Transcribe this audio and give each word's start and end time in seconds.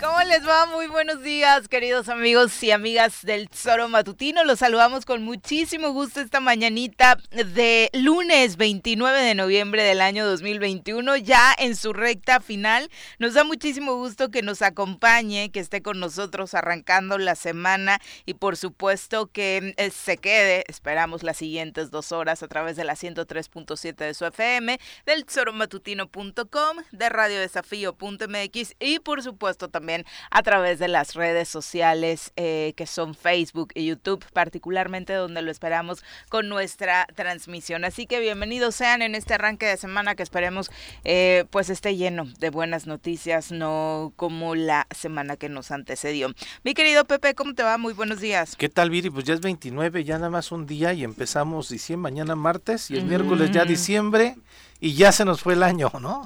¿Cómo 0.00 0.18
les 0.22 0.48
va? 0.48 0.64
Muy 0.64 0.86
buenos 0.86 1.22
días, 1.22 1.68
queridos 1.68 2.08
amigos 2.08 2.62
y 2.62 2.70
amigas 2.70 3.22
del 3.22 3.50
Tesoro 3.50 3.86
Matutino. 3.90 4.44
Los 4.44 4.60
saludamos 4.60 5.04
con 5.04 5.22
muchísimo 5.22 5.92
gusto 5.92 6.22
esta 6.22 6.40
mañanita 6.40 7.18
de 7.30 7.90
lunes 7.92 8.56
29 8.56 9.20
de 9.20 9.34
noviembre 9.34 9.82
del 9.82 10.00
año 10.00 10.26
2021, 10.26 11.18
ya 11.18 11.54
en 11.58 11.76
su 11.76 11.92
recta 11.92 12.40
final. 12.40 12.88
Nos 13.18 13.34
da 13.34 13.44
muchísimo 13.44 13.94
gusto 13.96 14.30
que 14.30 14.40
nos 14.40 14.62
acompañe, 14.62 15.50
que 15.50 15.60
esté 15.60 15.82
con 15.82 16.00
nosotros 16.00 16.54
arrancando 16.54 17.18
la 17.18 17.34
semana 17.34 18.00
y 18.24 18.32
por 18.32 18.56
supuesto 18.56 19.26
que 19.26 19.74
eh, 19.76 19.90
se 19.90 20.16
quede, 20.16 20.64
esperamos 20.68 21.22
las 21.22 21.36
siguientes 21.36 21.90
dos 21.90 22.10
horas 22.10 22.42
a 22.42 22.48
través 22.48 22.74
de 22.76 22.84
la 22.84 22.94
103.7 22.94 23.94
de 23.96 24.14
su 24.14 24.24
FM, 24.24 24.80
del 25.04 25.26
tesoromatutino.com, 25.26 26.78
de 26.90 27.08
radiodesafío.mx 27.10 28.76
y 28.80 28.98
por 29.00 29.22
supuesto 29.22 29.68
también 29.68 29.89
a 30.30 30.42
través 30.42 30.78
de 30.78 30.88
las 30.88 31.14
redes 31.14 31.48
sociales 31.48 32.32
eh, 32.36 32.72
que 32.76 32.86
son 32.86 33.14
Facebook 33.14 33.72
y 33.74 33.86
YouTube, 33.86 34.24
particularmente 34.32 35.12
donde 35.12 35.42
lo 35.42 35.50
esperamos 35.50 36.02
con 36.28 36.48
nuestra 36.48 37.06
transmisión. 37.14 37.84
Así 37.84 38.06
que 38.06 38.20
bienvenidos 38.20 38.74
sean 38.74 39.02
en 39.02 39.14
este 39.14 39.34
arranque 39.34 39.66
de 39.66 39.76
semana 39.76 40.14
que 40.14 40.22
esperemos 40.22 40.70
eh, 41.04 41.44
pues 41.50 41.70
esté 41.70 41.96
lleno 41.96 42.24
de 42.38 42.50
buenas 42.50 42.86
noticias, 42.86 43.52
no 43.52 44.12
como 44.16 44.54
la 44.54 44.86
semana 44.94 45.36
que 45.36 45.48
nos 45.48 45.70
antecedió. 45.70 46.32
Mi 46.62 46.74
querido 46.74 47.04
Pepe, 47.04 47.34
¿cómo 47.34 47.54
te 47.54 47.62
va? 47.62 47.78
Muy 47.78 47.92
buenos 47.92 48.20
días. 48.20 48.56
¿Qué 48.56 48.68
tal, 48.68 48.90
Viri? 48.90 49.10
Pues 49.10 49.24
ya 49.24 49.34
es 49.34 49.40
29, 49.40 50.04
ya 50.04 50.16
nada 50.18 50.30
más 50.30 50.52
un 50.52 50.66
día 50.66 50.92
y 50.92 51.04
empezamos 51.04 51.68
diciembre, 51.68 52.10
mañana 52.10 52.36
martes 52.36 52.90
y 52.90 52.96
el 52.96 53.04
miércoles 53.04 53.50
ya 53.50 53.64
diciembre 53.64 54.36
y 54.80 54.94
ya 54.94 55.12
se 55.12 55.24
nos 55.24 55.42
fue 55.42 55.54
el 55.54 55.62
año, 55.62 55.92
¿no? 56.00 56.22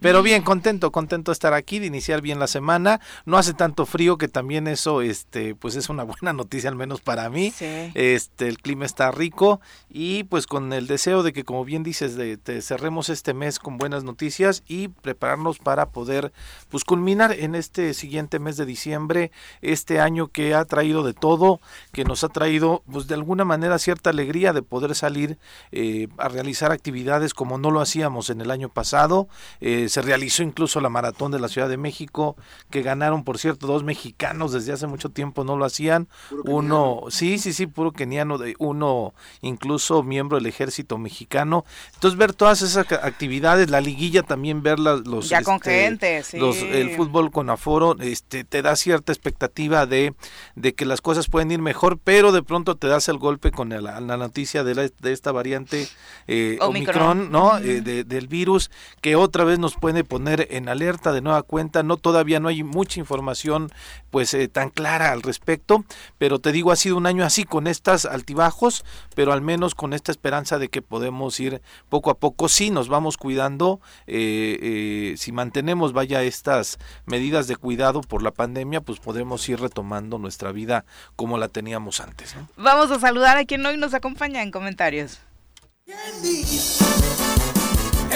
Pero 0.00 0.22
bien, 0.22 0.42
contento, 0.42 0.92
contento 0.92 1.32
de 1.32 1.34
estar 1.34 1.52
aquí, 1.52 1.78
de 1.78 1.86
iniciar 1.86 2.22
bien 2.22 2.38
la 2.38 2.46
semana. 2.46 3.00
No 3.24 3.38
hace 3.38 3.54
tanto 3.54 3.86
frío 3.86 4.18
que 4.18 4.28
también 4.28 4.68
eso, 4.68 5.02
este, 5.02 5.54
pues 5.54 5.74
es 5.74 5.88
una 5.88 6.04
buena 6.04 6.32
noticia 6.32 6.70
al 6.70 6.76
menos 6.76 7.00
para 7.00 7.28
mí. 7.28 7.52
Este, 7.58 8.48
el 8.48 8.58
clima 8.58 8.86
está 8.86 9.10
rico 9.10 9.60
y 9.90 10.24
pues 10.24 10.46
con 10.46 10.72
el 10.72 10.86
deseo 10.86 11.22
de 11.22 11.32
que, 11.32 11.44
como 11.44 11.64
bien 11.64 11.82
dices, 11.82 12.14
de, 12.16 12.38
cerremos 12.62 13.08
este 13.08 13.34
mes 13.34 13.58
con 13.58 13.78
buenas 13.78 14.04
noticias 14.04 14.62
y 14.68 14.88
prepararnos 14.88 15.58
para 15.58 15.90
poder, 15.90 16.32
pues 16.70 16.84
culminar 16.84 17.32
en 17.32 17.54
este 17.54 17.94
siguiente 17.94 18.38
mes 18.38 18.56
de 18.56 18.66
diciembre 18.66 19.32
este 19.60 20.00
año 20.00 20.28
que 20.28 20.54
ha 20.54 20.64
traído 20.64 21.02
de 21.02 21.14
todo, 21.14 21.60
que 21.92 22.04
nos 22.04 22.22
ha 22.22 22.28
traído, 22.28 22.82
pues 22.90 23.08
de 23.08 23.14
alguna 23.14 23.44
manera 23.44 23.78
cierta 23.78 24.10
alegría 24.10 24.52
de 24.52 24.62
poder 24.62 24.94
salir 24.94 25.38
eh, 25.72 26.08
a 26.18 26.28
realizar 26.28 26.70
actividades 26.70 27.34
como 27.34 27.58
no 27.58 27.71
lo 27.72 27.80
hacíamos 27.80 28.30
en 28.30 28.40
el 28.40 28.50
año 28.50 28.68
pasado. 28.68 29.28
Eh, 29.60 29.88
se 29.88 30.02
realizó 30.02 30.42
incluso 30.42 30.80
la 30.80 30.88
maratón 30.88 31.32
de 31.32 31.40
la 31.40 31.48
Ciudad 31.48 31.68
de 31.68 31.76
México, 31.76 32.36
que 32.70 32.82
ganaron, 32.82 33.24
por 33.24 33.38
cierto, 33.38 33.66
dos 33.66 33.82
mexicanos 33.82 34.52
desde 34.52 34.72
hace 34.72 34.86
mucho 34.86 35.10
tiempo 35.10 35.44
no 35.44 35.56
lo 35.56 35.64
hacían. 35.64 36.08
uno, 36.44 37.04
sí, 37.08 37.38
sí, 37.38 37.52
sí, 37.52 37.66
puro 37.66 37.92
keniano, 37.92 38.38
de 38.38 38.54
uno 38.58 39.14
incluso 39.40 40.02
miembro 40.02 40.36
del 40.36 40.46
ejército 40.46 40.98
mexicano. 40.98 41.64
Entonces 41.94 42.18
ver 42.18 42.32
todas 42.32 42.62
esas 42.62 42.86
actividades, 42.92 43.70
la 43.70 43.80
liguilla 43.80 44.22
también 44.22 44.62
ver 44.62 44.78
los 44.78 45.28
ya 45.28 45.42
con 45.42 45.60
este, 45.64 46.38
los, 46.38 46.58
el 46.58 46.90
fútbol 46.96 47.30
con 47.30 47.50
aforo, 47.50 47.96
este, 48.00 48.44
te 48.44 48.62
da 48.62 48.76
cierta 48.76 49.12
expectativa 49.12 49.86
de, 49.86 50.14
de 50.54 50.74
que 50.74 50.84
las 50.84 51.00
cosas 51.00 51.28
pueden 51.28 51.50
ir 51.50 51.60
mejor, 51.60 51.98
pero 52.02 52.32
de 52.32 52.42
pronto 52.42 52.76
te 52.76 52.86
das 52.88 53.08
el 53.08 53.18
golpe 53.18 53.50
con 53.50 53.70
la, 53.70 54.00
noticia 54.00 54.64
de, 54.64 54.92
de 54.98 55.12
esta 55.12 55.32
variante 55.32 55.88
eh, 56.26 56.58
Omicron, 56.60 57.30
¿no? 57.30 57.58
Eh, 57.64 58.04
del 58.04 58.28
virus 58.28 58.70
que 59.00 59.16
otra 59.16 59.44
vez 59.44 59.58
nos 59.58 59.76
puede 59.76 60.04
poner 60.04 60.48
en 60.50 60.68
alerta 60.68 61.12
de 61.12 61.20
nueva 61.20 61.42
cuenta. 61.42 61.82
No 61.82 61.96
todavía 61.96 62.40
no 62.40 62.48
hay 62.48 62.62
mucha 62.62 63.00
información 63.00 63.70
pues 64.10 64.34
eh, 64.34 64.48
tan 64.48 64.70
clara 64.70 65.12
al 65.12 65.22
respecto, 65.22 65.84
pero 66.18 66.38
te 66.38 66.52
digo 66.52 66.72
ha 66.72 66.76
sido 66.76 66.96
un 66.96 67.06
año 67.06 67.24
así 67.24 67.44
con 67.44 67.66
estas 67.66 68.04
altibajos, 68.04 68.84
pero 69.14 69.32
al 69.32 69.40
menos 69.40 69.74
con 69.74 69.92
esta 69.92 70.12
esperanza 70.12 70.58
de 70.58 70.68
que 70.68 70.82
podemos 70.82 71.38
ir 71.40 71.62
poco 71.88 72.10
a 72.10 72.18
poco. 72.18 72.48
Si 72.48 72.70
nos 72.70 72.88
vamos 72.88 73.16
cuidando, 73.16 73.80
eh, 74.06 75.14
si 75.16 75.32
mantenemos 75.32 75.92
vaya 75.92 76.22
estas 76.22 76.78
medidas 77.06 77.46
de 77.46 77.56
cuidado 77.56 78.02
por 78.02 78.22
la 78.22 78.32
pandemia, 78.32 78.80
pues 78.80 78.98
podemos 79.00 79.48
ir 79.48 79.60
retomando 79.60 80.18
nuestra 80.18 80.52
vida 80.52 80.84
como 81.16 81.38
la 81.38 81.48
teníamos 81.48 82.00
antes. 82.00 82.34
Vamos 82.56 82.90
a 82.90 82.98
saludar 82.98 83.38
a 83.38 83.44
quien 83.44 83.64
hoy 83.64 83.76
nos 83.76 83.94
acompaña 83.94 84.42
en 84.42 84.50
comentarios 84.50 85.20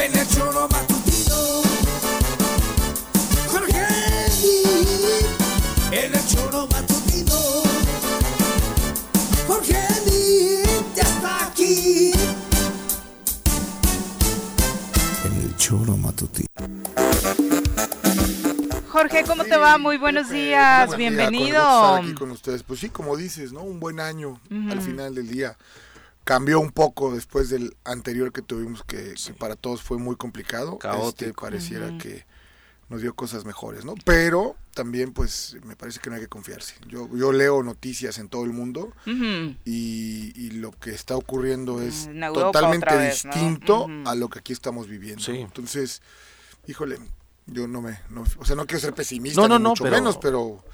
en 0.04 0.18
el 0.18 0.28
choro 0.28 0.68
matutino. 0.68 1.62
Jorge 3.48 3.86
en 5.92 6.14
el 6.14 6.26
choro 6.26 6.68
matutino. 6.70 7.38
Jorge 9.46 9.82
ya 10.94 11.02
está 11.02 11.46
aquí. 11.46 12.12
En 15.24 15.32
el 15.42 15.56
choro 15.56 15.96
matutino. 15.96 16.46
Jorge, 18.88 19.24
¿cómo 19.24 19.44
te 19.44 19.56
va? 19.56 19.78
Muy 19.78 19.96
buenos 19.98 20.30
días, 20.30 20.96
bienvenido. 20.96 21.62
aquí 21.94 22.14
con 22.14 22.30
ustedes. 22.30 22.62
Pues 22.62 22.80
sí, 22.80 22.90
como 22.90 23.16
dices, 23.16 23.52
¿no? 23.52 23.60
Un 23.60 23.80
buen 23.80 24.00
año 24.00 24.40
al 24.70 24.80
final 24.80 25.14
del 25.14 25.28
día 25.28 25.56
cambió 26.26 26.58
un 26.58 26.72
poco 26.72 27.14
después 27.14 27.50
del 27.50 27.76
anterior 27.84 28.32
que 28.32 28.42
tuvimos 28.42 28.82
que, 28.82 29.14
para 29.38 29.54
todos 29.54 29.80
fue 29.80 29.96
muy 29.96 30.16
complicado. 30.16 30.76
Este, 31.06 31.32
pareciera 31.32 31.96
que 31.98 32.26
nos 32.88 33.00
dio 33.00 33.14
cosas 33.14 33.44
mejores, 33.44 33.84
¿no? 33.84 33.94
Pero 34.04 34.56
también 34.74 35.12
pues 35.12 35.56
me 35.64 35.76
parece 35.76 36.00
que 36.00 36.10
no 36.10 36.16
hay 36.16 36.22
que 36.22 36.28
confiarse. 36.28 36.74
Yo, 36.88 37.08
yo 37.16 37.30
leo 37.30 37.62
noticias 37.62 38.18
en 38.18 38.28
todo 38.28 38.42
el 38.42 38.50
mundo 38.50 38.92
y, 39.64 40.50
lo 40.50 40.72
que 40.72 40.90
está 40.90 41.16
ocurriendo 41.16 41.80
es 41.80 42.10
totalmente 42.34 43.06
distinto 43.06 43.86
a 44.04 44.16
lo 44.16 44.28
que 44.28 44.40
aquí 44.40 44.52
estamos 44.52 44.88
viviendo. 44.88 45.30
Entonces, 45.30 46.02
híjole, 46.66 46.98
yo 47.46 47.68
no 47.68 47.82
me, 47.82 48.00
o 48.36 48.44
sea, 48.44 48.56
no 48.56 48.66
quiero 48.66 48.80
ser 48.80 48.94
pesimista, 48.94 49.40
no, 49.42 49.46
no, 49.46 49.58
no, 49.60 49.68
mucho 49.70 49.84
menos, 49.84 50.18
pero 50.18 50.64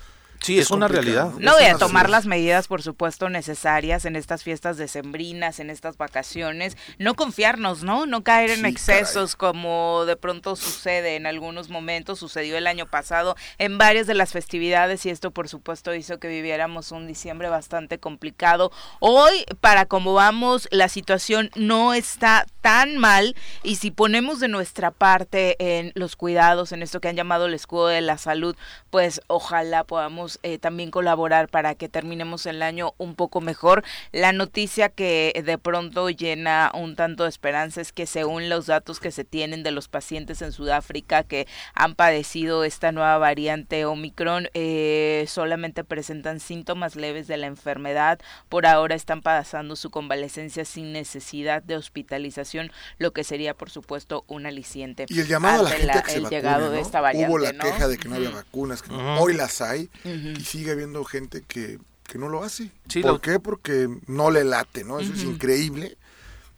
Sí, 0.43 0.59
es, 0.59 0.73
una 0.73 0.89
realidad. 0.89 1.31
No 1.39 1.53
voy 1.53 1.65
a 1.65 1.79
tomar 1.79 2.11
las 2.11 2.27
medidas, 2.27 2.67
por 2.67 2.83
supuesto, 2.83 3.29
necesarias 3.29 4.05
en 4.05 4.17
estas 4.17 4.43
fiestas 4.43 4.77
decembrinas, 4.77 5.61
en 5.61 5.71
estas 5.71 5.97
vacaciones. 5.97 6.77
No 6.99 7.15
confiarnos, 7.15 7.85
¿no? 7.85 8.07
No 8.07 8.25
caer 8.25 8.51
en 8.51 8.67
excesos 8.67 9.37
como 9.37 10.05
de 10.05 10.17
pronto 10.17 10.57
sucede 10.57 11.15
en 11.15 11.27
algunos 11.27 11.69
momentos. 11.69 12.19
Sucedió 12.19 12.59
el 12.59 12.67
año 12.67 12.87
pasado 12.87 13.37
en 13.59 13.79
varias 13.79 14.09
de 14.09 14.15
las 14.15 14.33
festividades 14.33 15.07
y 15.07 15.11
esto, 15.11 15.31
por 15.31 15.49
supuesto, 15.49 15.95
hizo 15.95 16.19
que 16.19 16.27
viviéramos 16.27 16.91
un 16.91 17.07
diciembre 17.07 17.49
bastante 17.49 17.99
complicado. 17.99 18.73
Hoy, 18.99 19.45
para 19.61 19.87
como 19.87 20.13
vamos, 20.13 20.67
la 20.73 20.89
situación 20.89 21.51
no 21.55 21.95
está 21.95 22.47
tan 22.63 22.99
mal 22.99 23.37
y 23.63 23.77
si 23.77 23.93
ponemos 23.93 24.41
de 24.41 24.49
nuestra 24.49 24.91
parte 24.91 25.57
en 25.59 25.93
los 25.95 26.17
cuidados, 26.17 26.73
en 26.73 26.83
esto 26.83 27.01
que 27.01 27.09
han 27.09 27.17
llamado 27.17 27.47
el 27.47 27.55
escudo 27.55 27.87
de 27.87 28.01
la 28.01 28.19
salud, 28.19 28.57
pues 28.91 29.21
ojalá 29.29 29.85
podamos 29.85 30.32
eh, 30.43 30.59
también 30.59 30.91
colaborar 30.91 31.49
para 31.49 31.75
que 31.75 31.89
terminemos 31.89 32.47
el 32.47 32.63
año 32.63 32.95
un 32.99 33.15
poco 33.15 33.41
mejor. 33.41 33.85
La 34.13 34.33
noticia 34.33 34.89
que 34.89 35.41
de 35.45 35.59
pronto 35.59 36.11
llena 36.11 36.71
un 36.75 36.97
tanto 36.97 37.25
de 37.25 37.29
esperanza 37.29 37.81
es 37.81 37.93
que 37.93 38.07
según 38.07 38.49
los 38.49 38.67
datos 38.67 39.01
que 39.01 39.11
se 39.11 39.25
tienen 39.25 39.63
de 39.63 39.71
los 39.71 39.89
pacientes 39.89 40.43
en 40.43 40.53
Sudáfrica 40.53 41.23
que 41.25 41.47
han 41.75 41.95
padecido 41.95 42.65
esta 42.65 42.93
nueva 42.93 43.19
variante 43.19 43.85
Omicron, 43.85 44.49
eh, 44.55 45.25
solamente 45.29 45.85
presentan 45.85 46.41
síntomas 46.41 46.97
leves 46.97 47.27
de 47.27 47.37
la 47.37 47.47
enfermedad. 47.47 48.19
Por 48.49 48.67
ahora 48.67 48.95
están 48.95 49.23
pasando 49.23 49.77
su 49.77 49.91
convalecencia 49.91 50.65
sin 50.65 50.93
necesidad 50.93 51.63
de 51.63 51.77
hospitalización, 51.77 52.73
lo 52.99 53.13
que 53.13 53.25
sería, 53.25 53.55
por 53.55 53.71
supuesto, 53.71 54.25
un 54.27 54.47
aliciente. 54.47 55.07
Y 55.09 55.21
el 55.21 55.27
llamado 55.27 55.67
a 55.67 55.71
la 55.71 55.77
gente 55.77 56.03
que 56.07 56.15
el 56.15 56.29
llegado 56.29 56.71
de 56.71 56.81
esta 56.81 57.01
variante. 57.01 57.31
Hubo 57.31 57.39
la 57.39 57.53
queja 57.53 57.89
de 57.89 57.99
que 57.99 58.09
no 58.09 58.17
había 58.17 58.31
vacunas, 58.31 58.83
que 58.83 58.93
hoy 58.93 59.35
las 59.35 59.61
hay 59.61 59.91
y 60.23 60.45
sigue 60.45 60.73
habiendo 60.73 61.05
gente 61.05 61.43
que, 61.43 61.79
no 62.15 62.29
lo 62.29 62.45
hace. 62.45 62.71
¿Por 63.01 63.21
qué? 63.21 63.41
Porque 63.41 63.89
no 64.07 64.31
le 64.31 64.45
late, 64.45 64.85
¿no? 64.85 65.01
Eso 65.01 65.15
es 65.15 65.23
increíble. 65.23 65.97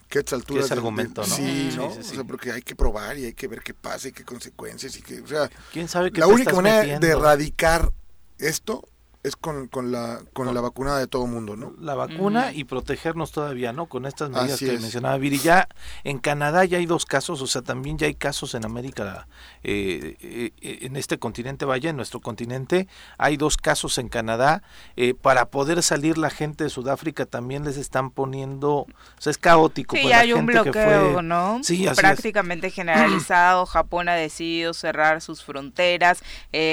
Que 0.08 0.19
a 0.19 0.20
estas 0.20 0.40
alturas. 0.40 0.64
Ese 0.66 0.75
argumento, 0.75 1.22
¿no? 1.22 1.34
Sí, 1.34 1.70
¿no? 1.76 1.87
O 1.87 2.02
sea, 2.02 2.25
porque 2.25 2.52
hay 2.52 2.62
que 2.62 2.75
probar 2.75 3.19
y 3.19 3.26
hay 3.26 3.34
que 3.34 3.46
ver 3.49 3.62
qué 3.62 3.72
pasa 3.72 4.08
y 4.08 4.12
qué 4.12 4.25
consecuencias 4.25 4.96
y 4.96 5.02
que, 5.02 5.20
o 5.20 5.26
sea, 5.26 5.49
¿Quién 5.72 5.88
sabe 5.88 6.12
qué 6.12 6.20
la 6.20 6.26
única 6.26 6.52
manera 6.55 6.99
de 6.99 7.08
erradicar 7.08 7.93
esto 8.38 8.88
es 9.25 9.37
con, 9.37 9.69
con 9.69 9.91
la 9.91 10.21
con, 10.35 10.53
la 10.53 10.61
vacuna 10.61 10.99
de 10.99 11.06
todo 11.06 11.26
mundo, 11.26 11.56
¿no? 11.56 11.73
La 11.81 11.94
vacuna 11.94 12.53
y 12.53 12.65
protegernos 12.65 13.32
todavía, 13.32 13.73
¿no? 13.73 13.87
Con 13.87 14.05
estas 14.05 14.29
medidas 14.29 14.61
que 14.61 14.79
mencionaba 14.79 15.17
Viri. 15.17 15.38
Ya 15.38 15.67
en 16.05 16.19
Canadá 16.19 16.67
ya 16.67 16.76
hay 16.76 16.85
dos 16.85 17.06
casos, 17.06 17.41
o 17.41 17.47
sea, 17.47 17.62
también 17.62 17.97
ya 17.97 18.06
hay 18.06 18.15
casos 18.15 18.55
en 18.55 18.67
América, 18.67 19.26
eh, 19.62 20.17
eh, 20.21 20.53
en 20.61 20.97
este 20.97 21.19
continente, 21.19 21.65
vaya, 21.65 21.88
en 21.88 21.97
nuestro 21.97 22.21
continente, 22.21 22.87
hay 23.17 23.38
dos 23.38 23.56
casos 23.56 23.97
en 23.97 24.11
Canadá. 24.11 24.62
Eh, 24.94 25.15
para 25.15 25.47
poder 25.47 25.82
salir 25.82 26.19
la 26.19 26.29
gente 26.29 26.65
de 26.65 26.71
Sudáfrica 26.71 27.25
también 27.25 27.65
les 27.65 27.79
están 27.79 28.11
poniendo, 28.11 28.71
o 28.81 28.88
sea, 29.19 29.31
es 29.31 29.38
caótico. 29.38 29.97
Sí, 29.97 30.03
pues, 30.03 30.15
hay 30.15 30.35
un 30.35 30.44
bloqueo, 30.44 31.23
¿no? 31.23 31.61
Sí, 31.62 31.87
Prácticamente 31.97 32.71
generalizado. 32.71 33.65
Japón 33.75 34.11
ha 34.11 34.15
decidido 34.15 34.75
cerrar 34.75 35.23
sus 35.23 35.43
fronteras. 35.43 36.23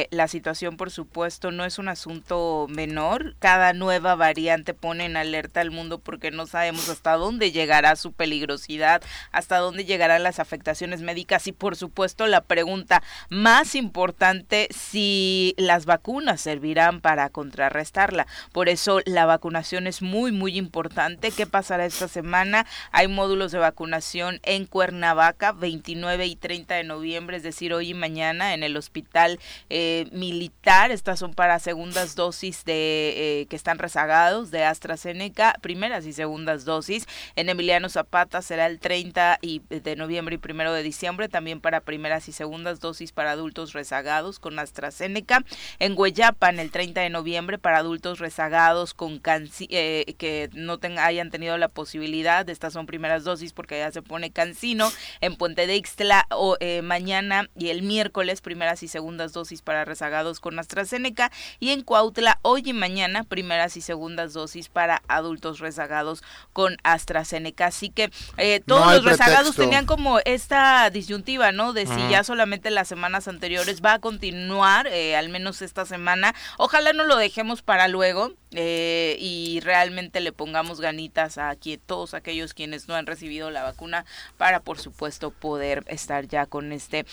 la 0.09 0.27
situación, 0.27 0.75
por 0.75 0.91
supuesto, 0.91 1.51
no 1.51 1.63
es 1.63 1.79
un 1.79 1.87
asunto 1.87 2.40
menor. 2.69 3.35
Cada 3.39 3.73
nueva 3.73 4.15
variante 4.15 4.73
pone 4.73 5.05
en 5.05 5.17
alerta 5.17 5.61
al 5.61 5.71
mundo 5.71 5.99
porque 5.99 6.31
no 6.31 6.47
sabemos 6.47 6.89
hasta 6.89 7.13
dónde 7.13 7.51
llegará 7.51 7.95
su 7.95 8.11
peligrosidad, 8.13 9.01
hasta 9.31 9.57
dónde 9.57 9.85
llegarán 9.85 10.23
las 10.23 10.39
afectaciones 10.39 11.01
médicas 11.01 11.47
y 11.47 11.51
por 11.51 11.75
supuesto 11.75 12.27
la 12.27 12.41
pregunta 12.41 13.03
más 13.29 13.75
importante 13.75 14.67
si 14.71 15.53
las 15.57 15.85
vacunas 15.85 16.41
servirán 16.41 17.01
para 17.01 17.29
contrarrestarla. 17.29 18.27
Por 18.51 18.69
eso 18.69 18.99
la 19.05 19.25
vacunación 19.25 19.87
es 19.87 20.01
muy 20.01 20.31
muy 20.31 20.57
importante. 20.57 21.31
¿Qué 21.31 21.45
pasará 21.45 21.85
esta 21.85 22.07
semana? 22.07 22.65
Hay 22.91 23.07
módulos 23.07 23.51
de 23.51 23.59
vacunación 23.59 24.39
en 24.43 24.65
Cuernavaca 24.65 25.51
29 25.51 26.25
y 26.25 26.35
30 26.35 26.75
de 26.75 26.83
noviembre, 26.83 27.37
es 27.37 27.43
decir, 27.43 27.73
hoy 27.73 27.89
y 27.89 27.93
mañana 27.93 28.53
en 28.53 28.63
el 28.63 28.77
hospital 28.77 29.39
eh, 29.69 30.07
militar. 30.11 30.91
Estas 30.91 31.19
son 31.19 31.33
para 31.33 31.59
segundas 31.59 32.15
dosis 32.15 32.30
de 32.31 33.41
eh, 33.41 33.45
que 33.47 33.55
están 33.55 33.77
rezagados 33.77 34.51
de 34.51 34.63
AstraZeneca, 34.63 35.55
primeras 35.61 36.05
y 36.05 36.13
segundas 36.13 36.63
dosis. 36.63 37.07
En 37.35 37.49
Emiliano 37.49 37.89
Zapata 37.89 38.41
será 38.41 38.67
el 38.67 38.79
30 38.79 39.39
y, 39.41 39.61
de 39.69 39.95
noviembre 39.95 40.35
y 40.35 40.37
primero 40.37 40.71
de 40.73 40.81
diciembre, 40.81 41.27
también 41.27 41.59
para 41.59 41.81
primeras 41.81 42.29
y 42.29 42.31
segundas 42.31 42.79
dosis 42.79 43.11
para 43.11 43.31
adultos 43.31 43.73
rezagados 43.73 44.39
con 44.39 44.59
AstraZeneca. 44.59 45.43
En 45.79 45.97
Hueyapan 45.97 46.59
el 46.59 46.71
30 46.71 47.01
de 47.01 47.09
noviembre 47.09 47.57
para 47.57 47.79
adultos 47.79 48.19
rezagados 48.19 48.93
con 48.93 49.21
eh, 49.59 50.15
que 50.17 50.49
no 50.53 50.79
hayan 50.99 51.31
tenido 51.31 51.57
la 51.57 51.67
posibilidad, 51.67 52.49
estas 52.49 52.73
son 52.73 52.85
primeras 52.85 53.25
dosis 53.25 53.51
porque 53.51 53.79
ya 53.79 53.91
se 53.91 54.01
pone 54.01 54.31
cancino. 54.31 54.89
En 55.19 55.35
Puente 55.35 55.67
de 55.67 55.75
Ixtla 55.75 56.27
eh, 56.61 56.81
mañana 56.81 57.49
y 57.55 57.69
el 57.69 57.81
miércoles 57.81 58.39
primeras 58.41 58.83
y 58.83 58.87
segundas 58.87 59.33
dosis 59.33 59.61
para 59.61 59.83
rezagados 59.83 60.39
con 60.39 60.57
AstraZeneca 60.57 61.29
y 61.59 61.71
en 61.71 61.81
Cuautla 61.81 62.20
hoy 62.41 62.63
y 62.65 62.73
mañana 62.73 63.23
primeras 63.23 63.77
y 63.77 63.81
segundas 63.81 64.33
dosis 64.33 64.69
para 64.69 65.01
adultos 65.07 65.59
rezagados 65.59 66.23
con 66.53 66.77
AstraZeneca. 66.83 67.67
Así 67.67 67.89
que 67.89 68.11
eh, 68.37 68.61
todos 68.65 68.93
los 68.93 69.03
rezagados 69.03 69.55
tenían 69.55 69.85
como 69.85 70.19
esta 70.25 70.89
disyuntiva, 70.89 71.51
¿no? 71.51 71.73
De 71.73 71.85
si 71.85 72.09
ya 72.09 72.23
solamente 72.23 72.71
las 72.71 72.87
semanas 72.87 73.27
anteriores 73.27 73.81
va 73.81 73.93
a 73.93 73.99
continuar, 73.99 74.87
eh, 74.87 75.15
al 75.15 75.29
menos 75.29 75.61
esta 75.61 75.85
semana. 75.85 76.35
Ojalá 76.57 76.93
no 76.93 77.03
lo 77.03 77.17
dejemos 77.17 77.61
para 77.61 77.87
luego 77.87 78.33
eh, 78.51 79.17
y 79.19 79.59
realmente 79.61 80.19
le 80.19 80.31
pongamos 80.31 80.81
ganitas 80.81 81.37
a 81.37 81.55
todos 81.85 82.13
aquellos 82.13 82.53
quienes 82.53 82.87
no 82.87 82.95
han 82.95 83.05
recibido 83.05 83.51
la 83.51 83.63
vacuna 83.63 84.05
para, 84.37 84.61
por 84.61 84.79
supuesto, 84.79 85.31
poder 85.31 85.83
estar 85.87 86.27
ya 86.27 86.45
con 86.45 86.71
este 86.71 87.05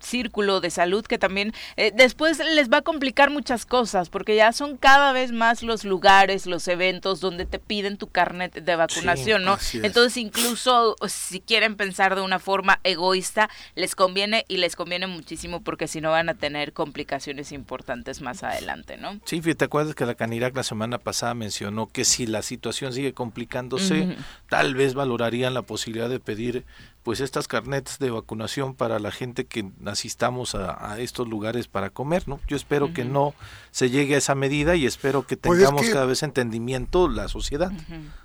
círculo 0.00 0.60
de 0.60 0.70
salud 0.70 1.04
que 1.04 1.18
también 1.18 1.52
después 1.94 2.38
les 2.38 2.70
va 2.70 2.78
a 2.78 2.82
complicar 2.82 3.30
muchas 3.30 3.66
cosas 3.66 4.01
porque 4.08 4.36
ya 4.36 4.52
son 4.52 4.76
cada 4.76 5.12
vez 5.12 5.32
más 5.32 5.62
los 5.62 5.84
lugares, 5.84 6.46
los 6.46 6.66
eventos 6.68 7.20
donde 7.20 7.46
te 7.46 7.58
piden 7.58 7.96
tu 7.96 8.08
carnet 8.08 8.54
de 8.54 8.76
vacunación, 8.76 9.44
¿no? 9.44 9.58
Entonces, 9.74 10.16
incluso 10.16 10.96
si 11.08 11.40
quieren 11.40 11.76
pensar 11.76 12.14
de 12.14 12.22
una 12.22 12.38
forma 12.38 12.80
egoísta, 12.84 13.50
les 13.74 13.94
conviene 13.94 14.44
y 14.48 14.58
les 14.58 14.76
conviene 14.76 15.06
muchísimo 15.06 15.62
porque 15.62 15.88
si 15.88 16.00
no 16.00 16.10
van 16.10 16.28
a 16.28 16.34
tener 16.34 16.72
complicaciones 16.72 17.52
importantes 17.52 18.20
más 18.20 18.42
adelante, 18.42 18.96
¿no? 18.96 19.20
Sí, 19.24 19.40
te 19.40 19.64
acuerdas 19.64 19.94
que 19.94 20.06
la 20.06 20.14
Canirac 20.14 20.54
la 20.56 20.62
semana 20.62 20.98
pasada 20.98 21.34
mencionó 21.34 21.88
que 21.88 22.04
si 22.04 22.26
la 22.26 22.42
situación 22.42 22.92
sigue 22.92 23.12
complicándose, 23.12 24.16
tal 24.48 24.74
vez 24.74 24.94
valorarían 24.94 25.54
la 25.54 25.62
posibilidad 25.62 26.08
de 26.08 26.20
pedir 26.20 26.64
pues 27.02 27.20
estas 27.20 27.48
carnetes 27.48 27.98
de 27.98 28.10
vacunación 28.10 28.74
para 28.74 28.98
la 28.98 29.10
gente 29.10 29.44
que 29.44 29.70
asistamos 29.86 30.54
a, 30.54 30.98
estos 31.00 31.28
lugares 31.28 31.68
para 31.68 31.90
comer, 31.90 32.28
¿no? 32.28 32.40
Yo 32.46 32.56
espero 32.56 32.92
que 32.94 33.04
no 33.04 33.34
se 33.70 33.90
llegue 33.90 34.14
a 34.14 34.18
esa 34.18 34.34
medida 34.34 34.76
y 34.76 34.86
espero 34.86 35.26
que 35.26 35.36
pues 35.36 35.58
tengamos 35.58 35.88
cada 35.88 36.06
vez 36.06 36.22
entendimiento 36.22 37.08
la 37.08 37.28
sociedad, 37.28 37.72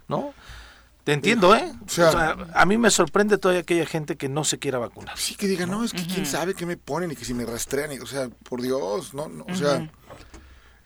¿no? 0.07 0.33
Te 1.03 1.13
entiendo, 1.13 1.55
¿eh? 1.55 1.73
O 1.85 1.89
sea, 1.89 2.35
a 2.53 2.65
mí 2.65 2.77
me 2.77 2.91
sorprende 2.91 3.37
todavía 3.37 3.61
aquella 3.61 3.85
gente 3.85 4.17
que 4.17 4.27
no 4.27 4.43
se 4.43 4.59
quiera 4.59 4.77
vacunar. 4.77 5.17
Sí, 5.17 5.35
que 5.35 5.47
diga, 5.47 5.65
no, 5.65 5.85
es 5.85 5.93
que 5.93 6.05
quién 6.05 6.25
sabe 6.25 6.53
qué 6.53 6.65
me 6.65 6.75
ponen 6.75 7.11
y 7.11 7.15
que 7.15 7.23
si 7.23 7.33
me 7.33 7.45
rastrean, 7.45 7.93
y, 7.93 7.99
o 7.99 8.05
sea, 8.05 8.27
por 8.27 8.61
Dios, 8.61 9.13
no, 9.13 9.29
no 9.29 9.45
o 9.47 9.55
sea, 9.55 9.89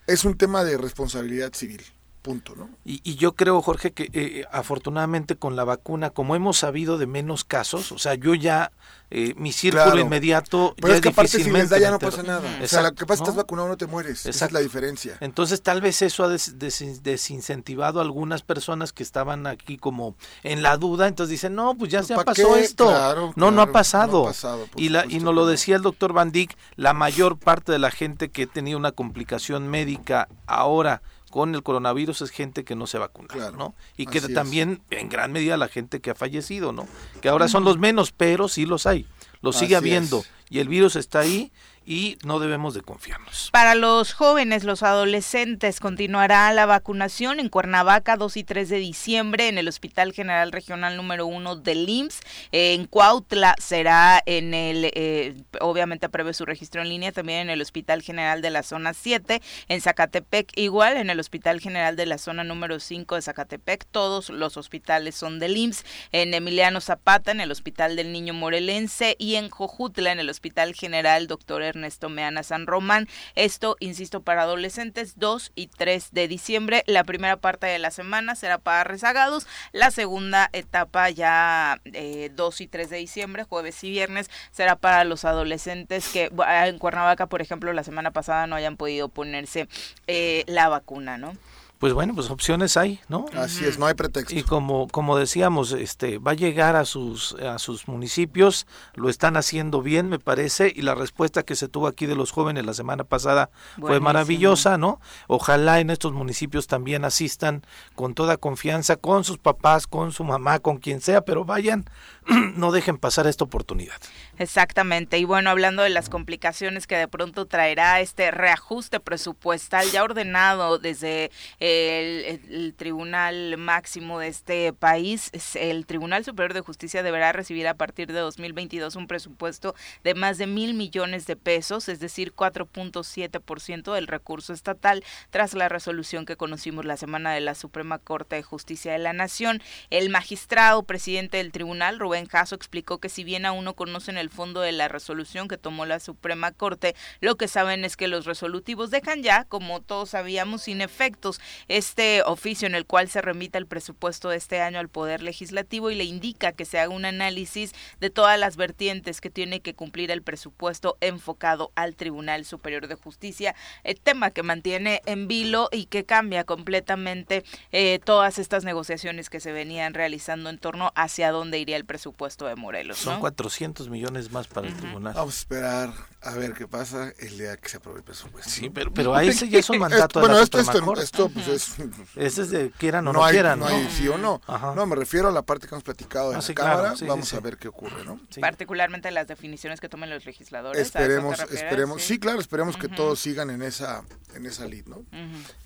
es 0.06 0.24
un 0.24 0.36
tema 0.36 0.62
de 0.62 0.78
responsabilidad 0.78 1.52
civil. 1.54 1.82
Punto, 2.22 2.54
¿no? 2.54 2.70
Y, 2.84 3.00
y 3.02 3.16
yo 3.16 3.34
creo, 3.34 3.60
Jorge, 3.60 3.90
que 3.90 4.08
eh, 4.12 4.44
afortunadamente 4.52 5.34
con 5.34 5.56
la 5.56 5.64
vacuna, 5.64 6.10
como 6.10 6.36
hemos 6.36 6.56
sabido 6.56 6.96
de 6.96 7.08
menos 7.08 7.42
casos, 7.42 7.90
o 7.90 7.98
sea, 7.98 8.14
yo 8.14 8.36
ya, 8.36 8.70
eh, 9.10 9.34
mi 9.36 9.50
círculo 9.50 9.98
inmediato. 9.98 10.72
Pero 10.80 10.94
es 10.94 11.00
que 11.00 11.08
aparte 11.08 11.42
si 11.42 11.50
les 11.50 11.68
da 11.68 11.80
ya 11.80 11.90
no 11.90 11.98
pasa 11.98 12.22
nada. 12.22 12.48
o 12.62 12.66
sea, 12.68 12.82
lo 12.82 12.94
que 12.94 13.06
pasa 13.06 13.14
es 13.14 13.20
que 13.20 13.24
estás 13.24 13.34
vacunado 13.34 13.66
no 13.66 13.76
te 13.76 13.86
mueres. 13.86 14.24
Esa 14.24 14.46
es 14.46 14.52
la 14.52 14.60
diferencia. 14.60 15.16
Entonces, 15.18 15.62
tal 15.62 15.80
vez 15.80 16.00
eso 16.00 16.22
ha 16.22 16.28
desincentivado 16.28 17.98
a 17.98 18.02
algunas 18.04 18.42
personas 18.42 18.92
que 18.92 19.02
estaban 19.02 19.48
aquí 19.48 19.76
como 19.76 20.14
en 20.44 20.62
la 20.62 20.76
duda. 20.76 21.08
Entonces 21.08 21.30
dicen, 21.30 21.56
no, 21.56 21.74
pues 21.76 21.90
ya 21.90 22.04
se 22.04 22.14
pasó 22.14 22.56
esto. 22.56 23.32
no, 23.34 23.50
no 23.50 23.62
ha 23.62 23.72
pasado. 23.72 24.32
y, 24.76 24.90
la, 24.90 25.06
y 25.08 25.18
nos 25.18 25.34
lo 25.34 25.44
decía 25.44 25.74
el 25.74 25.82
doctor 25.82 26.12
Van 26.12 26.30
Dijk, 26.30 26.56
la 26.76 26.94
mayor 26.94 27.36
parte 27.36 27.72
de 27.72 27.80
la 27.80 27.90
gente 27.90 28.30
que 28.30 28.46
tenía 28.46 28.76
una 28.76 28.92
complicación 28.92 29.66
médica 29.66 30.28
ahora 30.46 31.02
con 31.32 31.54
el 31.54 31.62
coronavirus 31.64 32.20
es 32.20 32.30
gente 32.30 32.62
que 32.62 32.76
no 32.76 32.86
se 32.86 32.98
vacuna, 32.98 33.50
¿no? 33.50 33.74
Y 33.96 34.06
que 34.06 34.20
también 34.20 34.82
en 34.90 35.08
gran 35.08 35.32
medida 35.32 35.56
la 35.56 35.66
gente 35.66 36.00
que 36.00 36.10
ha 36.10 36.14
fallecido, 36.14 36.72
¿no? 36.72 36.86
Que 37.22 37.30
ahora 37.30 37.48
son 37.48 37.64
los 37.64 37.78
menos, 37.78 38.12
pero 38.12 38.48
sí 38.48 38.66
los 38.66 38.86
hay. 38.86 39.06
Los 39.40 39.56
sigue 39.56 39.74
habiendo 39.74 40.22
y 40.50 40.60
el 40.60 40.68
virus 40.68 40.94
está 40.94 41.20
ahí 41.20 41.50
y 41.84 42.18
no 42.24 42.38
debemos 42.38 42.74
de 42.74 42.82
confiarnos. 42.82 43.50
Para 43.52 43.74
los 43.74 44.12
jóvenes, 44.12 44.64
los 44.64 44.82
adolescentes, 44.82 45.80
continuará 45.80 46.52
la 46.52 46.66
vacunación 46.66 47.40
en 47.40 47.48
Cuernavaca 47.48 48.16
2 48.16 48.36
y 48.36 48.44
3 48.44 48.68
de 48.68 48.76
diciembre 48.78 49.48
en 49.48 49.58
el 49.58 49.68
Hospital 49.68 50.12
General 50.12 50.52
Regional 50.52 50.96
número 50.96 51.26
1 51.26 51.56
del 51.56 51.88
IMSS. 51.88 52.20
en 52.52 52.86
Cuautla 52.86 53.54
será 53.58 54.22
en 54.26 54.54
el, 54.54 54.90
eh, 54.94 55.34
obviamente 55.60 56.08
prevé 56.08 56.34
su 56.34 56.44
registro 56.44 56.82
en 56.82 56.88
línea, 56.88 57.12
también 57.12 57.40
en 57.40 57.50
el 57.50 57.60
Hospital 57.62 58.02
General 58.02 58.42
de 58.42 58.50
la 58.50 58.62
Zona 58.62 58.94
7, 58.94 59.40
en 59.68 59.80
Zacatepec 59.80 60.52
igual, 60.56 60.96
en 60.96 61.10
el 61.10 61.20
Hospital 61.20 61.60
General 61.60 61.96
de 61.96 62.06
la 62.06 62.18
Zona 62.18 62.44
número 62.44 62.80
5 62.80 63.14
de 63.14 63.22
Zacatepec, 63.22 63.86
todos 63.90 64.30
los 64.30 64.56
hospitales 64.56 65.14
son 65.14 65.38
del 65.38 65.56
IMSS, 65.56 65.84
en 66.12 66.34
Emiliano 66.34 66.80
Zapata, 66.80 67.30
en 67.30 67.40
el 67.40 67.50
Hospital 67.50 67.96
del 67.96 68.12
Niño 68.12 68.34
Morelense 68.34 69.16
y 69.18 69.36
en 69.36 69.50
Jojutla, 69.50 70.12
en 70.12 70.20
el 70.20 70.30
Hospital 70.30 70.74
General 70.74 71.26
Doctor 71.26 71.62
Ernesto 71.72 72.08
Meana 72.08 72.42
San 72.42 72.66
Román. 72.66 73.08
Esto, 73.34 73.76
insisto, 73.80 74.22
para 74.22 74.42
adolescentes 74.42 75.18
2 75.18 75.52
y 75.54 75.66
3 75.66 76.12
de 76.12 76.28
diciembre. 76.28 76.84
La 76.86 77.04
primera 77.04 77.36
parte 77.36 77.66
de 77.66 77.78
la 77.78 77.90
semana 77.90 78.34
será 78.34 78.58
para 78.58 78.84
rezagados. 78.84 79.46
La 79.72 79.90
segunda 79.90 80.48
etapa 80.52 81.10
ya 81.10 81.80
eh, 81.84 82.30
2 82.34 82.60
y 82.60 82.66
3 82.68 82.90
de 82.90 82.96
diciembre, 82.98 83.44
jueves 83.44 83.82
y 83.84 83.90
viernes, 83.90 84.30
será 84.50 84.76
para 84.76 85.04
los 85.04 85.24
adolescentes 85.24 86.08
que 86.08 86.30
en 86.66 86.78
Cuernavaca, 86.78 87.26
por 87.26 87.42
ejemplo, 87.42 87.72
la 87.72 87.84
semana 87.84 88.10
pasada 88.10 88.46
no 88.46 88.56
hayan 88.56 88.76
podido 88.76 89.08
ponerse 89.08 89.68
eh, 90.06 90.44
la 90.46 90.68
vacuna, 90.68 91.18
¿no? 91.18 91.34
Pues 91.82 91.94
bueno, 91.94 92.14
pues 92.14 92.30
opciones 92.30 92.76
hay, 92.76 93.00
¿no? 93.08 93.24
Así 93.34 93.64
es, 93.64 93.76
no 93.76 93.86
hay 93.86 93.94
pretexto. 93.94 94.32
Y 94.36 94.44
como 94.44 94.86
como 94.86 95.18
decíamos, 95.18 95.72
este 95.72 96.18
va 96.18 96.30
a 96.30 96.34
llegar 96.34 96.76
a 96.76 96.84
sus 96.84 97.34
a 97.34 97.58
sus 97.58 97.88
municipios, 97.88 98.68
lo 98.94 99.08
están 99.08 99.36
haciendo 99.36 99.82
bien, 99.82 100.08
me 100.08 100.20
parece, 100.20 100.72
y 100.72 100.82
la 100.82 100.94
respuesta 100.94 101.42
que 101.42 101.56
se 101.56 101.66
tuvo 101.66 101.88
aquí 101.88 102.06
de 102.06 102.14
los 102.14 102.30
jóvenes 102.30 102.64
la 102.64 102.72
semana 102.72 103.02
pasada 103.02 103.50
fue 103.80 103.98
maravillosa, 103.98 104.78
¿no? 104.78 105.00
Ojalá 105.26 105.80
en 105.80 105.90
estos 105.90 106.12
municipios 106.12 106.68
también 106.68 107.04
asistan 107.04 107.66
con 107.96 108.14
toda 108.14 108.36
confianza 108.36 108.94
con 108.94 109.24
sus 109.24 109.38
papás, 109.38 109.88
con 109.88 110.12
su 110.12 110.22
mamá, 110.22 110.60
con 110.60 110.78
quien 110.78 111.00
sea, 111.00 111.22
pero 111.22 111.44
vayan, 111.44 111.86
no 112.54 112.70
dejen 112.70 112.96
pasar 112.96 113.26
esta 113.26 113.42
oportunidad. 113.42 113.96
Exactamente. 114.38 115.18
Y 115.18 115.24
bueno, 115.24 115.50
hablando 115.50 115.82
de 115.82 115.90
las 115.90 116.08
complicaciones 116.08 116.86
que 116.86 116.96
de 116.96 117.08
pronto 117.08 117.46
traerá 117.46 117.98
este 117.98 118.30
reajuste 118.30 119.00
presupuestal 119.00 119.90
ya 119.90 120.04
ordenado 120.04 120.78
desde 120.78 121.32
eh, 121.58 121.71
el, 121.72 122.74
Tribunal 122.76 123.56
Máximo 123.56 124.18
de 124.18 124.28
este 124.28 124.72
país, 124.72 125.30
el 125.54 125.86
Tribunal 125.86 126.24
Superior 126.24 126.54
de 126.54 126.60
Justicia 126.60 127.02
deberá 127.02 127.32
recibir 127.32 127.68
a 127.68 127.74
partir 127.74 128.12
de 128.12 128.18
2022 128.20 128.96
un 128.96 129.06
presupuesto 129.06 129.74
de 130.04 130.14
más 130.14 130.38
de 130.38 130.46
mil 130.46 130.74
millones 130.74 131.26
de 131.26 131.36
pesos, 131.36 131.88
es 131.88 132.00
decir, 132.00 132.34
4.7% 132.34 133.92
del 133.92 134.06
recurso 134.06 134.52
estatal, 134.52 135.04
tras 135.30 135.54
la 135.54 135.68
resolución 135.68 136.26
que 136.26 136.36
conocimos 136.36 136.84
la 136.84 136.96
semana 136.96 137.32
de 137.32 137.40
la 137.40 137.54
Suprema 137.54 137.98
Corte 137.98 138.36
de 138.36 138.42
Justicia 138.42 138.92
de 138.92 138.98
la 138.98 139.12
Nación. 139.12 139.62
El 139.90 140.10
magistrado 140.10 140.82
presidente 140.82 141.36
del 141.36 141.52
tribunal, 141.52 141.98
Rubén 141.98 142.26
Jasso, 142.26 142.54
explicó 142.54 142.98
que 142.98 143.08
si 143.08 143.24
bien 143.24 143.46
aún 143.46 143.64
no 143.64 143.74
conocen 143.74 144.16
el 144.16 144.30
fondo 144.30 144.60
de 144.60 144.72
la 144.72 144.88
resolución 144.88 145.48
que 145.48 145.58
tomó 145.58 145.86
la 145.86 146.00
Suprema 146.00 146.52
Corte, 146.52 146.94
lo 147.20 147.36
que 147.36 147.48
saben 147.48 147.84
es 147.84 147.96
que 147.96 148.08
los 148.08 148.24
resolutivos 148.24 148.90
dejan 148.90 149.22
ya, 149.22 149.44
como 149.44 149.80
todos 149.80 150.10
sabíamos, 150.10 150.62
sin 150.62 150.80
efectos 150.80 151.40
este 151.68 152.22
oficio 152.22 152.66
en 152.66 152.74
el 152.74 152.86
cual 152.86 153.08
se 153.08 153.22
remita 153.22 153.58
el 153.58 153.66
presupuesto 153.66 154.28
de 154.28 154.36
este 154.36 154.60
año 154.60 154.78
al 154.78 154.88
Poder 154.88 155.22
Legislativo 155.22 155.90
y 155.90 155.94
le 155.94 156.04
indica 156.04 156.52
que 156.52 156.64
se 156.64 156.78
haga 156.78 156.94
un 156.94 157.04
análisis 157.04 157.72
de 158.00 158.10
todas 158.10 158.38
las 158.38 158.56
vertientes 158.56 159.20
que 159.20 159.30
tiene 159.30 159.60
que 159.60 159.74
cumplir 159.74 160.10
el 160.10 160.22
presupuesto 160.22 160.96
enfocado 161.00 161.72
al 161.74 161.96
Tribunal 161.96 162.44
Superior 162.44 162.88
de 162.88 162.94
Justicia, 162.94 163.54
el 163.84 164.00
tema 164.00 164.30
que 164.30 164.42
mantiene 164.42 165.02
en 165.06 165.28
vilo 165.28 165.68
y 165.72 165.86
que 165.86 166.04
cambia 166.04 166.44
completamente 166.44 167.44
eh, 167.70 168.00
todas 168.04 168.38
estas 168.38 168.64
negociaciones 168.64 169.30
que 169.30 169.40
se 169.40 169.52
venían 169.52 169.94
realizando 169.94 170.50
en 170.50 170.58
torno 170.58 170.92
hacia 170.94 171.30
dónde 171.30 171.58
iría 171.58 171.76
el 171.76 171.84
presupuesto 171.84 172.46
de 172.46 172.56
Morelos. 172.56 172.98
Son 172.98 173.20
400 173.20 173.88
millones 173.88 174.30
más 174.30 174.46
para 174.46 174.68
el 174.68 174.74
tribunal. 174.74 175.14
Vamos 175.14 175.34
a 175.34 175.38
esperar 175.38 175.92
a 176.22 176.34
ver 176.34 176.52
qué 176.54 176.68
pasa 176.68 177.12
el 177.18 177.38
día 177.38 177.56
que 177.56 177.68
se 177.68 177.78
apruebe 177.78 178.00
el 178.00 178.04
presupuesto. 178.04 178.50
Sí, 178.50 178.70
pero, 178.70 178.92
pero 178.92 179.14
ahí 179.14 179.32
ya 179.32 179.58
es 179.58 179.70
un 179.70 179.78
mandato 179.80 180.20
bueno, 180.20 180.34
de 180.34 180.40
la 180.40 180.44
esto, 180.44 180.58
esto, 180.58 181.00
esto, 181.00 181.28
pues 181.28 181.48
es... 181.52 181.74
Ese 182.16 182.42
es 182.42 182.50
de 182.50 182.70
quieran 182.70 183.06
o 183.08 183.12
no, 183.12 183.22
quieran. 183.28 183.58
No, 183.58 183.66
hay 183.66 183.88
sí 183.90 184.08
o 184.08 184.18
no. 184.18 184.40
No, 184.74 184.86
me 184.86 184.96
refiero 184.96 185.28
a 185.28 185.32
la 185.32 185.42
parte 185.42 185.66
que 185.66 185.74
hemos 185.74 185.84
platicado 185.84 186.30
de 186.30 186.36
ah, 186.36 186.42
la 186.46 186.54
Cámara. 186.54 186.94
Vamos 187.06 187.32
a 187.34 187.40
ver 187.40 187.56
qué 187.56 187.68
ocurre, 187.68 188.04
¿no? 188.04 188.20
Particularmente 188.40 189.10
las 189.10 189.26
definiciones 189.28 189.80
que 189.80 189.88
tomen 189.88 190.10
los 190.10 190.24
legisladores. 190.26 190.80
Esperemos, 190.80 191.40
esperemos, 191.40 192.02
sí, 192.02 192.18
claro, 192.18 192.40
esperemos 192.40 192.76
que 192.76 192.88
todos 192.88 193.20
sigan 193.20 193.50
en 193.50 193.62
esa, 193.62 194.02
en 194.34 194.46
esa 194.46 194.66
lid, 194.66 194.86
¿no? 194.86 195.02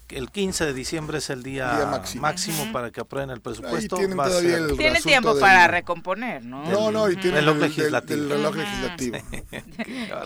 el 0.09 0.31
15 0.31 0.67
de 0.67 0.73
diciembre 0.73 1.19
es 1.19 1.31
el 1.31 1.43
día, 1.43 2.01
máximo, 2.21 2.73
para 2.73 2.91
que 2.91 3.01
aprueben 3.01 3.31
el 3.31 3.41
presupuesto. 3.41 3.97
Tienen, 3.97 4.77
tiene 4.77 5.01
tiempo 5.01 5.39
para 5.39 5.67
recomponer, 5.67 6.45
¿no? 6.45 6.65
No, 6.71 6.93
no, 6.93 7.11
y 7.11 7.17
tiene 7.17 7.39
el 7.39 7.47
reloj 7.47 7.63
legislativo. 7.63 8.23
El, 8.23 8.31
reloj 8.31 8.57
legislativo. 8.57 9.19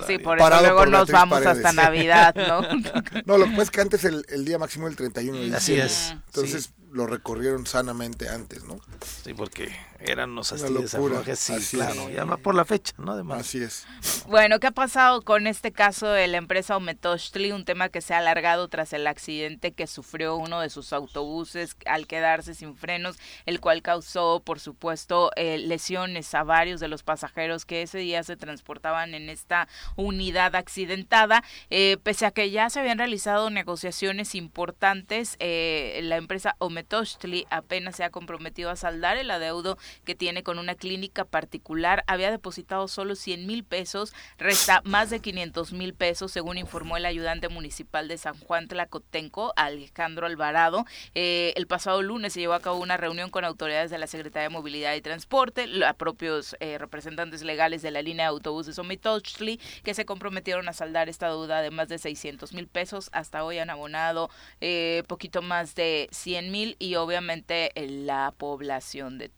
Sí, 0.06 0.18
por 0.18 0.38
eso 0.38 0.60
luego 0.60 0.86
nos 0.86 1.10
vamos 1.10 1.44
hasta 1.46 1.72
Navidad, 1.72 2.34
¿no? 2.34 2.60
no, 3.24 3.38
lo 3.38 3.44
que 3.46 3.50
pasa 3.52 3.62
es 3.62 3.70
que 3.70 3.80
antes 3.80 4.04
el, 4.04 4.24
el 4.28 4.44
día 4.44 4.58
máximo 4.58 4.86
el 4.86 4.96
31 4.96 5.38
de 5.38 5.39
diciembre. 5.39 5.39
Así 5.54 5.74
es. 5.74 6.14
Entonces 6.26 6.70
lo 6.92 7.06
recorrieron 7.06 7.66
sanamente 7.66 8.28
antes, 8.28 8.64
¿no? 8.64 8.80
Sí, 9.24 9.34
porque 9.34 9.70
eran 10.00 10.30
unos 10.30 10.52
astillas 10.52 10.90
sí, 11.38 11.52
Así 11.52 11.76
claro, 11.76 12.10
y 12.10 12.16
además 12.16 12.40
por 12.40 12.54
la 12.54 12.64
fecha, 12.64 12.92
¿no? 12.98 13.12
Además. 13.12 13.40
Así 13.40 13.62
es. 13.62 13.86
Bueno, 14.26 14.60
¿qué 14.60 14.68
ha 14.68 14.72
pasado 14.72 15.22
con 15.22 15.46
este 15.46 15.72
caso 15.72 16.08
de 16.08 16.26
la 16.26 16.38
empresa 16.38 16.76
Ometochtli? 16.76 17.52
Un 17.52 17.64
tema 17.64 17.88
que 17.88 18.00
se 18.00 18.14
ha 18.14 18.18
alargado 18.18 18.68
tras 18.68 18.92
el 18.92 19.06
accidente 19.06 19.72
que 19.72 19.86
sufrió 19.86 20.36
uno 20.36 20.60
de 20.60 20.70
sus 20.70 20.92
autobuses 20.92 21.76
al 21.86 22.06
quedarse 22.06 22.54
sin 22.54 22.76
frenos, 22.76 23.16
el 23.46 23.60
cual 23.60 23.82
causó, 23.82 24.40
por 24.44 24.60
supuesto, 24.60 25.30
eh, 25.36 25.58
lesiones 25.58 26.34
a 26.34 26.42
varios 26.42 26.80
de 26.80 26.88
los 26.88 27.02
pasajeros 27.02 27.64
que 27.64 27.82
ese 27.82 27.98
día 27.98 28.22
se 28.22 28.36
transportaban 28.36 29.14
en 29.14 29.28
esta 29.28 29.68
unidad 29.96 30.54
accidentada. 30.54 31.44
Eh, 31.70 31.98
pese 32.02 32.26
a 32.26 32.30
que 32.30 32.50
ya 32.50 32.70
se 32.70 32.80
habían 32.80 32.98
realizado 32.98 33.50
negociaciones 33.50 34.34
importantes, 34.34 35.36
eh, 35.38 36.00
la 36.02 36.16
empresa 36.16 36.56
Ometochtli 36.58 36.80
Metochtli 36.80 37.46
apenas 37.50 37.96
se 37.96 38.04
ha 38.04 38.10
comprometido 38.10 38.70
a 38.70 38.76
saldar 38.76 39.16
el 39.16 39.30
adeudo 39.30 39.78
que 40.04 40.14
tiene 40.14 40.42
con 40.42 40.58
una 40.58 40.74
clínica 40.74 41.24
particular. 41.24 42.04
Había 42.06 42.30
depositado 42.30 42.88
solo 42.88 43.14
100 43.14 43.46
mil 43.46 43.64
pesos, 43.64 44.12
resta 44.38 44.82
más 44.84 45.10
de 45.10 45.20
500 45.20 45.72
mil 45.72 45.94
pesos, 45.94 46.32
según 46.32 46.58
informó 46.58 46.96
el 46.96 47.06
ayudante 47.06 47.48
municipal 47.48 48.08
de 48.08 48.18
San 48.18 48.38
Juan 48.38 48.68
Tlacotenco, 48.68 49.52
Alejandro 49.56 50.26
Alvarado. 50.26 50.84
Eh, 51.14 51.52
el 51.56 51.66
pasado 51.66 52.02
lunes 52.02 52.32
se 52.32 52.40
llevó 52.40 52.54
a 52.54 52.60
cabo 52.60 52.78
una 52.78 52.96
reunión 52.96 53.30
con 53.30 53.44
autoridades 53.44 53.90
de 53.90 53.98
la 53.98 54.06
Secretaría 54.06 54.48
de 54.48 54.54
Movilidad 54.54 54.94
y 54.94 55.00
Transporte, 55.00 55.66
los 55.66 55.94
propios 55.94 56.56
eh, 56.60 56.78
representantes 56.78 57.42
legales 57.42 57.82
de 57.82 57.90
la 57.90 58.02
línea 58.02 58.26
de 58.26 58.30
autobuses 58.30 58.78
Omitochtli, 58.78 59.60
que 59.82 59.94
se 59.94 60.04
comprometieron 60.04 60.68
a 60.68 60.72
saldar 60.72 61.08
esta 61.08 61.28
deuda 61.28 61.62
de 61.62 61.70
más 61.70 61.88
de 61.88 61.98
600 61.98 62.52
mil 62.52 62.66
pesos. 62.66 63.10
Hasta 63.12 63.44
hoy 63.44 63.58
han 63.58 63.70
abonado 63.70 64.30
eh, 64.60 65.02
poquito 65.06 65.42
más 65.42 65.74
de 65.74 66.08
100 66.12 66.50
mil 66.50 66.76
y 66.78 66.94
obviamente 66.96 67.72
la 67.74 68.32
población 68.36 69.18
de 69.18 69.28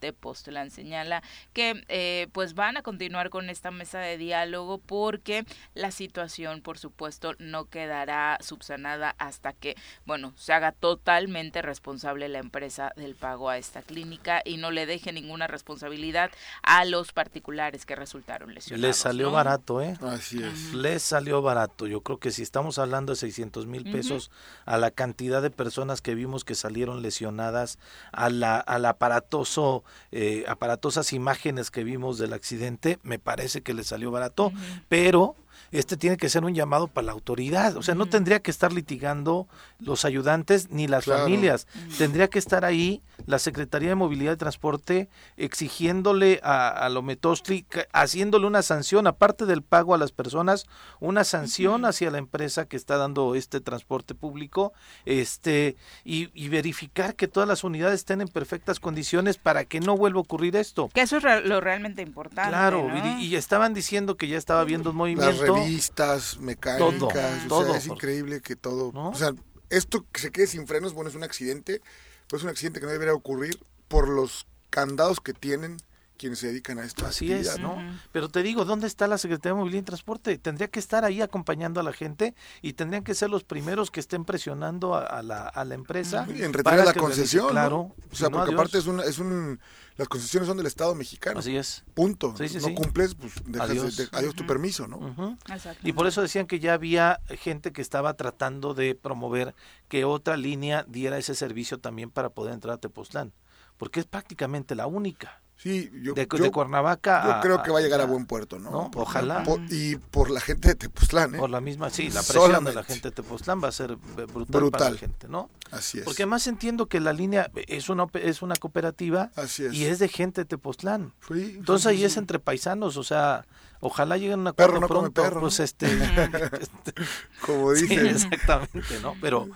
Tepoztlán 0.43 0.71
señala 0.71 1.23
que 1.53 1.85
eh, 1.89 2.29
pues 2.33 2.55
van 2.55 2.77
a 2.77 2.83
continuar 2.83 3.31
con 3.31 3.49
esta 3.49 3.71
mesa 3.71 4.01
de 4.01 4.19
diálogo 4.19 4.79
porque 4.79 5.45
la 5.75 5.91
situación 5.91 6.63
por 6.63 6.79
supuesto 6.79 7.35
no 7.39 7.67
quedará 7.67 8.39
subsanada 8.41 9.15
hasta 9.19 9.53
que 9.53 9.77
bueno 10.05 10.33
se 10.37 10.53
haga 10.53 10.73
totalmente 10.73 11.63
responsable 11.63 12.29
la 12.29 12.39
empresa 12.39 12.93
del 12.97 13.15
pago 13.15 13.49
a 13.49 13.59
esta 13.59 13.83
clínica 13.83 14.43
y 14.45 14.57
no 14.57 14.71
le 14.71 14.87
deje 14.87 15.13
ninguna 15.13 15.47
responsabilidad 15.47 16.31
a 16.63 16.85
los 16.85 17.13
particulares 17.13 17.87
que 17.87 17.95
resultaron 17.95 18.55
lesionados. 18.55 18.87
Les 18.87 18.97
salió 18.97 19.31
barato, 19.31 19.81
¿eh? 19.81 19.97
Así 20.03 20.43
es. 20.43 20.75
Les 20.75 21.03
salió 21.03 21.43
barato. 21.43 21.87
Yo 21.87 22.01
creo 22.01 22.19
que 22.19 22.31
si 22.31 22.43
estamos 22.43 22.79
hablando 22.79 23.13
de 23.13 23.17
600 23.17 23.67
mil 23.67 23.91
pesos 23.91 24.31
a 24.65 24.77
la 24.79 24.91
cantidad 24.91 25.43
de 25.43 25.51
personas 25.51 26.01
que 26.01 26.15
vimos 26.15 26.45
que 26.45 26.55
salieron 26.55 27.03
lesionadas 27.03 27.79
a 28.13 28.31
la, 28.31 28.59
al 28.59 28.85
aparatoso, 28.87 29.85
eh, 30.11 30.32
aparatosas 30.49 31.13
imágenes 31.13 31.71
que 31.71 31.85
vimos 31.85 32.19
del 32.19 32.33
accidente, 32.33 32.99
me 33.03 33.19
parece 33.19 33.63
que 33.63 33.75
le 33.75 33.85
salió 33.85 34.11
barato, 34.11 34.53
pero 34.89 35.37
este 35.71 35.97
tiene 35.97 36.17
que 36.17 36.29
ser 36.29 36.45
un 36.45 36.55
llamado 36.55 36.89
para 36.89 37.07
la 37.07 37.13
autoridad. 37.13 37.77
O 37.77 37.83
sea, 37.83 37.95
no 37.95 38.07
tendría 38.07 38.41
que 38.41 38.51
estar 38.51 38.73
litigando 38.73 39.49
los 39.79 40.05
ayudantes 40.05 40.71
ni 40.71 40.87
las 40.87 41.05
familias. 41.05 41.67
Tendría 41.99 42.29
que 42.29 42.39
estar 42.39 42.65
ahí 42.65 43.03
la 43.27 43.39
Secretaría 43.39 43.91
de 43.91 43.95
Movilidad 43.95 44.35
y 44.35 44.37
Transporte 44.37 45.09
exigiéndole 45.37 46.41
a, 46.43 46.69
a 46.69 46.89
Lometostri, 46.89 47.67
haciéndole 47.93 48.47
una 48.47 48.63
sanción, 48.63 49.07
aparte 49.07 49.47
del 49.47 49.63
pago 49.63 49.95
a 49.95 49.99
las 49.99 50.13
personas, 50.13 50.67
una 51.01 51.25
sanción 51.25 51.85
hacia 51.85 52.11
la 52.11 52.19
empresa 52.19 52.67
que 52.67 52.77
está 52.77 52.97
dando 52.97 53.35
este 53.35 53.61
transporte 53.61 54.15
público, 54.15 54.73
este, 55.05 55.77
y, 56.05 56.49
verificar 56.49 57.15
que 57.17 57.29
todas 57.29 57.49
las 57.49 57.65
unidades 57.65 58.01
estén 58.01 58.21
en 58.21 58.29
perfectas 58.29 58.79
condiciones 58.79 59.39
para 59.39 59.65
que 59.65 59.81
no 59.81 59.97
vuelva 59.97 60.19
a 60.19 60.23
ocurrir 60.23 60.55
esto. 60.57 60.91
Que 60.93 61.01
eso 61.01 61.17
es 61.17 61.47
lo 61.47 61.61
realmente 61.61 62.03
importante. 62.03 62.51
Claro, 62.51 62.91
y, 63.19 63.35
estaban 63.37 63.73
diciendo 63.73 64.17
que 64.17 64.29
ya 64.29 64.37
estaba 64.37 64.61
habiendo 64.61 64.91
un 64.91 64.97
movimiento 64.97 65.52
revistas 65.55 66.39
mecánicas, 66.39 67.49
todo, 67.49 67.61
o 67.61 67.65
sea, 67.65 67.77
es 67.77 67.87
increíble 67.87 68.41
que 68.41 68.57
todo, 68.57 68.91
o 68.95 69.15
sea, 69.15 69.33
esto 69.71 70.05
que 70.13 70.21
se 70.21 70.31
quede 70.31 70.47
sin 70.47 70.67
frenos, 70.67 70.93
bueno, 70.93 71.11
es 71.11 71.17
un 71.17 71.25
accidente, 71.25 71.81
pero 72.27 72.39
es 72.39 72.45
un 72.45 72.51
accidente 72.51 72.81
que 72.81 72.87
no 72.87 72.93
debería 72.93 73.15
ocurrir 73.15 73.59
por 73.89 74.09
los 74.09 74.47
candados 74.71 75.21
que 75.21 75.33
tienen 75.33 75.77
quienes 76.23 76.39
se 76.39 76.47
dedican 76.47 76.79
a 76.79 76.85
esto. 76.85 77.05
Así 77.05 77.33
es, 77.33 77.59
¿no? 77.59 77.77
Pero 78.13 78.29
te 78.29 78.45
digo, 78.45 78.65
¿dónde 78.65 78.87
está 78.87 79.09
la 79.09 79.19
Secretaría 79.19 79.55
de 79.55 79.59
Movilidad 79.59 79.83
y 79.83 79.87
Transporte? 79.87 80.39
Tendría 80.39 80.69
que 80.69 80.79
estar 80.79 81.05
ahí 81.05 81.21
acompañando 81.21 81.81
a 81.81 81.83
la 81.83 81.93
gente 81.93 82.37
y 82.63 82.75
tendrían 82.75 83.03
que 83.03 83.17
ser 83.17 83.29
los 83.29 83.43
primeros 83.43 83.91
que 83.91 83.99
estén 83.99 84.25
presionando 84.25 84.95
a, 84.95 85.21
la, 85.25 85.49
a 85.49 85.65
la, 85.65 85.75
empresa. 85.75 86.25
Y 86.33 86.43
en 86.43 86.53
retirar 86.53 86.85
la 86.85 86.95
concesión. 86.95 87.49
Claro. 87.49 87.93
O 88.13 88.15
sea, 88.15 88.31
porque 88.31 88.55
aparte 88.55 88.79
es 88.79 88.87
un, 88.87 89.01
es 89.01 89.19
un. 89.19 89.59
Las 89.97 90.07
concesiones 90.07 90.47
son 90.47 90.57
del 90.57 90.67
Estado 90.67 90.95
mexicano. 90.95 91.41
Así 91.41 91.57
es. 91.57 91.83
Punto. 91.93 92.33
no 92.39 92.75
cumples, 92.77 93.17
pues 93.17 93.33
dejas 93.45 93.71
adiós, 94.13 94.35
tu 94.37 94.47
permiso, 94.47 94.87
¿no? 94.87 95.37
Y 95.83 95.93
por 95.93 96.07
eso 96.07 96.23
decían 96.23 96.47
que 96.47 96.61
ya 96.61 96.75
había 96.75 97.21
gente 97.31 97.73
que 97.73 97.83
estaba 97.83 98.15
tratando 98.15 98.75
de 98.75 98.95
promover 98.95 99.57
que 99.89 100.05
otra 100.05 100.37
línea 100.37 100.87
diera 100.89 101.19
ese 101.19 101.35
servicio 101.35 101.79
también 101.79 102.11
para 102.11 102.31
poder 102.31 102.55
entrar 102.55 102.75
a 102.75 102.79
Tepoztlán. 102.79 103.33
Porque 103.77 103.99
es 103.99 104.07
prácticamente 104.07 104.77
la 104.77 104.87
única. 104.87 105.42
Sí, 105.63 105.93
yo, 106.03 106.15
de, 106.15 106.27
Cuernavaca 106.27 107.25
yo 107.25 107.41
creo 107.41 107.63
que 107.63 107.71
va 107.71 107.79
a 107.79 107.83
llegar 107.83 108.01
a, 108.01 108.05
buen 108.05 108.27
puerto, 108.27 108.59
¿no? 108.59 108.91
Ojalá. 108.97 109.45
y 109.71 109.95
por 109.95 110.29
la 110.29 110.41
gente 110.41 110.69
de 110.69 110.75
Tepoztlán, 110.75 111.37
¿eh? 111.37 111.39
Por 111.39 111.51
la 111.51 111.61
misma, 111.61 111.89
sí, 111.89 112.11
la 112.11 112.21
presión 112.21 112.65
de 112.65 112.75
la 112.75 112.83
gente 112.83 113.11
de 113.11 113.15
Tepoztlán 113.15 113.63
va 113.63 113.69
a 113.69 113.73
ser 113.73 113.95
brutal, 113.95 114.71
para 114.73 114.91
la 114.91 114.99
gente, 114.99 115.29
¿no? 115.29 115.51
Así 115.71 115.99
es. 115.99 116.05
Porque 116.05 116.25
además 116.25 116.49
entiendo 116.49 116.87
que 116.87 116.99
la 116.99 117.13
línea 117.13 117.49
es 117.69 117.89
una 117.89 118.07
es 118.15 118.43
una 118.43 118.57
cooperativa 118.57 119.31
y 119.71 119.85
es 119.85 120.01
de 120.01 120.09
gente 120.09 120.41
de 120.41 120.47
Tepoztlán. 120.47 121.13
Entonces 121.31 121.87
ahí 121.87 122.03
es 122.03 122.17
entre 122.17 122.41
paisanos, 122.41 122.97
o 122.97 123.05
sea, 123.05 123.47
ojalá 123.79 124.17
lleguen 124.17 124.41
a 124.41 124.43
un 124.43 124.49
acuerdo 124.49 124.81
perro 124.81 124.89
pronto, 124.89 125.41
pues 125.41 125.61
este, 125.61 125.87
como 127.47 127.73
dicen. 127.73 128.07
exactamente, 128.07 128.99
¿no? 129.01 129.15
Pero 129.21 129.49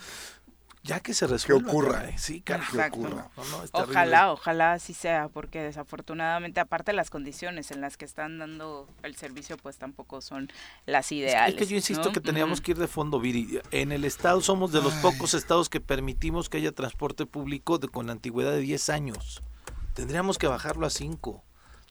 ya 0.87 1.00
que 1.00 1.14
se 1.14 1.26
resuelva. 1.26 1.71
Que 1.71 1.76
ocurra. 1.76 2.19
Sí, 2.19 2.40
que 2.40 2.55
ocurra. 2.55 3.31
ojalá, 3.73 4.33
ojalá 4.33 4.73
así 4.73 4.95
sea, 4.95 5.28
porque 5.28 5.62
desafortunadamente, 5.62 6.61
aparte 6.61 6.93
las 6.93 7.11
condiciones 7.11 7.71
en 7.71 7.81
las 7.81 7.97
que 7.97 8.05
están 8.05 8.38
dando 8.38 8.88
el 9.02 9.16
servicio, 9.16 9.57
pues 9.57 9.76
tampoco 9.76 10.21
son 10.21 10.50
las 10.87 11.11
ideales. 11.12 11.55
Es 11.55 11.59
que 11.59 11.66
yo 11.66 11.76
insisto 11.76 12.12
que 12.12 12.21
teníamos 12.21 12.61
que 12.61 12.73
ir 12.73 12.78
de 12.78 12.88
fondo, 12.88 13.21
Viri. 13.21 13.61
En 13.71 13.93
el 13.93 14.05
estado 14.05 14.40
somos 14.40 14.73
de 14.73 14.83
los 14.83 14.95
pocos 14.95 15.35
estados 15.35 15.69
que 15.69 15.81
permitimos 15.81 16.49
que 16.49 16.59
haya 16.59 16.73
transporte 16.73 17.26
público 17.26 17.78
de, 17.78 17.88
con 17.88 18.11
antigüedad 18.11 18.52
de 18.52 18.61
10 18.61 18.88
años. 18.90 19.43
Tendríamos 19.95 20.38
que 20.38 20.47
bajarlo 20.47 20.87
a 20.87 20.90
5 20.90 21.46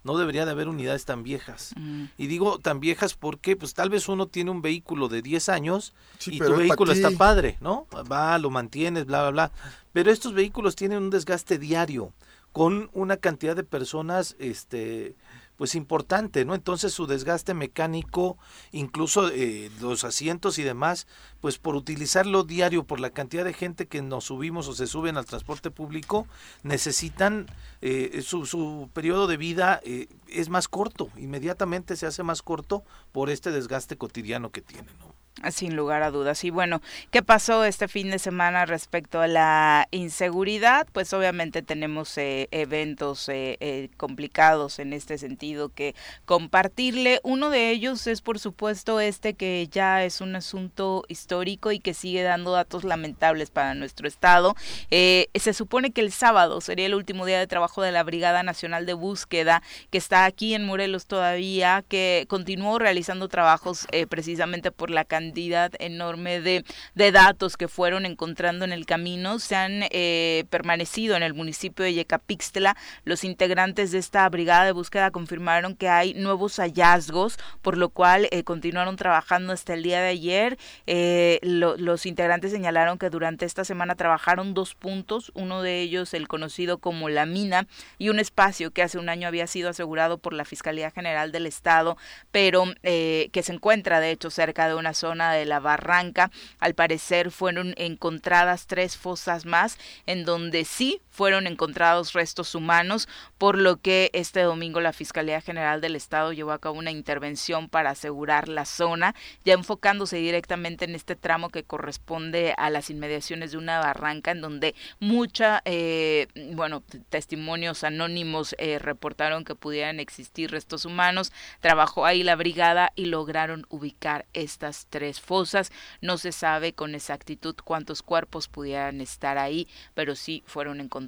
no 0.05 0.17
debería 0.17 0.45
de 0.45 0.51
haber 0.51 0.69
unidades 0.69 1.03
tan 1.03 1.23
viejas. 1.23 1.73
Mm. 1.75 2.05
Y 2.17 2.27
digo 2.27 2.59
tan 2.59 2.79
viejas 2.79 3.15
porque 3.15 3.55
pues 3.55 3.73
tal 3.73 3.89
vez 3.89 4.07
uno 4.07 4.27
tiene 4.27 4.51
un 4.51 4.61
vehículo 4.61 5.09
de 5.09 5.23
10 5.23 5.49
años 5.49 5.93
y 6.27 6.39
tu 6.39 6.55
vehículo 6.55 6.91
está 6.93 7.11
padre, 7.11 7.57
¿no? 7.59 7.87
Va, 8.09 8.37
lo 8.37 8.51
mantienes, 8.51 9.07
bla, 9.07 9.23
bla, 9.23 9.31
bla. 9.31 9.51
Pero 9.91 10.11
estos 10.11 10.33
vehículos 10.33 10.75
tienen 10.75 10.99
un 10.99 11.09
desgaste 11.09 11.57
diario 11.57 12.13
con 12.51 12.89
una 12.93 13.17
cantidad 13.17 13.55
de 13.55 13.63
personas 13.63 14.35
este 14.39 15.15
pues 15.57 15.75
importante, 15.75 16.45
¿no? 16.45 16.55
Entonces 16.55 16.93
su 16.93 17.07
desgaste 17.07 17.53
mecánico, 17.53 18.37
incluso 18.71 19.29
eh, 19.29 19.71
los 19.81 20.03
asientos 20.03 20.59
y 20.59 20.63
demás, 20.63 21.07
pues 21.41 21.57
por 21.57 21.75
utilizarlo 21.75 22.43
diario, 22.43 22.83
por 22.83 22.99
la 22.99 23.09
cantidad 23.09 23.45
de 23.45 23.53
gente 23.53 23.87
que 23.87 24.01
nos 24.01 24.25
subimos 24.25 24.67
o 24.67 24.73
se 24.73 24.87
suben 24.87 25.17
al 25.17 25.25
transporte 25.25 25.71
público, 25.71 26.27
necesitan, 26.63 27.47
eh, 27.81 28.21
su, 28.21 28.45
su, 28.45 28.89
periodo 28.93 29.27
de 29.27 29.37
vida 29.37 29.81
eh, 29.83 30.07
es 30.27 30.49
más 30.49 30.67
corto, 30.67 31.09
inmediatamente 31.17 31.95
se 31.95 32.05
hace 32.05 32.23
más 32.23 32.41
corto 32.41 32.83
por 33.11 33.29
este 33.29 33.51
desgaste 33.51 33.97
cotidiano 33.97 34.51
que 34.51 34.61
tiene, 34.61 34.91
¿no? 34.99 35.14
Sin 35.51 35.75
lugar 35.75 36.01
a 36.01 36.11
dudas. 36.11 36.45
Y 36.45 36.49
bueno, 36.49 36.81
¿qué 37.11 37.21
pasó 37.21 37.65
este 37.65 37.89
fin 37.89 38.09
de 38.09 38.19
semana 38.19 38.65
respecto 38.65 39.19
a 39.19 39.27
la 39.27 39.85
inseguridad? 39.91 40.87
Pues 40.93 41.11
obviamente 41.11 41.61
tenemos 41.61 42.17
eh, 42.17 42.47
eventos 42.51 43.27
eh, 43.27 43.57
eh, 43.59 43.89
complicados 43.97 44.79
en 44.79 44.93
este 44.93 45.17
sentido 45.17 45.67
que 45.67 45.93
compartirle. 46.23 47.19
Uno 47.23 47.49
de 47.49 47.69
ellos 47.71 48.07
es 48.07 48.21
por 48.21 48.39
supuesto 48.39 49.01
este 49.01 49.33
que 49.33 49.67
ya 49.69 50.05
es 50.05 50.21
un 50.21 50.37
asunto 50.37 51.03
histórico 51.09 51.73
y 51.73 51.79
que 51.79 51.93
sigue 51.93 52.23
dando 52.23 52.53
datos 52.53 52.85
lamentables 52.85 53.49
para 53.49 53.73
nuestro 53.73 54.07
estado. 54.07 54.55
se 54.89 55.53
supone 55.53 55.91
que 55.91 55.99
el 55.99 56.13
sábado 56.13 56.61
sería 56.61 56.85
el 56.85 56.95
último 56.95 57.25
día 57.25 57.39
de 57.39 57.47
trabajo 57.47 57.81
de 57.81 57.91
la 57.91 58.03
Brigada 58.03 58.41
Nacional 58.41 58.85
de 58.85 58.93
Búsqueda 58.93 59.61
que 59.89 59.97
está 59.97 60.23
aquí 60.23 60.53
en 60.53 60.65
Morelos 60.65 61.07
todavía, 61.07 61.83
que 61.89 62.25
continuó 62.29 62.79
realizando 62.79 63.27
trabajos 63.27 63.85
precisamente 64.09 64.71
por 64.71 64.89
la 64.89 65.03
cantidad 65.03 65.24
cantidad 65.25 65.71
enorme 65.79 66.39
de, 66.39 66.63
de 66.93 67.11
datos 67.11 67.57
que 67.57 67.67
fueron 67.67 68.05
encontrando 68.05 68.63
en 68.63 68.71
el 68.71 68.85
camino. 68.85 69.39
Se 69.39 69.55
han 69.55 69.83
eh, 69.89 70.45
permanecido 70.51 71.15
en 71.15 71.23
el 71.23 71.33
municipio 71.33 71.83
de 71.83 71.93
Yecapixtla. 71.95 72.77
Los 73.05 73.23
integrantes 73.23 73.91
de 73.91 73.97
esta 73.97 74.29
brigada 74.29 74.65
de 74.65 74.71
búsqueda 74.71 75.09
confirmaron 75.09 75.75
que 75.75 75.89
hay 75.89 76.13
nuevos 76.13 76.57
hallazgos, 76.57 77.37
por 77.63 77.75
lo 77.77 77.89
cual 77.89 78.27
eh, 78.29 78.43
continuaron 78.43 78.97
trabajando 78.97 79.51
hasta 79.51 79.73
el 79.73 79.81
día 79.81 79.99
de 79.99 80.09
ayer. 80.09 80.57
Eh, 80.85 81.39
los 81.41 82.05
integrantes 82.05 82.51
señalaron 82.51 82.99
que 82.99 83.09
durante 83.09 83.45
esta 83.45 83.65
semana 83.65 83.95
trabajaron 83.95 84.53
dos 84.53 84.75
puntos, 84.75 85.31
uno 85.33 85.63
de 85.63 85.81
ellos 85.81 86.13
el 86.13 86.27
conocido 86.27 86.77
como 86.77 87.09
La 87.09 87.25
Mina 87.25 87.65
y 87.97 88.09
un 88.09 88.19
espacio 88.19 88.69
que 88.71 88.83
hace 88.83 88.99
un 88.99 89.09
año 89.09 89.27
había 89.27 89.47
sido 89.47 89.69
asegurado 89.69 90.19
por 90.19 90.33
la 90.33 90.45
Fiscalía 90.45 90.91
General 90.91 91.31
del 91.31 91.47
Estado, 91.47 91.97
pero 92.31 92.65
que 92.83 93.41
se 93.43 93.53
encuentra 93.53 93.99
de 93.99 94.11
hecho 94.11 94.29
cerca 94.29 94.67
de 94.67 94.75
una 94.75 94.93
zona 94.93 95.14
de 95.15 95.45
la 95.45 95.59
barranca. 95.59 96.31
Al 96.59 96.75
parecer 96.75 97.31
fueron 97.31 97.73
encontradas 97.77 98.67
tres 98.67 98.97
fosas 98.97 99.45
más 99.45 99.77
en 100.05 100.25
donde 100.25 100.65
sí 100.65 101.01
fueron 101.15 101.47
encontrados 101.47 102.11
restos 102.11 102.55
humanos, 102.55 103.07
por 103.37 103.57
lo 103.57 103.77
que 103.77 104.09
este 104.11 104.41
domingo 104.41 104.81
la 104.81 104.91
Fiscalía 104.91 105.39
General 105.39 105.79
del 105.79 105.95
Estado 105.95 106.33
llevó 106.33 106.51
a 106.51 106.59
cabo 106.59 106.77
una 106.77 106.91
intervención 106.91 107.69
para 107.69 107.91
asegurar 107.91 108.49
la 108.49 108.65
zona, 108.65 109.15
ya 109.45 109.53
enfocándose 109.53 110.17
directamente 110.17 110.83
en 110.83 110.93
este 110.93 111.15
tramo 111.15 111.49
que 111.49 111.63
corresponde 111.63 112.53
a 112.57 112.69
las 112.69 112.89
inmediaciones 112.89 113.53
de 113.53 113.57
una 113.57 113.79
barranca 113.79 114.31
en 114.31 114.41
donde 114.41 114.75
mucha, 114.99 115.61
eh, 115.63 116.27
bueno, 116.53 116.83
testimonios 117.07 117.85
anónimos 117.85 118.53
eh, 118.57 118.77
reportaron 118.77 119.45
que 119.45 119.55
pudieran 119.55 120.01
existir 120.01 120.51
restos 120.51 120.83
humanos. 120.83 121.31
Trabajó 121.61 122.05
ahí 122.05 122.23
la 122.23 122.35
brigada 122.35 122.91
y 122.95 123.05
lograron 123.05 123.65
ubicar 123.69 124.25
estas 124.33 124.87
tres 124.89 125.21
fosas. 125.21 125.71
No 126.01 126.17
se 126.17 126.33
sabe 126.33 126.73
con 126.73 126.93
exactitud 126.93 127.55
cuántos 127.63 128.01
cuerpos 128.01 128.49
pudieran 128.49 128.99
estar 128.99 129.37
ahí, 129.37 129.69
pero 129.93 130.15
sí 130.15 130.43
fueron 130.45 130.81
encontrados 130.81 131.04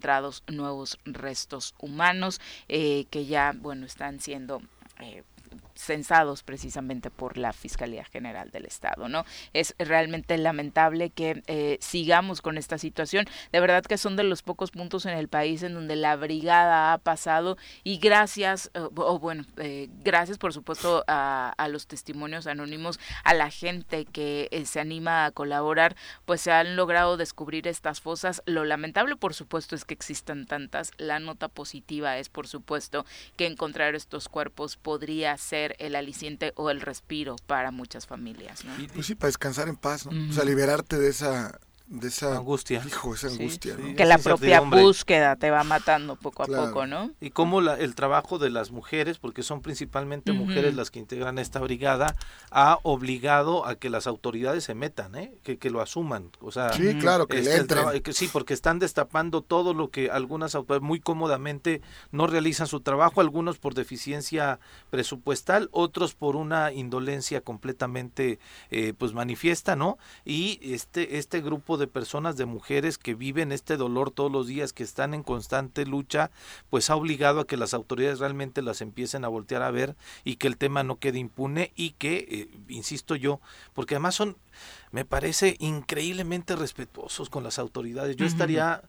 nuevos 0.47 0.99
restos 1.05 1.73
humanos 1.79 2.39
eh, 2.67 3.05
que 3.09 3.25
ya, 3.25 3.53
bueno, 3.55 3.85
están 3.85 4.19
siendo 4.19 4.61
eh, 4.99 5.23
censados 5.77 6.43
precisamente 6.43 7.09
por 7.09 7.37
la 7.37 7.53
Fiscalía 7.53 8.03
General 8.05 8.51
del 8.51 8.65
Estado, 8.65 9.07
¿no? 9.09 9.25
Es 9.53 9.75
realmente 9.77 10.37
lamentable 10.37 11.09
que 11.09 11.43
eh, 11.47 11.77
sigamos 11.81 12.41
con 12.41 12.57
esta 12.57 12.77
situación. 12.77 13.25
De 13.51 13.59
verdad 13.59 13.83
que 13.83 13.97
son 13.97 14.15
de 14.15 14.23
los 14.23 14.41
pocos 14.41 14.71
puntos 14.71 15.05
en 15.05 15.17
el 15.17 15.27
país 15.27 15.63
en 15.63 15.73
donde 15.73 15.95
la 15.95 16.15
brigada 16.15 16.93
ha 16.93 16.97
pasado 16.97 17.57
y 17.83 17.97
gracias, 17.97 18.71
eh, 18.73 18.79
o 18.95 19.19
bueno, 19.19 19.45
eh, 19.57 19.89
gracias 20.03 20.37
por 20.37 20.53
supuesto 20.53 21.03
a, 21.07 21.53
los 21.69 21.87
testimonios 21.87 22.47
anónimos, 22.47 22.97
a 23.25 23.33
la 23.33 23.49
gente 23.49 24.05
que 24.05 24.63
se 24.65 24.79
anima 24.79 25.25
a 25.25 25.31
colaborar, 25.31 25.97
pues 26.25 26.39
se 26.39 26.51
han 26.51 26.77
logrado 26.77 27.17
descubrir 27.17 27.67
estas 27.67 27.99
fosas. 27.99 28.41
Lo 28.45 28.63
lamentable, 28.63 29.17
por 29.17 29.33
supuesto, 29.33 29.75
es 29.75 29.83
que 29.83 29.93
existan 29.93 30.45
tantas. 30.45 30.91
La 30.97 31.19
nota 31.19 31.49
positiva 31.49 32.17
es, 32.17 32.29
por 32.29 32.47
supuesto, 32.47 33.05
que 33.35 33.45
encontrar 33.45 33.95
estos 33.95 34.29
cuerpos 34.29 34.77
podría 34.77 35.35
ser 35.37 35.66
el 35.79 35.95
aliciente 35.95 36.53
o 36.55 36.69
el 36.69 36.81
respiro 36.81 37.35
para 37.47 37.71
muchas 37.71 38.07
familias. 38.07 38.63
¿no? 38.65 38.73
Pues 38.93 39.05
sí, 39.07 39.15
para 39.15 39.27
descansar 39.27 39.67
en 39.67 39.75
paz, 39.75 40.05
¿no? 40.05 40.29
O 40.29 40.33
sea, 40.33 40.43
liberarte 40.43 40.97
de 40.97 41.09
esa 41.09 41.59
de 41.87 42.09
esa 42.09 42.37
angustia. 42.37 42.83
Hijo, 42.85 43.13
esa 43.13 43.27
angustia. 43.27 43.75
Que 43.95 44.05
la 44.05 44.17
propia 44.17 44.61
búsqueda 44.61 45.35
te 45.37 45.49
va 45.49 45.63
matando 45.63 46.15
poco 46.15 46.43
a 46.43 46.45
poco, 46.45 46.85
¿no? 46.85 47.11
Y 47.21 47.29
cómo 47.29 47.61
la, 47.61 47.75
el 47.75 47.95
trabajo 47.95 48.39
de 48.39 48.49
las 48.49 48.71
mujeres, 48.71 49.17
porque 49.19 49.41
son 49.41 49.61
principalmente 49.61 50.33
mujeres 50.33 50.75
las 50.75 50.91
que 50.91 50.99
integran 50.99 51.39
esta 51.39 51.59
brigada, 51.59 52.15
ha 52.51 52.79
obligado 52.83 53.65
a 53.65 53.75
que 53.75 53.89
las 53.89 54.07
autoridades 54.07 54.65
se 54.65 54.75
metan, 54.75 55.15
¿eh? 55.15 55.33
que, 55.43 55.57
que 55.57 55.69
lo 55.69 55.81
asuman. 55.81 56.31
O 56.41 56.51
sea, 56.51 56.73
sí, 56.73 56.95
claro, 56.99 57.27
que, 57.27 57.39
este, 57.39 58.01
que 58.01 58.13
Sí, 58.13 58.29
porque 58.31 58.53
están 58.53 58.79
destapando 58.79 59.41
todo 59.41 59.73
lo 59.73 59.89
que 59.89 60.11
algunas 60.11 60.55
autoridades 60.55 60.87
muy 60.87 60.99
cómodamente 60.99 61.81
no 62.11 62.27
realizan 62.27 62.67
su 62.67 62.81
trabajo, 62.81 63.21
algunos 63.21 63.59
por 63.59 63.73
deficiencia 63.73 64.59
presupuestal, 64.89 65.69
otros 65.71 66.15
por 66.15 66.35
una 66.35 66.73
indolencia 66.73 67.41
completamente 67.41 68.39
eh, 68.71 68.93
pues 68.97 69.13
manifiesta, 69.13 69.75
¿no? 69.75 69.97
Y 70.25 70.59
este, 70.73 71.17
este 71.17 71.41
grupo 71.41 71.76
de 71.77 71.87
personas, 71.87 72.37
de 72.37 72.45
mujeres 72.45 72.97
que 72.97 73.15
viven 73.15 73.51
este 73.51 73.77
dolor 73.77 74.11
todos 74.11 74.31
los 74.31 74.47
días, 74.47 74.73
que 74.73 74.83
están 74.83 75.13
en 75.13 75.23
constante 75.23 75.85
lucha, 75.85 76.31
pues 76.69 76.89
ha 76.89 76.95
obligado 76.95 77.39
a 77.39 77.47
que 77.47 77.57
las 77.57 77.73
autoridades 77.73 78.19
realmente 78.19 78.61
las 78.61 78.81
empiecen 78.81 79.25
a 79.25 79.27
voltear 79.27 79.61
a 79.61 79.71
ver 79.71 79.95
y 80.23 80.35
que 80.35 80.47
el 80.47 80.57
tema 80.57 80.83
no 80.83 80.97
quede 80.97 81.19
impune 81.19 81.71
y 81.75 81.91
que, 81.91 82.27
eh, 82.29 82.49
insisto 82.67 83.15
yo, 83.15 83.39
porque 83.73 83.95
además 83.95 84.15
son, 84.15 84.37
me 84.91 85.05
parece 85.05 85.55
increíblemente 85.59 86.55
respetuosos 86.55 87.29
con 87.29 87.43
las 87.43 87.59
autoridades. 87.59 88.15
Yo 88.15 88.25
estaría, 88.25 88.81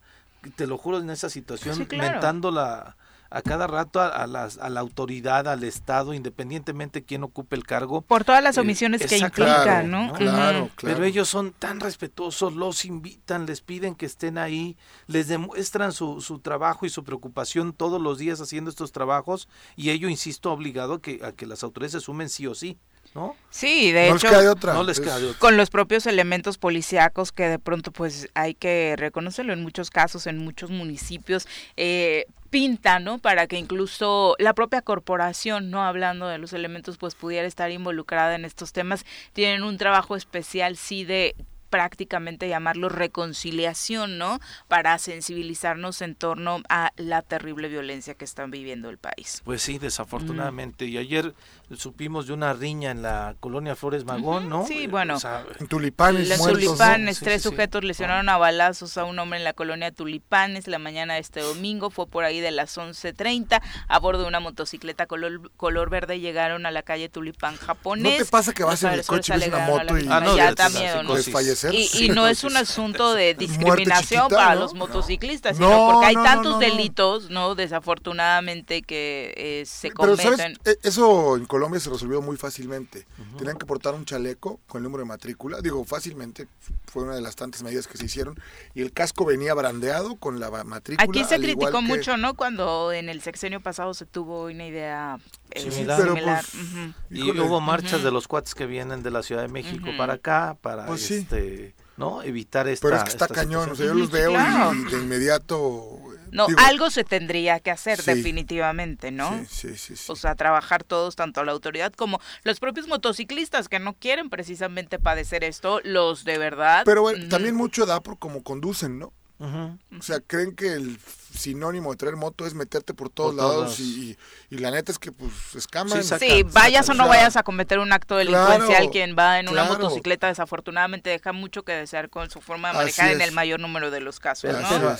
te 0.56 0.66
lo 0.66 0.78
juro, 0.78 0.98
en 0.98 1.10
esa 1.10 1.30
situación, 1.30 1.86
mentando 1.90 2.50
la 2.50 2.96
a 3.30 3.42
cada 3.42 3.66
rato 3.66 4.00
a, 4.00 4.26
las, 4.26 4.58
a 4.58 4.70
la 4.70 4.80
autoridad, 4.80 5.48
al 5.48 5.64
Estado, 5.64 6.14
independientemente 6.14 7.04
quién 7.04 7.24
ocupe 7.24 7.56
el 7.56 7.64
cargo. 7.64 8.00
Por 8.00 8.24
todas 8.24 8.42
las 8.42 8.56
eh, 8.56 8.60
omisiones 8.60 9.06
que 9.06 9.18
implican, 9.18 9.90
¿no? 9.90 10.12
Claro, 10.14 10.70
claro. 10.76 10.94
Pero 10.94 11.04
ellos 11.04 11.28
son 11.28 11.52
tan 11.52 11.80
respetuosos, 11.80 12.54
los 12.54 12.84
invitan, 12.84 13.46
les 13.46 13.60
piden 13.60 13.94
que 13.94 14.06
estén 14.06 14.38
ahí, 14.38 14.76
les 15.06 15.28
demuestran 15.28 15.92
su, 15.92 16.20
su 16.20 16.38
trabajo 16.38 16.86
y 16.86 16.90
su 16.90 17.04
preocupación 17.04 17.72
todos 17.72 18.00
los 18.00 18.18
días 18.18 18.40
haciendo 18.40 18.70
estos 18.70 18.92
trabajos 18.92 19.48
y 19.76 19.90
ello, 19.90 20.08
insisto, 20.08 20.52
obligado 20.52 20.94
a 20.94 21.02
que, 21.02 21.20
a 21.22 21.32
que 21.32 21.46
las 21.46 21.62
autoridades 21.62 21.92
se 21.92 22.00
sumen 22.00 22.28
sí 22.28 22.46
o 22.46 22.54
sí. 22.54 22.78
¿No? 23.14 23.34
Sí, 23.48 23.90
de 23.90 24.10
hecho, 24.10 24.30
no 24.30 24.82
les 24.82 25.00
queda 25.00 25.16
otra. 25.16 25.38
con 25.38 25.56
los 25.56 25.70
propios 25.70 26.06
elementos 26.06 26.58
policíacos 26.58 27.32
que 27.32 27.44
de 27.44 27.58
pronto 27.58 27.90
pues 27.90 28.28
hay 28.34 28.54
que 28.54 28.96
reconocerlo 28.98 29.54
en 29.54 29.62
muchos 29.62 29.88
casos, 29.88 30.26
en 30.26 30.36
muchos 30.36 30.70
municipios, 30.70 31.48
eh, 31.78 32.26
pinta, 32.50 32.98
¿no? 32.98 33.18
Para 33.18 33.46
que 33.46 33.58
incluso 33.58 34.34
la 34.38 34.54
propia 34.54 34.82
corporación, 34.82 35.70
no 35.70 35.82
hablando 35.84 36.26
de 36.28 36.38
los 36.38 36.52
elementos, 36.52 36.98
pues 36.98 37.14
pudiera 37.14 37.46
estar 37.46 37.70
involucrada 37.70 38.34
en 38.34 38.44
estos 38.44 38.72
temas. 38.72 39.04
Tienen 39.32 39.62
un 39.62 39.76
trabajo 39.76 40.16
especial, 40.16 40.76
sí, 40.76 41.04
de 41.04 41.34
prácticamente 41.68 42.48
llamarlo 42.48 42.88
reconciliación, 42.88 44.18
¿no? 44.18 44.40
Para 44.68 44.98
sensibilizarnos 44.98 46.02
en 46.02 46.14
torno 46.14 46.62
a 46.68 46.92
la 46.96 47.22
terrible 47.22 47.68
violencia 47.68 48.14
que 48.14 48.24
están 48.24 48.50
viviendo 48.50 48.90
el 48.90 48.98
país. 48.98 49.42
Pues 49.44 49.62
sí, 49.62 49.78
desafortunadamente. 49.78 50.86
Y 50.86 50.98
ayer 50.98 51.34
supimos 51.76 52.26
de 52.26 52.32
una 52.32 52.52
riña 52.54 52.90
en 52.90 53.02
la 53.02 53.34
colonia 53.40 53.76
Flores 53.76 54.04
Magón, 54.04 54.48
¿no? 54.48 54.66
Sí, 54.66 54.86
bueno. 54.86 55.18
en 55.58 55.66
Tulipanes. 55.66 56.28
Los 56.28 56.42
Tulipanes, 56.42 57.20
tres 57.20 57.42
sujetos 57.42 57.84
lesionaron 57.84 58.28
a 58.28 58.38
balazos 58.38 58.96
a 58.96 59.04
un 59.04 59.18
hombre 59.18 59.38
en 59.38 59.44
la 59.44 59.52
colonia 59.52 59.92
Tulipanes 59.92 60.66
la 60.66 60.78
mañana 60.78 61.14
de 61.14 61.20
este 61.20 61.40
domingo. 61.40 61.90
Fue 61.90 62.06
por 62.06 62.24
ahí 62.24 62.40
de 62.40 62.50
las 62.50 62.76
11.30 62.78 63.60
a 63.88 63.98
bordo 63.98 64.22
de 64.22 64.28
una 64.28 64.40
motocicleta 64.40 65.06
color, 65.06 65.50
color 65.56 65.90
verde 65.90 66.20
llegaron 66.20 66.66
a 66.66 66.70
la 66.70 66.82
calle 66.82 67.08
Tulipán 67.08 67.56
japonés. 67.56 68.18
¿No 68.18 68.24
te 68.24 68.30
pasa 68.30 68.52
que 68.52 68.64
vas 68.64 68.82
en 68.82 68.92
el 68.92 69.04
coche 69.04 69.34
y 69.36 69.38
ves 69.38 69.48
una 69.48 69.66
moto 69.66 69.98
y... 69.98 70.06
Ah, 70.08 70.20
no, 70.20 70.36
ya 70.36 70.54
da 70.54 70.68
miedo, 70.70 71.02
¿no? 71.02 71.16
fallecer? 71.16 71.74
Y, 71.74 71.88
y 72.04 72.08
no 72.08 72.26
es 72.26 72.44
un 72.44 72.56
asunto 72.56 73.14
de 73.14 73.34
discriminación 73.34 74.28
para 74.30 74.54
los 74.54 74.74
motociclistas, 74.74 75.56
sino 75.56 75.90
porque 75.92 76.06
hay 76.06 76.14
tantos 76.14 76.58
delitos, 76.58 77.30
¿no? 77.30 77.54
Desafortunadamente 77.54 78.82
que 78.82 79.34
eh, 79.36 79.64
se 79.66 79.90
cometen. 79.90 80.16
Pero, 80.16 80.36
¿sabes? 80.36 80.58
E, 80.64 80.88
eso 80.88 81.36
en 81.36 81.46
Colombia 81.58 81.80
se 81.80 81.90
resolvió 81.90 82.22
muy 82.22 82.36
fácilmente. 82.36 83.04
Tenían 83.36 83.58
que 83.58 83.66
portar 83.66 83.92
un 83.94 84.04
chaleco 84.04 84.60
con 84.68 84.78
el 84.78 84.84
número 84.84 85.02
de 85.02 85.08
matrícula. 85.08 85.60
Digo, 85.60 85.84
fácilmente, 85.84 86.46
fue 86.86 87.02
una 87.02 87.16
de 87.16 87.20
las 87.20 87.34
tantas 87.34 87.64
medidas 87.64 87.88
que 87.88 87.98
se 87.98 88.04
hicieron. 88.04 88.38
Y 88.74 88.82
el 88.82 88.92
casco 88.92 89.24
venía 89.24 89.54
brandeado 89.54 90.14
con 90.14 90.38
la 90.38 90.52
matrícula. 90.62 91.04
Aquí 91.04 91.24
se 91.24 91.40
criticó 91.40 91.82
mucho, 91.82 92.16
¿no? 92.16 92.34
Cuando 92.34 92.92
en 92.92 93.08
el 93.08 93.22
sexenio 93.22 93.60
pasado 93.60 93.92
se 93.92 94.06
tuvo 94.06 94.44
una 94.44 94.68
idea 94.68 95.18
eh, 95.50 95.68
similar. 95.68 96.44
Pues, 96.52 96.94
y 97.10 97.28
hubo 97.28 97.60
marchas 97.60 98.04
de 98.04 98.12
los 98.12 98.28
cuates 98.28 98.54
que 98.54 98.66
vienen 98.66 99.02
de 99.02 99.10
la 99.10 99.24
Ciudad 99.24 99.42
de 99.42 99.48
México 99.48 99.88
para 99.98 100.12
acá, 100.12 100.56
para 100.60 100.86
pues 100.86 101.10
este, 101.10 101.74
¿no? 101.96 102.22
evitar 102.22 102.68
esta 102.68 102.86
Pero 102.86 102.98
es 102.98 103.02
que 103.02 103.10
está 103.10 103.26
cañón, 103.26 103.68
o 103.70 103.74
sea, 103.74 103.86
yo 103.86 103.94
los 103.94 104.12
veo 104.12 104.30
y, 104.30 104.84
de 104.92 105.02
inmediato... 105.02 105.98
No, 106.32 106.46
algo 106.58 106.90
se 106.90 107.04
tendría 107.04 107.60
que 107.60 107.70
hacer 107.70 108.02
definitivamente, 108.02 109.10
¿no? 109.10 109.44
Sí, 109.50 109.76
sí, 109.76 109.96
sí, 109.96 110.12
O 110.12 110.16
sea, 110.16 110.34
trabajar 110.34 110.84
todos, 110.84 111.16
tanto 111.16 111.44
la 111.44 111.52
autoridad 111.52 111.92
como 111.92 112.20
los 112.44 112.60
propios 112.60 112.88
motociclistas 112.88 113.68
que 113.68 113.78
no 113.78 113.94
quieren 113.94 114.30
precisamente 114.30 114.98
padecer 114.98 115.44
esto, 115.44 115.80
los 115.84 116.24
de 116.24 116.38
verdad. 116.38 116.82
Pero 116.84 117.02
bueno, 117.02 117.28
también 117.28 117.54
mucho 117.54 117.86
da 117.86 118.00
por 118.00 118.18
cómo 118.18 118.42
conducen, 118.42 118.98
¿no? 118.98 119.12
O 119.40 120.02
sea, 120.02 120.18
creen 120.20 120.54
que 120.54 120.72
el 120.72 120.98
sinónimo 121.32 121.92
de 121.92 121.96
traer 121.96 122.16
moto 122.16 122.44
es 122.46 122.54
meterte 122.54 122.92
por 122.92 123.08
todos 123.08 123.34
lados 123.34 123.78
y, 123.78 124.16
la 124.50 124.70
neta 124.70 124.90
es 124.90 124.98
que 124.98 125.12
pues 125.12 125.54
escaman. 125.54 126.02
Sí, 126.02 126.42
vayas 126.42 126.88
o 126.88 126.94
no 126.94 127.06
vayas 127.06 127.36
a 127.36 127.42
cometer 127.42 127.78
un 127.78 127.92
acto 127.92 128.16
delincuencial, 128.16 128.90
quien 128.90 129.14
va 129.16 129.38
en 129.38 129.48
una 129.48 129.64
motocicleta 129.64 130.26
desafortunadamente 130.26 131.10
deja 131.10 131.32
mucho 131.32 131.62
que 131.62 131.72
desear 131.72 132.10
con 132.10 132.30
su 132.30 132.40
forma 132.40 132.68
de 132.68 132.74
manejar 132.74 133.12
en 133.12 133.20
el 133.20 133.32
mayor 133.32 133.60
número 133.60 133.90
de 133.90 134.00
los 134.00 134.18
casos. 134.18 134.54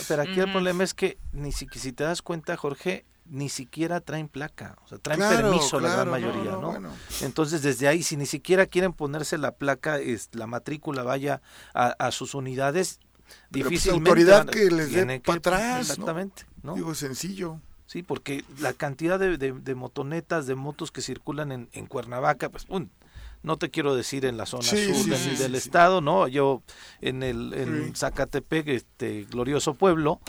Pero, 0.09 0.22
aquí 0.22 0.40
el 0.40 0.53
problema 0.53 0.85
es 0.85 0.94
que 0.94 1.18
ni 1.33 1.53
siquiera 1.53 1.83
si 1.83 1.92
te 1.92 2.05
das 2.05 2.22
cuenta, 2.22 2.57
Jorge, 2.57 3.05
ni 3.27 3.48
siquiera 3.48 4.01
traen 4.01 4.29
placa, 4.29 4.77
o 4.85 4.88
sea, 4.88 4.98
traen 4.98 5.20
permiso 5.20 5.81
la 5.81 5.92
gran 5.92 6.11
mayoría, 6.11 6.53
¿no? 6.53 6.77
Entonces, 7.20 7.62
desde 7.62 7.88
ahí, 7.88 8.03
si 8.03 8.16
ni 8.16 8.27
siquiera 8.27 8.66
quieren 8.66 8.92
ponerse 8.92 9.37
la 9.37 9.53
placa, 9.53 9.98
es, 9.98 10.31
la 10.33 10.46
matrícula 10.46 11.03
vaya 11.03 11.42
a, 11.74 11.88
a 11.98 12.11
sus 12.11 12.35
unidades, 12.35 13.01
pues, 13.50 13.64
difícilmente 13.64 14.10
autoridad 14.10 14.46
que 14.46 14.70
les 14.70 14.92
dé 14.92 15.20
para 15.20 15.38
atrás 15.38 15.90
exactamente 15.90 16.44
¿no? 16.62 16.74
digo 16.74 16.94
sencillo 16.94 17.60
sí 17.86 18.02
porque 18.02 18.44
la 18.58 18.72
cantidad 18.72 19.18
de, 19.18 19.36
de, 19.38 19.74
motonetas 19.74 20.46
de 20.46 20.54
motos 20.54 20.90
que 20.90 21.00
circulan 21.00 21.52
en, 21.52 21.68
en 21.72 21.86
Cuernavaca 21.86 22.48
pues 22.50 22.66
no 23.48 23.56
te 23.56 23.70
quiero 23.70 23.96
decir 23.96 24.26
en 24.26 24.37
la 24.37 24.44
zona 24.44 24.62
sur 24.62 24.76
del 24.76 25.54
estado, 25.54 26.02
¿no? 26.02 26.28
Yo 26.28 26.62
en 27.00 27.22
el 27.22 27.54
en 27.54 27.96
Zacatepec, 27.96 28.68
este 28.68 29.24
glorioso 29.24 29.72
pueblo, 29.72 30.20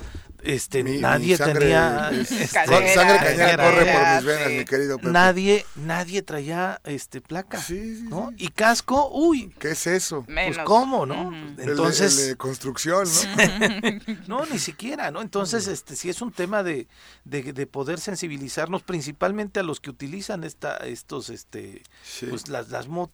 este 0.41 0.83
nadie 0.83 1.37
tenía 1.37 2.11
este, 2.11 2.47
sangre 2.47 2.93
cañera 2.93 3.57
corre 3.57 3.91
por 3.91 4.15
mis 4.15 4.23
venas, 4.23 4.51
mi 4.51 4.65
querido 4.65 4.97
Pepe. 4.97 5.11
Nadie 5.11 5.65
nadie 5.75 6.21
traía 6.21 6.79
este 6.85 7.19
placa, 7.19 7.61
¿no? 8.03 8.31
Y 8.37 8.47
casco, 8.49 9.09
uy, 9.11 9.53
¿qué 9.59 9.71
es 9.71 9.85
eso? 9.87 10.25
Pues 10.25 10.57
cómo, 10.59 11.05
¿no? 11.05 11.33
Entonces 11.57 12.17
el 12.17 12.27
de, 12.29 12.35
construcción, 12.37 13.05
¿no? 13.05 14.17
no, 14.27 14.45
ni 14.45 14.59
siquiera, 14.59 15.11
¿no? 15.11 15.21
Entonces, 15.21 15.67
este 15.67 15.95
sí 15.97 16.09
es 16.09 16.21
un 16.21 16.31
tema 16.31 16.63
de, 16.63 16.87
de, 17.25 17.51
de, 17.51 17.67
poder 17.67 17.99
sensibilizarnos 17.99 18.83
principalmente 18.83 19.59
a 19.59 19.63
los 19.63 19.81
que 19.81 19.89
utilizan 19.89 20.45
esta 20.45 20.77
estos 20.77 21.29
este 21.29 21.83
pues 22.29 22.47
las 22.47 22.69
las 22.69 22.87
motos, 22.87 23.08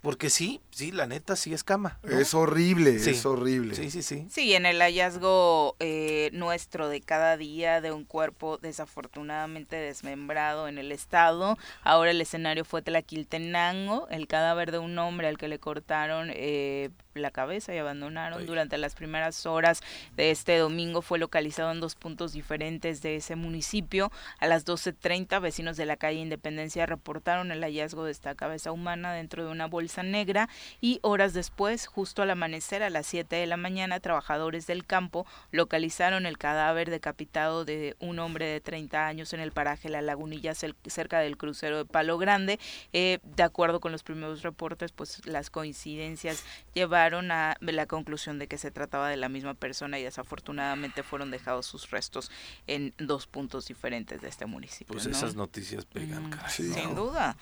porque 0.00 0.30
sí, 0.30 0.60
sí, 0.70 0.92
la 0.92 1.06
neta 1.06 1.36
sí 1.36 1.52
es 1.52 1.64
cama. 1.64 1.98
Es 2.02 2.34
horrible, 2.34 2.96
es 2.96 3.24
horrible. 3.26 3.74
Sí, 3.74 3.90
sí, 3.90 4.02
sí. 4.02 4.26
Sí, 4.30 4.54
en 4.54 4.66
el 4.66 4.80
hallazgo 4.80 5.76
eh, 5.78 6.30
nuestro 6.32 6.88
de 6.88 7.00
cada 7.00 7.36
día 7.36 7.80
de 7.80 7.92
un 7.92 8.04
cuerpo 8.04 8.58
desafortunadamente 8.58 9.76
desmembrado 9.76 10.68
en 10.68 10.78
el 10.78 10.92
estado, 10.92 11.58
ahora 11.82 12.10
el 12.10 12.20
escenario 12.20 12.64
fue 12.64 12.82
Tlaquiltenango, 12.82 14.08
el 14.10 14.26
cadáver 14.26 14.72
de 14.72 14.78
un 14.78 14.98
hombre 14.98 15.28
al 15.28 15.38
que 15.38 15.48
le 15.48 15.58
cortaron 15.58 16.30
eh, 16.32 16.90
la 17.20 17.30
cabeza 17.30 17.74
y 17.74 17.78
abandonaron 17.78 18.44
durante 18.46 18.76
las 18.78 18.94
primeras 18.94 19.46
horas 19.46 19.82
de 20.16 20.30
este 20.30 20.58
domingo 20.58 21.00
fue 21.00 21.18
localizado 21.18 21.70
en 21.70 21.80
dos 21.80 21.94
puntos 21.94 22.32
diferentes 22.32 23.02
de 23.02 23.16
ese 23.16 23.36
municipio. 23.36 24.10
A 24.38 24.46
las 24.46 24.66
12.30 24.66 25.40
vecinos 25.40 25.76
de 25.76 25.86
la 25.86 25.96
calle 25.96 26.18
Independencia 26.18 26.86
reportaron 26.86 27.52
el 27.52 27.62
hallazgo 27.62 28.04
de 28.04 28.10
esta 28.10 28.34
cabeza 28.34 28.72
humana 28.72 29.12
dentro 29.12 29.44
de 29.44 29.52
una 29.52 29.66
bolsa 29.66 30.02
negra 30.02 30.48
y 30.80 30.98
horas 31.02 31.34
después, 31.34 31.86
justo 31.86 32.22
al 32.22 32.30
amanecer 32.30 32.82
a 32.82 32.90
las 32.90 33.06
7 33.06 33.36
de 33.36 33.46
la 33.46 33.56
mañana, 33.56 34.00
trabajadores 34.00 34.66
del 34.66 34.84
campo 34.84 35.26
localizaron 35.52 36.26
el 36.26 36.38
cadáver 36.38 36.90
decapitado 36.90 37.64
de 37.64 37.96
un 38.00 38.18
hombre 38.18 38.46
de 38.46 38.60
30 38.60 39.06
años 39.06 39.32
en 39.32 39.40
el 39.40 39.52
paraje 39.52 39.88
La 39.88 40.02
Lagunilla 40.02 40.54
cerca 40.54 41.20
del 41.20 41.36
crucero 41.36 41.78
de 41.78 41.84
Palo 41.84 42.18
Grande. 42.18 42.58
Eh, 42.92 43.20
de 43.22 43.42
acuerdo 43.44 43.78
con 43.80 43.92
los 43.92 44.02
primeros 44.02 44.42
reportes, 44.42 44.92
pues 44.92 45.24
las 45.26 45.50
coincidencias 45.50 46.44
llevaron 46.74 47.03
a 47.12 47.56
la 47.60 47.86
conclusión 47.86 48.38
de 48.38 48.46
que 48.46 48.56
se 48.56 48.70
trataba 48.70 49.08
de 49.08 49.16
la 49.16 49.28
misma 49.28 49.54
persona 49.54 49.98
y 49.98 50.02
desafortunadamente 50.02 51.02
fueron 51.02 51.30
dejados 51.30 51.66
sus 51.66 51.90
restos 51.90 52.30
en 52.66 52.94
dos 52.98 53.26
puntos 53.26 53.66
diferentes 53.66 54.20
de 54.20 54.28
este 54.28 54.46
municipio. 54.46 54.92
Pues 54.92 55.06
esas 55.06 55.34
noticias 55.34 55.84
pegan, 55.84 56.30
Sin 56.48 56.94
duda, 56.94 57.36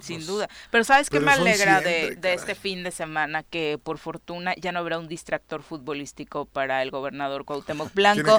sin 0.00 0.24
duda. 0.24 0.48
Pero 0.70 0.84
¿sabes 0.84 1.10
qué 1.10 1.20
me 1.20 1.32
alegra 1.32 1.80
de, 1.80 2.18
este 2.22 2.54
fin 2.54 2.84
de 2.84 2.90
semana? 2.90 3.42
Que 3.42 3.78
por 3.82 3.98
fortuna 3.98 4.54
ya 4.56 4.72
no 4.72 4.78
habrá 4.78 4.98
un 4.98 5.08
distractor 5.08 5.62
futbolístico 5.62 6.44
para 6.44 6.82
el 6.82 6.90
gobernador 6.90 7.44
Cuauhtémoc 7.44 7.92
Blanco. 7.94 8.38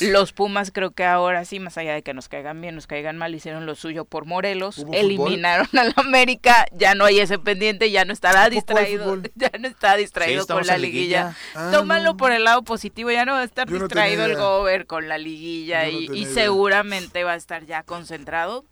Los 0.00 0.32
Pumas 0.32 0.70
creo 0.72 0.90
que 0.90 1.04
ahora 1.04 1.44
sí, 1.44 1.60
más 1.60 1.78
allá 1.78 1.94
de 1.94 2.02
que 2.02 2.14
nos 2.14 2.28
caigan 2.28 2.60
bien, 2.60 2.74
nos 2.74 2.86
caigan 2.86 3.16
mal, 3.16 3.34
hicieron 3.34 3.66
lo 3.66 3.74
suyo 3.74 4.04
por 4.04 4.24
Morelos, 4.24 4.84
eliminaron 4.92 5.68
al 5.78 5.92
América, 5.96 6.66
ya 6.72 6.94
no 6.94 7.04
hay 7.04 7.20
ese 7.20 7.38
pendiente, 7.38 7.90
ya 7.90 8.04
no 8.04 8.12
estará 8.12 8.48
distraído, 8.48 9.22
ya 9.34 9.50
no 9.58 9.68
está 9.68 9.96
distraído 9.96 10.15
con 10.46 10.66
la 10.66 10.78
liguilla. 10.78 11.36
Ah, 11.54 11.70
Tómalo 11.72 12.16
por 12.16 12.32
el 12.32 12.44
lado 12.44 12.62
positivo, 12.62 13.10
ya 13.10 13.24
no 13.24 13.32
va 13.32 13.40
a 13.40 13.44
estar 13.44 13.68
distraído 13.68 14.24
el 14.24 14.36
gober 14.36 14.86
con 14.86 15.08
la 15.08 15.18
liguilla 15.18 15.88
y 15.88 16.24
seguramente 16.26 17.24
va 17.24 17.32
a 17.32 17.36
estar 17.36 17.64
ya 17.64 17.82
concentrado 17.82 18.64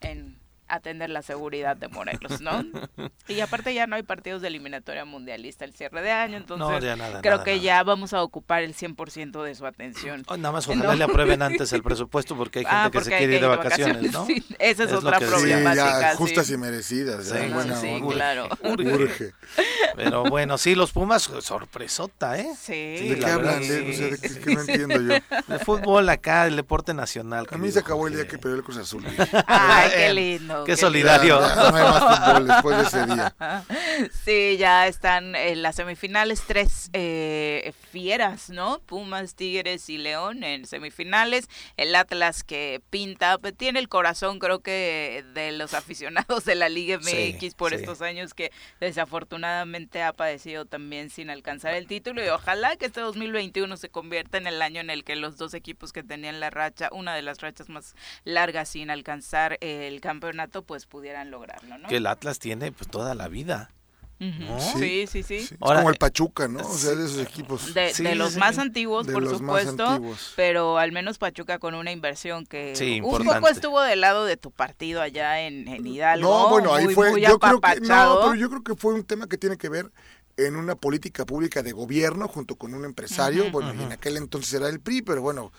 en 0.00 0.35
atender 0.68 1.10
la 1.10 1.22
seguridad 1.22 1.76
de 1.76 1.88
Morelos, 1.88 2.40
¿no? 2.40 2.64
y 3.28 3.40
aparte 3.40 3.74
ya 3.74 3.86
no 3.86 3.96
hay 3.96 4.02
partidos 4.02 4.42
de 4.42 4.48
eliminatoria 4.48 5.04
mundialista 5.04 5.64
el 5.64 5.74
cierre 5.74 6.02
de 6.02 6.10
año, 6.10 6.36
entonces 6.36 6.96
creo 7.22 7.44
que 7.44 7.60
ya 7.60 7.82
vamos 7.82 8.12
a 8.12 8.22
ocupar 8.22 8.62
el 8.62 8.74
100% 8.74 9.42
de 9.42 9.54
su 9.54 9.66
atención. 9.66 10.24
Oh, 10.28 10.36
nada 10.36 10.52
más 10.52 10.68
ojalá 10.68 10.94
le 10.94 11.04
aprueben 11.04 11.42
antes 11.42 11.72
el 11.72 11.82
presupuesto 11.84 12.36
porque 12.36 12.60
hay 12.60 12.64
gente 12.64 12.78
ah, 12.78 12.90
que 12.90 13.00
se 13.00 13.16
quiere 13.16 13.34
ir 13.36 13.40
de 13.40 13.46
vacaciones, 13.46 14.12
¿no? 14.12 14.26
esa 14.58 14.84
es, 14.84 14.92
otra 14.92 15.18
problemática. 15.18 16.12
Sí, 16.12 16.16
justas 16.16 16.50
y 16.50 16.56
merecidas. 16.56 17.26
Sí, 17.26 17.38
sí 17.80 18.00
claro. 18.10 18.48
Urge. 18.62 19.32
Pero 19.94 20.24
bueno, 20.24 20.58
sí, 20.58 20.74
los 20.74 20.92
Pumas, 20.92 21.22
sorpresota, 21.40 22.38
¿eh? 22.38 22.48
Sí. 22.58 23.08
¿De 23.08 23.18
qué 23.18 23.26
hablan? 23.26 23.60
¿De, 23.60 24.18
qué, 24.20 24.54
no 24.54 24.60
entiendo 24.60 25.00
yo? 25.00 25.14
El 25.54 25.60
fútbol 25.60 26.08
acá, 26.08 26.46
el 26.46 26.56
deporte 26.56 26.94
nacional. 26.94 27.46
A 27.50 27.56
mí 27.56 27.70
se 27.70 27.80
acabó 27.80 28.06
el 28.06 28.14
día 28.14 28.26
que 28.26 28.38
perdió 28.38 28.56
el 28.56 28.62
Cruz 28.62 28.78
Azul. 28.78 29.04
Ay, 29.46 29.90
qué 29.94 30.12
lindo. 30.12 30.55
Qué, 30.64 30.76
solidario. 30.76 31.40
no 31.40 31.76
hay 31.76 31.82
más 31.82 32.00
fútbol 32.00 32.48
después 32.48 32.76
de 32.76 32.82
ese 32.84 33.14
día. 33.14 33.34
Sí, 34.24 34.56
ya 34.58 34.86
están 34.86 35.34
en 35.34 35.62
las 35.62 35.76
semifinales 35.76 36.42
tres 36.46 36.90
eh, 36.92 37.72
fieras, 37.90 38.50
¿no? 38.50 38.78
Pumas, 38.80 39.34
Tigres 39.34 39.88
y 39.88 39.96
León 39.96 40.44
en 40.44 40.66
semifinales. 40.66 41.48
El 41.76 41.94
Atlas 41.94 42.44
que 42.44 42.82
pinta, 42.90 43.38
pues, 43.38 43.56
tiene 43.56 43.78
el 43.78 43.88
corazón 43.88 44.38
creo 44.38 44.60
que 44.60 45.24
de 45.34 45.52
los 45.52 45.74
aficionados 45.74 46.44
de 46.44 46.54
la 46.54 46.68
Liga 46.68 46.98
MX 46.98 47.54
por 47.54 47.74
estos 47.74 48.02
años 48.02 48.34
que 48.34 48.52
desafortunadamente 48.80 50.02
ha 50.02 50.12
padecido 50.12 50.64
también 50.64 51.10
sin 51.10 51.30
alcanzar 51.30 51.74
el 51.74 51.86
título 51.86 52.24
y 52.24 52.28
ojalá 52.28 52.76
que 52.76 52.86
este 52.86 53.00
2021 53.00 53.76
se 53.76 53.88
convierta 53.88 54.38
en 54.38 54.46
el 54.46 54.62
año 54.62 54.80
en 54.80 54.90
el 54.90 55.04
que 55.04 55.16
los 55.16 55.36
dos 55.36 55.54
equipos 55.54 55.92
que 55.92 56.02
tenían 56.02 56.40
la 56.40 56.50
racha, 56.50 56.88
una 56.92 57.14
de 57.14 57.22
las 57.22 57.40
rachas 57.40 57.68
más 57.68 57.94
largas 58.24 58.68
sin 58.70 58.90
alcanzar 58.90 59.58
el 59.60 60.00
campeonato, 60.00 60.45
pues 60.62 60.86
pudieran 60.86 61.30
lograrlo, 61.30 61.78
¿no? 61.78 61.88
Que 61.88 61.96
el 61.96 62.06
Atlas 62.06 62.38
tiene 62.38 62.72
pues 62.72 62.90
toda 62.90 63.14
la 63.14 63.28
vida. 63.28 63.70
sí, 64.18 65.06
sí, 65.06 65.22
sí. 65.22 65.46
como 65.58 65.90
el 65.90 65.96
Pachuca, 65.96 66.48
¿no? 66.48 66.66
O 66.66 66.78
sea, 66.78 66.94
de 66.94 67.04
esos 67.04 67.18
equipos. 67.18 67.74
De, 67.74 68.14
los 68.14 68.36
más 68.36 68.58
antiguos, 68.58 69.06
por 69.06 69.28
supuesto, 69.28 70.00
pero 70.36 70.78
al 70.78 70.92
menos 70.92 71.18
Pachuca 71.18 71.58
con 71.58 71.74
una 71.74 71.92
inversión 71.92 72.46
que 72.46 73.02
un 73.04 73.24
poco 73.24 73.48
estuvo 73.48 73.80
del 73.82 74.00
lado 74.00 74.24
de 74.24 74.36
tu 74.36 74.50
partido 74.50 75.02
allá 75.02 75.40
en, 75.42 75.86
Hidalgo. 75.86 76.28
No, 76.28 76.48
bueno, 76.48 76.74
ahí 76.74 76.86
fue, 76.94 77.20
yo 77.20 77.38
creo 77.38 77.60
que, 77.60 77.80
no, 77.80 78.20
pero 78.22 78.34
yo 78.34 78.48
creo 78.48 78.62
que 78.62 78.74
fue 78.74 78.94
un 78.94 79.04
tema 79.04 79.26
que 79.26 79.36
tiene 79.36 79.56
que 79.58 79.68
ver 79.68 79.90
en 80.36 80.56
una 80.56 80.74
política 80.74 81.24
pública 81.24 81.62
de 81.62 81.72
gobierno 81.72 82.28
junto 82.28 82.56
con 82.56 82.74
un 82.74 82.84
empresario, 82.84 83.50
bueno, 83.50 83.74
y 83.74 83.82
en 83.82 83.92
aquel 83.92 84.16
entonces 84.16 84.52
era 84.54 84.68
el 84.68 84.80
PRI, 84.80 85.02
pero 85.02 85.22
bueno, 85.22 85.52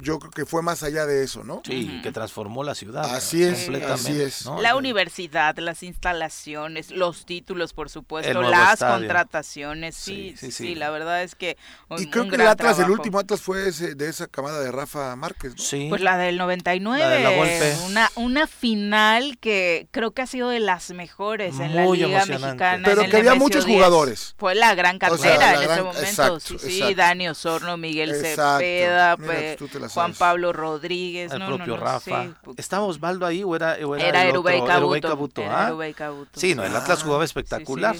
yo 0.00 0.18
creo 0.18 0.30
que 0.30 0.46
fue 0.46 0.62
más 0.62 0.82
allá 0.82 1.06
de 1.06 1.22
eso, 1.22 1.44
¿no? 1.44 1.62
Sí, 1.64 2.00
que 2.02 2.12
transformó 2.12 2.64
la 2.64 2.74
ciudad. 2.74 3.14
Así 3.14 3.42
es, 3.42 3.68
así 3.68 4.20
es. 4.20 4.46
La 4.60 4.76
universidad, 4.76 5.56
las 5.58 5.82
instalaciones, 5.82 6.90
los 6.90 7.26
títulos, 7.26 7.72
por 7.72 7.90
supuesto, 7.90 8.42
las 8.42 8.78
contrataciones, 8.78 9.94
sí 9.94 10.34
sí, 10.36 10.50
sí 10.50 10.74
la 10.74 10.90
verdad 10.90 11.22
es 11.22 11.34
que 11.34 11.56
Y 11.98 12.06
creo 12.06 12.28
que 12.28 12.36
el 12.36 12.42
Atlas, 12.42 12.78
el 12.78 12.90
último 12.90 13.18
Atlas 13.18 13.40
fue 13.40 13.68
ese, 13.68 13.94
de 13.94 14.08
esa 14.08 14.26
camada 14.26 14.60
de 14.60 14.70
Rafa 14.70 15.14
Márquez, 15.16 15.52
¿no? 15.56 15.62
Sí. 15.62 15.86
Pues 15.88 16.00
la 16.00 16.16
del 16.16 16.38
99, 16.38 17.76
una 17.86 18.10
una 18.16 18.46
final 18.46 19.38
que 19.38 19.88
creo 19.90 20.12
que 20.12 20.22
ha 20.22 20.26
sido 20.26 20.48
de 20.48 20.60
las 20.60 20.90
mejores 20.90 21.58
en 21.58 21.74
la 21.74 21.86
Liga 21.86 22.26
Mexicana. 22.26 22.82
Pero 22.84 23.08
que 23.08 23.16
había 23.16 23.34
muchos 23.34 23.64
jugadores. 23.64 24.34
Fue 24.38 24.54
la 24.54 24.74
gran 24.74 24.98
cartera 24.98 25.54
en 25.54 25.70
ese 25.70 25.82
momento, 25.82 26.40
sí, 26.40 26.58
sí, 26.58 26.94
Dani 26.94 27.28
Osorno, 27.28 27.76
Miguel 27.76 28.14
Cepeda, 28.14 29.16
pues, 29.16 29.58
Juan 29.92 30.14
Pablo 30.14 30.52
Rodríguez, 30.52 31.32
el 31.32 31.44
propio 31.44 31.76
Rafa. 31.76 32.28
¿Estaba 32.56 32.86
Osvaldo 32.86 33.26
ahí 33.26 33.42
o 33.44 33.56
era, 33.56 33.76
o 33.84 33.96
era, 33.96 34.08
era 34.08 34.28
el 34.28 34.36
otro? 34.36 35.00
Cabuto. 35.02 35.42
¿ah? 35.46 35.76
Sí, 36.34 36.54
no, 36.54 36.64
el 36.64 36.74
Atlas 36.74 37.02
jugaba 37.02 37.24
espectacular. 37.24 37.96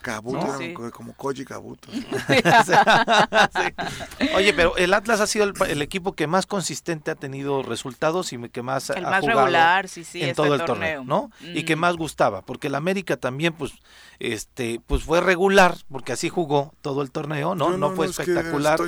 Cabuto, 0.00 0.58
como 0.92 1.12
Koji 1.14 1.44
Cabuto. 1.44 1.88
Oye, 4.34 4.54
pero 4.54 4.76
el 4.76 4.94
Atlas 4.94 5.20
ha 5.20 5.26
sido 5.26 5.52
el, 5.66 5.82
equipo 5.82 6.12
que 6.12 6.26
más 6.26 6.46
consistente 6.46 7.10
ha 7.10 7.14
tenido 7.14 7.62
resultados 7.62 8.32
y 8.32 8.38
que 8.48 8.62
más 8.62 8.90
el 8.90 9.04
ha 9.04 9.10
más 9.10 9.20
jugado 9.20 9.46
regular, 9.46 9.88
sí, 9.88 10.04
sí, 10.04 10.22
en 10.22 10.30
este 10.30 10.42
todo 10.42 10.54
el 10.54 10.64
torneo, 10.64 11.04
¿no? 11.04 11.30
Y 11.40 11.64
que 11.64 11.76
más 11.76 11.96
gustaba, 11.96 12.42
porque 12.42 12.68
el 12.68 12.76
América 12.76 13.16
también, 13.16 13.52
pues, 13.54 13.72
este, 14.20 14.80
pues 14.86 15.02
fue 15.02 15.20
regular, 15.20 15.76
porque 15.90 16.12
así 16.12 16.28
jugó 16.28 16.72
todo 16.80 17.02
el 17.02 17.10
torneo, 17.10 17.54
¿no? 17.54 17.76
No, 17.76 17.90
fue 17.90 18.06
espectacular. 18.06 18.80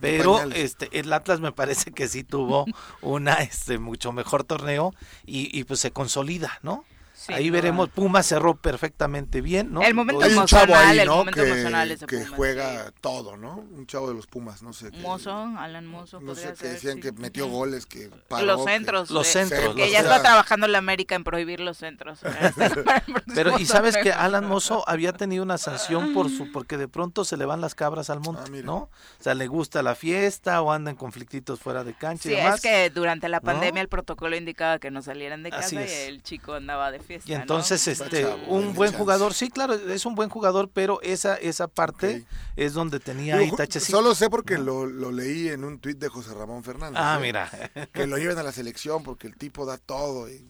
Pero 0.00 0.40
este 0.52 0.88
el 0.98 1.12
Atlas 1.12 1.40
me 1.40 1.52
parece 1.52 1.92
que 1.92 2.08
sí 2.08 2.24
tuvo 2.24 2.64
una 3.02 3.34
este 3.34 3.78
mucho 3.78 4.12
mejor 4.12 4.44
torneo 4.44 4.94
y, 5.26 5.56
y 5.58 5.64
pues 5.64 5.80
se 5.80 5.90
consolida, 5.92 6.58
¿no? 6.62 6.84
Ahí 7.28 7.50
veremos, 7.50 7.88
Pumas 7.90 8.26
cerró 8.26 8.56
perfectamente 8.56 9.40
bien, 9.40 9.72
¿no? 9.72 9.82
El 9.82 9.94
momento 9.94 10.24
emocional, 10.24 10.98
el 10.98 11.08
momento 11.08 11.42
que, 11.42 11.48
emocional 11.48 11.90
es 11.90 12.00
de 12.00 12.06
que 12.06 12.26
juega 12.26 12.92
todo, 13.00 13.36
¿no? 13.36 13.64
Un 13.70 13.86
chavo 13.86 14.08
de 14.08 14.14
los 14.14 14.26
Pumas, 14.26 14.62
no 14.62 14.72
sé. 14.72 14.90
Mozo, 14.92 15.32
Alan 15.58 15.86
Mozo. 15.86 16.20
No 16.20 16.34
sé, 16.34 16.54
que 16.58 16.68
decían 16.68 17.00
que 17.00 17.12
metió 17.12 17.48
goles, 17.48 17.86
que 17.86 18.10
paró, 18.28 18.46
Los 18.46 18.64
centros. 18.64 19.10
los 19.10 19.26
centros. 19.26 19.74
Que 19.74 19.90
ya 19.90 20.00
está 20.00 20.22
trabajando 20.22 20.66
la 20.66 20.78
América 20.78 21.14
en 21.14 21.24
prohibir 21.24 21.60
los 21.60 21.78
centros. 21.78 22.20
Pero, 23.34 23.58
y 23.58 23.66
sabes 23.66 23.96
que 23.96 24.12
Alan 24.12 24.46
Mozo 24.46 24.88
había 24.88 25.12
tenido 25.12 25.42
una 25.42 25.58
sanción 25.58 26.14
por 26.14 26.30
su, 26.30 26.50
porque 26.52 26.76
de 26.76 26.88
pronto 26.88 27.24
se 27.24 27.36
le 27.36 27.44
van 27.44 27.60
las 27.60 27.74
cabras 27.74 28.10
al 28.10 28.20
monte, 28.20 28.42
ah, 28.46 28.62
¿no? 28.64 28.76
O 28.76 28.90
sea, 29.22 29.34
le 29.34 29.46
gusta 29.46 29.82
la 29.82 29.94
fiesta 29.94 30.62
o 30.62 30.72
anda 30.72 30.90
en 30.90 30.96
conflictitos 30.96 31.60
fuera 31.60 31.84
de 31.84 31.94
cancha 31.94 32.24
sí, 32.24 32.32
y 32.32 32.36
demás. 32.36 32.56
es 32.56 32.60
que 32.62 32.90
durante 32.90 33.28
la 33.28 33.40
pandemia 33.40 33.82
el 33.82 33.88
protocolo 33.88 34.36
indicaba 34.36 34.78
que 34.78 34.90
no 34.90 35.02
salieran 35.02 35.42
de 35.42 35.50
casa 35.50 35.84
y 35.84 35.90
el 36.08 36.22
chico 36.22 36.54
andaba 36.54 36.90
de 36.90 37.00
fiesta, 37.18 37.30
Y 37.30 37.34
entonces, 37.34 37.88
este, 37.88 38.24
un 38.46 38.74
buen 38.74 38.92
jugador, 38.92 39.34
sí, 39.34 39.50
claro, 39.50 39.74
es 39.74 40.06
un 40.06 40.14
buen 40.14 40.28
jugador, 40.28 40.70
pero 40.72 41.00
esa 41.02 41.34
esa 41.36 41.66
parte 41.66 42.24
es 42.56 42.74
donde 42.74 43.00
tenía 43.00 43.36
ahí 43.36 43.50
Solo 43.80 44.14
sé 44.14 44.30
porque 44.30 44.58
lo, 44.58 44.86
lo, 44.86 45.10
leí 45.10 45.48
en 45.48 45.64
un 45.64 45.80
tuit 45.80 45.98
de 45.98 46.08
José 46.08 46.34
Ramón 46.34 46.62
Fernández. 46.62 47.00
Ah, 47.02 47.16
¿eh? 47.18 47.22
mira. 47.22 47.50
Que 47.92 48.06
lo 48.06 48.16
lleven 48.16 48.38
a 48.38 48.42
la 48.42 48.52
selección 48.52 49.02
porque 49.02 49.26
el 49.26 49.36
tipo 49.36 49.66
da 49.66 49.78
todo. 49.78 50.28
Y, 50.28 50.46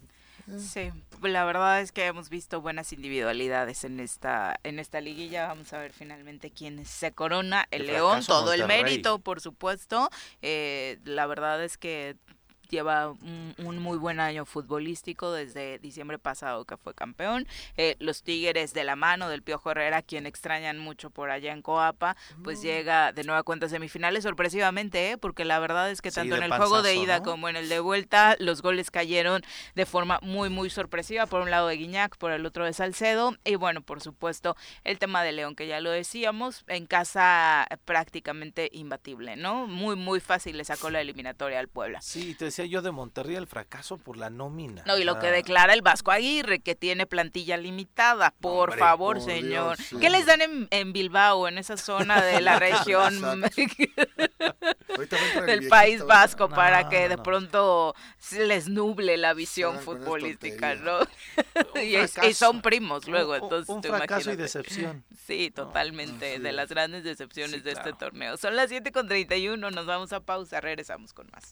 Sí, 0.59 0.91
la 1.23 1.45
verdad 1.45 1.81
es 1.81 1.93
que 1.93 2.07
hemos 2.07 2.29
visto 2.29 2.61
buenas 2.61 2.93
individualidades 2.93 3.85
en 3.85 4.01
esta 4.01 4.59
en 4.65 4.79
esta 4.79 5.01
liguilla. 5.01 5.47
Vamos 5.47 5.73
a 5.73 5.79
ver 5.79 5.93
finalmente 5.93 6.51
quién 6.51 6.85
se 6.87 7.13
corona. 7.13 7.67
El, 7.71 7.87
León, 7.87 8.25
todo 8.27 8.53
el 8.53 8.67
mérito, 8.67 9.19
por 9.21 9.41
supuesto. 9.41 10.11
Eh, 10.43 10.99
la 11.05 11.27
verdad 11.27 11.63
es 11.63 11.79
que 11.79 12.17
lleva 12.71 13.11
un, 13.11 13.79
muy 13.81 13.99
buen 13.99 14.21
año 14.21 14.45
futbolístico 14.45 15.33
desde 15.33 15.79
diciembre 15.79 16.19
pasado 16.19 16.65
que 16.65 16.77
fue 16.77 16.95
campeón. 16.95 17.47
Eh, 17.77 17.97
los 17.99 18.23
Tigres 18.23 18.73
de 18.73 18.85
la 18.85 18.97
mano 18.97 19.29
del 19.29 19.43
Piojo 19.43 19.71
Herrera, 19.71 20.03
quien 20.03 20.27
extrañan 20.27 20.79
mucho 20.79 21.11
por 21.11 21.31
allá 21.31 21.53
en 21.53 21.63
Coapa, 21.63 22.17
pues 22.43 22.63
llega 22.63 23.13
de 23.13 23.25
nueva 23.25 23.43
cuenta 23.43 23.67
a 23.67 23.69
semifinales 23.69 24.25
sorpresivamente, 24.25 25.13
¿eh? 25.13 25.19
porque 25.19 25.45
la 25.45 25.59
verdad 25.59 25.91
es 25.91 26.01
que 26.01 26.11
tanto 26.11 26.37
en 26.37 26.43
el 26.43 26.53
juego 26.53 26.83
de 26.83 26.95
ida 26.95 27.23
como 27.23 27.49
en 27.49 27.57
el 27.57 27.69
de 27.69 27.81
vuelta 27.81 28.37
los 28.39 28.63
goles 28.63 28.91
cayeron 28.91 29.43
de 29.75 29.87
forma 29.87 30.19
muy 30.23 30.49
muy 30.49 30.71
sorpresiva, 30.71 31.27
por 31.27 31.43
un 31.43 31.51
lado 31.51 31.69
de 31.69 31.77
Guiñac, 31.77 32.17
por 32.17 32.33
el 32.33 32.47
otro 32.47 32.65
de 32.65 32.73
Salcedo 32.73 33.37
y 33.45 33.55
bueno, 33.57 33.83
por 33.83 34.01
supuesto, 34.01 34.57
el 34.85 34.99
tema 34.99 35.23
de 35.23 35.33
León 35.33 35.55
que 35.55 35.67
ya 35.67 35.81
lo 35.81 35.91
decíamos, 35.91 36.65
en 36.69 36.87
casa 36.87 37.67
prácticamente 37.85 38.69
imbatible, 38.73 39.37
¿no? 39.37 39.67
Muy 39.67 39.97
muy 39.97 40.21
fácil 40.21 40.57
le 40.57 40.65
sacó 40.65 40.91
la 40.91 41.01
eliminatoria 41.01 41.59
al 41.59 41.69
Puebla. 41.69 42.01
Sí, 42.03 42.35
te 42.35 42.47
decía 42.47 42.60
yo 42.69 42.83
de 42.83 42.91
Monterrey 42.91 43.37
el 43.37 43.47
fracaso 43.47 43.99
por 43.99 44.17
la 44.17 44.31
nómina. 44.31 44.83
No, 44.87 44.99
y 44.99 45.05
lo 45.05 45.19
que 45.19 45.29
declara 45.29 45.73
el 45.73 45.83
Vasco 45.83 46.11
Aguirre, 46.11 46.61
que 46.61 46.75
tiene 46.75 47.07
plantilla 47.07 47.57
limitada. 47.57 48.35
Por 48.41 48.77
favor, 48.77 49.21
señor. 49.21 49.79
¿Qué 50.01 50.11
les 50.11 50.27
dan 50.27 50.69
en, 50.71 50.93
Bilbao, 50.93 51.49
en 51.49 51.59
esa 51.59 51.77
zona 51.77 52.23
de 52.23 52.41
la 52.41 52.59
región 52.59 53.21
del 55.47 55.69
País 55.69 56.05
Vasco, 56.05 56.49
para 56.49 56.89
que 56.89 57.09
de 57.09 57.19
pronto 57.19 57.95
se 58.19 58.47
les 58.47 58.69
nuble 58.69 59.17
la 59.17 59.35
visión 59.35 59.79
futbolística, 59.81 60.75
¿no? 60.75 61.01
y, 61.83 62.35
son 62.35 62.63
primos 62.63 63.07
luego, 63.07 63.37
entonces. 63.37 63.69
Un, 63.69 63.83
fracaso 63.83 64.33
y 64.33 64.37
decepción. 64.37 65.05
Sí, 65.27 65.51
totalmente, 65.51 66.39
de 66.39 66.53
las 66.53 66.69
grandes 66.69 67.05
decepciones 67.05 67.65
de 67.65 67.73
este 67.73 67.93
torneo. 67.93 68.37
Son 68.37 68.57
las 68.57 68.69
7 68.69 68.93
con 68.93 69.09
31, 69.09 69.71
nos 69.71 69.87
vamos 69.87 70.13
a 70.13 70.21
pausa, 70.21 70.61
regresamos 70.61 71.13
con 71.13 71.29
más. 71.33 71.51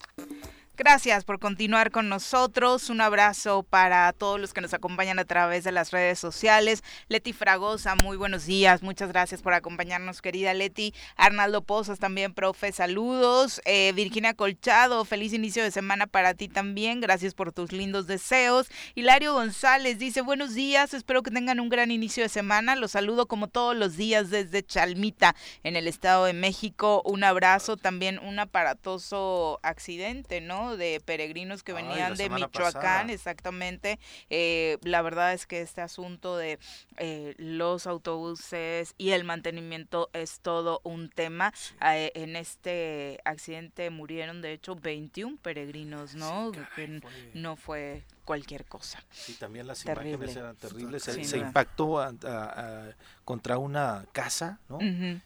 Gracias 0.78 1.24
por 1.24 1.40
continuar 1.40 1.90
con 1.90 2.08
nosotros. 2.08 2.88
Un 2.88 3.00
abrazo 3.00 3.64
para 3.64 4.12
todos 4.12 4.38
los 4.38 4.54
que 4.54 4.60
nos 4.60 4.74
acompañan 4.74 5.18
a 5.18 5.24
través 5.24 5.64
de 5.64 5.72
las 5.72 5.90
redes 5.90 6.20
sociales. 6.20 6.84
Leti 7.08 7.32
Fragosa, 7.32 7.96
muy 7.96 8.16
buenos 8.16 8.46
días. 8.46 8.80
Muchas 8.84 9.08
gracias 9.08 9.42
por 9.42 9.54
acompañarnos, 9.54 10.22
querida 10.22 10.54
Leti. 10.54 10.94
Arnaldo 11.16 11.62
Pozas 11.62 11.98
también, 11.98 12.32
profe, 12.32 12.70
saludos. 12.70 13.60
Eh, 13.64 13.92
Virginia 13.96 14.34
Colchado, 14.34 15.04
feliz 15.04 15.32
inicio 15.32 15.64
de 15.64 15.72
semana 15.72 16.06
para 16.06 16.34
ti 16.34 16.46
también. 16.46 17.00
Gracias 17.00 17.34
por 17.34 17.50
tus 17.52 17.72
lindos 17.72 18.06
deseos. 18.06 18.68
Hilario 18.94 19.32
González 19.32 19.98
dice, 19.98 20.20
buenos 20.20 20.54
días, 20.54 20.94
espero 20.94 21.24
que 21.24 21.32
tengan 21.32 21.58
un 21.58 21.70
gran 21.70 21.90
inicio 21.90 22.22
de 22.22 22.28
semana. 22.28 22.76
Los 22.76 22.92
saludo 22.92 23.26
como 23.26 23.48
todos 23.48 23.74
los 23.74 23.96
días 23.96 24.30
desde 24.30 24.64
Chalmita, 24.64 25.34
en 25.64 25.74
el 25.74 25.88
Estado 25.88 26.26
de 26.26 26.34
México. 26.34 27.02
Un 27.04 27.24
abrazo, 27.24 27.76
también 27.76 28.20
un 28.20 28.38
aparatoso 28.38 29.58
accidente, 29.64 30.40
¿no? 30.40 30.67
De 30.76 31.00
peregrinos 31.04 31.62
que 31.62 31.72
venían 31.72 32.14
de 32.14 32.30
Michoacán, 32.30 33.10
exactamente. 33.10 33.98
Eh, 34.30 34.78
la 34.82 35.02
verdad 35.02 35.32
es 35.32 35.46
que 35.46 35.60
este 35.60 35.80
asunto 35.80 36.36
de 36.36 36.58
eh, 36.98 37.34
los 37.38 37.86
autobuses 37.86 38.94
y 38.98 39.10
el 39.10 39.24
mantenimiento 39.24 40.10
es 40.12 40.40
todo 40.40 40.80
un 40.84 41.08
tema. 41.08 41.52
Eh, 41.84 42.12
en 42.14 42.36
este 42.36 43.20
accidente 43.24 43.90
murieron, 43.90 44.42
de 44.42 44.52
hecho, 44.52 44.74
21 44.74 45.36
peregrinos, 45.42 46.14
¿no? 46.14 46.52
que 46.74 47.00
no 47.34 47.56
fue 47.56 48.02
cualquier 48.28 48.66
cosa. 48.66 49.02
Sí, 49.10 49.32
también 49.40 49.66
las 49.66 49.82
imágenes 49.86 50.36
eran 50.36 50.54
terribles. 50.54 51.02
Se, 51.02 51.38
impactó 51.38 51.96
contra 53.24 53.56
una 53.56 54.04
casa, 54.12 54.60
¿no? 54.68 54.78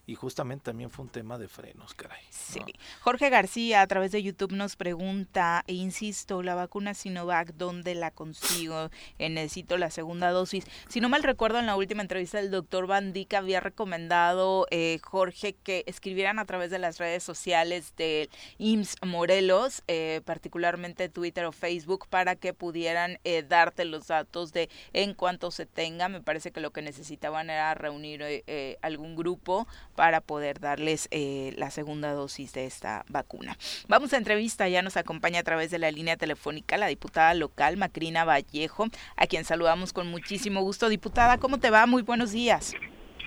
Y 0.07 0.15
justamente 0.15 0.67
también 0.67 0.88
fue 0.88 1.05
un 1.05 1.11
tema 1.11 1.37
de 1.37 1.49
frenos, 1.49 1.95
caray. 1.95 2.23
Sí. 2.31 2.61
Jorge 3.01 3.29
García 3.29 3.81
a 3.81 3.87
través 3.88 4.12
de 4.12 4.23
YouTube 4.23 4.53
nos 4.53 4.77
pregunta, 4.77 5.65
e 5.67 5.75
insisto, 5.75 6.45
la 6.45 6.55
vacuna 6.55 6.95
Sinovac, 6.95 7.55
¿dónde 7.55 7.97
la 7.97 8.12
consigo? 8.12 8.91
Eh, 9.19 9.29
necesito 9.29 9.79
la 9.79 9.91
segunda 9.91 10.31
dosis. 10.31 10.65
Si 10.88 11.01
no 11.01 11.09
mal 11.09 11.25
recuerdo, 11.25 11.59
en 11.59 11.67
la 11.67 11.75
última 11.75 12.03
entrevista 12.03 12.38
el 12.38 12.53
doctor 12.53 12.87
Bandica 12.87 13.38
había 13.38 13.59
recomendado, 13.59 14.69
eh, 14.71 15.01
Jorge, 15.03 15.55
que 15.55 15.83
escribieran 15.87 16.38
a 16.38 16.45
través 16.45 16.71
de 16.71 16.79
las 16.79 16.99
redes 16.99 17.25
sociales 17.25 17.95
de 17.97 18.31
IMSS 18.59 18.97
Morelos, 19.05 19.83
eh, 19.88 20.21
particularmente 20.25 21.09
Twitter 21.09 21.47
o 21.47 21.53
Facebook, 21.53 22.07
para 22.09 22.37
que 22.37 22.55
pudieran 22.55 22.92
eh, 23.25 23.43
darte 23.43 23.85
los 23.85 24.09
datos 24.09 24.53
de 24.53 24.69
en 24.93 25.15
cuanto 25.15 25.51
se 25.51 25.67
tenga. 25.67 26.09
Me 26.09 26.21
parece 26.21 26.51
que 26.51 26.61
lo 26.61 26.71
que 26.71 26.83
necesitaban 26.83 27.51
era 27.51 27.75
reunir 27.75 28.21
eh, 28.23 28.77
algún 28.83 29.17
grupo 29.17 29.67
para 29.97 30.21
poder 30.21 30.61
darles 30.61 31.09
la 31.13 31.71
segunda 31.71 32.13
dosis 32.13 32.53
de 32.53 32.67
esta 32.67 33.05
vacuna. 33.09 33.57
Vamos 33.89 34.13
a 34.13 34.17
entrevista, 34.17 34.69
ya 34.69 34.83
nos 34.83 34.97
acompaña 34.97 35.41
a 35.41 35.43
través 35.43 35.71
de 35.71 35.79
la 35.79 35.91
línea 35.91 36.17
telefónica 36.17 36.77
la 36.77 36.87
diputada 36.87 37.35
local 37.35 37.77
Macrina 37.77 38.25
Vallejo, 38.25 38.87
a 39.17 39.27
quien 39.27 39.45
saludamos 39.45 39.93
con 39.93 40.09
muchísimo 40.09 40.63
gusto. 40.63 40.89
Diputada, 40.89 41.39
¿cómo 41.39 41.59
te 41.59 41.71
va? 41.71 41.87
Muy 41.87 42.03
buenos 42.03 42.33
días. 42.33 42.75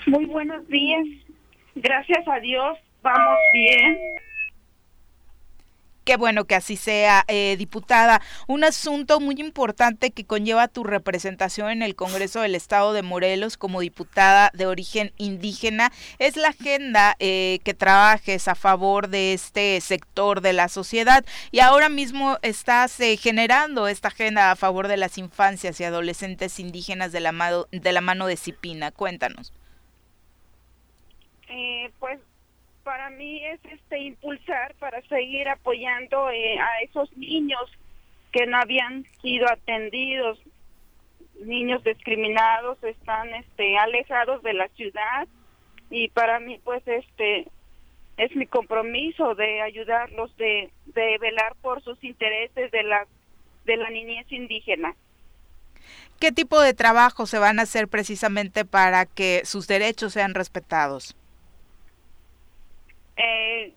Muy 0.07 0.25
buenos 0.25 0.67
días. 0.67 1.05
Gracias 1.75 2.27
a 2.27 2.39
Dios, 2.39 2.77
vamos 3.01 3.39
bien. 3.53 3.97
Qué 6.05 6.17
bueno 6.17 6.45
que 6.45 6.53
así 6.53 6.77
sea, 6.77 7.25
eh, 7.27 7.55
diputada. 7.57 8.21
Un 8.47 8.63
asunto 8.63 9.19
muy 9.19 9.33
importante 9.39 10.11
que 10.11 10.23
conlleva 10.23 10.67
tu 10.67 10.83
representación 10.83 11.71
en 11.71 11.81
el 11.81 11.95
Congreso 11.95 12.41
del 12.41 12.53
Estado 12.53 12.93
de 12.93 13.01
Morelos 13.01 13.57
como 13.57 13.81
diputada 13.81 14.51
de 14.53 14.67
origen 14.67 15.13
indígena 15.17 15.91
es 16.19 16.37
la 16.37 16.49
agenda 16.49 17.15
eh, 17.17 17.59
que 17.63 17.73
trabajes 17.73 18.47
a 18.47 18.53
favor 18.53 19.07
de 19.07 19.33
este 19.33 19.81
sector 19.81 20.41
de 20.41 20.53
la 20.53 20.67
sociedad. 20.67 21.25
Y 21.49 21.59
ahora 21.59 21.89
mismo 21.89 22.37
estás 22.43 22.99
eh, 22.99 23.17
generando 23.17 23.87
esta 23.87 24.09
agenda 24.09 24.51
a 24.51 24.55
favor 24.55 24.87
de 24.87 24.97
las 24.97 25.17
infancias 25.17 25.79
y 25.79 25.85
adolescentes 25.85 26.59
indígenas 26.59 27.13
de 27.13 27.19
la, 27.19 27.31
mano, 27.31 27.65
de 27.71 27.91
la 27.91 28.01
mano 28.01 28.27
de 28.27 28.37
Cipina. 28.37 28.91
Cuéntanos. 28.91 29.53
pues 31.97 32.19
para 32.85 33.09
mí 33.09 33.43
es 33.43 33.59
este 33.65 33.97
impulsar 33.97 34.75
para 34.75 35.01
seguir 35.09 35.49
apoyando 35.49 36.29
eh, 36.29 36.59
a 36.59 36.81
esos 36.83 37.11
niños 37.17 37.59
que 38.31 38.45
no 38.45 38.57
habían 38.57 39.05
sido 39.23 39.51
atendidos, 39.51 40.39
niños 41.41 41.83
discriminados, 41.83 42.81
están 42.83 43.33
este 43.33 43.75
alejados 43.77 44.43
de 44.43 44.53
la 44.53 44.67
ciudad 44.69 45.27
y 45.89 46.09
para 46.09 46.39
mí 46.39 46.59
pues 46.63 46.87
este 46.87 47.47
es 48.17 48.35
mi 48.35 48.45
compromiso 48.45 49.33
de 49.33 49.61
ayudarlos 49.61 50.37
de, 50.37 50.69
de 50.85 51.17
velar 51.17 51.55
por 51.63 51.83
sus 51.83 52.01
intereses 52.03 52.71
de 52.71 52.83
la 52.83 53.07
de 53.65 53.77
la 53.77 53.89
niñez 53.89 54.31
indígena. 54.31 54.95
¿Qué 56.19 56.31
tipo 56.31 56.61
de 56.61 56.75
trabajo 56.75 57.25
se 57.25 57.39
van 57.39 57.57
a 57.57 57.63
hacer 57.63 57.87
precisamente 57.87 58.63
para 58.63 59.07
que 59.07 59.41
sus 59.43 59.65
derechos 59.67 60.13
sean 60.13 60.35
respetados? 60.35 61.15
Eh, 63.17 63.73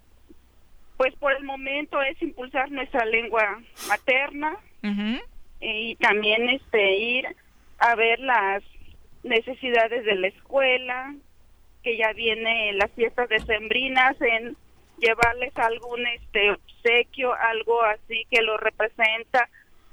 pues 0.96 1.14
por 1.16 1.32
el 1.32 1.44
momento 1.44 2.02
es 2.02 2.20
impulsar 2.20 2.70
nuestra 2.70 3.04
lengua 3.04 3.62
materna 3.88 4.56
y 5.60 5.94
también 5.96 6.48
este 6.48 6.96
ir 6.96 7.26
a 7.78 7.94
ver 7.94 8.18
las 8.20 8.62
necesidades 9.22 10.04
de 10.04 10.14
la 10.16 10.28
escuela, 10.28 11.14
que 11.82 11.96
ya 11.96 12.12
viene 12.12 12.72
las 12.72 12.90
fiestas 12.92 13.28
decembrinas, 13.28 14.20
en 14.20 14.56
llevarles 14.98 15.56
algún 15.56 16.06
este 16.06 16.50
obsequio, 16.50 17.32
algo 17.34 17.82
así 17.82 18.26
que 18.30 18.42
lo 18.42 18.56
representa, 18.56 19.48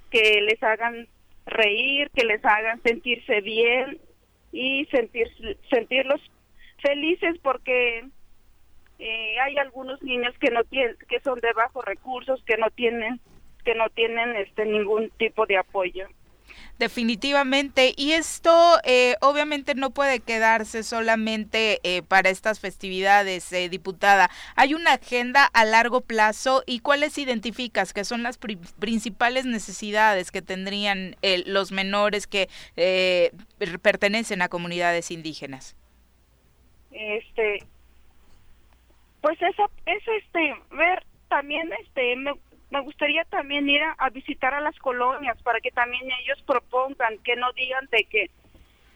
que 0.10 0.42
les 0.42 0.62
hagan 0.64 1.08
reír, 1.46 2.10
que 2.16 2.26
les 2.26 2.44
hagan 2.44 2.82
sentirse 2.82 3.42
bien 3.42 4.00
y 4.52 4.86
sentir, 4.86 5.28
sentirlos 5.70 6.22
felices 6.82 7.38
porque 7.42 8.06
eh, 8.98 9.40
hay 9.40 9.58
algunos 9.58 10.02
niños 10.02 10.34
que 10.40 10.50
no 10.52 10.64
tienen 10.64 10.96
que 11.10 11.20
son 11.20 11.40
de 11.42 11.52
bajos 11.54 11.84
recursos 11.84 12.42
que 12.46 12.56
no 12.58 12.70
tienen 12.70 13.20
que 13.66 13.76
no 13.76 13.90
tienen 13.90 14.36
este 14.38 14.66
ningún 14.66 15.10
tipo 15.18 15.46
de 15.46 15.58
apoyo 15.58 16.08
Definitivamente, 16.78 17.94
y 17.96 18.12
esto 18.12 18.52
eh, 18.84 19.16
obviamente 19.22 19.76
no 19.76 19.92
puede 19.92 20.20
quedarse 20.20 20.84
solamente 20.84 21.80
eh, 21.84 22.02
para 22.02 22.30
estas 22.30 22.60
festividades, 22.60 23.50
diputada. 23.70 24.30
Hay 24.56 24.74
una 24.74 24.94
agenda 24.94 25.46
a 25.46 25.64
largo 25.64 26.02
plazo 26.02 26.64
y 26.66 26.80
cuáles 26.80 27.18
identificas 27.18 27.94
que 27.94 28.04
son 28.04 28.24
las 28.24 28.38
principales 28.38 29.46
necesidades 29.46 30.32
que 30.32 30.42
tendrían 30.42 31.16
los 31.46 31.72
menores 31.72 32.28
que 32.28 32.50
pertenecen 33.82 34.42
a 34.42 34.50
comunidades 34.50 35.12
indígenas. 35.12 35.78
Este, 36.92 37.64
pues 39.26 39.42
eso 39.42 39.72
es 39.88 40.08
este 40.08 40.54
ver 40.70 41.04
también 41.30 41.74
este 41.82 42.16
me, 42.16 42.34
me 42.70 42.80
gustaría 42.82 43.26
también 43.26 43.68
ir 43.68 43.82
a, 43.98 44.10
visitar 44.12 44.54
a 44.54 44.62
las 44.62 44.78
colonias 44.78 45.42
para 45.42 45.60
que 45.62 45.72
también 45.72 46.04
ellos 46.22 46.40
propongan 46.46 47.18
que 47.24 47.36
no 47.36 47.52
digan 47.54 47.88
de 47.90 48.04
que 48.04 48.30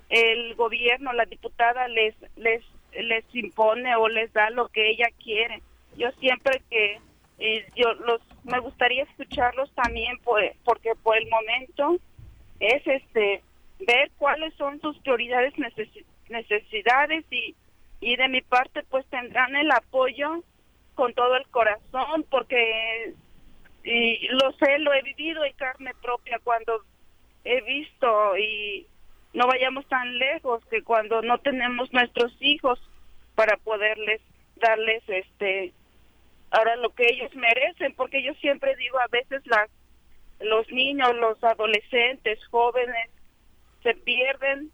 el 0.10 0.54
gobierno 0.54 1.14
la 1.14 1.26
diputada 1.26 1.88
les 1.88 2.14
les 2.36 2.64
les 2.94 3.26
impone 3.34 3.96
o 3.96 4.08
les 4.08 4.32
da 4.32 4.52
lo 4.52 4.68
que 4.68 4.92
ella 4.92 5.08
quiere. 5.18 5.64
Yo 5.98 6.12
siempre 6.20 6.62
que 6.70 7.00
eh, 7.40 7.66
yo 7.76 7.96
los 7.96 8.22
me 8.44 8.60
gustaría 8.60 9.06
escucharlos 9.06 9.74
también 9.74 10.20
porque 10.64 10.92
por 11.02 11.18
el 11.18 11.28
momento 11.28 11.98
es 12.60 12.86
este 12.86 13.42
ver 13.80 14.12
cuáles 14.20 14.54
son 14.54 14.80
sus 14.80 14.96
prioridades 15.00 15.56
necesidades 16.30 17.26
y 17.32 17.56
y 18.00 18.16
de 18.16 18.28
mi 18.28 18.42
parte 18.42 18.84
pues 18.84 19.06
tendrán 19.08 19.56
el 19.56 19.72
apoyo 19.72 20.44
con 20.96 21.14
todo 21.14 21.36
el 21.36 21.48
corazón 21.48 22.26
porque 22.30 23.14
y 23.84 24.28
lo 24.28 24.52
sé, 24.54 24.80
lo 24.80 24.94
he 24.94 25.02
vivido 25.02 25.44
en 25.44 25.54
carne 25.54 25.92
propia 26.02 26.40
cuando 26.44 26.84
he 27.46 27.62
visto 27.62 28.38
y 28.38 28.88
no 29.34 29.48
vayamos 29.48 29.88
tan 29.88 30.18
lejos 30.18 30.64
que 30.66 30.84
cuando 30.84 31.22
no 31.22 31.38
tenemos 31.40 31.92
nuestros 31.94 32.36
hijos 32.42 32.80
para 33.36 33.58
poderles 33.58 34.22
darles 34.58 35.04
este 35.08 35.74
ahora 36.52 36.76
lo 36.78 36.94
que 36.94 37.06
ellos 37.08 37.34
merecen 37.36 37.94
porque 37.96 38.22
yo 38.24 38.34
siempre 38.36 38.76
digo 38.76 39.00
a 39.00 39.08
veces 39.08 39.42
las 39.46 39.70
los 40.40 40.70
niños, 40.72 41.16
los 41.16 41.44
adolescentes, 41.44 42.40
jóvenes 42.48 43.10
se 43.84 43.94
pierden, 43.94 44.72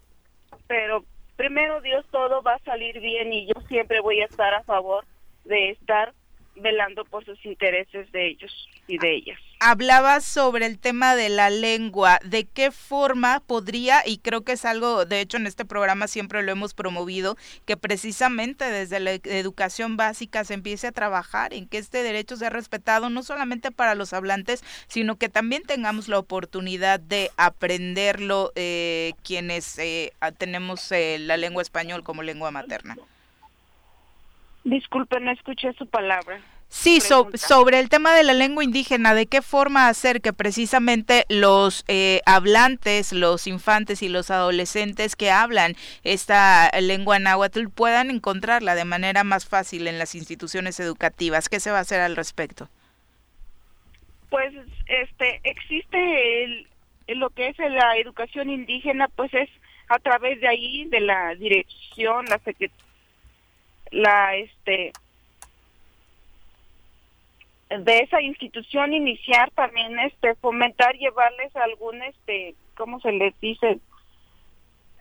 pero 0.66 1.04
primero 1.36 1.80
Dios 1.80 2.04
todo 2.10 2.42
va 2.42 2.54
a 2.54 2.64
salir 2.64 3.00
bien 3.00 3.32
y 3.32 3.46
yo 3.46 3.60
siempre 3.68 4.00
voy 4.00 4.20
a 4.20 4.26
estar 4.26 4.54
a 4.54 4.64
favor 4.64 5.04
de 5.44 5.70
estar 5.70 6.12
velando 6.56 7.04
por 7.04 7.24
sus 7.24 7.44
intereses 7.44 8.10
de 8.12 8.28
ellos 8.28 8.68
y 8.86 8.98
de 8.98 9.14
ellas. 9.14 9.40
Hablabas 9.58 10.24
sobre 10.24 10.66
el 10.66 10.78
tema 10.78 11.16
de 11.16 11.30
la 11.30 11.48
lengua, 11.48 12.18
de 12.22 12.44
qué 12.44 12.70
forma 12.70 13.40
podría, 13.40 14.06
y 14.06 14.18
creo 14.18 14.42
que 14.42 14.52
es 14.52 14.66
algo, 14.66 15.06
de 15.06 15.22
hecho 15.22 15.38
en 15.38 15.46
este 15.46 15.64
programa 15.64 16.08
siempre 16.08 16.42
lo 16.42 16.52
hemos 16.52 16.74
promovido, 16.74 17.36
que 17.64 17.78
precisamente 17.78 18.66
desde 18.66 19.00
la 19.00 19.12
educación 19.12 19.96
básica 19.96 20.44
se 20.44 20.52
empiece 20.52 20.88
a 20.88 20.92
trabajar 20.92 21.54
en 21.54 21.66
que 21.66 21.78
este 21.78 22.02
derecho 22.02 22.36
sea 22.36 22.50
respetado 22.50 23.08
no 23.08 23.22
solamente 23.22 23.70
para 23.70 23.94
los 23.94 24.12
hablantes, 24.12 24.62
sino 24.88 25.16
que 25.16 25.30
también 25.30 25.62
tengamos 25.62 26.08
la 26.08 26.18
oportunidad 26.18 27.00
de 27.00 27.30
aprenderlo 27.38 28.52
eh, 28.56 29.14
quienes 29.24 29.78
eh, 29.78 30.12
tenemos 30.36 30.92
eh, 30.92 31.16
la 31.18 31.38
lengua 31.38 31.62
español 31.62 32.02
como 32.04 32.22
lengua 32.22 32.50
materna. 32.50 32.96
Disculpe, 34.64 35.18
no 35.20 35.30
escuché 35.30 35.72
su 35.74 35.86
palabra. 35.86 36.42
Sí, 36.68 37.00
sobre 37.00 37.78
el 37.78 37.88
tema 37.88 38.14
de 38.14 38.24
la 38.24 38.34
lengua 38.34 38.62
indígena, 38.62 39.14
¿de 39.14 39.26
qué 39.26 39.40
forma 39.40 39.88
hacer 39.88 40.20
que 40.20 40.32
precisamente 40.32 41.24
los 41.28 41.84
eh, 41.86 42.20
hablantes, 42.26 43.12
los 43.12 43.46
infantes 43.46 44.02
y 44.02 44.08
los 44.08 44.30
adolescentes 44.30 45.16
que 45.16 45.30
hablan 45.30 45.74
esta 46.02 46.70
lengua 46.80 47.18
náhuatl 47.18 47.68
puedan 47.68 48.10
encontrarla 48.10 48.74
de 48.74 48.84
manera 48.84 49.24
más 49.24 49.46
fácil 49.46 49.86
en 49.86 49.98
las 49.98 50.14
instituciones 50.14 50.80
educativas? 50.80 51.48
¿Qué 51.48 51.60
se 51.60 51.70
va 51.70 51.78
a 51.78 51.82
hacer 51.82 52.00
al 52.00 52.16
respecto? 52.16 52.68
Pues 54.28 54.52
este 54.86 55.40
existe 55.44 56.44
el, 56.44 56.68
lo 57.08 57.30
que 57.30 57.48
es 57.48 57.58
la 57.58 57.96
educación 57.96 58.50
indígena, 58.50 59.08
pues 59.14 59.32
es 59.34 59.48
a 59.88 59.98
través 60.00 60.40
de 60.40 60.48
ahí 60.48 60.84
de 60.86 61.00
la 61.00 61.34
dirección, 61.36 62.26
la 62.26 62.40
la 63.92 64.36
este 64.36 64.92
de 67.68 67.98
esa 67.98 68.20
institución 68.20 68.92
iniciar 68.92 69.50
también 69.52 69.98
este 69.98 70.34
fomentar 70.36 70.94
llevarles 70.96 71.54
algún 71.56 72.00
este 72.02 72.54
cómo 72.76 73.00
se 73.00 73.10
les 73.12 73.38
dice 73.40 73.80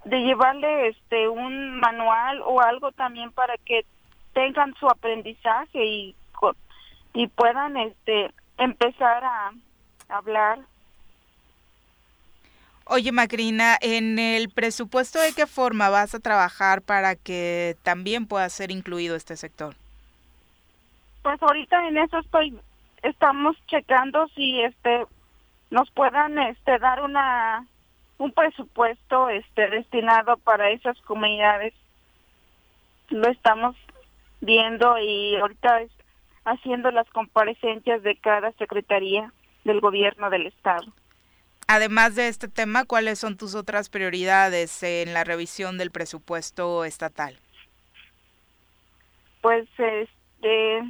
de 0.05 0.17
llevarle 0.17 0.87
este 0.87 1.27
un 1.27 1.79
manual 1.79 2.41
o 2.43 2.61
algo 2.61 2.91
también 2.91 3.31
para 3.31 3.55
que 3.57 3.85
tengan 4.33 4.73
su 4.75 4.87
aprendizaje 4.87 5.85
y 5.85 6.15
y 7.13 7.27
puedan 7.27 7.77
este 7.77 8.31
empezar 8.57 9.23
a 9.23 9.51
hablar 10.09 10.59
Oye, 12.87 13.11
Macrina, 13.11 13.79
en 13.81 14.19
el 14.19 14.49
presupuesto, 14.49 15.19
¿de 15.19 15.33
qué 15.33 15.47
forma 15.47 15.89
vas 15.89 16.13
a 16.13 16.19
trabajar 16.19 16.83
para 16.83 17.15
que 17.15 17.77
también 17.81 18.27
pueda 18.27 18.47
ser 18.49 18.69
incluido 18.69 19.15
este 19.15 19.37
sector? 19.37 19.75
Pues 21.25 21.41
ahorita 21.41 21.87
en 21.87 21.97
eso 21.97 22.19
estoy, 22.19 22.55
estamos 23.01 23.57
checando 23.65 24.27
si 24.35 24.61
este 24.61 25.07
nos 25.71 25.89
puedan 25.89 26.37
este 26.37 26.77
dar 26.77 27.01
una 27.01 27.65
un 28.19 28.31
presupuesto 28.31 29.29
este 29.29 29.71
destinado 29.71 30.37
para 30.37 30.69
esas 30.69 30.95
comunidades 31.01 31.73
lo 33.09 33.27
estamos 33.27 33.75
viendo 34.39 34.99
y 34.99 35.35
ahorita 35.37 35.81
es 35.81 35.91
haciendo 36.43 36.91
las 36.91 37.09
comparecencias 37.09 38.03
de 38.03 38.17
cada 38.17 38.51
secretaría 38.59 39.33
del 39.63 39.81
gobierno 39.81 40.29
del 40.29 40.45
estado. 40.45 40.93
Además 41.65 42.13
de 42.13 42.27
este 42.27 42.49
tema, 42.49 42.85
¿cuáles 42.85 43.17
son 43.17 43.35
tus 43.35 43.55
otras 43.55 43.89
prioridades 43.89 44.83
en 44.83 45.15
la 45.15 45.23
revisión 45.23 45.79
del 45.79 45.89
presupuesto 45.89 46.85
estatal? 46.85 47.35
Pues 49.41 49.67
este 49.79 50.83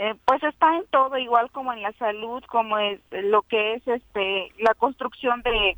eh, 0.00 0.14
pues 0.26 0.40
está 0.44 0.76
en 0.76 0.86
todo 0.86 1.18
igual 1.18 1.50
como 1.50 1.72
en 1.72 1.82
la 1.82 1.92
salud 1.94 2.40
como 2.44 2.78
es 2.78 3.00
lo 3.10 3.42
que 3.42 3.74
es 3.74 3.88
este 3.88 4.52
la 4.58 4.72
construcción 4.74 5.42
de 5.42 5.76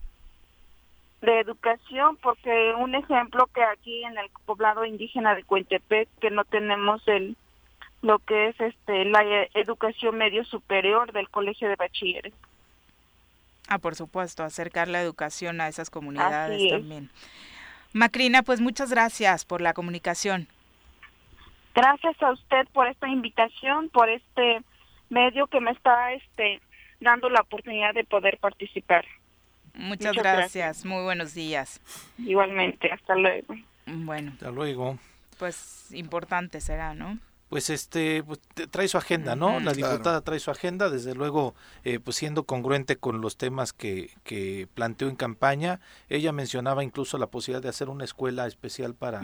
de 1.22 1.40
educación 1.40 2.18
porque 2.22 2.74
un 2.78 2.94
ejemplo 2.94 3.46
que 3.54 3.62
aquí 3.62 4.04
en 4.04 4.18
el 4.18 4.28
poblado 4.44 4.84
indígena 4.84 5.34
de 5.34 5.42
Cuentepec 5.44 6.06
que 6.20 6.30
no 6.30 6.44
tenemos 6.44 7.00
el 7.08 7.34
lo 8.02 8.18
que 8.18 8.48
es 8.48 8.60
este 8.60 9.06
la 9.06 9.24
educación 9.54 10.18
medio 10.18 10.44
superior 10.44 11.12
del 11.12 11.30
colegio 11.30 11.70
de 11.70 11.76
bachilleres. 11.76 12.34
Ah, 13.68 13.78
por 13.78 13.94
supuesto, 13.94 14.42
acercar 14.42 14.88
la 14.88 15.00
educación 15.00 15.62
a 15.62 15.68
esas 15.68 15.88
comunidades 15.88 16.70
también. 16.70 17.08
Macrina, 17.94 18.42
pues 18.42 18.60
muchas 18.60 18.90
gracias 18.90 19.46
por 19.46 19.62
la 19.62 19.72
comunicación. 19.72 20.48
Gracias 21.74 22.20
a 22.22 22.32
usted 22.32 22.66
por 22.72 22.88
esta 22.88 23.08
invitación, 23.08 23.88
por 23.90 24.08
este 24.08 24.62
medio 25.08 25.46
que 25.46 25.60
me 25.60 25.70
está 25.70 26.12
este 26.12 26.60
dando 27.00 27.30
la 27.30 27.40
oportunidad 27.40 27.94
de 27.94 28.04
poder 28.04 28.38
participar. 28.38 29.04
Muchas, 29.74 30.14
gracias. 30.14 30.84
muy 30.84 31.02
buenos 31.02 31.34
días. 31.34 31.80
Igualmente, 32.18 32.90
hasta 32.92 33.14
luego. 33.14 33.54
Bueno. 33.86 34.32
Hasta 34.32 34.50
luego. 34.50 34.98
Pues 35.38 35.90
importante 35.92 36.60
será, 36.60 36.94
¿no? 36.94 37.18
Pues 37.50 37.68
este 37.68 38.22
pues, 38.22 38.38
trae 38.70 38.86
su 38.86 38.96
agenda, 38.96 39.34
¿no? 39.34 39.58
La 39.58 39.72
diputada 39.72 40.20
trae 40.20 40.38
su 40.38 40.52
agenda, 40.52 40.88
desde 40.88 41.16
luego, 41.16 41.56
eh, 41.82 41.98
pues 41.98 42.16
siendo 42.16 42.44
congruente 42.44 42.96
con 42.96 43.20
los 43.20 43.36
temas 43.36 43.72
que, 43.72 44.12
que 44.22 44.68
planteó 44.72 45.08
en 45.08 45.16
campaña. 45.16 45.80
Ella 46.08 46.30
mencionaba 46.30 46.84
incluso 46.84 47.18
la 47.18 47.26
posibilidad 47.26 47.60
de 47.60 47.68
hacer 47.68 47.88
una 47.88 48.04
escuela 48.04 48.46
especial 48.46 48.94
para, 48.94 49.22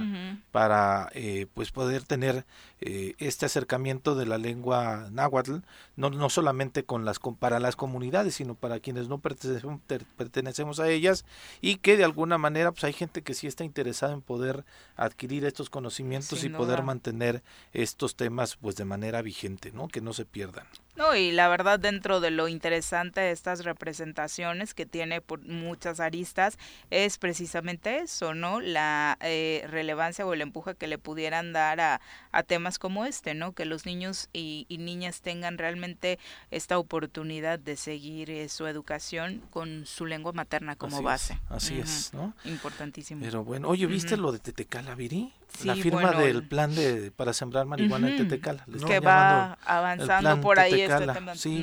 para 0.50 1.08
eh, 1.14 1.46
pues 1.54 1.70
poder 1.70 2.02
tener 2.02 2.44
eh, 2.80 3.14
este 3.18 3.46
acercamiento 3.46 4.16
de 4.16 4.26
la 4.26 4.38
lengua 4.38 5.06
náhuatl, 5.12 5.58
no, 5.94 6.10
no 6.10 6.28
solamente 6.28 6.84
con 6.84 7.04
las 7.04 7.20
para 7.38 7.60
las 7.60 7.76
comunidades, 7.76 8.34
sino 8.34 8.56
para 8.56 8.80
quienes 8.80 9.06
no 9.08 9.18
pertenecemos, 9.18 9.80
pertenecemos 10.16 10.80
a 10.80 10.88
ellas 10.88 11.24
y 11.60 11.76
que 11.76 11.96
de 11.96 12.02
alguna 12.02 12.38
manera 12.38 12.72
pues 12.72 12.82
hay 12.82 12.92
gente 12.92 13.22
que 13.22 13.34
sí 13.34 13.46
está 13.46 13.62
interesada 13.62 14.12
en 14.12 14.20
poder 14.20 14.64
adquirir 14.96 15.44
estos 15.44 15.70
conocimientos 15.70 16.42
y 16.42 16.48
poder 16.48 16.82
mantener 16.82 17.44
estos 17.72 18.15
temas 18.16 18.56
pues 18.56 18.76
de 18.76 18.84
manera 18.84 19.22
vigente, 19.22 19.72
¿no? 19.72 19.88
Que 19.88 20.00
no 20.00 20.12
se 20.12 20.24
pierdan. 20.24 20.66
No, 20.96 21.14
y 21.14 21.30
la 21.30 21.48
verdad 21.48 21.78
dentro 21.78 22.20
de 22.20 22.30
lo 22.30 22.48
interesante 22.48 23.20
de 23.20 23.30
estas 23.30 23.64
representaciones 23.64 24.72
que 24.72 24.86
tiene 24.86 25.20
por 25.20 25.40
muchas 25.40 26.00
aristas 26.00 26.58
es 26.90 27.18
precisamente 27.18 27.98
eso, 27.98 28.32
¿no? 28.34 28.60
La 28.60 29.18
eh, 29.20 29.66
relevancia 29.68 30.24
o 30.26 30.32
el 30.32 30.40
empuje 30.40 30.74
que 30.74 30.86
le 30.86 30.96
pudieran 30.96 31.52
dar 31.52 31.80
a, 31.80 32.00
a 32.32 32.42
temas 32.42 32.78
como 32.78 33.04
este, 33.04 33.34
¿no? 33.34 33.52
Que 33.52 33.66
los 33.66 33.84
niños 33.84 34.28
y, 34.32 34.66
niñas 34.70 35.20
tengan 35.20 35.58
realmente 35.58 36.18
esta 36.50 36.78
oportunidad 36.78 37.58
de 37.58 37.76
seguir 37.76 38.30
eh, 38.30 38.48
su 38.48 38.66
educación 38.66 39.42
con 39.50 39.84
su 39.86 40.06
lengua 40.06 40.32
materna 40.32 40.76
como 40.76 41.02
base. 41.02 41.40
así 41.48 41.78
es, 41.78 42.12
¿no? 42.14 42.34
Importantísimo. 42.44 43.22
Pero 43.22 43.44
bueno, 43.44 43.68
oye, 43.68 43.86
¿viste 43.86 44.16
lo 44.16 44.32
de 44.32 44.38
Tetecala, 44.38 44.94
Viri? 44.94 45.32
la 45.64 45.74
firma 45.74 46.12
del 46.12 46.42
plan 46.42 46.74
de 46.74 47.10
para 47.10 47.32
sembrar 47.32 47.66
marihuana 47.66 48.10
en 48.10 48.16
Tetecala. 48.18 48.64
que 48.86 49.00
va 49.00 49.58
avanzando 49.64 50.40
por 50.40 50.58
ahí 50.58 50.85
tema, 50.86 51.34
sí. 51.34 51.62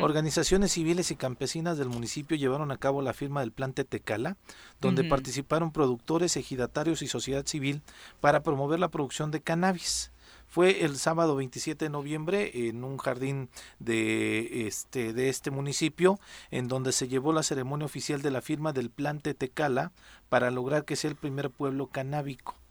Organizaciones 0.00 0.72
civiles 0.72 1.10
y 1.10 1.16
campesinas 1.16 1.78
del 1.78 1.88
municipio 1.88 2.36
llevaron 2.36 2.70
a 2.72 2.76
cabo 2.76 3.02
la 3.02 3.12
firma 3.12 3.40
del 3.40 3.52
plan 3.52 3.72
Tetecala, 3.72 4.36
donde 4.80 5.04
participaron 5.04 5.72
productores, 5.72 6.36
ejidatarios 6.36 7.02
y 7.02 7.06
sociedad 7.06 7.46
civil 7.46 7.82
para 8.20 8.42
promover 8.42 8.80
la 8.80 8.88
producción 8.88 9.30
de 9.30 9.40
cannabis 9.40 10.12
fue 10.52 10.84
el 10.84 10.98
sábado 10.98 11.34
27 11.36 11.86
de 11.86 11.88
noviembre 11.88 12.68
en 12.68 12.84
un 12.84 12.98
jardín 12.98 13.48
de 13.78 14.66
este 14.66 15.14
de 15.14 15.30
este 15.30 15.50
municipio 15.50 16.20
en 16.50 16.68
donde 16.68 16.92
se 16.92 17.08
llevó 17.08 17.32
la 17.32 17.42
ceremonia 17.42 17.86
oficial 17.86 18.20
de 18.20 18.30
la 18.30 18.42
firma 18.42 18.74
del 18.74 18.90
plan 18.90 19.20
Tetecala 19.20 19.92
para 20.28 20.50
lograr 20.50 20.84
que 20.84 20.94
sea 20.94 21.08
el 21.08 21.16
primer 21.16 21.48
pueblo 21.48 21.86
canábico. 21.86 22.61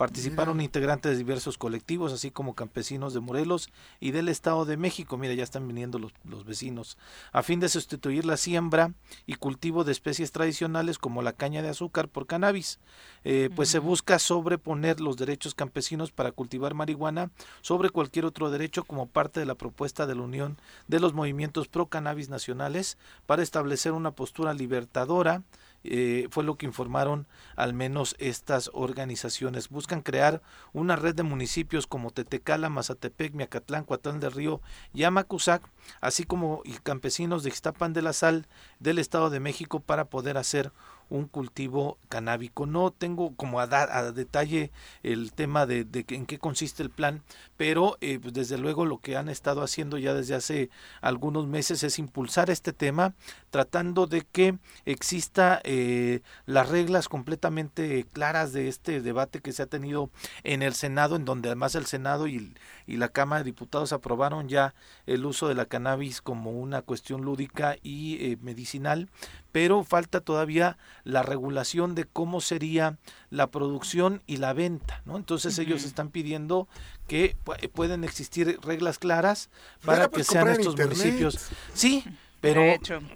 Participaron 0.00 0.62
integrantes 0.62 1.12
de 1.12 1.18
diversos 1.18 1.58
colectivos, 1.58 2.14
así 2.14 2.30
como 2.30 2.54
campesinos 2.54 3.12
de 3.12 3.20
Morelos 3.20 3.68
y 4.00 4.12
del 4.12 4.30
Estado 4.30 4.64
de 4.64 4.78
México. 4.78 5.18
Mira, 5.18 5.34
ya 5.34 5.44
están 5.44 5.68
viniendo 5.68 5.98
los, 5.98 6.14
los, 6.24 6.46
vecinos. 6.46 6.96
A 7.32 7.42
fin 7.42 7.60
de 7.60 7.68
sustituir 7.68 8.24
la 8.24 8.38
siembra 8.38 8.94
y 9.26 9.34
cultivo 9.34 9.84
de 9.84 9.92
especies 9.92 10.32
tradicionales 10.32 10.96
como 10.96 11.20
la 11.20 11.34
caña 11.34 11.60
de 11.60 11.68
azúcar 11.68 12.08
por 12.08 12.26
cannabis. 12.26 12.80
Eh, 13.24 13.50
pues 13.54 13.68
se 13.68 13.78
busca 13.78 14.18
sobreponer 14.18 15.00
los 15.00 15.18
derechos 15.18 15.54
campesinos 15.54 16.12
para 16.12 16.32
cultivar 16.32 16.72
marihuana 16.72 17.30
sobre 17.60 17.90
cualquier 17.90 18.24
otro 18.24 18.50
derecho 18.50 18.84
como 18.84 19.06
parte 19.06 19.38
de 19.38 19.44
la 19.44 19.54
propuesta 19.54 20.06
de 20.06 20.14
la 20.14 20.22
Unión 20.22 20.56
de 20.88 21.00
los 21.00 21.12
Movimientos 21.12 21.68
Pro 21.68 21.88
Cannabis 21.88 22.30
Nacionales 22.30 22.96
para 23.26 23.42
establecer 23.42 23.92
una 23.92 24.12
postura 24.12 24.54
libertadora 24.54 25.42
eh, 25.84 26.28
fue 26.30 26.44
lo 26.44 26.56
que 26.56 26.66
informaron 26.66 27.26
al 27.56 27.74
menos 27.74 28.14
estas 28.18 28.70
organizaciones. 28.72 29.68
Buscan 29.68 30.02
crear 30.02 30.42
una 30.72 30.96
red 30.96 31.14
de 31.14 31.22
municipios 31.22 31.86
como 31.86 32.10
Tetecala, 32.10 32.68
Mazatepec, 32.68 33.34
Miacatlán, 33.34 33.84
Cuatlán 33.84 34.20
del 34.20 34.32
Río 34.32 34.60
y 34.92 35.04
Amacuzac, 35.04 35.62
así 36.00 36.24
como 36.24 36.62
campesinos 36.82 37.42
de 37.42 37.48
Ixtapan 37.48 37.92
de 37.92 38.02
la 38.02 38.12
Sal 38.12 38.46
del 38.78 38.98
Estado 38.98 39.30
de 39.30 39.40
México 39.40 39.80
para 39.80 40.06
poder 40.06 40.36
hacer 40.36 40.72
un 41.10 41.26
cultivo 41.26 41.98
canábico. 42.08 42.66
No 42.66 42.90
tengo 42.92 43.34
como 43.36 43.60
a, 43.60 43.64
a 43.64 44.12
detalle 44.12 44.70
el 45.02 45.32
tema 45.32 45.66
de, 45.66 45.86
en 46.08 46.26
qué 46.26 46.38
consiste 46.38 46.82
el 46.82 46.90
plan, 46.90 47.22
pero 47.56 47.98
eh, 48.00 48.18
pues 48.20 48.32
desde 48.32 48.56
luego 48.56 48.86
lo 48.86 48.98
que 48.98 49.16
han 49.16 49.28
estado 49.28 49.62
haciendo 49.62 49.98
ya 49.98 50.14
desde 50.14 50.34
hace 50.34 50.70
algunos 51.00 51.46
meses 51.46 51.82
es 51.82 51.98
impulsar 51.98 52.48
este 52.50 52.72
tema, 52.72 53.14
tratando 53.50 54.06
de 54.06 54.22
que 54.22 54.58
exista 54.84 55.60
eh, 55.64 56.20
las 56.46 56.68
reglas 56.68 57.08
completamente 57.08 58.06
claras 58.12 58.52
de 58.52 58.68
este 58.68 59.00
debate 59.00 59.40
que 59.40 59.52
se 59.52 59.62
ha 59.62 59.66
tenido 59.66 60.10
en 60.44 60.62
el 60.62 60.74
Senado, 60.74 61.16
en 61.16 61.24
donde 61.24 61.48
además 61.48 61.74
el 61.74 61.86
Senado 61.86 62.26
y, 62.26 62.54
y 62.90 62.96
la 62.96 63.08
Cámara 63.08 63.40
de 63.40 63.44
Diputados 63.44 63.92
aprobaron 63.92 64.48
ya 64.48 64.74
el 65.06 65.24
uso 65.24 65.48
de 65.48 65.54
la 65.54 65.66
cannabis 65.66 66.20
como 66.20 66.50
una 66.50 66.82
cuestión 66.82 67.22
lúdica 67.22 67.76
y 67.82 68.16
eh, 68.24 68.38
medicinal, 68.40 69.08
pero 69.52 69.84
falta 69.84 70.20
todavía 70.20 70.76
la 71.04 71.22
regulación 71.22 71.94
de 71.94 72.04
cómo 72.04 72.40
sería 72.40 72.98
la 73.30 73.46
producción 73.50 74.22
y 74.26 74.38
la 74.38 74.52
venta, 74.52 75.02
¿no? 75.04 75.16
Entonces 75.16 75.56
ellos 75.58 75.84
están 75.84 76.10
pidiendo 76.10 76.68
que 77.06 77.36
pueden 77.72 78.02
existir 78.02 78.58
reglas 78.62 78.98
claras 78.98 79.50
para 79.84 80.08
que 80.08 80.24
sean 80.24 80.48
estos 80.48 80.76
municipios. 80.76 81.38
Sí, 81.74 82.04
pero 82.40 82.62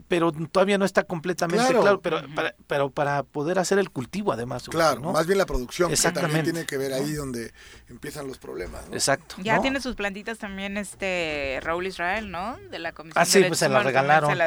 pero 0.09 0.33
todavía 0.33 0.79
no 0.79 0.85
está 0.85 1.05
completamente 1.05 1.65
claro, 1.67 2.01
pero 2.01 2.23
para, 2.35 2.55
pero 2.67 2.91
para 2.91 3.23
poder 3.23 3.59
hacer 3.59 3.79
el 3.79 3.91
cultivo 3.91 4.33
además 4.33 4.69
claro 4.69 5.01
más 5.13 5.27
bien 5.27 5.39
la 5.39 5.47
producción 5.47 5.91
Exactamente. 5.91 6.21
que 6.21 6.27
también 6.27 6.55
tiene 6.55 6.67
que 6.67 6.77
ver 6.77 6.93
ahí 6.93 7.15
donde 7.15 7.53
empiezan 7.89 8.27
los 8.27 8.39
problemas 8.39 8.83
exacto 8.93 9.37
ya 9.39 9.61
tiene 9.61 9.81
sus 9.81 9.97
plantitas 9.97 10.39
también 10.39 10.77
este 10.77 11.59
Raúl 11.63 11.87
Israel 11.87 12.31
no 12.31 12.59
de 12.71 12.79
la 12.79 12.93
comisión 12.93 13.23
ah 13.23 13.25
sí 13.25 13.43
pues 13.47 13.59
se 13.59 13.69
las 13.69 13.85
regalaron, 13.85 14.39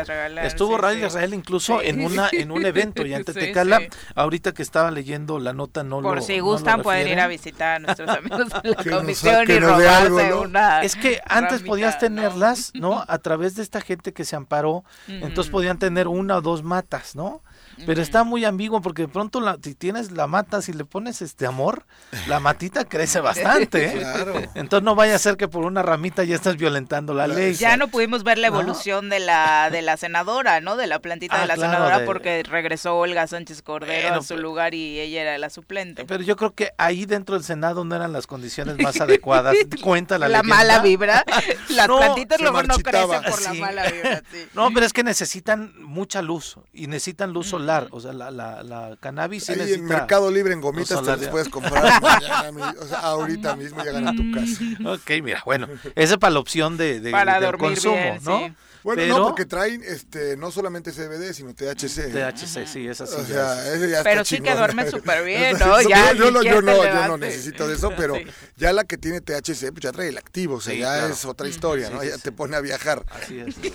estuvo 0.44 0.78
Raúl 0.78 1.04
Israel 1.04 1.34
incluso 1.34 1.82
en 1.82 2.06
una 2.06 2.30
en 2.32 2.52
un 2.52 2.66
evento 2.66 3.04
ya 3.06 3.18
en 3.18 3.24
Tetecala 3.24 3.82
ahorita 4.16 4.54
que 4.54 4.62
estaba 4.62 4.92
leyendo 4.92 5.40
la 5.40 5.54
nota 5.54 5.84
no 5.84 6.02
por 6.02 6.18
lo 6.18 6.22
si 6.22 6.40
gustan 6.40 6.84
pueden 6.84 7.08
ir 7.08 7.20
a 7.20 7.28
visitar 7.28 7.78
a 7.78 7.80
nuestros 7.80 8.10
amigos 8.18 8.50
de 8.62 8.70
la 8.70 8.98
comisión 8.98 9.50
y 9.50 9.60
robarse 9.60 10.34
una 10.34 10.84
es 10.84 10.96
que 10.96 11.20
antes 11.26 11.64
podías 11.64 11.98
tenerlas 11.98 12.72
no 12.76 13.04
a 13.08 13.18
través 13.18 13.56
de 13.56 13.64
esta 13.64 13.82
gente 13.82 14.14
que 14.14 14.24
se 14.24 14.36
amparó 14.36 14.67
entonces 15.08 15.52
podían 15.52 15.80
tener 15.80 16.08
una 16.08 16.38
o 16.38 16.42
dos 16.42 16.64
matas, 16.64 17.16
¿no? 17.16 17.42
Pero 17.86 18.02
está 18.02 18.24
muy 18.24 18.46
ambiguo 18.46 18.82
porque 18.82 19.04
de 19.04 19.08
pronto 19.08 19.40
la, 19.40 19.58
si 19.62 19.76
tienes 19.76 20.12
la 20.12 20.28
mata, 20.28 20.62
si 20.62 20.74
le 20.74 20.86
pones 20.86 21.22
este 21.22 21.46
amor, 21.46 21.86
la 22.28 22.40
matita 22.40 22.86
crece 22.86 23.20
bastante. 23.20 23.86
¿eh? 23.86 24.00
Claro. 24.00 24.42
Entonces 24.56 24.84
no 24.84 24.96
vaya 24.96 25.16
a 25.16 25.20
ser 25.20 25.38
que 25.38 25.48
por 25.48 25.66
una 25.66 25.84
ramita 25.84 26.24
ya 26.24 26.36
estás 26.36 26.58
violentando 26.58 27.14
la 27.14 27.28
ley. 27.28 27.54
Ya 27.54 27.78
no 27.78 27.90
pudimos 27.90 28.24
ver 28.24 28.38
la 28.38 28.48
evolución 28.48 29.10
de 29.10 29.20
la 29.20 29.70
de 29.70 29.82
la 29.82 29.98
senadora, 29.98 30.62
¿no? 30.62 30.76
De 30.76 30.88
la 30.88 31.00
plantita 31.00 31.38
de 31.38 31.44
ah, 31.44 31.48
la 31.48 31.56
senadora 31.56 32.06
porque 32.06 32.44
regresó 32.44 32.98
Olga 32.98 33.28
Sánchez 33.28 33.62
Cordero 33.62 34.16
a 34.16 34.24
su 34.24 34.38
lugar 34.38 34.74
y 34.74 35.00
ella 35.00 35.22
era 35.22 35.38
la 35.38 35.50
suplente. 35.50 36.06
Pero 36.06 36.24
yo 36.24 36.36
creo 36.36 36.54
que 36.54 36.72
ahí 36.78 37.06
dentro 37.06 37.36
del 37.36 37.44
Senado 37.44 37.84
no 37.84 37.96
eran 37.96 38.14
las 38.14 38.28
condiciones 38.28 38.78
más 38.80 39.00
adecuadas. 39.00 39.56
Cuenta 39.82 40.18
la 40.18 40.28
La 40.28 40.44
mala 40.44 40.80
vibra. 40.80 41.24
Las 41.70 41.88
plantitas 41.88 42.42
luego 42.42 42.64
no 42.64 42.78
crecen 42.78 43.22
por 43.24 43.42
la 43.42 43.54
mala 43.54 43.92
vibra. 43.92 44.24
No, 44.54 44.72
pero 44.74 44.86
es 44.86 44.94
que 44.94 45.04
necesitan 45.04 45.74
mucha 45.82 46.22
luz 46.22 46.58
y 46.74 46.88
necesitan 46.88 47.34
luz 47.34 47.48
solar. 47.48 47.67
O 47.92 48.00
sea, 48.00 48.14
la, 48.14 48.32
la, 48.32 48.64
la 48.64 48.98
cannabis 49.00 49.50
Ahí 49.50 49.74
en 49.74 49.86
Mercado 49.86 50.32
Libre 50.32 50.54
en 50.54 50.62
gomitas 50.62 51.02
te 51.02 51.18
las 51.18 51.28
puedes 51.28 51.50
comprar 51.50 51.84
mañana, 52.02 52.76
o 52.80 52.86
sea, 52.86 53.00
ahorita 53.00 53.56
mismo 53.56 53.84
llegan 53.84 54.08
a 54.08 54.12
tu 54.14 54.32
casa. 54.32 54.64
Ok, 54.86 55.22
mira, 55.24 55.42
bueno, 55.46 55.68
esa 55.96 56.14
es 56.14 56.18
para 56.20 56.34
la 56.34 56.40
opción 56.40 56.78
de, 56.78 57.00
de, 57.00 57.12
del 57.12 57.58
consumo, 57.58 58.18
¿no? 58.22 58.56
Bueno, 58.88 59.06
no, 59.18 59.28
porque 59.28 59.46
traen 59.46 59.84
este, 59.84 60.38
no 60.38 60.50
solamente 60.50 60.94
CBD, 60.94 61.34
sino 61.34 61.54
THC. 61.54 62.10
THC, 62.10 62.66
sí, 62.66 62.88
es 62.88 63.02
así. 63.02 63.16
O 63.20 63.26
sea, 63.26 63.74
ese 63.74 63.90
ya 63.90 64.02
Pero 64.02 64.24
sí 64.24 64.40
que 64.40 64.56
duerme 64.56 64.90
súper 64.90 65.26
bien, 65.26 65.58
¿no? 65.60 65.82
Ya, 65.82 66.14
yo, 66.14 66.32
no, 66.32 66.42
yo, 66.42 66.62
no, 66.62 66.86
yo 66.86 67.08
no 67.10 67.18
necesito 67.18 67.68
de 67.68 67.76
eso, 67.76 67.92
pero 67.98 68.16
ya 68.56 68.72
la 68.72 68.86
que 68.86 68.98
tiene 68.98 69.20
THC, 69.20 69.72
pues 69.74 69.82
ya 69.82 69.92
trae 69.92 70.08
el 70.08 70.18
activo, 70.18 70.56
o 70.56 70.62
sea, 70.62 70.74
ya 70.74 71.06
es 71.10 71.26
otra 71.26 71.50
historia, 71.50 71.90
¿no? 71.90 72.02
Ya 72.02 72.18
te 72.18 72.32
pone 72.32 72.56
a 72.56 72.62
viajar. 72.62 73.04
Así 73.10 73.40
es. 73.40 73.56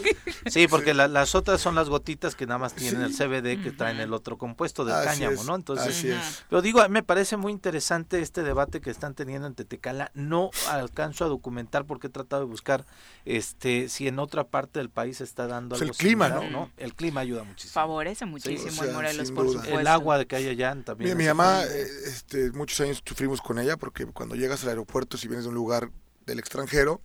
Sí, 0.47 0.67
porque 0.67 0.93
las 0.93 1.35
otras 1.35 1.61
son 1.61 1.75
las 1.75 1.89
gotitas 1.89 2.35
que 2.35 2.47
nada 2.47 2.59
más 2.59 2.75
tienen 2.75 3.03
el 3.03 3.15
CBD 3.15 3.63
que 3.63 3.71
traen 3.71 4.01
el 4.01 4.13
otro 4.13 4.39
compuesto 4.39 4.85
del 4.85 5.05
cáñamo, 5.05 5.45
¿no? 5.45 5.55
Entonces, 5.55 5.89
así 5.89 6.11
es. 6.11 6.45
Pero 6.49 6.63
digo, 6.63 6.87
me 6.89 7.03
parece 7.03 7.37
muy 7.37 7.53
interesante 7.53 8.21
este 8.21 8.43
debate 8.43 8.81
que 8.81 8.91
están 8.91 9.15
teniendo 9.15 9.47
en 9.47 9.55
Tetecala. 9.55 10.11
No 10.15 10.51
alcanzo 10.69 11.25
a 11.25 11.29
documentar 11.29 11.85
porque 11.85 12.09
he 12.09 12.11
tratado 12.11 12.43
de 12.43 12.49
buscar 12.49 12.85
este 13.25 13.89
si 13.89 14.09
en 14.09 14.19
otra 14.19 14.45
parte 14.45 14.81
del 14.81 14.91
país 14.91 15.02
está 15.11 15.47
dando 15.47 15.77
pues 15.77 15.83
el 15.89 15.97
clima, 15.97 16.29
¿no? 16.29 16.71
El 16.77 16.95
clima 16.95 17.21
ayuda 17.21 17.45
muchísimo. 17.45 17.75
Favorece 17.75 18.27
muchísimo 18.27 18.83
el 18.83 18.93
Morelos, 18.93 19.31
por 19.33 19.47
supuesto. 19.49 19.79
El 19.79 19.87
agua 19.87 20.19
de 20.19 20.27
que 20.27 20.37
hay 20.37 20.49
allá 20.49 20.77
también. 20.85 21.17
Mi, 21.17 21.25
mamá, 21.25 21.63
eh, 21.65 21.87
este, 22.07 22.51
muchos 22.53 22.81
años 22.81 23.03
sufrimos 23.05 23.41
con 23.41 23.59
ella 23.59 23.77
porque 23.77 24.07
cuando 24.07 24.35
llegas 24.35 24.63
al 24.65 24.71
aeropuerto, 24.71 25.17
si 25.17 25.29
vienes 25.29 25.45
de 25.45 25.51
un 25.51 25.55
lugar 25.55 25.91
del 26.27 26.39
extranjero, 26.39 27.01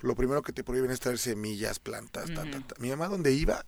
lo 0.00 0.16
primero 0.16 0.42
que 0.42 0.52
te 0.52 0.64
prohíben 0.64 0.90
es 0.90 1.00
traer 1.00 1.18
semillas, 1.18 1.78
plantas, 1.78 2.30
Mi 2.78 2.90
mamá 2.90 3.08
donde 3.08 3.32
iba, 3.32 3.64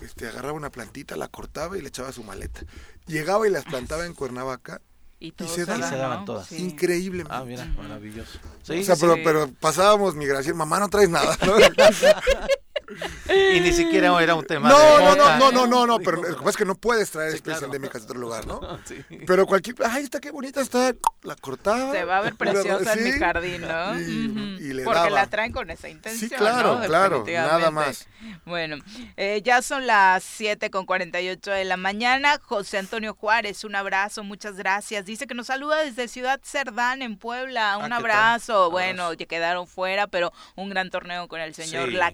este, 0.00 0.26
agarraba 0.26 0.54
una 0.54 0.70
plantita, 0.70 1.16
la 1.16 1.28
cortaba 1.28 1.76
y 1.76 1.82
le 1.82 1.88
echaba 1.88 2.12
su 2.12 2.24
maleta. 2.24 2.62
Llegaba 3.06 3.46
y 3.46 3.50
las 3.50 3.64
plantaba 3.64 4.06
en 4.06 4.14
Cuernavaca 4.14 4.80
y, 5.20 5.34
se, 5.46 5.64
daban, 5.64 6.24
todas. 6.24 6.52
Increíblemente. 6.52 7.34
Ah, 7.34 7.44
mira, 7.44 7.64
maravilloso. 7.66 8.38
o 8.62 8.82
sea, 8.82 8.96
pero, 8.96 9.16
pero, 9.24 9.50
pasábamos 9.60 10.14
migración, 10.14 10.56
mamá 10.56 10.78
no 10.78 10.88
traes 10.88 11.10
nada. 11.10 11.36
¿no? 11.44 11.54
y 13.54 13.60
ni 13.60 13.72
siquiera 13.72 14.22
era 14.22 14.34
un 14.34 14.44
tema 14.44 14.68
no, 14.68 14.78
de 14.78 15.04
no, 15.04 15.16
no, 15.16 15.38
no, 15.38 15.52
no, 15.52 15.66
no, 15.66 15.86
no, 15.86 15.98
pero 15.98 16.22
es 16.48 16.56
que 16.56 16.64
no 16.64 16.74
puedes 16.74 17.10
traer 17.10 17.30
sí, 17.30 17.36
especies 17.36 17.62
endémicas 17.62 18.02
de 18.02 18.06
otro 18.06 18.18
lugar, 18.18 18.46
¿no? 18.46 18.60
Sí. 18.88 19.04
Pero 19.26 19.46
cualquier, 19.46 19.76
ay, 19.84 20.04
está 20.04 20.20
qué 20.20 20.30
bonita 20.30 20.60
está, 20.60 20.94
la 21.22 21.36
cortaba. 21.36 21.92
Se 21.92 22.04
va 22.04 22.18
a 22.18 22.20
ver 22.22 22.36
preciosa 22.36 22.94
en 22.94 23.04
mi 23.04 23.12
jardín, 23.12 23.62
¿no? 23.62 24.00
Y, 24.00 24.72
le 24.72 24.84
Porque 24.84 25.10
la 25.10 25.26
traen 25.26 25.52
con 25.52 25.70
esa 25.70 25.88
intención, 25.88 26.30
Sí, 26.30 26.34
claro, 26.34 26.80
claro, 26.86 27.24
nada 27.26 27.70
más. 27.70 28.06
Bueno, 28.44 28.76
eh, 29.16 29.42
ya 29.44 29.62
son 29.62 29.86
las 29.86 30.24
7 30.24 30.70
con 30.70 30.86
48 30.86 31.50
de 31.50 31.64
la 31.64 31.76
mañana. 31.76 32.38
José 32.42 32.78
Antonio 32.78 33.14
Juárez, 33.14 33.64
un 33.64 33.74
abrazo, 33.74 34.24
muchas 34.24 34.56
gracias. 34.56 35.04
Dice 35.04 35.26
que 35.26 35.34
nos 35.34 35.48
saluda 35.48 35.76
desde 35.84 36.08
Ciudad 36.08 36.40
Cerdán, 36.42 37.02
en 37.02 37.16
Puebla. 37.16 37.78
Un 37.78 37.92
ah, 37.92 37.96
abrazo. 37.96 38.70
Bueno, 38.70 39.12
ya 39.12 39.26
quedaron 39.26 39.66
fuera, 39.66 40.06
pero 40.06 40.32
un 40.56 40.70
gran 40.70 40.90
torneo 40.90 41.28
con 41.28 41.40
el 41.40 41.54
señor 41.54 41.92
La. 41.92 42.12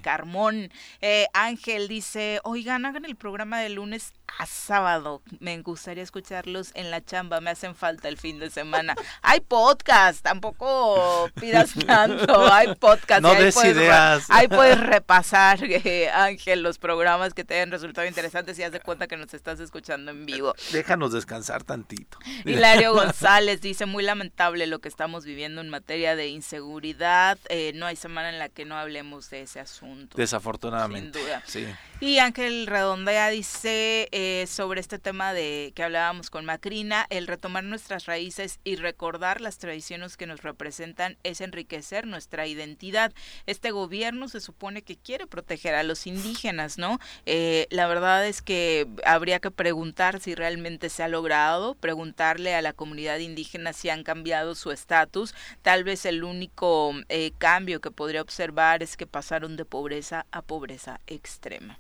Eh, 1.00 1.26
Ángel 1.32 1.88
dice, 1.88 2.40
oigan, 2.44 2.84
hagan 2.86 3.04
el 3.04 3.16
programa 3.16 3.60
de 3.60 3.70
lunes 3.70 4.12
a 4.38 4.46
sábado. 4.46 5.22
Me 5.40 5.60
gustaría 5.62 6.02
escucharlos 6.02 6.70
en 6.74 6.90
la 6.90 7.04
chamba, 7.04 7.40
me 7.40 7.50
hacen 7.50 7.74
falta 7.74 8.08
el 8.08 8.18
fin 8.18 8.38
de 8.38 8.50
semana. 8.50 8.94
Hay 9.22 9.40
podcast, 9.40 10.22
tampoco 10.22 11.30
pidas 11.40 11.72
tanto, 11.86 12.52
hay 12.52 12.74
podcast. 12.74 13.22
No 13.22 13.34
des 13.34 13.56
ideas. 13.64 14.24
Ahí 14.28 14.48
puedes 14.48 14.80
repasar, 14.80 15.58
eh, 15.62 16.10
Ángel, 16.10 16.62
los 16.62 16.78
programas 16.78 17.34
que 17.34 17.44
te 17.44 17.54
hayan 17.54 17.70
resultado 17.70 18.06
interesantes 18.06 18.58
y 18.58 18.62
haz 18.62 18.72
de 18.72 18.80
cuenta 18.80 19.06
que 19.06 19.16
nos 19.16 19.32
estás 19.34 19.60
escuchando 19.60 20.10
en 20.10 20.26
vivo. 20.26 20.54
Déjanos 20.72 21.12
descansar 21.12 21.64
tantito. 21.64 22.18
Hilario 22.44 22.92
González 22.94 23.60
dice, 23.60 23.86
muy 23.86 24.02
lamentable 24.02 24.66
lo 24.66 24.80
que 24.80 24.88
estamos 24.88 25.24
viviendo 25.24 25.60
en 25.60 25.68
materia 25.68 26.16
de 26.16 26.28
inseguridad. 26.28 27.38
Eh, 27.48 27.72
no 27.74 27.86
hay 27.86 27.96
semana 27.96 28.30
en 28.30 28.38
la 28.38 28.48
que 28.48 28.64
no 28.64 28.76
hablemos 28.76 29.30
de 29.30 29.42
ese 29.42 29.60
asunto. 29.60 30.16
Desafortunadamente. 30.16 31.18
Sin 31.18 31.26
duda. 31.26 31.42
Sí. 31.46 31.66
Y 32.06 32.18
Ángel 32.18 32.66
Redondea 32.66 33.30
dice 33.30 34.10
eh, 34.12 34.44
sobre 34.46 34.82
este 34.82 34.98
tema 34.98 35.32
de 35.32 35.72
que 35.74 35.84
hablábamos 35.84 36.28
con 36.28 36.44
Macrina, 36.44 37.06
el 37.08 37.26
retomar 37.26 37.64
nuestras 37.64 38.04
raíces 38.04 38.60
y 38.62 38.76
recordar 38.76 39.40
las 39.40 39.56
tradiciones 39.56 40.18
que 40.18 40.26
nos 40.26 40.42
representan 40.42 41.16
es 41.22 41.40
enriquecer 41.40 42.06
nuestra 42.06 42.46
identidad. 42.46 43.14
Este 43.46 43.70
gobierno 43.70 44.28
se 44.28 44.40
supone 44.40 44.82
que 44.82 44.98
quiere 44.98 45.26
proteger 45.26 45.74
a 45.74 45.82
los 45.82 46.06
indígenas, 46.06 46.76
¿no? 46.76 46.98
Eh, 47.24 47.68
la 47.70 47.86
verdad 47.86 48.26
es 48.26 48.42
que 48.42 48.86
habría 49.06 49.40
que 49.40 49.50
preguntar 49.50 50.20
si 50.20 50.34
realmente 50.34 50.90
se 50.90 51.04
ha 51.04 51.08
logrado, 51.08 51.74
preguntarle 51.74 52.54
a 52.54 52.60
la 52.60 52.74
comunidad 52.74 53.16
indígena 53.16 53.72
si 53.72 53.88
han 53.88 54.04
cambiado 54.04 54.54
su 54.56 54.72
estatus. 54.72 55.34
Tal 55.62 55.84
vez 55.84 56.04
el 56.04 56.22
único 56.22 56.92
eh, 57.08 57.32
cambio 57.38 57.80
que 57.80 57.90
podría 57.90 58.20
observar 58.20 58.82
es 58.82 58.98
que 58.98 59.06
pasaron 59.06 59.56
de 59.56 59.64
pobreza 59.64 60.26
a 60.32 60.42
pobreza 60.42 61.00
extrema. 61.06 61.78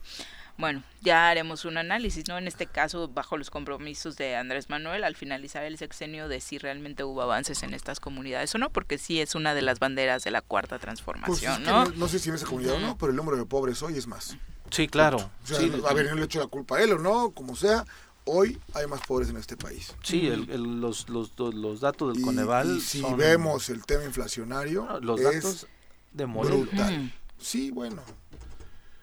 Bueno, 0.56 0.84
ya 1.00 1.30
haremos 1.30 1.64
un 1.64 1.78
análisis, 1.78 2.28
¿no? 2.28 2.38
En 2.38 2.46
este 2.46 2.66
caso, 2.66 3.08
bajo 3.08 3.36
los 3.36 3.50
compromisos 3.50 4.16
de 4.16 4.36
Andrés 4.36 4.70
Manuel, 4.70 5.02
al 5.02 5.16
finalizar 5.16 5.64
el 5.64 5.78
sexenio, 5.78 6.28
de 6.28 6.40
si 6.40 6.58
realmente 6.58 7.02
hubo 7.02 7.22
avances 7.22 7.64
en 7.64 7.74
estas 7.74 7.98
comunidades 7.98 8.54
o 8.54 8.58
no, 8.58 8.70
porque 8.70 8.98
sí 8.98 9.20
es 9.20 9.34
una 9.34 9.52
de 9.54 9.62
las 9.62 9.80
banderas 9.80 10.22
de 10.22 10.30
la 10.30 10.42
cuarta 10.42 10.78
transformación, 10.78 11.56
pues 11.56 11.66
¿no? 11.66 11.86
¿no? 11.86 12.08
sé 12.08 12.20
si 12.20 12.28
en 12.28 12.36
esa 12.36 12.46
comunidad 12.46 12.74
o 12.74 12.78
no, 12.78 12.96
pero 12.96 13.10
el 13.10 13.16
número 13.16 13.36
de 13.36 13.46
pobres 13.46 13.82
hoy 13.82 13.96
es 13.96 14.06
más. 14.06 14.36
Sí, 14.70 14.86
claro. 14.86 15.18
O 15.18 15.46
sea, 15.46 15.58
a 15.88 15.94
ver, 15.94 16.10
no 16.10 16.16
le 16.16 16.24
echo 16.24 16.38
la 16.38 16.46
culpa 16.46 16.76
a 16.76 16.82
él 16.82 16.92
o 16.92 16.98
no, 16.98 17.30
como 17.30 17.56
sea, 17.56 17.84
hoy 18.24 18.58
hay 18.74 18.86
más 18.86 19.00
pobres 19.00 19.30
en 19.30 19.36
este 19.36 19.56
país. 19.56 19.92
Sí, 20.02 20.28
el, 20.28 20.80
los, 20.80 21.08
los, 21.08 21.32
los, 21.36 21.80
datos 21.80 22.14
del 22.14 22.24
Coneval. 22.24 22.76
Y 22.76 22.80
si 22.80 23.02
vemos 23.16 23.70
el 23.70 23.84
tema 23.84 24.04
inflacionario, 24.04 25.00
los 25.00 25.20
datos 25.20 25.66
de 26.12 26.24
brutal. 26.26 27.12
Sí, 27.38 27.70
bueno, 27.70 28.02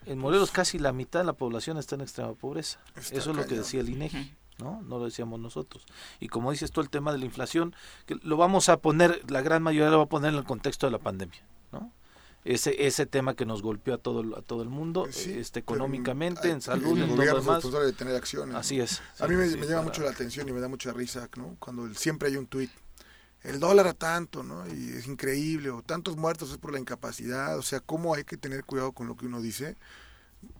en 0.06 0.18
Morelos 0.18 0.50
casi 0.50 0.78
la 0.78 0.92
mitad 0.92 1.20
de 1.20 1.26
la 1.26 1.32
población 1.32 1.78
está 1.78 1.94
en 1.94 2.02
extrema 2.02 2.34
pobreza. 2.34 2.80
Eso 2.96 3.30
es 3.30 3.36
lo 3.36 3.46
que 3.46 3.56
decía 3.56 3.80
el 3.80 3.88
INEGI. 3.88 4.34
¿no? 4.58 4.82
No 4.82 4.98
lo 4.98 5.04
decíamos 5.04 5.40
nosotros. 5.40 5.84
Y 6.20 6.28
como 6.28 6.50
dices 6.50 6.70
tú, 6.70 6.80
el 6.80 6.90
tema 6.90 7.12
de 7.12 7.18
la 7.18 7.24
inflación, 7.24 7.74
que 8.06 8.16
lo 8.22 8.36
vamos 8.36 8.68
a 8.68 8.78
poner, 8.78 9.22
la 9.30 9.42
gran 9.42 9.62
mayoría 9.62 9.90
lo 9.90 9.98
va 9.98 10.04
a 10.04 10.08
poner 10.08 10.32
en 10.32 10.38
el 10.38 10.44
contexto 10.44 10.86
de 10.86 10.92
la 10.92 10.98
pandemia, 10.98 11.42
¿no? 11.72 11.92
Ese, 12.44 12.86
ese 12.86 13.06
tema 13.06 13.34
que 13.34 13.46
nos 13.46 13.62
golpeó 13.62 13.94
a 13.94 13.98
todo, 13.98 14.36
a 14.36 14.42
todo 14.42 14.62
el 14.62 14.68
mundo, 14.68 15.06
este, 15.06 15.60
económicamente, 15.60 16.50
en 16.50 16.60
salud, 16.60 16.98
en 16.98 17.14
todo 17.14 17.40
demás. 17.40 17.62
de 17.62 17.92
tener 17.92 18.16
acciones. 18.16 18.56
Así 18.56 18.80
es. 18.80 19.00
a 19.20 19.28
mí 19.28 19.36
me, 19.36 19.46
llama 19.48 19.82
mucho 19.82 20.02
la 20.02 20.10
atención 20.10 20.48
y 20.48 20.52
me 20.52 20.60
da 20.60 20.66
mucha 20.66 20.92
risa, 20.92 21.28
¿no? 21.36 21.56
Cuando 21.60 21.94
siempre 21.94 22.28
hay 22.28 22.36
un 22.36 22.48
tuit, 22.48 22.70
el 23.44 23.60
dólar 23.60 23.86
a 23.86 23.94
tanto, 23.94 24.42
¿no? 24.42 24.66
Y 24.68 24.90
es 24.90 25.06
increíble, 25.06 25.70
o 25.70 25.82
tantos 25.82 26.16
muertos 26.16 26.50
es 26.50 26.58
por 26.58 26.72
la 26.72 26.80
incapacidad, 26.80 27.58
o 27.58 27.62
sea, 27.62 27.80
¿cómo 27.80 28.14
hay 28.14 28.24
que 28.24 28.36
tener 28.36 28.64
cuidado 28.64 28.92
con 28.92 29.06
lo 29.06 29.16
que 29.16 29.26
uno 29.26 29.40
dice? 29.40 29.76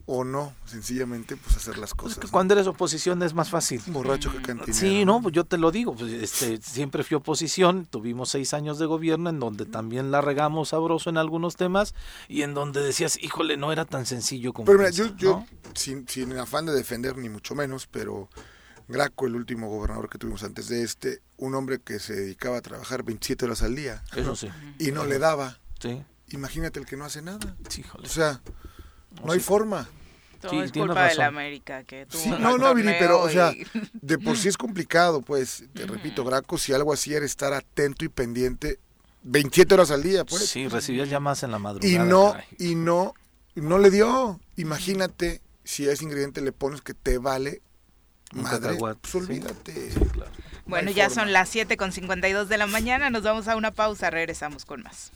o 0.05 0.25
no, 0.25 0.53
sencillamente 0.65 1.37
pues 1.37 1.57
hacer 1.57 1.79
las 1.79 1.95
cosas. 1.95 2.19
que 2.19 2.29
cuando 2.29 2.55
eres 2.55 2.67
oposición 2.67 3.23
es 3.23 3.35
más 3.35 3.51
fácil. 3.51 3.81
Borracho 3.87 4.33
que 4.33 4.43
cantinero. 4.43 4.75
Sí, 4.75 5.05
no, 5.05 5.23
pues 5.23 5.33
yo 5.35 5.45
te 5.45 5.59
lo 5.59 5.71
digo, 5.71 5.95
pues 5.95 6.13
este, 6.13 6.61
siempre 6.61 7.05
fui 7.05 7.17
oposición, 7.17 7.87
tuvimos 7.87 8.29
seis 8.29 8.53
años 8.53 8.79
de 8.79 8.87
gobierno 8.87 9.31
en 9.31 9.39
donde 9.39 9.65
también 9.65 10.11
la 10.11 10.21
regamos 10.21 10.71
sabroso 10.71 11.09
en 11.09 11.19
algunos 11.19 11.57
temas 11.57 11.95
y 12.29 12.43
en 12.43 12.53
donde 12.53 12.83
decías, 12.83 13.17
híjole, 13.23 13.57
no 13.57 13.73
era 13.73 13.85
tan 13.85 14.05
sencillo 14.05 14.53
como... 14.53 14.67
Pero 14.67 14.79
mira, 14.79 14.91
yo, 14.91 15.17
yo 15.17 15.45
sin, 15.75 16.07
sin 16.09 16.37
afán 16.37 16.67
de 16.67 16.73
defender 16.73 17.17
ni 17.17 17.29
mucho 17.29 17.55
menos, 17.55 17.87
pero 17.87 18.29
Graco, 18.89 19.27
el 19.27 19.37
último 19.37 19.69
gobernador 19.69 20.09
que 20.09 20.19
tuvimos 20.19 20.43
antes 20.45 20.69
de 20.69 20.83
este, 20.83 21.21
un 21.37 21.55
hombre 21.55 21.81
que 21.81 21.99
se 21.99 22.15
dedicaba 22.15 22.59
a 22.59 22.61
trabajar 22.61 23.03
27 23.03 23.45
horas 23.45 23.63
al 23.63 23.75
día. 23.75 24.03
Eso 24.15 24.37
sí. 24.37 24.49
Y 24.79 24.93
no 24.93 25.07
le 25.07 25.19
daba. 25.19 25.59
Sí. 25.81 26.03
Imagínate 26.31 26.81
el 26.81 26.87
que 26.87 26.97
no 26.97 27.05
hace 27.05 27.23
nada. 27.23 27.57
Híjole. 27.77 28.07
O 28.07 28.11
sea, 28.11 28.41
no 29.25 29.33
hay 29.33 29.41
forma. 29.41 29.89
Todo 30.41 30.63
es 30.63 30.73
culpa 30.73 31.09
de 31.09 31.15
la 31.15 31.27
América 31.27 31.85
que 31.85 32.07
sí, 32.11 32.29
no, 32.29 32.59
no, 32.59 32.75
Viri, 32.75 32.95
pero, 32.99 33.21
o 33.21 33.29
sea, 33.29 33.53
de 33.93 34.19
por 34.19 34.37
sí 34.37 34.49
es 34.49 34.57
complicado, 34.57 35.23
pues, 35.23 35.65
te 35.73 35.87
repito, 35.87 36.25
Graco, 36.25 36.59
si 36.59 36.73
algo 36.73 36.93
así 36.93 37.15
era 37.15 37.25
estar 37.25 37.53
atento 37.53 38.05
y 38.05 38.09
pendiente 38.09 38.81
27 39.25 39.75
horas 39.75 39.91
al 39.91 40.03
día, 40.03 40.25
pues. 40.25 40.47
Sí, 40.47 40.69
recibías 40.69 41.09
llamadas 41.09 41.43
en 41.43 41.53
la 41.53 41.59
madrugada. 41.59 41.93
Y 41.93 41.99
no, 41.99 42.35
y 42.59 42.75
no, 42.75 43.15
no 43.55 43.79
le 43.79 43.91
dio. 43.91 44.41
Imagínate 44.57 45.41
si 45.65 45.89
a 45.89 45.93
ese 45.93 46.05
ingrediente 46.05 46.41
le 46.41 46.53
pones 46.53 46.81
que 46.81 46.95
te 46.95 47.19
vale 47.19 47.63
madre, 48.33 48.77
pues 49.01 49.15
olvídate. 49.15 49.91
Bueno, 50.67 50.91
ya 50.91 51.11
son 51.11 51.33
las 51.33 51.49
7 51.49 51.77
con 51.77 51.93
52 51.93 52.49
de 52.49 52.59
la 52.59 52.67
mañana, 52.67 53.11
nos 53.11 53.23
vamos 53.23 53.49
a 53.49 53.57
una 53.57 53.71
pausa, 53.71 54.11
regresamos 54.11 54.65
con 54.65 54.83
más. 54.83 55.13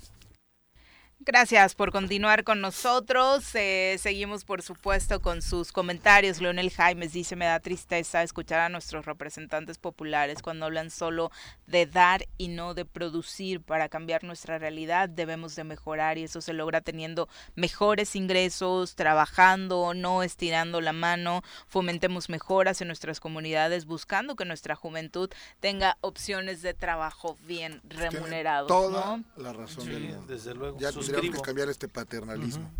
Gracias 1.28 1.74
por 1.74 1.90
continuar 1.90 2.44
con 2.44 2.60
nosotros. 2.60 3.52
Eh, 3.56 3.96
seguimos, 3.98 4.44
por 4.44 4.62
supuesto, 4.62 5.20
con 5.20 5.42
sus 5.42 5.72
comentarios. 5.72 6.40
Leonel 6.40 6.70
Jaimes 6.70 7.12
dice, 7.12 7.34
me 7.34 7.46
da 7.46 7.58
tristeza 7.58 8.22
escuchar 8.22 8.60
a 8.60 8.68
nuestros 8.68 9.06
representantes 9.06 9.76
populares 9.76 10.40
cuando 10.40 10.66
hablan 10.66 10.88
solo 10.88 11.32
de 11.66 11.86
dar 11.86 12.28
y 12.38 12.46
no 12.46 12.74
de 12.74 12.84
producir. 12.84 13.60
Para 13.60 13.88
cambiar 13.88 14.22
nuestra 14.22 14.58
realidad 14.60 15.08
debemos 15.08 15.56
de 15.56 15.64
mejorar 15.64 16.16
y 16.16 16.22
eso 16.22 16.40
se 16.40 16.52
logra 16.52 16.80
teniendo 16.80 17.28
mejores 17.56 18.14
ingresos, 18.14 18.94
trabajando, 18.94 19.94
no 19.94 20.22
estirando 20.22 20.80
la 20.80 20.92
mano. 20.92 21.42
Fomentemos 21.66 22.28
mejoras 22.28 22.80
en 22.82 22.86
nuestras 22.86 23.18
comunidades, 23.18 23.86
buscando 23.86 24.36
que 24.36 24.44
nuestra 24.44 24.76
juventud 24.76 25.28
tenga 25.58 25.98
opciones 26.02 26.62
de 26.62 26.72
trabajo 26.72 27.36
bien 27.48 27.80
remunerados. 27.82 28.68
Toda 28.68 29.24
la 29.36 29.52
razón. 29.52 30.24
desde 30.28 30.54
luego 30.54 30.78
que 31.20 31.40
cambiar 31.40 31.68
este 31.68 31.88
paternalismo. 31.88 32.70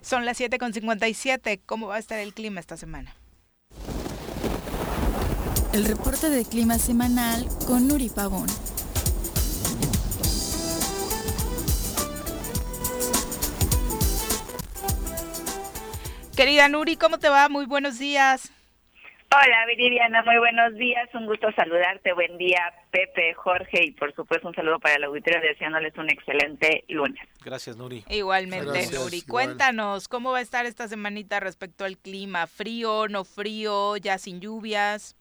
Son 0.00 0.24
las 0.24 0.40
7.57. 0.40 1.60
¿Cómo 1.64 1.88
va 1.88 1.96
a 1.96 1.98
estar 1.98 2.18
el 2.18 2.34
clima 2.34 2.60
esta 2.60 2.76
semana? 2.76 3.14
El 5.72 5.84
reporte 5.86 6.30
de 6.30 6.44
clima 6.44 6.78
semanal 6.78 7.48
con 7.66 7.88
Nuri 7.88 8.08
Pavón. 8.08 8.46
Querida 16.36 16.68
Nuri, 16.68 16.96
¿cómo 16.96 17.18
te 17.18 17.28
va? 17.28 17.48
Muy 17.48 17.64
buenos 17.64 17.98
días. 17.98 18.50
Hola 19.30 19.66
Viridiana, 19.66 20.22
muy 20.22 20.38
buenos 20.38 20.74
días, 20.74 21.08
un 21.12 21.26
gusto 21.26 21.50
saludarte, 21.56 22.12
buen 22.12 22.38
día 22.38 22.72
Pepe, 22.90 23.34
Jorge 23.34 23.84
y 23.84 23.90
por 23.90 24.14
supuesto 24.14 24.46
un 24.48 24.54
saludo 24.54 24.78
para 24.78 24.94
el 24.94 25.04
auditorio 25.04 25.40
deseándoles 25.40 25.96
un 25.98 26.08
excelente 26.08 26.84
lunes. 26.88 27.20
Gracias 27.44 27.76
Nuri. 27.76 28.04
Igualmente 28.08 28.86
Nuri, 28.92 29.22
cuéntanos 29.22 30.06
cómo 30.06 30.30
va 30.30 30.38
a 30.38 30.42
estar 30.42 30.66
esta 30.66 30.86
semanita 30.86 31.40
respecto 31.40 31.84
al 31.84 31.98
clima, 31.98 32.46
frío, 32.46 33.08
no 33.08 33.24
frío, 33.24 33.96
ya 33.96 34.18
sin 34.18 34.40
lluvias. 34.40 35.16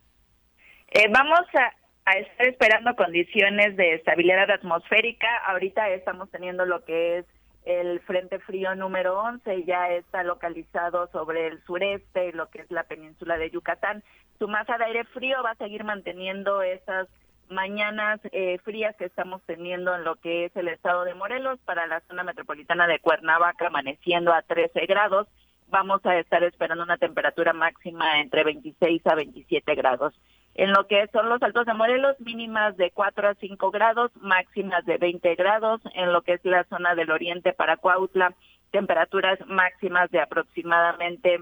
Eh, 0.92 1.08
vamos 1.10 1.42
a, 1.56 1.74
a 2.06 2.14
estar 2.20 2.48
esperando 2.48 2.96
condiciones 2.96 3.76
de 3.78 3.96
estabilidad 3.96 4.52
atmosférica, 4.52 5.28
ahorita 5.48 5.90
estamos 5.90 6.30
teniendo 6.30 6.66
lo 6.66 6.86
que 6.86 7.18
es 7.18 7.26
el 7.66 8.00
Frente 8.02 8.40
Frío 8.40 8.76
número 8.76 9.20
11 9.20 9.64
ya 9.64 9.90
está 9.90 10.24
localizado 10.24 11.08
sobre 11.12 11.48
el 11.48 11.64
sureste, 11.64 12.34
lo 12.34 12.50
que 12.50 12.62
es 12.62 12.72
la 12.72 12.84
península 12.84 13.38
de 13.38 13.50
Yucatán. 13.50 14.04
Su 14.40 14.48
masa 14.48 14.78
de 14.78 14.86
aire 14.86 15.04
frío 15.06 15.42
va 15.44 15.52
a 15.52 15.56
seguir 15.56 15.84
manteniendo 15.84 16.62
esas 16.62 17.08
mañanas 17.50 18.20
eh, 18.32 18.58
frías 18.64 18.96
que 18.96 19.06
estamos 19.06 19.42
teniendo 19.46 19.96
en 19.96 20.04
lo 20.04 20.16
que 20.16 20.46
es 20.46 20.56
el 20.56 20.68
estado 20.68 21.04
de 21.04 21.14
Morelos 21.14 21.60
para 21.66 21.88
la 21.88 22.02
zona 22.02 22.24
metropolitana 22.24 22.88
de 22.88 23.00
Cuernavaca, 23.00 23.68
amaneciendo 23.68 24.34
a 24.34 24.42
13 24.42 24.86
grados. 24.86 25.28
Vamos 25.74 26.06
a 26.06 26.20
estar 26.20 26.44
esperando 26.44 26.84
una 26.84 26.98
temperatura 26.98 27.52
máxima 27.52 28.22
entre 28.22 28.44
26 28.44 29.08
a 29.08 29.16
27 29.16 29.74
grados. 29.74 30.14
En 30.54 30.72
lo 30.72 30.86
que 30.86 31.08
son 31.12 31.30
los 31.30 31.42
altos 31.42 31.66
de 31.66 31.74
Morelos, 31.74 32.16
mínimas 32.20 32.78
de 32.78 32.92
4 32.92 33.30
a 33.30 33.34
5 33.34 33.72
grados, 33.72 34.12
máximas 34.22 34.86
de 34.86 35.00
20 35.00 35.34
grados. 35.34 35.82
En 35.96 36.14
lo 36.14 36.22
que 36.22 36.34
es 36.34 36.46
la 36.46 36.64
zona 36.66 36.94
del 36.94 37.10
oriente 37.10 37.54
para 37.54 37.78
Cuautla, 37.78 38.36
temperaturas 38.70 39.40
máximas 39.48 40.12
de 40.12 40.22
aproximadamente 40.22 41.40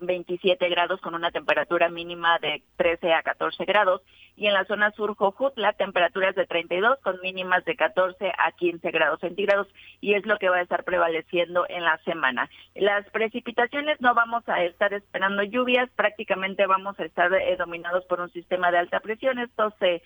27 0.00 0.68
grados 0.68 1.00
con 1.00 1.14
una 1.14 1.30
temperatura 1.30 1.88
mínima 1.88 2.38
de 2.38 2.62
13 2.76 3.12
a 3.12 3.22
14 3.22 3.64
grados 3.64 4.02
y 4.36 4.46
en 4.46 4.54
la 4.54 4.64
zona 4.64 4.90
sur 4.92 5.14
Jojutla 5.14 5.74
temperaturas 5.74 6.34
de 6.34 6.46
32 6.46 6.98
con 7.02 7.20
mínimas 7.22 7.64
de 7.64 7.76
14 7.76 8.32
a 8.36 8.52
15 8.52 8.90
grados 8.90 9.20
centígrados 9.20 9.68
y 10.00 10.14
es 10.14 10.24
lo 10.26 10.38
que 10.38 10.48
va 10.48 10.56
a 10.56 10.62
estar 10.62 10.84
prevaleciendo 10.84 11.66
en 11.68 11.84
la 11.84 11.98
semana. 12.04 12.48
Las 12.74 13.08
precipitaciones 13.10 14.00
no 14.00 14.14
vamos 14.14 14.42
a 14.48 14.64
estar 14.64 14.92
esperando 14.94 15.42
lluvias, 15.42 15.90
prácticamente 15.96 16.66
vamos 16.66 16.98
a 16.98 17.04
estar 17.04 17.32
eh, 17.34 17.56
dominados 17.56 18.04
por 18.06 18.20
un 18.20 18.30
sistema 18.32 18.70
de 18.70 18.78
alta 18.78 19.00
presión. 19.00 19.38
Esto 19.38 19.72
se 19.78 20.02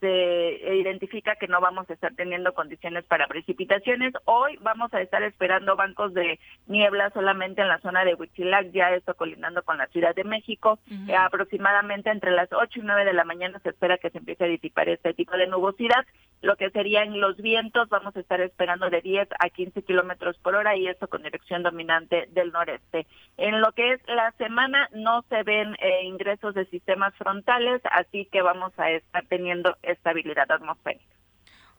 se 0.00 0.76
identifica 0.76 1.36
que 1.36 1.48
no 1.48 1.60
vamos 1.60 1.88
a 1.90 1.92
estar 1.92 2.14
teniendo 2.14 2.54
condiciones 2.54 3.04
para 3.04 3.26
precipitaciones. 3.26 4.12
Hoy 4.24 4.56
vamos 4.60 4.92
a 4.94 5.00
estar 5.00 5.22
esperando 5.22 5.76
bancos 5.76 6.14
de 6.14 6.38
niebla 6.66 7.10
solamente 7.10 7.62
en 7.62 7.68
la 7.68 7.80
zona 7.80 8.04
de 8.04 8.14
Huitzilac, 8.14 8.70
ya 8.72 8.94
esto 8.94 9.14
colindando 9.14 9.62
con 9.62 9.78
la 9.78 9.86
Ciudad 9.88 10.14
de 10.14 10.24
México. 10.24 10.78
aproximadamente 11.16 12.10
entre 12.10 12.30
las 12.30 12.52
8 12.52 12.80
y 12.80 12.82
9 12.82 13.04
de 13.04 13.12
la 13.12 13.24
mañana 13.24 13.58
se 13.60 13.70
espera 13.70 13.98
que 13.98 14.10
se 14.10 14.18
empiece 14.18 14.44
a 14.44 14.48
disipar 14.48 14.88
este 14.88 15.14
tipo 15.14 15.36
de 15.36 15.46
nubosidad. 15.46 16.06
Lo 16.40 16.54
que 16.54 16.70
serían 16.70 17.20
los 17.20 17.36
vientos, 17.36 17.88
vamos 17.88 18.16
a 18.16 18.20
estar 18.20 18.40
esperando 18.40 18.90
de 18.90 19.00
10 19.00 19.28
a 19.40 19.48
15 19.48 19.82
kilómetros 19.82 20.38
por 20.38 20.54
hora 20.54 20.76
y 20.76 20.86
esto 20.86 21.08
con 21.08 21.24
dirección 21.24 21.64
dominante 21.64 22.28
del 22.30 22.52
noreste. 22.52 23.06
En 23.36 23.60
lo 23.60 23.72
que 23.72 23.94
es 23.94 24.00
la 24.06 24.30
semana 24.32 24.88
no 24.92 25.22
se 25.28 25.42
ven 25.42 25.74
eh, 25.80 26.04
ingresos 26.04 26.54
de 26.54 26.66
sistemas 26.66 27.12
frontales, 27.16 27.82
así 27.90 28.26
que 28.26 28.42
vamos 28.42 28.72
a 28.78 28.90
estar 28.90 29.26
teniendo 29.26 29.76
estabilidad 29.92 30.50
atmosférica. 30.50 31.18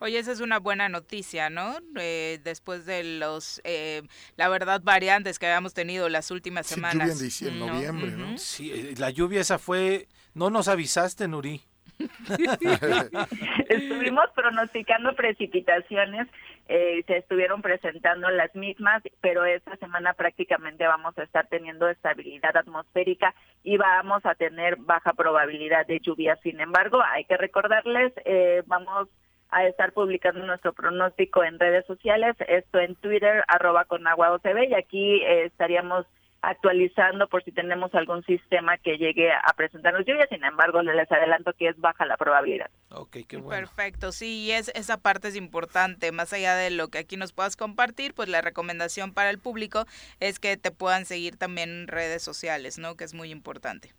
Oye, 0.01 0.17
esa 0.17 0.31
es 0.31 0.39
una 0.39 0.59
buena 0.59 0.87
noticia, 0.87 1.49
¿no? 1.49 1.77
Eh, 1.99 2.39
después 2.43 2.85
de 2.85 3.03
los, 3.03 3.59
eh, 3.65 4.01
la 4.37 4.47
verdad, 4.47 4.81
variantes 4.81 5.39
que 5.39 5.45
habíamos 5.45 5.73
tenido 5.73 6.07
las 6.07 6.31
últimas 6.31 6.67
semanas. 6.67 7.19
Sí, 7.19 7.45
lluvia 7.45 7.51
en 7.51 7.59
noviembre, 7.59 8.11
¿no? 8.11 8.37
Sí, 8.37 8.71
eh, 8.71 8.93
la 8.97 9.09
lluvia 9.09 9.41
esa 9.41 9.59
fue, 9.59 10.07
no 10.33 10.49
nos 10.49 10.69
avisaste, 10.69 11.27
Nuri. 11.27 11.61
Estuvimos 13.69 14.25
pronosticando 14.33 15.13
precipitaciones, 15.15 16.27
eh, 16.71 17.03
se 17.07 17.17
estuvieron 17.17 17.63
presentando 17.63 18.29
las 18.29 18.53
mismas, 18.53 19.01
pero 19.21 19.43
esta 19.43 19.75
semana 19.77 20.13
prácticamente 20.13 20.85
vamos 20.85 21.17
a 21.17 21.23
estar 21.23 21.47
teniendo 21.47 21.89
estabilidad 21.89 22.55
atmosférica 22.55 23.33
y 23.63 23.77
vamos 23.77 24.23
a 24.23 24.35
tener 24.35 24.75
baja 24.75 25.13
probabilidad 25.13 25.87
de 25.87 25.99
lluvia. 25.99 26.37
Sin 26.43 26.61
embargo, 26.61 27.01
hay 27.03 27.25
que 27.25 27.37
recordarles, 27.37 28.13
eh, 28.23 28.61
vamos 28.67 29.09
a 29.49 29.65
estar 29.65 29.93
publicando 29.93 30.45
nuestro 30.45 30.73
pronóstico 30.73 31.43
en 31.43 31.57
redes 31.57 31.87
sociales, 31.87 32.35
esto 32.47 32.79
en 32.79 32.93
Twitter, 32.97 33.43
arroba 33.47 33.85
con 33.85 34.05
agua 34.05 34.31
OCB, 34.33 34.69
y 34.69 34.75
aquí 34.75 35.23
eh, 35.23 35.45
estaríamos 35.45 36.05
actualizando 36.41 37.27
por 37.27 37.43
si 37.43 37.51
tenemos 37.51 37.93
algún 37.93 38.23
sistema 38.23 38.77
que 38.77 38.97
llegue 38.97 39.31
a 39.31 39.53
presentarnos 39.55 40.05
lluvia, 40.05 40.27
sin 40.27 40.43
embargo 40.43 40.81
les 40.81 41.11
adelanto 41.11 41.53
que 41.53 41.67
es 41.69 41.79
baja 41.79 42.05
la 42.05 42.17
probabilidad. 42.17 42.69
Ok, 42.91 43.17
qué 43.27 43.37
bueno. 43.37 43.49
Perfecto, 43.49 44.11
sí, 44.11 44.51
es, 44.51 44.69
esa 44.75 44.97
parte 44.97 45.27
es 45.27 45.35
importante, 45.35 46.11
más 46.11 46.31
allá 46.33 46.55
de 46.55 46.71
lo 46.71 46.87
que 46.87 46.99
aquí 46.99 47.17
nos 47.17 47.33
puedas 47.33 47.55
compartir, 47.55 48.13
pues 48.13 48.29
la 48.29 48.41
recomendación 48.41 49.13
para 49.13 49.29
el 49.29 49.39
público 49.39 49.85
es 50.19 50.39
que 50.39 50.55
te 50.57 50.71
puedan 50.71 51.05
seguir 51.05 51.37
también 51.37 51.69
en 51.69 51.87
redes 51.87 52.23
sociales, 52.23 52.79
¿no? 52.79 52.95
Que 52.95 53.03
es 53.03 53.13
muy 53.13 53.31
importante. 53.31 53.93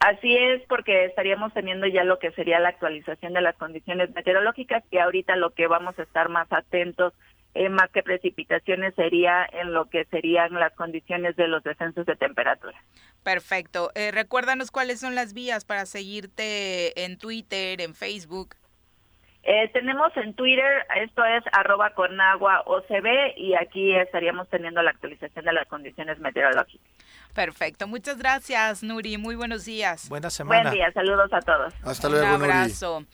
Así 0.00 0.36
es, 0.36 0.60
porque 0.68 1.04
estaríamos 1.04 1.54
teniendo 1.54 1.86
ya 1.86 2.02
lo 2.02 2.18
que 2.18 2.32
sería 2.32 2.58
la 2.58 2.70
actualización 2.70 3.34
de 3.34 3.40
las 3.40 3.54
condiciones 3.56 4.10
meteorológicas 4.12 4.82
y 4.90 4.98
ahorita 4.98 5.36
lo 5.36 5.50
que 5.50 5.68
vamos 5.68 5.96
a 5.96 6.02
estar 6.02 6.28
más 6.28 6.50
atentos 6.50 7.12
eh, 7.54 7.68
más 7.68 7.90
que 7.90 8.02
precipitaciones 8.02 8.94
sería 8.94 9.46
en 9.52 9.72
lo 9.72 9.90
que 9.90 10.04
serían 10.06 10.54
las 10.54 10.72
condiciones 10.74 11.36
de 11.36 11.48
los 11.48 11.62
descensos 11.62 12.06
de 12.06 12.16
temperatura. 12.16 12.76
Perfecto. 13.22 13.90
Eh, 13.94 14.10
recuérdanos 14.10 14.70
cuáles 14.70 15.00
son 15.00 15.14
las 15.14 15.34
vías 15.34 15.64
para 15.64 15.84
seguirte 15.86 17.04
en 17.04 17.18
Twitter, 17.18 17.80
en 17.80 17.94
Facebook. 17.94 18.56
Eh, 19.44 19.68
tenemos 19.72 20.16
en 20.16 20.34
Twitter, 20.34 20.86
esto 21.02 21.24
es 21.24 21.42
arroba 21.52 21.90
con 21.94 22.20
agua 22.20 22.62
OCB 22.64 23.36
y 23.36 23.54
aquí 23.54 23.92
estaríamos 23.96 24.48
teniendo 24.48 24.80
la 24.82 24.90
actualización 24.90 25.44
de 25.44 25.52
las 25.52 25.66
condiciones 25.66 26.20
meteorológicas. 26.20 26.86
Perfecto, 27.34 27.88
muchas 27.88 28.18
gracias 28.18 28.84
Nuri, 28.84 29.18
muy 29.18 29.34
buenos 29.34 29.64
días. 29.64 30.08
Buena 30.08 30.30
semana. 30.30 30.62
Buen 30.62 30.74
día, 30.74 30.92
saludos 30.92 31.32
a 31.32 31.40
todos. 31.40 31.74
Hasta 31.82 32.08
luego. 32.08 32.36
Un 32.36 32.42
abrazo. 32.42 33.04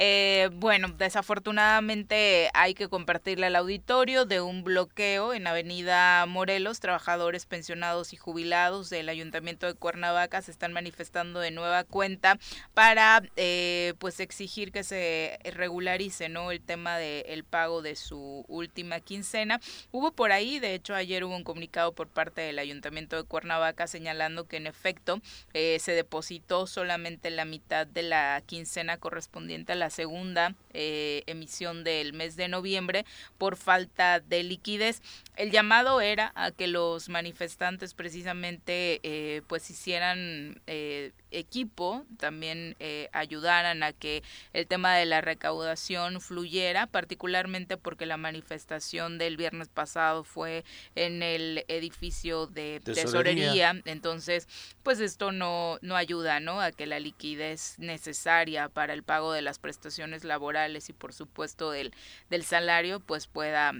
Eh, 0.00 0.50
bueno, 0.52 0.86
desafortunadamente 0.96 2.50
hay 2.54 2.74
que 2.74 2.86
compartirle 2.86 3.46
al 3.46 3.56
auditorio 3.56 4.26
de 4.26 4.40
un 4.40 4.62
bloqueo 4.62 5.34
en 5.34 5.48
Avenida 5.48 6.24
Morelos. 6.26 6.78
Trabajadores 6.78 7.46
pensionados 7.46 8.12
y 8.12 8.16
jubilados 8.16 8.90
del 8.90 9.08
Ayuntamiento 9.08 9.66
de 9.66 9.74
Cuernavaca 9.74 10.40
se 10.40 10.52
están 10.52 10.72
manifestando 10.72 11.40
de 11.40 11.50
nueva 11.50 11.82
cuenta 11.82 12.38
para 12.74 13.22
eh, 13.34 13.94
pues 13.98 14.20
exigir 14.20 14.70
que 14.70 14.84
se 14.84 15.36
regularice 15.52 16.28
no 16.28 16.52
el 16.52 16.60
tema 16.60 16.96
del 16.98 17.42
pago 17.42 17.82
de 17.82 17.96
su 17.96 18.44
última 18.46 19.00
quincena. 19.00 19.60
Hubo 19.90 20.12
por 20.12 20.30
ahí, 20.30 20.60
de 20.60 20.74
hecho 20.74 20.94
ayer 20.94 21.24
hubo 21.24 21.34
un 21.34 21.42
comunicado 21.42 21.92
por 21.92 22.06
parte 22.06 22.42
del 22.42 22.60
Ayuntamiento 22.60 23.16
de 23.16 23.24
Cuernavaca 23.24 23.88
señalando 23.88 24.46
que 24.46 24.58
en 24.58 24.68
efecto 24.68 25.20
eh, 25.54 25.78
se 25.80 25.90
depositó 25.90 26.68
solamente 26.68 27.30
la 27.30 27.44
mitad 27.44 27.84
de 27.84 28.02
la 28.04 28.40
quincena 28.46 28.98
correspondiente 28.98 29.72
a 29.72 29.74
la 29.74 29.87
la 29.88 29.90
segunda 29.90 30.54
eh, 30.74 31.22
emisión 31.26 31.82
del 31.82 32.12
mes 32.12 32.36
de 32.36 32.48
noviembre 32.48 33.06
por 33.38 33.56
falta 33.56 34.20
de 34.20 34.42
liquidez. 34.42 35.00
El 35.38 35.52
llamado 35.52 36.00
era 36.00 36.32
a 36.34 36.50
que 36.50 36.66
los 36.66 37.08
manifestantes 37.08 37.94
precisamente 37.94 38.98
eh, 39.04 39.42
pues 39.46 39.70
hicieran 39.70 40.60
eh, 40.66 41.12
equipo, 41.30 42.04
también 42.18 42.74
ayudaran 43.12 43.84
a 43.84 43.92
que 43.92 44.24
el 44.52 44.66
tema 44.66 44.96
de 44.96 45.06
la 45.06 45.20
recaudación 45.20 46.20
fluyera, 46.20 46.88
particularmente 46.88 47.76
porque 47.76 48.04
la 48.04 48.16
manifestación 48.16 49.16
del 49.18 49.36
viernes 49.36 49.68
pasado 49.68 50.24
fue 50.24 50.64
en 50.96 51.22
el 51.22 51.64
edificio 51.68 52.48
de 52.48 52.80
tesorería, 52.84 53.80
entonces 53.84 54.48
pues 54.82 54.98
esto 54.98 55.30
no, 55.30 55.78
no 55.82 55.94
ayuda 55.94 56.40
¿no? 56.40 56.60
a 56.60 56.72
que 56.72 56.86
la 56.86 56.98
liquidez 56.98 57.78
necesaria 57.78 58.68
para 58.68 58.92
el 58.92 59.04
pago 59.04 59.32
de 59.32 59.42
las 59.42 59.60
prestaciones 59.60 60.24
laborales 60.24 60.88
y 60.88 60.92
por 60.92 61.12
supuesto 61.12 61.70
del, 61.70 61.92
del 62.28 62.44
salario 62.44 62.98
pues 62.98 63.28
pueda 63.28 63.72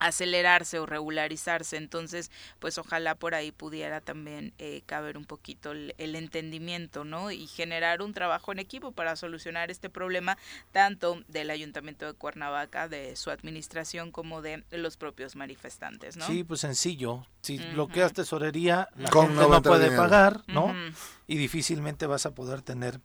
acelerarse 0.00 0.78
o 0.78 0.86
regularizarse. 0.86 1.76
Entonces, 1.76 2.30
pues 2.58 2.78
ojalá 2.78 3.14
por 3.14 3.34
ahí 3.34 3.52
pudiera 3.52 4.00
también 4.00 4.52
eh, 4.58 4.82
caber 4.86 5.16
un 5.16 5.24
poquito 5.24 5.70
el, 5.72 5.94
entendimiento, 5.98 7.04
¿no? 7.04 7.30
Y 7.30 7.46
generar 7.46 8.02
un 8.02 8.12
trabajo 8.12 8.50
en 8.50 8.58
equipo 8.58 8.92
para 8.92 9.14
solucionar 9.14 9.70
este 9.70 9.88
problema, 9.88 10.36
tanto 10.72 11.22
del 11.28 11.50
Ayuntamiento 11.50 12.06
de 12.06 12.14
Cuernavaca, 12.14 12.88
de 12.88 13.14
su 13.14 13.30
administración, 13.30 14.10
como 14.10 14.42
de 14.42 14.64
los 14.70 14.96
propios 14.96 15.36
manifestantes, 15.36 16.16
¿no? 16.16 16.26
Sí, 16.26 16.42
pues 16.42 16.60
sencillo. 16.60 17.26
Si 17.42 17.58
bloqueas 17.58 18.12
tesorería, 18.12 18.88
la 18.96 19.10
gente 19.10 19.34
no 19.34 19.62
puede 19.62 19.96
pagar, 19.96 20.42
¿no? 20.48 20.74
Y 21.26 21.36
difícilmente 21.36 22.06
vas 22.06 22.26
a 22.26 22.34
poder 22.34 22.62
tener, 22.62 23.00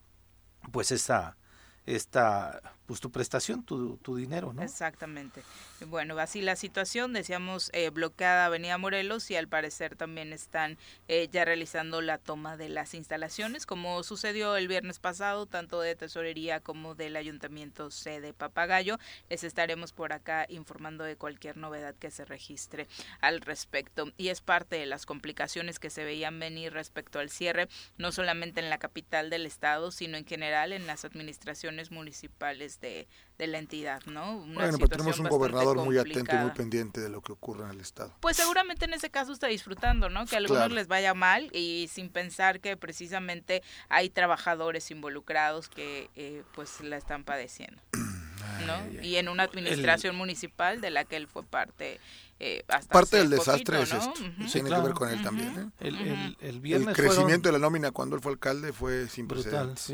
pues, 0.72 0.92
esa 0.92 1.38
esta 1.86 2.62
pues 2.86 3.00
tu 3.00 3.12
prestación, 3.12 3.64
tu, 3.64 3.98
tu 3.98 4.16
dinero, 4.16 4.54
¿no? 4.54 4.62
Exactamente. 4.62 5.42
Bueno, 5.88 6.18
así 6.20 6.42
la 6.42 6.56
situación, 6.56 7.14
decíamos, 7.14 7.70
eh, 7.74 7.90
bloqueada 7.90 8.46
Avenida 8.46 8.78
Morelos 8.78 9.30
y 9.32 9.36
al 9.36 9.48
parecer 9.48 9.96
también 9.96 10.34
están 10.34 10.78
eh, 11.08 11.28
ya 11.32 11.46
realizando 11.46 12.02
la 12.02 12.18
toma 12.18 12.58
de 12.58 12.70
las 12.70 12.94
instalaciones, 12.94 13.66
como 13.66 14.04
sucedió 14.04 14.56
el 14.56 14.68
viernes 14.68 15.00
pasado, 15.00 15.46
tanto 15.46 15.82
de 15.82 15.96
Tesorería 15.96 16.60
como 16.60 16.96
del 16.96 17.16
Ayuntamiento 17.16 17.92
C 17.92 18.22
de 18.22 18.34
Papagayo. 18.34 19.00
Les 19.30 19.44
estaremos 19.44 19.92
por 19.92 20.14
acá 20.14 20.46
informando 20.50 21.04
de 21.04 21.16
cualquier 21.16 21.58
novedad 21.58 21.96
que 21.96 22.12
se 22.12 22.26
registre 22.26 22.88
al 23.22 23.42
respecto. 23.42 24.12
Y 24.18 24.30
es 24.30 24.42
parte 24.42 24.78
de 24.78 24.86
las 24.86 25.06
complicaciones 25.06 25.80
que 25.80 25.90
se 25.90 26.04
veían 26.04 26.40
venir 26.40 26.74
respecto 26.74 27.20
al 27.20 27.30
cierre, 27.30 27.68
no 27.98 28.12
solamente 28.12 28.60
en 28.60 28.70
la 28.70 28.78
capital 28.78 29.30
del 29.30 29.46
estado, 29.46 29.92
sino 29.92 30.18
en 30.18 30.26
general 30.26 30.74
en 30.74 30.88
las 30.88 31.06
administraciones 31.06 31.92
municipales 31.92 32.75
de, 32.80 33.08
la 33.38 33.58
entidad, 33.58 34.02
¿no? 34.06 34.40
bueno, 34.40 34.78
pero 34.78 34.88
tenemos 34.88 35.20
un 35.20 35.28
gobernador 35.28 35.78
muy 35.78 35.98
atento 35.98 36.36
y 36.36 36.38
muy 36.40 36.52
pendiente 36.52 37.02
de 37.02 37.10
lo 37.10 37.22
que 37.22 37.34
ocurre 37.34 37.66
en 37.66 37.72
el 37.72 37.82
Estado. 37.82 38.14
Pues 38.22 38.38
seguramente 38.38 38.86
en 38.86 38.94
ese 38.94 39.10
caso 39.10 39.34
está 39.34 39.48
disfrutando, 39.48 40.10
¿no? 40.10 40.26
Que 40.26 40.36
a 40.36 40.40
algunos 40.40 40.72
les 40.72 40.88
vaya 40.88 41.14
mal 41.14 41.50
y 41.54 41.90
sin 41.92 42.10
pensar 42.10 42.60
que 42.60 42.78
precisamente 42.78 43.62
hay 43.90 44.10
trabajadores 44.10 44.90
involucrados 44.92 45.68
que 45.68 46.10
eh, 46.16 46.44
pues 46.56 46.82
la 46.82 46.98
están 46.98 47.24
padeciendo. 47.24 47.82
¿no? 48.66 49.02
y 49.02 49.16
en 49.16 49.30
una 49.30 49.44
administración 49.44 50.16
municipal 50.16 50.82
de 50.82 50.90
la 50.92 51.06
que 51.06 51.16
él 51.16 51.28
fue 51.28 51.44
parte 51.44 52.00
eh, 52.40 52.64
parte 52.90 53.18
del 53.18 53.30
desastre 53.30 53.82
es 53.82 53.94
esto 53.94 54.14
tiene 54.52 54.70
que 54.70 54.82
ver 54.82 54.94
con 54.94 55.10
él 55.10 55.22
también 55.24 55.72
¿eh? 55.80 56.36
el, 56.42 56.64
el, 56.72 56.86
crecimiento 56.94 57.50
de 57.50 57.54
la 57.54 57.60
nómina 57.60 57.92
cuando 57.92 58.16
él 58.16 58.22
fue 58.22 58.34
alcalde 58.34 58.74
fue 58.74 59.08
sin 59.08 59.28
precedentes 59.28 59.94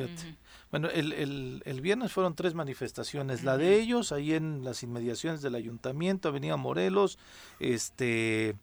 bueno, 0.71 0.89
el, 0.89 1.11
el, 1.13 1.61
el, 1.65 1.81
viernes 1.81 2.13
fueron 2.13 2.33
tres 2.33 2.53
manifestaciones. 2.53 3.43
La 3.43 3.57
de 3.57 3.75
ellos, 3.75 4.13
ahí 4.13 4.33
en 4.33 4.63
las 4.63 4.83
inmediaciones 4.83 5.41
del 5.41 5.55
ayuntamiento, 5.55 6.29
Avenida 6.29 6.55
Morelos, 6.55 7.19
este, 7.59 8.55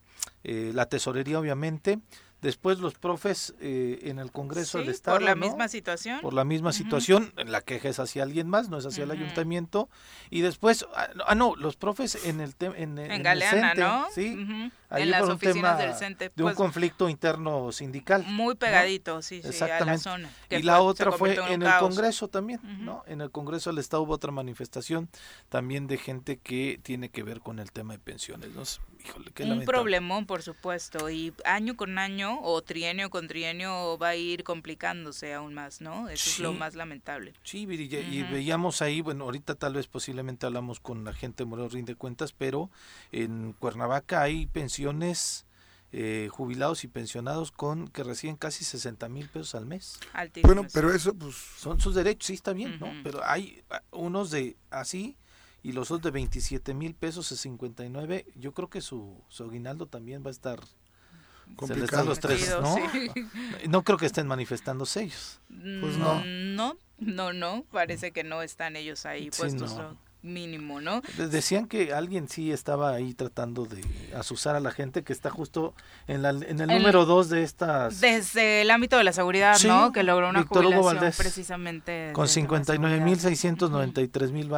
eh, 0.42 0.72
la 0.74 0.88
tesorería, 0.88 1.38
obviamente. 1.38 2.00
Después 2.40 2.78
los 2.78 2.94
profes 2.94 3.54
eh, 3.60 3.98
en 4.02 4.20
el 4.20 4.30
Congreso 4.30 4.78
del 4.78 4.90
Estado. 4.90 5.16
Por 5.16 5.24
la 5.24 5.34
misma 5.34 5.66
situación. 5.66 6.20
Por 6.20 6.34
la 6.34 6.44
misma 6.44 6.72
situación. 6.72 7.32
La 7.36 7.62
queja 7.62 7.88
es 7.88 7.98
hacia 7.98 8.22
alguien 8.22 8.48
más, 8.48 8.68
no 8.68 8.78
es 8.78 8.86
hacia 8.86 9.04
el 9.04 9.10
ayuntamiento. 9.10 9.88
Y 10.30 10.42
después, 10.42 10.86
ah, 10.94 11.08
ah 11.26 11.34
no, 11.34 11.56
los 11.56 11.76
profes 11.76 12.26
en 12.26 12.40
el 12.40 12.54
tema. 12.54 12.76
En, 12.76 12.96
en, 12.98 13.22
Galeana, 13.22 13.74
¿no? 13.74 14.06
Sí. 14.12 14.70
en 14.90 15.10
las 15.10 15.28
oficinas 15.28 15.78
del 15.78 15.94
CENTE. 15.94 16.32
De 16.34 16.42
un 16.42 16.50
pues, 16.50 16.56
conflicto 16.56 17.08
interno 17.08 17.72
sindical. 17.72 18.24
Muy 18.24 18.54
pegadito, 18.54 19.20
sí, 19.20 19.42
sí, 19.42 19.48
Exactamente. 19.48 19.90
a 19.90 19.94
la 19.94 19.98
zona. 19.98 20.30
Y 20.50 20.62
la 20.62 20.80
otra 20.80 21.10
fue 21.10 21.34
en, 21.52 21.62
el 21.62 21.78
Congreso 21.80 22.28
también, 22.28 22.60
¿no? 22.84 23.02
En 23.06 23.20
el 23.20 23.32
Congreso 23.32 23.70
del 23.70 23.78
Estado 23.78 24.04
hubo 24.04 24.14
otra 24.14 24.30
manifestación 24.30 25.08
también 25.48 25.88
de 25.88 25.98
gente 25.98 26.38
que 26.38 26.78
tiene 26.82 27.08
que 27.08 27.22
ver 27.22 27.40
con 27.40 27.58
el 27.58 27.72
tema 27.72 27.94
de 27.94 27.98
pensiones, 27.98 28.50
¿no? 28.54 28.62
un 29.44 29.64
problemón, 29.64 30.26
por 30.26 30.42
supuesto, 30.42 31.08
y 31.08 31.32
año 31.44 31.76
con 31.76 31.98
año 31.98 32.27
o 32.36 32.62
trienio 32.62 33.10
con 33.10 33.28
trienio 33.28 33.98
va 33.98 34.08
a 34.08 34.16
ir 34.16 34.44
complicándose 34.44 35.34
aún 35.34 35.54
más, 35.54 35.80
¿no? 35.80 36.08
Eso 36.08 36.30
es 36.30 36.38
lo 36.38 36.52
más 36.52 36.74
lamentable. 36.74 37.34
Sí, 37.42 37.62
y, 37.62 38.22
veíamos 38.22 38.82
ahí, 38.82 39.00
bueno, 39.00 39.24
ahorita 39.24 39.54
tal 39.54 39.74
vez 39.74 39.86
posiblemente 39.86 40.46
hablamos 40.46 40.80
con 40.80 41.04
la 41.04 41.12
gente 41.12 41.44
de 41.44 41.50
Morelos 41.50 41.72
Rinde 41.72 41.94
Cuentas, 41.94 42.32
pero 42.32 42.70
en 43.12 43.54
Cuernavaca 43.54 44.22
hay 44.22 44.46
pensiones... 44.46 45.44
Eh, 45.90 46.28
jubilados 46.30 46.84
y 46.84 46.88
pensionados 46.88 47.50
con 47.50 47.88
que 47.88 48.04
reciben 48.04 48.36
casi 48.36 48.62
60 48.62 49.08
mil 49.08 49.26
pesos 49.30 49.54
al 49.54 49.64
mes. 49.64 49.98
Bueno, 50.42 50.66
pero 50.74 50.92
eso 50.92 51.14
pues 51.14 51.34
son 51.34 51.80
sus 51.80 51.94
derechos, 51.94 52.26
sí 52.26 52.34
está 52.34 52.52
bien, 52.52 52.78
¿no? 52.78 52.92
Pero 53.02 53.24
hay 53.24 53.62
unos 53.90 54.30
de 54.30 54.58
así 54.68 55.16
y 55.62 55.72
los 55.72 55.90
otros 55.90 56.04
de 56.04 56.10
27 56.12 56.74
mil 56.74 56.94
pesos 56.94 57.32
a 57.32 57.36
59, 57.36 58.26
yo 58.36 58.52
creo 58.52 58.70
que 58.70 58.80
su, 58.80 59.22
su 59.28 59.44
aguinaldo 59.44 59.86
también 59.86 60.22
va 60.22 60.28
a 60.28 60.30
estar 60.30 60.60
complicado. 61.56 62.04
los 62.04 62.20
tres, 62.20 62.56
¿no? 62.60 62.76
No 63.68 63.82
creo 63.82 63.98
que 63.98 64.06
estén 64.06 64.26
manifestándose 64.26 65.02
ellos. 65.02 65.40
Pues 65.80 65.96
no. 65.96 66.22
No, 66.24 66.76
no, 66.98 67.32
no, 67.32 67.64
parece 67.70 68.12
que 68.12 68.24
no 68.24 68.42
están 68.42 68.76
ellos 68.76 69.06
ahí 69.06 69.30
puestos. 69.30 69.76
mínimo, 70.20 70.80
¿no? 70.80 71.00
Decían 71.16 71.68
que 71.68 71.92
alguien 71.92 72.28
sí 72.28 72.50
estaba 72.50 72.92
ahí 72.92 73.14
tratando 73.14 73.66
de 73.66 73.84
asusar 74.16 74.56
a 74.56 74.60
la 74.60 74.72
gente 74.72 75.04
que 75.04 75.12
está 75.12 75.30
justo 75.30 75.74
en, 76.08 76.22
la, 76.22 76.30
en 76.30 76.60
el, 76.60 76.66
número 76.66 77.06
dos 77.06 77.28
de 77.28 77.44
estas... 77.44 78.00
Desde 78.00 78.62
el 78.62 78.70
ámbito 78.70 78.96
de 78.96 79.04
la 79.04 79.12
seguridad, 79.12 79.56
¿no? 79.64 79.92
Que 79.92 80.02
logró 80.02 80.28
una 80.28 80.40
Víctor 80.40 80.64
jubilación 80.64 81.12
precisamente... 81.16 82.10
Con 82.14 82.26
59.693 82.26 84.32
mil 84.32 84.48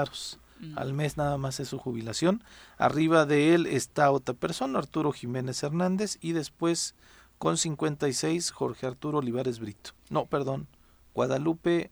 al 0.77 0.93
mes 0.93 1.17
nada 1.17 1.39
más 1.39 1.61
es 1.61 1.69
su 1.69 1.79
jubilación. 1.79 2.43
Arriba 2.79 3.27
de 3.27 3.55
él 3.55 3.67
está 3.67 4.11
otra 4.11 4.35
persona, 4.35 4.79
Arturo 4.79 5.13
Jiménez 5.13 5.63
Hernández, 5.63 6.19
y 6.21 6.33
después 6.33 6.95
con 7.39 7.57
56 7.57 8.51
Jorge 8.51 8.87
Arturo 8.87 9.19
Olivares 9.19 9.59
Brito. 9.61 9.93
No, 10.11 10.27
perdón, 10.27 10.67
Guadalupe 11.15 11.91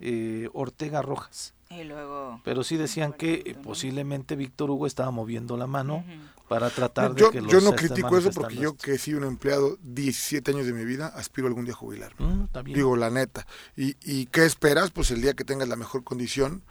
eh, 0.00 0.48
Ortega 0.52 1.00
Rojas. 1.00 1.54
Y 1.70 1.84
luego, 1.84 2.40
Pero 2.44 2.62
sí 2.62 2.76
decían 2.76 3.12
que 3.12 3.42
eh, 3.46 3.56
posiblemente 3.62 4.36
Víctor 4.36 4.70
Hugo 4.70 4.86
estaba 4.86 5.10
moviendo 5.10 5.56
la 5.56 5.66
mano 5.66 6.04
para 6.48 6.70
tratar 6.70 7.14
de 7.14 7.30
que 7.30 7.40
los 7.40 7.50
Yo 7.50 7.60
no 7.60 7.74
critico 7.74 8.16
eso 8.18 8.30
porque 8.30 8.56
yo 8.56 8.76
que 8.76 8.94
he 8.94 8.98
sido 8.98 9.18
un 9.18 9.24
empleado 9.24 9.78
17 9.82 10.50
años 10.52 10.66
de 10.66 10.72
mi 10.72 10.84
vida, 10.84 11.06
aspiro 11.08 11.48
algún 11.48 11.64
día 11.64 11.74
a 11.74 11.76
jubilar. 11.76 12.12
Mm, 12.18 12.44
Digo, 12.66 12.96
la 12.96 13.10
neta. 13.10 13.46
¿Y, 13.76 13.96
¿Y 14.02 14.26
qué 14.26 14.44
esperas? 14.44 14.90
Pues 14.90 15.10
el 15.10 15.22
día 15.22 15.34
que 15.34 15.44
tengas 15.44 15.68
la 15.68 15.76
mejor 15.76 16.04
condición 16.04 16.62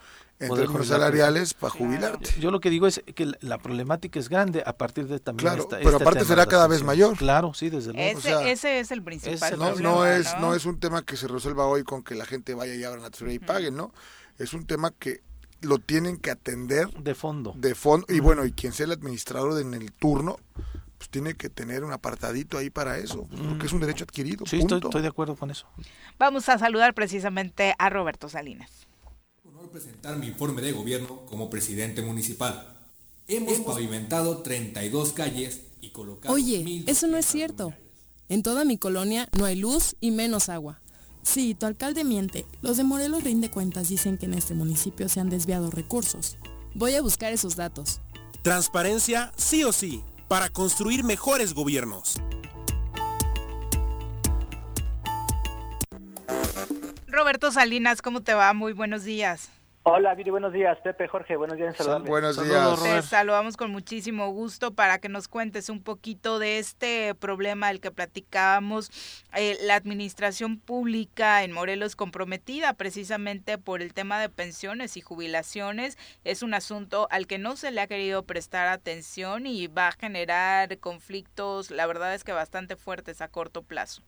en 0.45 0.53
términos 0.53 0.87
salariales 0.87 1.53
para 1.53 1.71
jubilarte. 1.71 2.39
Yo 2.39 2.51
lo 2.51 2.59
que 2.59 2.69
digo 2.69 2.87
es 2.87 3.01
que 3.15 3.31
la 3.41 3.57
problemática 3.57 4.19
es 4.19 4.29
grande 4.29 4.63
a 4.65 4.73
partir 4.73 5.07
de 5.07 5.19
también 5.19 5.53
claro, 5.53 5.67
pero 5.69 5.97
aparte 5.97 6.25
será 6.25 6.45
cada 6.45 6.67
vez 6.67 6.83
mayor. 6.83 7.17
Claro, 7.17 7.53
sí, 7.53 7.69
desde 7.69 7.93
luego. 7.93 8.19
Ese, 8.19 8.79
es 8.79 8.91
el 8.91 9.01
principal 9.01 9.57
no, 9.57 9.75
no 9.75 10.05
es 10.05 10.27
¿no? 10.39 10.55
es 10.55 10.65
un 10.65 10.79
tema 10.79 11.03
que 11.03 11.17
se 11.17 11.27
resuelva 11.27 11.65
hoy 11.65 11.83
con 11.83 12.03
que 12.03 12.15
la 12.15 12.25
gente 12.25 12.53
vaya 12.53 12.75
y 12.75 12.83
abra 12.83 13.01
la 13.01 13.09
tesorería 13.09 13.35
y 13.35 13.39
paguen, 13.39 13.75
¿no? 13.75 13.93
Es 14.37 14.53
un 14.53 14.65
tema 14.65 14.91
que 14.91 15.21
lo 15.61 15.79
tienen 15.79 16.17
que 16.17 16.31
atender 16.31 16.89
de 16.91 17.15
fondo. 17.15 17.53
De 17.55 17.75
fondo 17.75 18.05
y 18.09 18.19
bueno, 18.19 18.45
y 18.45 18.51
quien 18.51 18.73
sea 18.73 18.85
el 18.85 18.91
administrador 18.91 19.59
en 19.61 19.73
el 19.73 19.91
turno 19.91 20.37
pues 20.97 21.09
tiene 21.09 21.33
que 21.33 21.49
tener 21.49 21.83
un 21.83 21.91
apartadito 21.91 22.57
ahí 22.57 22.69
para 22.69 22.97
eso, 22.97 23.27
pues, 23.29 23.41
porque 23.41 23.65
es 23.65 23.73
un 23.73 23.81
derecho 23.81 24.05
adquirido. 24.05 24.45
Sí, 24.45 24.59
estoy, 24.59 24.79
estoy 24.79 25.01
de 25.01 25.09
acuerdo 25.09 25.35
con 25.35 25.51
eso. 25.51 25.67
Vamos 26.17 26.47
a 26.47 26.57
saludar 26.57 26.93
precisamente 26.93 27.75
a 27.77 27.89
Roberto 27.89 28.29
Salinas 28.29 28.87
presentar 29.69 30.17
mi 30.17 30.27
informe 30.27 30.61
de 30.61 30.71
gobierno 30.71 31.25
como 31.25 31.49
presidente 31.49 32.01
municipal. 32.01 32.75
Hemos 33.27 33.59
pavimentado 33.59 34.39
32 34.39 35.13
calles 35.13 35.61
y 35.81 35.89
colocado... 35.89 36.33
Oye, 36.33 36.83
eso 36.87 37.07
no 37.07 37.17
es 37.17 37.25
cierto. 37.25 37.73
En 38.29 38.43
toda 38.43 38.65
mi 38.65 38.77
colonia 38.77 39.29
no 39.37 39.45
hay 39.45 39.55
luz 39.55 39.95
y 39.99 40.11
menos 40.11 40.49
agua. 40.49 40.81
Sí, 41.21 41.55
tu 41.55 41.65
alcalde 41.65 42.03
miente. 42.03 42.45
Los 42.61 42.77
de 42.77 42.83
Morelos 42.83 43.23
rinde 43.23 43.49
cuentas 43.49 43.89
dicen 43.89 44.17
que 44.17 44.25
en 44.25 44.33
este 44.33 44.53
municipio 44.53 45.07
se 45.07 45.19
han 45.19 45.29
desviado 45.29 45.71
recursos. 45.71 46.37
Voy 46.75 46.95
a 46.95 47.01
buscar 47.01 47.31
esos 47.31 47.55
datos. 47.55 48.01
Transparencia 48.41 49.31
sí 49.37 49.63
o 49.63 49.71
sí, 49.71 50.01
para 50.27 50.49
construir 50.49 51.03
mejores 51.03 51.53
gobiernos. 51.53 52.15
Roberto 57.13 57.51
Salinas, 57.51 58.01
¿cómo 58.01 58.23
te 58.23 58.33
va? 58.33 58.51
Muy 58.53 58.73
buenos 58.73 59.03
días. 59.03 59.51
Hola, 59.83 60.15
Viri, 60.15 60.31
buenos 60.31 60.51
días. 60.51 60.79
Pepe, 60.79 61.07
Jorge, 61.07 61.35
buenos 61.35 61.57
días. 61.57 61.77
Buenos 62.07 62.43
días. 62.43 62.81
Te 62.81 63.01
saludamos 63.03 63.55
con 63.55 63.69
muchísimo 63.69 64.31
gusto 64.31 64.73
para 64.73 64.97
que 64.97 65.09
nos 65.09 65.27
cuentes 65.27 65.69
un 65.69 65.83
poquito 65.83 66.39
de 66.39 66.57
este 66.57 67.13
problema 67.13 67.67
del 67.67 67.81
que 67.81 67.91
platicábamos. 67.91 68.89
Eh, 69.35 69.59
la 69.61 69.75
administración 69.75 70.57
pública 70.57 71.43
en 71.43 71.51
Morelos 71.51 71.95
comprometida 71.95 72.73
precisamente 72.73 73.59
por 73.59 73.83
el 73.83 73.93
tema 73.93 74.19
de 74.19 74.29
pensiones 74.29 74.97
y 74.97 75.01
jubilaciones 75.01 75.99
es 76.23 76.41
un 76.41 76.55
asunto 76.55 77.07
al 77.11 77.27
que 77.27 77.37
no 77.37 77.57
se 77.57 77.69
le 77.69 77.81
ha 77.81 77.87
querido 77.87 78.23
prestar 78.23 78.69
atención 78.69 79.45
y 79.45 79.67
va 79.67 79.89
a 79.89 79.91
generar 79.91 80.79
conflictos, 80.79 81.69
la 81.69 81.85
verdad 81.85 82.15
es 82.15 82.23
que 82.23 82.31
bastante 82.31 82.75
fuertes 82.75 83.21
a 83.21 83.27
corto 83.27 83.61
plazo. 83.61 84.01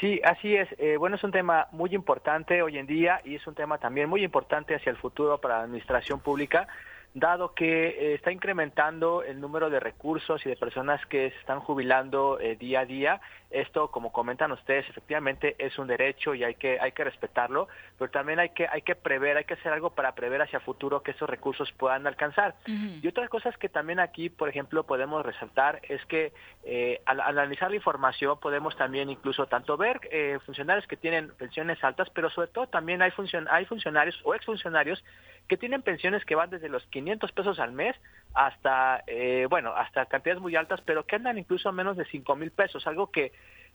Sí, 0.00 0.18
así 0.24 0.56
es. 0.56 0.68
Eh, 0.78 0.96
bueno, 0.96 1.16
es 1.16 1.24
un 1.24 1.30
tema 1.30 1.68
muy 1.72 1.94
importante 1.94 2.62
hoy 2.62 2.78
en 2.78 2.86
día 2.86 3.20
y 3.22 3.34
es 3.34 3.46
un 3.46 3.54
tema 3.54 3.76
también 3.76 4.08
muy 4.08 4.24
importante 4.24 4.74
hacia 4.74 4.90
el 4.90 4.96
futuro 4.96 5.38
para 5.38 5.58
la 5.58 5.64
administración 5.64 6.20
pública 6.20 6.66
dado 7.14 7.54
que 7.54 7.88
eh, 7.88 8.14
está 8.14 8.30
incrementando 8.32 9.22
el 9.22 9.40
número 9.40 9.68
de 9.68 9.80
recursos 9.80 10.44
y 10.46 10.48
de 10.48 10.56
personas 10.56 11.04
que 11.06 11.30
se 11.30 11.38
están 11.38 11.60
jubilando 11.60 12.38
eh, 12.40 12.56
día 12.56 12.80
a 12.80 12.86
día. 12.86 13.20
Esto, 13.50 13.90
como 13.90 14.12
comentan 14.12 14.52
ustedes, 14.52 14.88
efectivamente 14.88 15.56
es 15.58 15.76
un 15.78 15.88
derecho 15.88 16.34
y 16.34 16.44
hay 16.44 16.54
que 16.54 16.78
hay 16.80 16.92
que 16.92 17.04
respetarlo, 17.04 17.68
pero 17.98 18.10
también 18.10 18.38
hay 18.38 18.50
que 18.50 18.68
hay 18.68 18.82
que 18.82 18.94
prever, 18.94 19.36
hay 19.36 19.44
que 19.44 19.54
hacer 19.54 19.72
algo 19.72 19.90
para 19.90 20.14
prever 20.14 20.40
hacia 20.42 20.60
futuro 20.60 21.02
que 21.02 21.10
esos 21.10 21.28
recursos 21.28 21.72
puedan 21.72 22.06
alcanzar. 22.06 22.54
Y 22.66 23.06
otras 23.08 23.28
cosas 23.28 23.56
que 23.58 23.68
también 23.68 23.98
aquí, 23.98 24.30
por 24.30 24.48
ejemplo, 24.48 24.84
podemos 24.84 25.24
resaltar 25.26 25.80
es 25.88 26.04
que 26.06 26.32
eh, 26.64 27.00
al, 27.06 27.20
analizar 27.20 27.70
la 27.70 27.76
información 27.76 28.38
podemos 28.38 28.76
también 28.76 29.10
incluso 29.10 29.46
tanto 29.46 29.76
ver 29.76 30.00
funcionarios 30.46 30.86
que 30.86 30.96
tienen 30.96 31.30
pensiones 31.36 31.82
altas, 31.82 32.08
pero 32.10 32.30
sobre 32.30 32.48
todo 32.48 32.68
también 32.68 33.02
hay 33.02 33.12
hay 33.50 33.64
funcionarios 33.64 34.20
o 34.24 34.34
exfuncionarios 34.34 35.02
que 35.48 35.56
tienen 35.56 35.82
pensiones 35.82 36.24
que 36.24 36.36
van 36.36 36.50
desde 36.50 36.68
los 36.68 36.84
500 36.86 37.32
pesos 37.32 37.58
al 37.58 37.72
mes 37.72 37.96
hasta, 38.34 39.02
eh, 39.06 39.46
bueno, 39.48 39.72
hasta 39.74 40.06
cantidades 40.06 40.40
muy 40.40 40.56
altas, 40.56 40.80
pero 40.84 41.04
que 41.06 41.16
andan 41.16 41.38
incluso 41.38 41.68
a 41.68 41.72
menos 41.72 41.96
de 41.96 42.04
5 42.04 42.36
mil 42.36 42.50
pesos, 42.50 42.86
algo 42.86 43.10
que, 43.10 43.32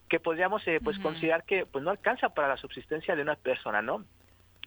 que 0.08 0.20
podríamos 0.20 0.66
eh, 0.66 0.80
pues 0.82 0.98
considerar 0.98 1.44
que 1.44 1.66
pues 1.66 1.84
no 1.84 1.90
alcanza 1.90 2.30
para 2.30 2.48
la 2.48 2.56
subsistencia 2.56 3.14
de 3.16 3.22
una 3.22 3.34
persona, 3.36 3.82
¿no? 3.82 4.04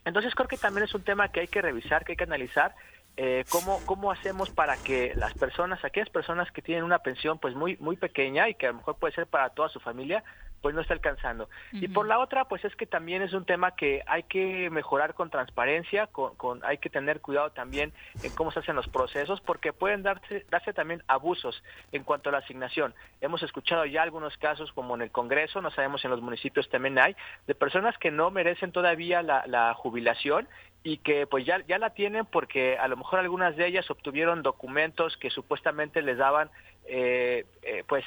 Entonces 0.06 0.34
creo 0.36 0.48
que 0.48 0.58
también 0.58 0.86
es 0.86 0.94
un 0.94 1.04
tema 1.04 1.30
que 1.30 1.42
hay 1.42 1.48
que 1.48 1.62
revisar, 1.62 2.06
que 2.06 2.14
hay 2.14 2.18
que 2.18 2.24
analizar 2.24 2.74
eh, 3.18 3.44
cómo, 3.50 3.80
cómo 3.86 4.12
hacemos 4.12 4.50
para 4.50 4.78
que 4.78 5.14
las 5.16 5.34
personas, 5.34 5.84
aquellas 5.84 6.10
personas 6.10 6.52
que 6.52 6.62
tienen 6.62 6.84
una 6.84 7.00
pensión 7.00 7.38
pues 7.38 7.54
muy, 7.54 7.76
muy 7.78 7.98
pequeña 7.98 8.48
y 8.48 8.56
que 8.56 8.68
a 8.68 8.72
lo 8.72 8.78
mejor 8.78 8.98
puede 8.98 9.14
ser 9.14 9.28
para 9.28 9.50
toda 9.50 9.70
su 9.70 9.80
familia, 9.80 10.24
pues 10.62 10.76
no 10.76 10.82
está 10.82 10.93
alcanzando. 10.93 11.49
Y 11.72 11.88
por 11.88 12.07
la 12.07 12.20
otra, 12.20 12.45
pues 12.45 12.64
es 12.66 12.76
que 12.76 12.86
también 12.86 13.22
es 13.22 13.34
un 13.34 13.45
tema 13.45 13.76
que 13.76 14.03
hay 14.07 14.24
que 14.24 14.70
mejorar 14.70 15.14
con 15.14 15.30
transparencia, 15.30 16.07
con, 16.07 16.64
hay 16.64 16.78
que 16.78 16.89
tener 16.89 17.22
cuidado 17.22 17.51
también 17.51 17.93
en 18.24 18.34
cómo 18.36 18.51
se 18.51 18.60
hacen 18.60 18.76
los 18.76 18.88
procesos, 18.88 19.41
porque 19.41 19.74
pueden 19.74 20.03
darse, 20.03 20.45
darse 20.49 20.74
también 20.74 21.03
abusos 21.07 21.64
en 21.91 22.03
cuanto 22.03 22.30
a 22.30 22.32
la 22.32 22.39
asignación. 22.39 22.93
Hemos 23.22 23.43
escuchado 23.43 23.86
ya 23.86 24.03
algunos 24.03 24.38
casos, 24.38 24.72
como 24.74 24.95
en 24.95 25.03
el 25.03 25.12
Congreso, 25.12 25.62
no 25.62 25.72
sabemos 25.72 26.03
en 26.05 26.12
los 26.12 26.22
municipios 26.22 26.70
también 26.70 26.99
hay, 26.99 27.16
de 27.47 27.55
personas 27.55 27.97
que 27.97 28.12
no 28.12 28.32
merecen 28.32 28.72
todavía 28.72 29.22
la, 29.22 29.45
la 29.47 29.74
jubilación 29.74 30.47
y 30.84 30.97
que 30.97 31.28
pues 31.28 31.45
ya, 31.45 31.64
ya 31.68 31.78
la 31.78 31.91
tienen 31.91 32.26
porque 32.26 32.78
a 32.78 32.88
lo 32.88 32.97
mejor 32.97 33.20
algunas 33.20 33.55
de 33.55 33.68
ellas 33.68 33.89
obtuvieron 33.91 34.43
documentos 34.43 35.18
que 35.18 35.30
supuestamente 35.30 36.01
les 36.01 36.18
daban 36.18 36.49
eh, 36.86 37.46
eh, 37.62 37.84
pues 37.88 38.04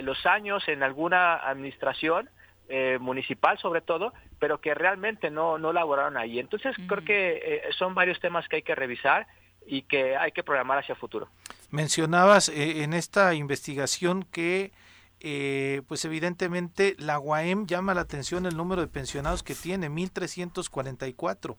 los 0.00 0.24
años 0.24 0.66
en 0.68 0.82
alguna 0.82 1.36
administración 1.36 2.30
eh, 2.68 2.98
municipal 2.98 3.58
sobre 3.58 3.82
todo, 3.82 4.14
pero 4.38 4.60
que 4.60 4.74
realmente 4.74 5.30
no, 5.30 5.58
no 5.58 5.72
laboraron 5.72 6.16
ahí. 6.16 6.38
Entonces 6.38 6.74
creo 6.86 7.04
que 7.04 7.62
son 7.76 7.94
varios 7.94 8.18
temas 8.20 8.48
que 8.48 8.56
hay 8.56 8.62
que 8.62 8.74
revisar 8.74 9.26
y 9.66 9.82
que 9.82 10.16
hay 10.16 10.32
que 10.32 10.42
programar 10.42 10.78
hacia 10.78 10.94
el 10.94 10.98
futuro. 10.98 11.28
Mencionabas 11.70 12.48
en 12.48 12.94
esta 12.94 13.34
investigación 13.34 14.24
que 14.24 14.72
pues 15.86 16.04
evidentemente 16.06 16.94
la 16.98 17.18
UAM 17.18 17.66
llama 17.66 17.92
la 17.92 18.00
atención 18.00 18.46
el 18.46 18.56
número 18.56 18.80
de 18.80 18.88
pensionados 18.88 19.42
que 19.42 19.54
tiene, 19.54 19.90
1.344. 19.90 21.56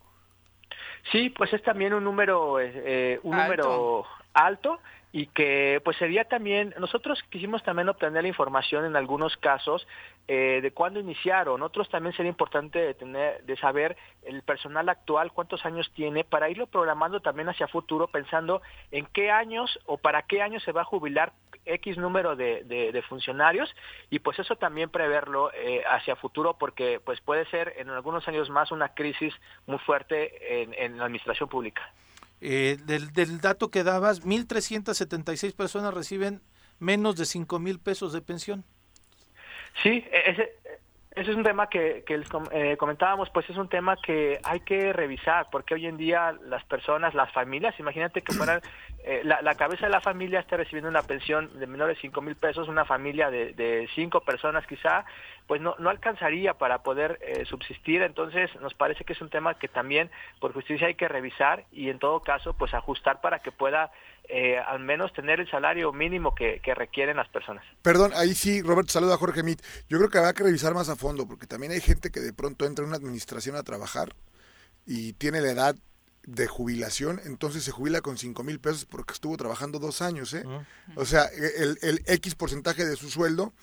Sí, 1.11 1.29
pues 1.29 1.53
es 1.53 1.61
también 1.61 1.93
un 1.93 2.03
número, 2.03 2.55
un 2.55 3.37
número 3.37 4.05
alto 4.33 4.79
y 5.11 5.27
que 5.27 5.81
pues 5.83 5.97
sería 5.97 6.25
también, 6.25 6.73
nosotros 6.79 7.21
quisimos 7.29 7.63
también 7.63 7.89
obtener 7.89 8.23
la 8.23 8.29
información 8.29 8.85
en 8.85 8.95
algunos 8.95 9.35
casos 9.37 9.85
eh, 10.27 10.59
de 10.61 10.71
cuándo 10.71 10.99
iniciaron, 10.99 11.61
otros 11.61 11.89
también 11.89 12.15
sería 12.15 12.29
importante 12.29 12.79
de, 12.79 12.93
tener, 12.93 13.43
de 13.43 13.57
saber 13.57 13.97
el 14.23 14.41
personal 14.43 14.87
actual, 14.87 15.33
cuántos 15.33 15.65
años 15.65 15.91
tiene, 15.93 16.23
para 16.23 16.49
irlo 16.49 16.67
programando 16.67 17.19
también 17.19 17.49
hacia 17.49 17.67
futuro, 17.67 18.07
pensando 18.07 18.61
en 18.91 19.05
qué 19.07 19.31
años 19.31 19.79
o 19.85 19.97
para 19.97 20.21
qué 20.23 20.41
años 20.41 20.63
se 20.63 20.71
va 20.71 20.81
a 20.81 20.85
jubilar 20.85 21.33
X 21.65 21.97
número 21.97 22.35
de, 22.35 22.63
de, 22.63 23.01
funcionarios 23.03 23.69
y 24.09 24.19
pues 24.19 24.39
eso 24.39 24.55
también 24.55 24.89
preverlo 24.89 25.51
eh, 25.53 25.83
hacia 25.89 26.15
futuro 26.15 26.55
porque 26.57 26.99
pues 27.03 27.19
puede 27.21 27.45
ser 27.47 27.73
en 27.77 27.89
algunos 27.89 28.27
años 28.27 28.49
más 28.49 28.71
una 28.71 28.93
crisis 28.93 29.33
muy 29.67 29.77
fuerte 29.79 30.61
en, 30.63 30.73
en 30.73 30.97
la 30.97 31.05
administración 31.05 31.49
pública. 31.49 31.91
Eh, 32.41 32.77
del, 32.85 33.13
del, 33.13 33.39
dato 33.39 33.69
que 33.69 33.83
dabas, 33.83 34.25
1.376 34.25 35.53
personas 35.53 35.93
reciben 35.93 36.41
menos 36.79 37.15
de 37.15 37.25
5 37.25 37.59
mil 37.59 37.79
pesos 37.79 38.13
de 38.13 38.21
pensión. 38.21 38.65
Sí, 39.83 40.03
e, 40.11 40.31
ese, 40.31 40.49
ese 41.13 41.31
es 41.31 41.35
un 41.35 41.43
tema 41.43 41.67
que, 41.67 42.03
que 42.05 42.17
les 42.17 42.29
eh, 42.51 42.77
comentábamos, 42.77 43.29
pues 43.31 43.49
es 43.49 43.57
un 43.57 43.67
tema 43.67 43.97
que 43.97 44.39
hay 44.43 44.61
que 44.61 44.93
revisar, 44.93 45.47
porque 45.51 45.73
hoy 45.73 45.85
en 45.85 45.97
día 45.97 46.33
las 46.45 46.63
personas, 46.63 47.13
las 47.13 47.29
familias, 47.33 47.77
imagínate 47.79 48.21
que 48.21 48.31
fueran, 48.31 48.61
eh, 49.03 49.21
la, 49.25 49.55
cabeza 49.55 49.87
de 49.87 49.91
la 49.91 49.99
familia 49.99 50.39
está 50.39 50.55
recibiendo 50.55 50.89
una 50.89 51.01
pensión 51.01 51.59
de 51.59 51.67
menores 51.67 51.97
de 51.97 52.01
5 52.03 52.21
mil 52.21 52.35
pesos, 52.37 52.69
una 52.69 52.85
familia 52.85 53.29
de, 53.29 53.51
de 53.51 53.89
cinco 53.93 54.21
personas 54.21 54.65
quizá, 54.65 55.03
pues 55.47 55.59
no, 55.59 55.75
no 55.79 55.89
alcanzaría 55.89 56.53
para 56.53 56.81
poder 56.81 57.19
eh, 57.21 57.43
subsistir, 57.43 58.03
entonces 58.03 58.49
nos 58.61 58.73
parece 58.73 59.03
que 59.03 59.11
es 59.11 59.21
un 59.21 59.29
tema 59.29 59.55
que 59.55 59.67
también 59.67 60.09
por 60.39 60.53
justicia 60.53 60.87
hay 60.87 60.95
que 60.95 61.09
revisar 61.09 61.65
y 61.73 61.89
en 61.89 61.99
todo 61.99 62.21
caso 62.21 62.53
pues 62.53 62.73
ajustar 62.73 63.19
para 63.19 63.39
que 63.39 63.51
pueda 63.51 63.91
eh, 64.31 64.57
al 64.57 64.79
menos 64.79 65.13
tener 65.13 65.39
el 65.39 65.49
salario 65.49 65.91
mínimo 65.91 66.33
que, 66.33 66.61
requieren 66.75 67.17
las 67.17 67.27
personas. 67.29 67.65
Perdón, 67.81 68.11
ahí 68.15 68.33
sí, 68.33 68.61
Roberto, 68.61 68.93
saluda 68.93 69.15
a 69.15 69.17
Jorge 69.17 69.43
Mit. 69.43 69.61
Yo 69.89 69.97
creo 69.97 70.09
que 70.09 70.17
habrá 70.17 70.33
que 70.33 70.43
revisar 70.43 70.73
más 70.73 70.89
a 70.89 70.95
fondo, 70.95 71.27
porque 71.27 71.47
también 71.47 71.71
hay 71.71 71.81
gente 71.81 72.11
que 72.11 72.19
de 72.19 72.33
pronto 72.33 72.65
entra 72.65 72.83
en 72.83 72.89
una 72.89 72.97
administración 72.97 73.55
a 73.55 73.63
trabajar 73.63 74.15
y 74.85 75.13
tiene 75.13 75.41
la 75.41 75.51
edad 75.51 75.75
de 76.23 76.47
jubilación, 76.47 77.19
entonces 77.25 77.63
se 77.63 77.71
jubila 77.71 78.01
con 78.01 78.17
5 78.17 78.43
mil 78.43 78.59
pesos 78.59 78.85
porque 78.85 79.13
estuvo 79.13 79.35
trabajando 79.37 79.79
dos 79.79 80.03
años, 80.03 80.33
¿eh? 80.35 80.43
O 80.95 81.03
sea, 81.03 81.25
el, 81.25 81.79
el 81.81 82.03
X 82.05 82.35
porcentaje 82.35 82.85
de 82.85 82.95
su 82.95 83.09
sueldo 83.09 83.53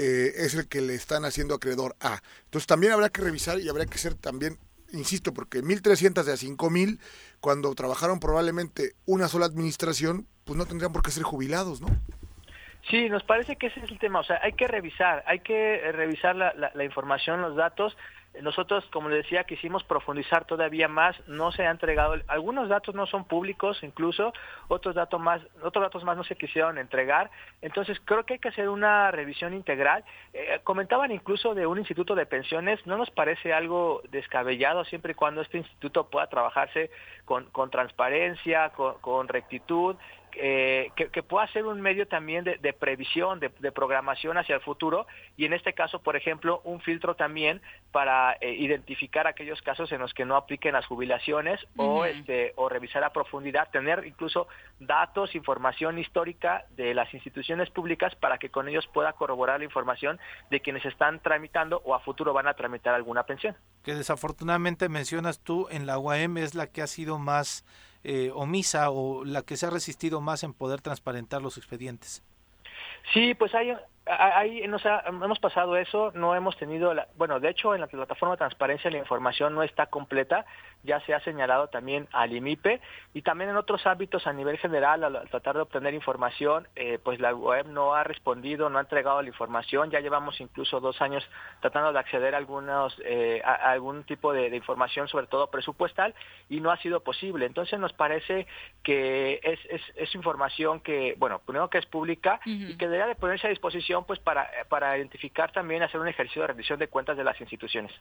eh, 0.00 0.44
es 0.44 0.54
el 0.54 0.68
que 0.68 0.80
le 0.80 0.94
están 0.94 1.24
haciendo 1.24 1.56
acreedor 1.56 1.96
a. 1.98 2.22
Entonces 2.44 2.68
también 2.68 2.92
habrá 2.92 3.08
que 3.08 3.20
revisar 3.20 3.58
y 3.58 3.68
habrá 3.68 3.84
que 3.84 3.98
ser 3.98 4.14
también, 4.14 4.56
insisto, 4.92 5.32
porque 5.34 5.62
1.300 5.62 6.24
de 6.24 6.32
a 6.32 6.36
5.000, 6.36 6.98
cuando 7.40 7.74
trabajaron 7.74 8.20
probablemente 8.20 8.94
una 9.06 9.28
sola 9.28 9.46
administración, 9.46 10.26
pues 10.44 10.56
no 10.56 10.66
tendrían 10.66 10.92
por 10.92 11.02
qué 11.02 11.10
ser 11.10 11.22
jubilados, 11.22 11.80
¿no? 11.80 11.88
Sí, 12.90 13.08
nos 13.08 13.22
parece 13.22 13.56
que 13.56 13.66
ese 13.66 13.80
es 13.80 13.90
el 13.90 13.98
tema. 13.98 14.20
O 14.20 14.24
sea, 14.24 14.40
hay 14.42 14.52
que 14.52 14.66
revisar, 14.66 15.22
hay 15.26 15.40
que 15.40 15.92
revisar 15.92 16.36
la, 16.36 16.54
la 16.54 16.84
información, 16.84 17.42
los 17.42 17.56
datos 17.56 17.96
nosotros, 18.42 18.84
como 18.92 19.08
les 19.08 19.24
decía, 19.24 19.44
quisimos 19.44 19.84
profundizar 19.84 20.44
todavía 20.44 20.88
más, 20.88 21.16
no 21.28 21.52
se 21.52 21.66
ha 21.66 21.70
entregado, 21.70 22.14
algunos 22.28 22.68
datos 22.68 22.94
no 22.94 23.06
son 23.06 23.24
públicos 23.24 23.78
incluso, 23.82 24.32
otros 24.68 24.94
datos 24.94 25.20
más, 25.20 25.40
otros 25.62 25.82
datos 25.82 26.04
más 26.04 26.16
no 26.16 26.24
se 26.24 26.36
quisieron 26.36 26.78
entregar, 26.78 27.30
entonces 27.62 28.00
creo 28.04 28.24
que 28.24 28.34
hay 28.34 28.38
que 28.38 28.48
hacer 28.48 28.68
una 28.68 29.10
revisión 29.10 29.54
integral. 29.54 30.04
Eh, 30.32 30.60
comentaban 30.64 31.10
incluso 31.10 31.54
de 31.54 31.66
un 31.66 31.78
instituto 31.78 32.14
de 32.14 32.26
pensiones, 32.26 32.84
no 32.86 32.96
nos 32.96 33.10
parece 33.10 33.52
algo 33.52 34.02
descabellado 34.10 34.84
siempre 34.84 35.12
y 35.12 35.14
cuando 35.14 35.40
este 35.40 35.58
instituto 35.58 36.08
pueda 36.08 36.28
trabajarse 36.28 36.90
con, 37.24 37.44
con 37.46 37.70
transparencia, 37.70 38.70
con 38.70 39.28
rectitud, 39.28 39.96
eh, 40.34 40.90
que, 40.96 41.22
pueda 41.22 41.46
ser 41.48 41.66
un 41.66 41.80
medio 41.80 42.06
también 42.06 42.44
de, 42.44 42.72
previsión, 42.72 43.40
de, 43.40 43.72
programación 43.72 44.38
hacia 44.38 44.56
el 44.56 44.60
futuro 44.60 45.06
y 45.36 45.44
en 45.44 45.52
este 45.52 45.72
caso, 45.72 46.00
por 46.00 46.16
ejemplo, 46.16 46.60
un 46.64 46.80
filtro 46.80 47.14
también 47.14 47.60
para 47.92 48.34
eh, 48.40 48.54
identificar 48.54 49.26
aquellos 49.26 49.60
casos 49.62 49.92
en 49.92 50.00
los 50.00 50.14
que 50.14 50.24
no 50.24 50.36
apliquen 50.36 50.72
las 50.72 50.86
jubilaciones 50.86 51.60
o, 51.76 52.04
este, 52.04 52.52
o 52.56 52.68
revisar 52.68 53.04
a 53.04 53.12
profundidad, 53.12 53.70
tener 53.70 54.06
incluso 54.06 54.48
datos, 54.80 55.34
información 55.34 55.98
histórica 55.98 56.64
de 56.76 56.94
las 56.94 57.12
instituciones 57.14 57.70
públicas 57.70 58.14
para 58.14 58.38
que 58.38 58.50
con 58.50 58.68
ellos 58.68 58.86
pueda 58.86 59.12
corroborar 59.12 59.58
la 59.58 59.64
información 59.64 60.18
de 60.50 60.60
quienes 60.60 60.84
están 60.84 61.20
tramitando 61.20 61.82
o 61.84 61.94
a 61.94 62.00
futuro 62.00 62.32
van 62.32 62.46
a 62.48 62.54
tramitar 62.54 62.94
alguna 62.94 63.24
pensión. 63.24 63.56
Que 63.82 63.94
desafortunadamente 63.94 64.88
mencionas 64.88 65.40
tú 65.40 65.68
en 65.70 65.86
la 65.86 65.98
UAM 65.98 66.38
es 66.38 66.54
la 66.54 66.66
que 66.66 66.82
ha 66.82 66.86
sido 66.86 67.18
más 67.18 67.64
eh, 68.10 68.30
omisa 68.34 68.90
o 68.90 69.22
la 69.22 69.42
que 69.42 69.58
se 69.58 69.66
ha 69.66 69.70
resistido 69.70 70.22
más 70.22 70.42
en 70.42 70.54
poder 70.54 70.80
transparentar 70.80 71.42
los 71.42 71.58
expedientes? 71.58 72.24
Sí, 73.12 73.34
pues 73.34 73.54
hay, 73.54 73.76
hay 74.06 74.66
nos 74.66 74.82
hemos 75.06 75.38
pasado 75.38 75.76
eso, 75.76 76.10
no 76.14 76.34
hemos 76.34 76.56
tenido, 76.56 76.94
la, 76.94 77.08
bueno, 77.18 77.38
de 77.38 77.50
hecho 77.50 77.74
en 77.74 77.82
la 77.82 77.86
plataforma 77.86 78.34
de 78.34 78.38
transparencia 78.38 78.90
la 78.90 78.96
información 78.96 79.54
no 79.54 79.62
está 79.62 79.86
completa, 79.86 80.46
ya 80.82 81.00
se 81.00 81.14
ha 81.14 81.20
señalado 81.20 81.68
también 81.68 82.08
al 82.12 82.32
IMIPE 82.32 82.80
y 83.14 83.22
también 83.22 83.50
en 83.50 83.56
otros 83.56 83.86
ámbitos 83.86 84.26
a 84.26 84.32
nivel 84.32 84.58
general 84.58 85.04
al 85.04 85.28
tratar 85.28 85.56
de 85.56 85.62
obtener 85.62 85.94
información, 85.94 86.68
eh, 86.76 86.98
pues 87.02 87.20
la 87.20 87.34
web 87.34 87.66
no 87.66 87.94
ha 87.94 88.04
respondido, 88.04 88.68
no 88.68 88.78
ha 88.78 88.82
entregado 88.82 89.20
la 89.22 89.28
información, 89.28 89.90
ya 89.90 90.00
llevamos 90.00 90.40
incluso 90.40 90.80
dos 90.80 91.00
años 91.02 91.28
tratando 91.60 91.92
de 91.92 91.98
acceder 91.98 92.34
a, 92.34 92.38
algunos, 92.38 92.96
eh, 93.04 93.42
a, 93.44 93.70
algún 93.70 94.04
tipo 94.04 94.32
de, 94.32 94.54
información, 94.54 95.08
sobre 95.08 95.26
todo 95.26 95.50
presupuestal, 95.50 96.14
y 96.48 96.60
no 96.60 96.70
ha 96.70 96.76
sido 96.78 97.00
posible. 97.00 97.46
Entonces 97.46 97.78
nos 97.78 97.92
parece 97.92 98.46
que 98.82 99.40
es, 99.42 99.60
es, 99.96 100.14
información 100.14 100.80
que, 100.80 101.14
bueno, 101.18 101.40
primero 101.44 101.70
que 101.70 101.78
es 101.78 101.86
pública 101.86 102.40
y 102.44 102.76
que 102.76 102.86
debería 102.86 103.06
de 103.06 103.14
ponerse 103.14 103.46
a 103.46 103.50
disposición 103.50 104.04
pues 104.04 104.18
para, 104.18 104.48
para 104.68 104.96
identificar 104.96 105.52
también, 105.52 105.82
hacer 105.82 106.00
un 106.00 106.08
ejercicio 106.08 106.42
de 106.42 106.48
rendición 106.48 106.78
de 106.78 106.88
cuentas 106.88 107.16
de 107.16 107.24
las 107.24 107.40
instituciones. 107.40 107.92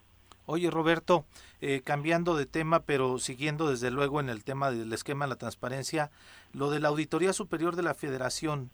Oye, 0.50 0.72
Roberto, 0.72 1.26
eh, 1.60 1.82
cambiando 1.84 2.38
de 2.38 2.46
tema, 2.46 2.84
pero 2.84 3.20
siguiendo 3.20 3.70
desde 3.70 3.92
luego 3.92 4.22
en 4.22 4.30
el 4.30 4.46
tema 4.46 4.72
del 4.72 4.94
esquema 4.94 5.26
de 5.26 5.32
la 5.32 5.36
transparencia, 5.36 6.10
lo 6.54 6.72
de 6.72 6.80
la 6.80 6.88
Auditoría 6.88 7.34
Superior 7.34 7.76
de 7.76 7.84
la 7.84 7.94
Federación, 7.94 8.72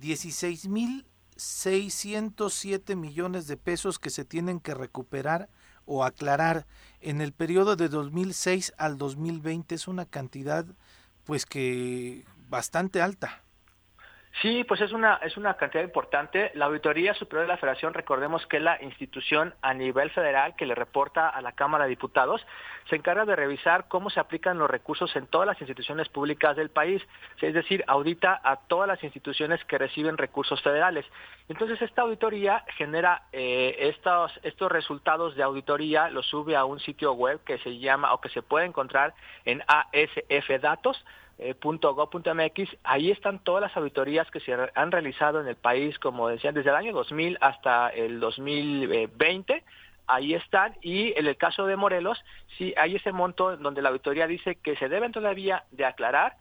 16.607 0.00 2.96
millones 2.96 3.46
de 3.46 3.56
pesos 3.56 4.00
que 4.00 4.10
se 4.10 4.24
tienen 4.24 4.58
que 4.58 4.74
recuperar 4.74 5.48
o 5.86 6.02
aclarar 6.02 6.66
en 7.00 7.20
el 7.20 7.32
periodo 7.32 7.76
de 7.76 7.88
2006 7.88 8.72
al 8.76 8.98
2020 8.98 9.76
es 9.76 9.86
una 9.86 10.06
cantidad 10.06 10.66
pues 11.22 11.46
que 11.46 12.24
bastante 12.48 13.00
alta. 13.00 13.41
Sí, 14.40 14.64
pues 14.64 14.80
es 14.80 14.92
una, 14.92 15.16
es 15.16 15.36
una 15.36 15.54
cantidad 15.54 15.84
importante. 15.84 16.50
La 16.54 16.64
Auditoría 16.64 17.12
Superior 17.12 17.42
de 17.42 17.52
la 17.52 17.58
Federación, 17.58 17.92
recordemos 17.92 18.46
que 18.46 18.56
es 18.56 18.62
la 18.62 18.82
institución 18.82 19.54
a 19.60 19.74
nivel 19.74 20.10
federal 20.10 20.56
que 20.56 20.64
le 20.64 20.74
reporta 20.74 21.28
a 21.28 21.42
la 21.42 21.52
Cámara 21.52 21.84
de 21.84 21.90
Diputados, 21.90 22.44
se 22.88 22.96
encarga 22.96 23.26
de 23.26 23.36
revisar 23.36 23.88
cómo 23.88 24.08
se 24.08 24.20
aplican 24.20 24.58
los 24.58 24.70
recursos 24.70 25.14
en 25.16 25.26
todas 25.26 25.46
las 25.46 25.60
instituciones 25.60 26.08
públicas 26.08 26.56
del 26.56 26.70
país, 26.70 27.02
es 27.42 27.52
decir, 27.52 27.84
audita 27.86 28.40
a 28.42 28.56
todas 28.56 28.88
las 28.88 29.04
instituciones 29.04 29.62
que 29.66 29.76
reciben 29.76 30.16
recursos 30.16 30.62
federales. 30.62 31.04
Entonces, 31.48 31.82
esta 31.82 32.02
auditoría 32.02 32.64
genera 32.78 33.24
eh, 33.32 33.76
estos, 33.80 34.32
estos 34.42 34.72
resultados 34.72 35.36
de 35.36 35.42
auditoría, 35.42 36.08
los 36.08 36.26
sube 36.26 36.56
a 36.56 36.64
un 36.64 36.80
sitio 36.80 37.12
web 37.12 37.44
que 37.44 37.58
se 37.58 37.78
llama 37.78 38.14
o 38.14 38.20
que 38.20 38.30
se 38.30 38.40
puede 38.40 38.64
encontrar 38.64 39.14
en 39.44 39.62
ASF 39.68 40.60
Datos 40.62 41.04
eh, 41.38 41.54
.go.mx, 41.60 42.76
ahí 42.84 43.10
están 43.10 43.38
todas 43.40 43.62
las 43.62 43.76
auditorías 43.76 44.30
que 44.30 44.40
se 44.40 44.56
han 44.74 44.92
realizado 44.92 45.40
en 45.40 45.48
el 45.48 45.56
país, 45.56 45.98
como 45.98 46.28
decían, 46.28 46.54
desde 46.54 46.70
el 46.70 46.76
año 46.76 46.92
2000 46.92 47.38
hasta 47.40 47.88
el 47.88 48.20
2020 48.20 49.64
ahí 50.06 50.34
están 50.34 50.74
y 50.82 51.16
en 51.18 51.26
el 51.26 51.36
caso 51.36 51.64
de 51.66 51.76
Morelos 51.76 52.22
sí 52.58 52.74
hay 52.76 52.96
ese 52.96 53.12
monto 53.12 53.56
donde 53.56 53.82
la 53.82 53.90
auditoría 53.90 54.26
dice 54.26 54.56
que 54.56 54.76
se 54.76 54.88
deben 54.88 55.12
todavía 55.12 55.64
de 55.70 55.84
aclarar 55.84 56.36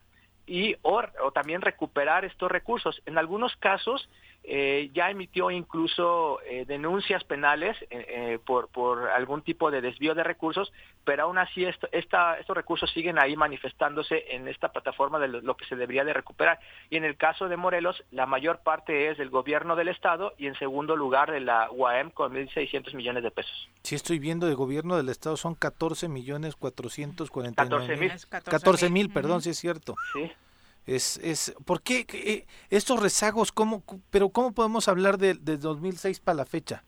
y 0.46 0.76
o, 0.82 1.02
también 1.34 1.62
recuperar 1.62 2.26
estos 2.26 2.52
recursos. 2.52 3.02
En 3.06 3.18
algunos 3.18 3.56
casos 3.58 4.10
eh, 4.44 4.90
ya 4.94 5.12
emitió 5.12 5.52
incluso 5.52 6.42
eh, 6.42 6.66
denuncias 6.66 7.24
penales 7.24 7.78
eh, 7.92 8.40
por, 8.44 8.70
por 8.70 9.10
algún 9.10 9.44
tipo 9.44 9.70
de 9.70 9.82
desvío 9.82 10.16
de 10.16 10.24
recursos, 10.24 10.74
pero 11.04 11.24
aún 11.24 11.38
así 11.38 11.64
esto, 11.64 11.88
esta, 11.92 12.40
estos 12.40 12.56
recursos 12.56 12.90
siguen 12.92 13.20
ahí 13.20 13.36
manifestándose 13.36 14.36
en 14.36 14.48
esta 14.48 14.72
plataforma 14.72 15.20
de 15.20 15.28
lo, 15.28 15.56
que 15.56 15.66
se 15.66 15.76
debería 15.76 16.04
de 16.04 16.14
recuperar. 16.14 16.60
Y 16.90 16.98
en 16.98 17.06
el 17.06 17.18
caso 17.18 17.50
de 17.50 17.58
Morelos, 17.58 18.04
la 18.12 18.26
mayor 18.26 18.60
parte 18.64 19.10
es 19.10 19.18
del 19.20 19.30
gobierno 19.30 19.76
del 19.76 19.90
Estado 19.90 20.34
y 20.38 20.48
en 20.48 20.56
segundo 20.56 20.96
lugar 20.96 21.32
de 21.32 21.40
la 21.40 21.70
UAM 21.72 22.10
con 22.10 22.34
1.600 22.34 22.96
millones 22.96 23.24
de 23.24 23.32
pesos. 23.32 23.70
Sí, 23.84 23.96
estoy 23.96 24.18
viendo 24.18 24.48
de 24.48 24.56
gobierno 24.56 24.98
del 24.98 25.10
Estado 25.10 25.38
son 25.38 25.54
14 25.54 26.08
millones 26.08 26.56
449 26.56 27.98
mil. 27.98 28.12
14 28.30 28.90
mil, 28.90 29.10
perdón, 29.12 29.42
sí 29.42 29.52
es 29.52 29.60
cierto. 29.60 29.96
Sí. 30.14 30.32
Es, 30.86 31.20
es, 31.24 31.54
¿Por 31.66 31.82
qué 31.82 32.06
eh, 32.14 32.48
estos 32.70 33.00
rezagos? 33.00 33.52
¿cómo, 33.52 33.84
pero 34.10 34.30
¿cómo 34.30 34.52
podemos 34.52 34.88
hablar 34.88 35.18
de, 35.18 35.36
de 35.36 35.58
2006 35.58 36.20
para 36.20 36.38
la 36.38 36.46
fecha? 36.46 36.84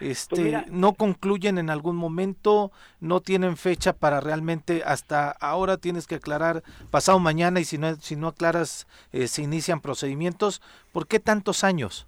Este, 0.00 0.50
pues 0.52 0.70
no 0.70 0.92
concluyen 0.94 1.58
en 1.58 1.70
algún 1.70 1.96
momento, 1.96 2.70
no 3.00 3.20
tienen 3.20 3.56
fecha 3.56 3.92
para 3.92 4.20
realmente 4.20 4.82
hasta 4.84 5.30
ahora 5.30 5.76
tienes 5.76 6.06
que 6.06 6.16
aclarar 6.16 6.62
pasado 6.90 7.18
mañana 7.18 7.58
y 7.58 7.64
si 7.64 7.78
no 7.78 7.96
si 7.96 8.14
no 8.14 8.28
aclaras 8.28 8.86
eh, 9.12 9.26
se 9.26 9.42
inician 9.42 9.80
procedimientos. 9.80 10.62
¿Por 10.92 11.08
qué 11.08 11.18
tantos 11.18 11.64
años? 11.64 12.06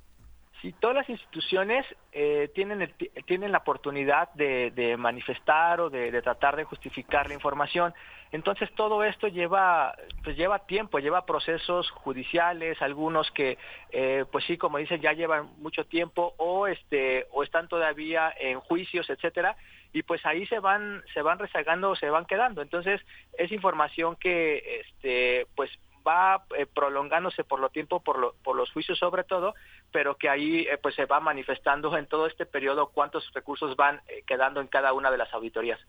Si 0.60 0.72
todas 0.72 0.96
las 0.96 1.08
instituciones 1.08 1.86
eh, 2.12 2.50
tienen, 2.54 2.92
tienen 3.26 3.52
la 3.52 3.58
oportunidad 3.58 4.30
de, 4.34 4.70
de 4.72 4.96
manifestar 4.96 5.80
o 5.80 5.88
de, 5.88 6.10
de, 6.10 6.22
tratar 6.22 6.56
de 6.56 6.64
justificar 6.64 7.28
la 7.28 7.34
información. 7.34 7.94
Entonces 8.32 8.70
todo 8.74 9.02
esto 9.02 9.26
lleva, 9.26 9.94
pues 10.22 10.36
lleva 10.36 10.60
tiempo, 10.66 10.98
lleva 10.98 11.26
procesos 11.26 11.90
judiciales, 11.90 12.80
algunos 12.80 13.30
que, 13.30 13.58
eh, 13.90 14.24
pues 14.30 14.44
sí, 14.44 14.56
como 14.56 14.78
dicen, 14.78 15.00
ya 15.00 15.12
llevan 15.12 15.50
mucho 15.58 15.84
tiempo 15.86 16.34
o 16.36 16.66
este, 16.66 17.26
o 17.32 17.42
están 17.42 17.66
todavía 17.66 18.32
en 18.38 18.60
juicios, 18.60 19.10
etcétera, 19.10 19.56
y 19.92 20.02
pues 20.02 20.24
ahí 20.26 20.46
se 20.46 20.60
van, 20.60 21.02
se 21.12 21.22
van 21.22 21.38
rezagando, 21.38 21.96
se 21.96 22.10
van 22.10 22.26
quedando. 22.26 22.62
Entonces 22.62 23.00
es 23.36 23.50
información 23.50 24.14
que, 24.16 24.80
este, 24.80 25.46
pues 25.56 25.70
va 26.06 26.44
eh, 26.56 26.66
prolongándose 26.66 27.44
por 27.44 27.60
lo 27.60 27.70
tiempo, 27.70 28.00
por, 28.00 28.34
por 28.42 28.56
los 28.56 28.70
juicios 28.70 28.98
sobre 28.98 29.24
todo, 29.24 29.54
pero 29.92 30.16
que 30.16 30.28
ahí 30.28 30.60
eh, 30.60 30.78
pues 30.78 30.94
se 30.94 31.06
va 31.06 31.20
manifestando 31.20 31.96
en 31.96 32.06
todo 32.06 32.26
este 32.26 32.46
periodo 32.46 32.88
cuántos 32.88 33.32
recursos 33.32 33.76
van 33.76 34.00
eh, 34.08 34.22
quedando 34.26 34.60
en 34.60 34.68
cada 34.68 34.92
una 34.92 35.10
de 35.10 35.18
las 35.18 35.32
auditorías. 35.32 35.80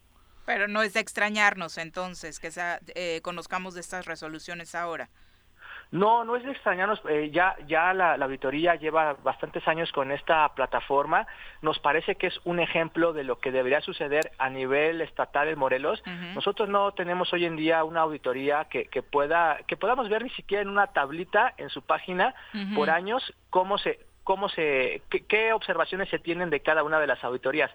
Pero 0.45 0.67
no 0.67 0.81
es 0.81 0.93
de 0.93 0.99
extrañarnos 0.99 1.77
entonces 1.77 2.39
que 2.39 2.49
eh, 2.95 3.21
conozcamos 3.21 3.73
de 3.75 3.81
estas 3.81 4.05
resoluciones 4.05 4.75
ahora. 4.75 5.09
No, 5.91 6.23
no 6.23 6.37
es 6.37 6.43
de 6.43 6.51
extrañarnos. 6.51 7.01
Eh, 7.09 7.31
ya 7.33 7.55
ya 7.67 7.93
la, 7.93 8.13
auditoría 8.13 8.75
lleva 8.75 9.17
bastantes 9.23 9.67
años 9.67 9.91
con 9.91 10.11
esta 10.11 10.47
plataforma. 10.55 11.27
Nos 11.61 11.79
parece 11.79 12.15
que 12.15 12.27
es 12.27 12.39
un 12.45 12.59
ejemplo 12.59 13.11
de 13.11 13.25
lo 13.25 13.39
que 13.39 13.51
debería 13.51 13.81
suceder 13.81 14.31
a 14.37 14.49
nivel 14.49 15.01
estatal 15.01 15.49
en 15.49 15.59
Morelos. 15.59 16.01
Nosotros 16.33 16.69
no 16.69 16.93
tenemos 16.93 17.31
hoy 17.33 17.45
en 17.45 17.57
día 17.57 17.83
una 17.83 18.01
auditoría 18.01 18.65
que, 18.65 18.85
que 18.85 19.03
pueda 19.03 19.59
que 19.67 19.75
podamos 19.75 20.07
ver 20.07 20.23
ni 20.23 20.29
siquiera 20.31 20.61
en 20.61 20.69
una 20.69 20.87
tablita 20.87 21.53
en 21.57 21.69
su 21.69 21.81
página 21.81 22.33
por 22.73 22.89
años 22.89 23.21
cómo 23.49 23.77
se 23.77 23.99
cómo 24.23 24.47
se 24.49 25.01
qué 25.27 25.51
observaciones 25.51 26.09
se 26.09 26.19
tienen 26.19 26.49
de 26.49 26.61
cada 26.61 26.83
una 26.83 26.99
de 26.99 27.07
las 27.07 27.23
auditorías. 27.23 27.71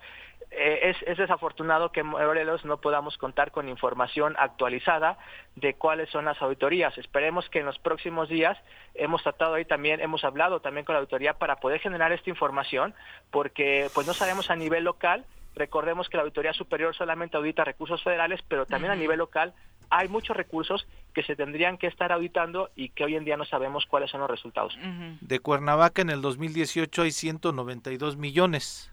Eh, 0.59 0.95
es, 1.07 1.19
desafortunado 1.19 1.93
que 1.93 2.03
Morelos 2.03 2.65
no 2.65 2.81
podamos 2.81 3.19
contar 3.19 3.51
con 3.51 3.69
información 3.69 4.35
actualizada 4.39 5.19
de 5.55 5.75
cuáles 5.75 6.09
son 6.09 6.25
las 6.25 6.41
auditorías. 6.41 6.97
Esperemos 6.97 7.51
que 7.51 7.59
en 7.59 7.67
los 7.67 7.79
próximos 7.79 8.31
días 8.31 8.57
hemos 8.95 9.23
tratado 9.23 9.55
ahí 9.55 9.67
también, 9.67 10.01
hemos 10.01 10.25
hablado 10.25 10.61
también 10.61 10.87
con 10.87 10.95
la 10.95 11.01
auditoría 11.01 11.35
para 11.35 11.57
poder 11.57 11.81
generar 11.81 12.11
esta 12.13 12.31
información, 12.31 12.95
porque 13.31 13.91
pues 13.93 14.07
no 14.07 14.15
sabemos 14.15 14.51
a 14.51 14.57
nivel 14.57 14.85
local. 14.85 15.27
Recordemos 15.55 16.09
que 16.09 16.17
la 16.17 16.23
auditoría 16.23 16.55
superior 16.55 16.95
solamente 16.97 17.37
audita 17.37 17.63
recursos 17.63 18.03
federales, 18.03 18.41
pero 18.49 18.65
también 18.65 18.93
a 18.93 18.97
nivel 18.97 19.19
local 19.19 19.53
hay 19.91 20.09
muchos 20.09 20.37
recursos 20.37 20.87
que 21.13 21.23
se 21.23 21.37
tendrían 21.37 21.77
que 21.77 21.87
estar 21.87 22.13
auditando 22.13 22.71
y 22.75 22.89
que 22.91 23.05
hoy 23.05 23.17
en 23.17 23.25
día 23.25 23.37
no 23.37 23.45
sabemos 23.45 23.85
cuáles 23.87 24.11
son 24.11 24.21
los 24.21 24.31
resultados. 24.31 24.77
De 25.21 25.39
Cuernavaca 25.39 26.01
en 26.01 26.11
el 26.11 26.23
2018 26.23 27.03
hay 27.03 27.11
192 27.11 28.17
millones. 28.17 28.91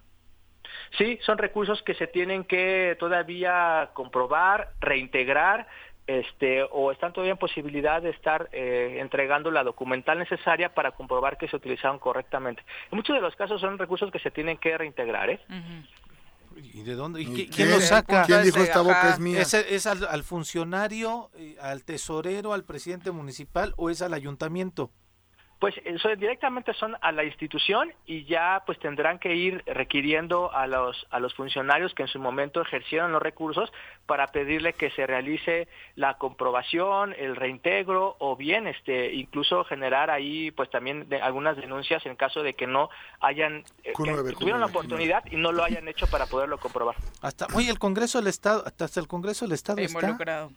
Sí, 0.97 1.19
son 1.25 1.37
recursos 1.37 1.81
que 1.81 1.95
se 1.95 2.07
tienen 2.07 2.43
que 2.43 2.95
todavía 2.99 3.89
comprobar, 3.93 4.73
reintegrar, 4.79 5.67
este, 6.05 6.63
o 6.71 6.91
están 6.91 7.13
todavía 7.13 7.31
en 7.31 7.37
posibilidad 7.37 8.01
de 8.01 8.09
estar 8.09 8.49
eh, 8.51 8.97
entregando 8.99 9.49
la 9.51 9.63
documental 9.63 10.19
necesaria 10.19 10.73
para 10.73 10.91
comprobar 10.91 11.37
que 11.37 11.47
se 11.47 11.55
utilizaron 11.55 11.97
correctamente. 11.97 12.61
En 12.91 12.97
muchos 12.97 13.15
de 13.15 13.21
los 13.21 13.35
casos 13.35 13.61
son 13.61 13.77
recursos 13.77 14.11
que 14.11 14.19
se 14.19 14.29
tienen 14.29 14.57
que 14.57 14.77
reintegrar. 14.77 15.29
¿eh? 15.29 15.39
¿Y 16.57 16.83
de 16.83 16.95
dónde? 16.95 17.23
quién, 17.25 17.71
lo 17.71 17.79
saca? 17.79 18.23
¿Quién 18.25 18.43
dijo 18.43 18.59
esta 18.59 18.81
boca 18.81 19.11
es 19.11 19.19
mía? 19.19 19.41
¿Es, 19.41 19.87
al, 19.87 20.23
funcionario, 20.23 21.31
eh, 21.35 21.55
al 21.61 21.83
tesorero, 21.83 22.53
al 22.53 22.65
presidente 22.65 23.11
municipal 23.11 23.73
o 23.77 23.89
es 23.89 24.01
al 24.01 24.13
ayuntamiento? 24.13 24.91
Pues 25.63 25.75
eso 25.85 26.09
directamente 26.17 26.73
son 26.73 26.97
a 26.99 27.13
la 27.13 27.23
institución 27.23 27.93
y 28.05 28.25
ya 28.25 28.63
pues 28.65 28.77
tendrán 28.79 29.17
que 29.17 29.33
ir 29.33 29.63
requiriendo 29.65 30.53
a 30.53 30.67
los 30.67 31.07
a 31.09 31.21
los 31.21 31.33
funcionarios 31.35 31.93
que 31.93 32.01
en 32.01 32.09
su 32.09 32.19
momento 32.19 32.61
ejercieron 32.61 33.13
los 33.13 33.21
recursos 33.21 33.71
para 34.05 34.27
pedirle 34.27 34.73
que 34.73 34.91
se 34.91 35.07
realice 35.07 35.69
la 35.95 36.17
comprobación, 36.17 37.15
el 37.17 37.37
reintegro 37.37 38.17
o 38.19 38.35
bien 38.35 38.67
este 38.67 39.13
incluso 39.13 39.63
generar 39.63 40.11
ahí 40.11 40.51
pues 40.51 40.69
también 40.69 41.07
algunas 41.21 41.55
denuncias 41.55 42.05
en 42.05 42.17
caso 42.17 42.43
de 42.43 42.55
que 42.55 42.67
no 42.67 42.89
hayan 43.21 43.63
eh, 43.85 43.93
tuvieron 44.37 44.59
la 44.59 44.65
oportunidad 44.65 45.23
y 45.31 45.37
no 45.37 45.53
lo 45.53 45.63
hayan 45.63 45.87
hecho 45.87 46.07
para 46.07 46.25
poderlo 46.25 46.57
comprobar. 46.57 46.97
Hasta 47.21 47.47
hoy 47.55 47.69
el 47.69 47.79
Congreso 47.79 48.17
del 48.17 48.27
Estado 48.27 48.65
hasta 48.65 48.99
el 48.99 49.07
Congreso 49.07 49.45
del 49.45 49.53
Estado 49.53 49.79
está 49.79 50.49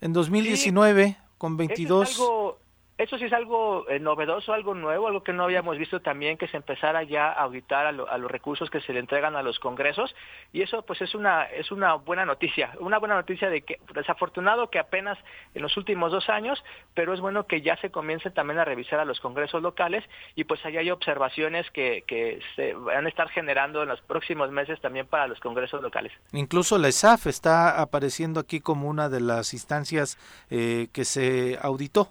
en 0.00 0.12
2019 0.12 1.16
con 1.38 1.56
22 1.56 2.58
Eso 2.98 3.16
sí 3.16 3.26
es 3.26 3.32
algo 3.32 3.88
eh, 3.88 4.00
novedoso, 4.00 4.52
algo 4.52 4.74
nuevo, 4.74 5.06
algo 5.06 5.22
que 5.22 5.32
no 5.32 5.44
habíamos 5.44 5.78
visto 5.78 6.00
también, 6.00 6.36
que 6.36 6.48
se 6.48 6.56
empezara 6.56 7.04
ya 7.04 7.28
a 7.28 7.44
auditar 7.44 7.86
a, 7.86 7.92
los 7.92 8.30
recursos 8.30 8.70
que 8.70 8.80
se 8.80 8.92
le 8.92 8.98
entregan 8.98 9.36
a 9.36 9.42
los 9.42 9.60
congresos 9.60 10.14
y 10.52 10.62
eso 10.62 10.82
pues 10.82 11.00
es 11.00 11.14
una 11.14 11.44
es 11.44 11.70
una 11.70 11.94
buena 11.94 12.24
noticia, 12.24 12.72
una 12.80 12.98
buena 12.98 13.14
noticia 13.14 13.50
de 13.50 13.62
que 13.62 13.78
desafortunado 13.94 14.68
que 14.68 14.80
apenas 14.80 15.16
en 15.54 15.62
los 15.62 15.76
últimos 15.76 16.10
dos 16.10 16.28
años, 16.28 16.62
pero 16.94 17.14
es 17.14 17.20
bueno 17.20 17.46
que 17.46 17.62
ya 17.62 17.76
se 17.76 17.90
comience 17.90 18.32
también 18.32 18.58
a 18.58 18.64
revisar 18.64 18.98
a 18.98 19.04
los 19.04 19.20
congresos 19.20 19.62
locales 19.62 20.04
y 20.34 20.42
pues 20.42 20.64
allá 20.66 20.80
hay 20.80 20.90
observaciones 20.90 21.70
que, 21.70 22.02
que 22.04 22.40
se 22.56 22.74
van 22.74 23.06
a 23.06 23.08
estar 23.08 23.28
generando 23.28 23.84
en 23.84 23.90
los 23.90 24.00
próximos 24.00 24.50
meses 24.50 24.80
también 24.80 25.06
para 25.06 25.28
los 25.28 25.38
congresos 25.38 25.82
locales. 25.82 26.12
Incluso 26.32 26.78
la 26.78 26.88
ESAF 26.88 27.28
está 27.28 27.80
apareciendo 27.80 28.40
aquí 28.40 28.60
como 28.60 28.88
una 28.88 29.08
de 29.08 29.20
las 29.20 29.52
instancias 29.52 30.18
eh, 30.50 30.88
que 30.92 31.04
se 31.04 31.58
auditó. 31.62 32.08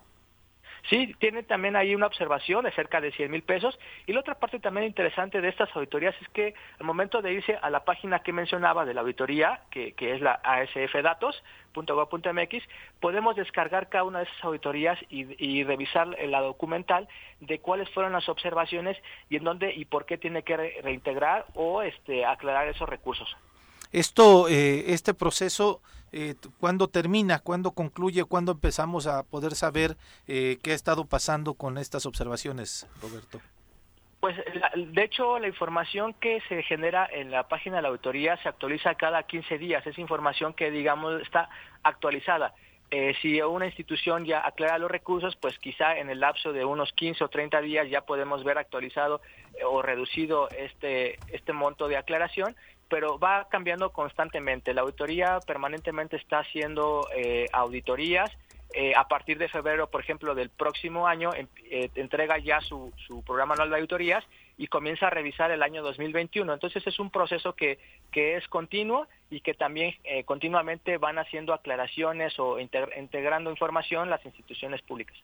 Sí, 0.89 1.15
tiene 1.19 1.43
también 1.43 1.75
ahí 1.75 1.93
una 1.93 2.07
observación 2.07 2.63
de 2.63 2.71
cerca 2.71 3.01
de 3.01 3.11
100 3.11 3.29
mil 3.29 3.43
pesos. 3.43 3.77
Y 4.05 4.13
la 4.13 4.21
otra 4.21 4.35
parte 4.35 4.57
también 4.59 4.87
interesante 4.87 5.41
de 5.41 5.49
estas 5.49 5.75
auditorías 5.75 6.15
es 6.21 6.29
que 6.29 6.53
al 6.79 6.85
momento 6.85 7.21
de 7.21 7.33
irse 7.33 7.57
a 7.61 7.69
la 7.69 7.83
página 7.83 8.19
que 8.19 8.31
mencionaba 8.31 8.85
de 8.85 8.93
la 8.93 9.01
auditoría, 9.01 9.59
que, 9.69 9.93
es 9.99 10.21
la 10.21 10.39
asfdatos.gov.mx, 10.43 12.63
podemos 13.01 13.35
descargar 13.35 13.89
cada 13.89 14.05
una 14.05 14.19
de 14.19 14.25
esas 14.25 14.45
auditorías 14.45 14.97
y, 15.09 15.25
y, 15.45 15.65
revisar 15.65 16.07
la 16.07 16.39
documental 16.39 17.09
de 17.41 17.59
cuáles 17.59 17.89
fueron 17.89 18.13
las 18.13 18.29
observaciones 18.29 18.95
y 19.29 19.35
en 19.35 19.43
dónde 19.43 19.73
y 19.73 19.83
por 19.85 20.05
qué 20.05 20.17
tiene 20.17 20.43
que 20.43 20.79
reintegrar 20.81 21.47
o 21.53 21.81
este, 21.81 22.25
aclarar 22.25 22.69
esos 22.69 22.87
recursos. 22.87 23.35
Esto, 23.91 24.47
eh, 24.47 24.93
este 24.93 25.13
proceso, 25.13 25.81
eh, 26.11 26.35
¿cuándo 26.59 26.87
termina? 26.87 27.39
¿Cuándo 27.39 27.71
concluye? 27.71 28.23
¿Cuándo 28.25 28.53
empezamos 28.53 29.07
a 29.07 29.23
poder 29.23 29.55
saber 29.55 29.97
eh, 30.27 30.57
qué 30.63 30.71
ha 30.71 30.75
estado 30.75 31.05
pasando 31.05 31.53
con 31.53 31.77
estas 31.77 32.05
observaciones, 32.05 32.87
Roberto? 33.01 33.39
Pues 34.19 34.35
de 34.75 35.03
hecho 35.03 35.37
la 35.37 35.47
información 35.47 36.13
que 36.15 36.41
se 36.49 36.63
genera 36.63 37.07
en 37.11 37.29
la 37.29 37.47
página 37.47 37.77
de 37.77 37.81
la 37.83 37.89
auditoría 37.89 38.35
se 38.41 38.49
actualiza 38.49 38.95
cada 38.95 39.23
15 39.23 39.59
días, 39.59 39.85
es 39.85 39.97
información 39.99 40.53
que 40.53 40.71
digamos 40.71 41.21
está 41.21 41.49
actualizada. 41.83 42.53
Eh, 42.89 43.13
si 43.21 43.41
una 43.41 43.65
institución 43.65 44.25
ya 44.25 44.47
aclara 44.47 44.77
los 44.77 44.89
recursos, 44.89 45.35
pues 45.35 45.59
quizá 45.59 45.97
en 45.97 46.09
el 46.09 46.21
lapso 46.21 46.53
de 46.53 46.63
unos 46.63 46.93
15 46.93 47.25
o 47.25 47.27
30 47.27 47.59
días 47.61 47.89
ya 47.89 48.01
podemos 48.01 48.43
ver 48.45 48.57
actualizado 48.57 49.21
o 49.69 49.81
reducido 49.81 50.49
este, 50.51 51.19
este 51.31 51.51
monto 51.51 51.87
de 51.87 51.97
aclaración 51.97 52.55
pero 52.89 53.19
va 53.19 53.47
cambiando 53.49 53.91
constantemente. 53.91 54.73
La 54.73 54.81
auditoría 54.81 55.39
permanentemente 55.45 56.15
está 56.15 56.39
haciendo 56.39 57.07
eh, 57.15 57.47
auditorías. 57.51 58.31
Eh, 58.73 58.93
a 58.95 59.07
partir 59.07 59.37
de 59.37 59.47
febrero, 59.47 59.89
por 59.89 60.01
ejemplo, 60.01 60.35
del 60.35 60.49
próximo 60.49 61.07
año, 61.07 61.33
em, 61.33 61.47
eh, 61.71 61.89
entrega 61.95 62.37
ya 62.37 62.59
su, 62.59 62.91
su 63.07 63.23
programa 63.23 63.53
anual 63.53 63.69
de 63.69 63.75
auditorías 63.77 64.25
y 64.57 64.67
comienza 64.67 65.07
a 65.07 65.09
revisar 65.09 65.51
el 65.51 65.63
año 65.63 65.81
2021. 65.83 66.53
Entonces 66.53 66.85
es 66.85 66.99
un 66.99 67.09
proceso 67.09 67.53
que, 67.53 67.79
que 68.11 68.35
es 68.35 68.47
continuo 68.49 69.07
y 69.29 69.39
que 69.39 69.53
también 69.53 69.95
continuamente 70.25 70.97
van 70.97 71.17
haciendo 71.17 71.53
aclaraciones 71.53 72.37
o 72.39 72.59
integrando 72.59 73.51
información 73.51 74.09
las 74.09 74.25
instituciones 74.25 74.81
públicas. 74.81 75.17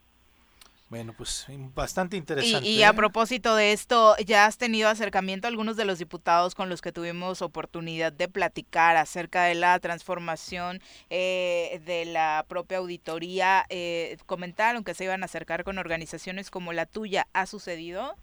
Bueno, 0.93 1.15
pues 1.17 1.47
bastante 1.73 2.17
interesante. 2.17 2.69
Y, 2.69 2.83
a 2.83 2.89
¿eh? 2.89 2.93
propósito 2.93 3.55
de 3.55 3.71
esto, 3.71 4.15
¿ya 4.27 4.45
has 4.45 4.59
tenido 4.59 4.89
acercamiento 4.89 5.47
a 5.47 5.49
algunos 5.49 5.75
de 5.75 5.85
los 5.85 5.97
diputados 5.97 6.53
con 6.53 6.69
los 6.69 6.83
que 6.83 6.91
tuvimos 6.91 7.41
oportunidad 7.41 8.13
de 8.13 8.27
platicar 8.27 8.95
acerca 8.95 9.45
de 9.45 9.55
la 9.55 9.79
transformación 9.79 10.81
eh, 11.09 11.81
de 11.87 12.05
la 12.05 12.45
propia 12.47 12.77
auditoría? 12.77 13.65
Eh, 13.69 14.17
comentaron 14.27 14.83
que 14.83 14.93
se 14.93 15.05
iban 15.05 15.23
a 15.23 15.25
acercar 15.25 15.63
con 15.63 15.79
organizaciones 15.79 16.51
como 16.51 16.73
la 16.73 16.85
tuya. 16.85 17.27
¿Ha 17.33 17.47
sucedido? 17.47 18.15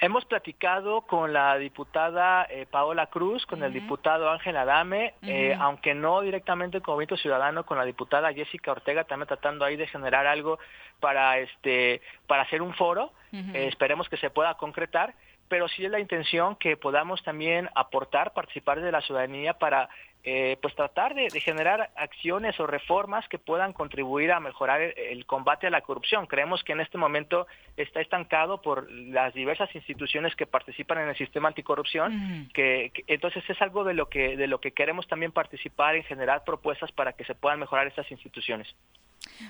Hemos 0.00 0.24
platicado 0.26 1.02
con 1.02 1.32
la 1.32 1.56
diputada 1.56 2.46
eh, 2.50 2.66
Paola 2.70 3.06
Cruz, 3.06 3.46
con 3.46 3.62
el 3.62 3.72
diputado 3.72 4.30
Ángel 4.30 4.56
Adame, 4.56 5.14
eh, 5.22 5.56
aunque 5.58 5.94
no 5.94 6.20
directamente 6.20 6.80
con 6.80 6.94
Movimiento 6.94 7.16
Ciudadano, 7.16 7.64
con 7.64 7.78
la 7.78 7.84
diputada 7.84 8.32
Jessica 8.32 8.72
Ortega, 8.72 9.04
también 9.04 9.28
tratando 9.28 9.64
ahí 9.64 9.76
de 9.76 9.86
generar 9.86 10.26
algo 10.26 10.58
para 11.00 11.38
este 11.38 12.02
para 12.26 12.42
hacer 12.42 12.62
un 12.62 12.74
foro. 12.74 13.12
Eh, 13.32 13.68
esperemos 13.68 14.08
que 14.08 14.16
se 14.16 14.30
pueda 14.30 14.54
concretar 14.54 15.14
pero 15.48 15.68
sí 15.68 15.84
es 15.84 15.90
la 15.90 16.00
intención 16.00 16.56
que 16.56 16.76
podamos 16.76 17.22
también 17.22 17.68
aportar, 17.74 18.32
participar 18.32 18.80
de 18.80 18.92
la 18.92 19.00
ciudadanía 19.00 19.54
para 19.54 19.88
eh, 20.28 20.58
pues 20.60 20.74
tratar 20.74 21.14
de, 21.14 21.30
generar 21.40 21.90
acciones 21.94 22.58
o 22.58 22.66
reformas 22.66 23.28
que 23.28 23.38
puedan 23.38 23.72
contribuir 23.72 24.32
a 24.32 24.40
mejorar 24.40 24.80
el, 24.82 25.24
combate 25.24 25.68
a 25.68 25.70
la 25.70 25.82
corrupción. 25.82 26.26
Creemos 26.26 26.64
que 26.64 26.72
en 26.72 26.80
este 26.80 26.98
momento 26.98 27.46
está 27.76 28.00
estancado 28.00 28.60
por 28.60 28.90
las 28.90 29.32
diversas 29.34 29.72
instituciones 29.76 30.34
que 30.34 30.44
participan 30.44 30.98
en 30.98 31.10
el 31.10 31.16
sistema 31.16 31.46
anticorrupción, 31.46 32.48
que, 32.52 32.90
entonces 33.06 33.48
es 33.48 33.62
algo 33.62 33.84
de 33.84 33.94
lo 33.94 34.08
que 34.08 34.36
de 34.36 34.48
lo 34.48 34.60
que 34.60 34.72
queremos 34.72 35.06
también 35.06 35.30
participar 35.30 35.94
en 35.94 36.02
generar 36.02 36.42
propuestas 36.42 36.90
para 36.90 37.12
que 37.12 37.24
se 37.24 37.36
puedan 37.36 37.60
mejorar 37.60 37.86
estas 37.86 38.10
instituciones. 38.10 38.74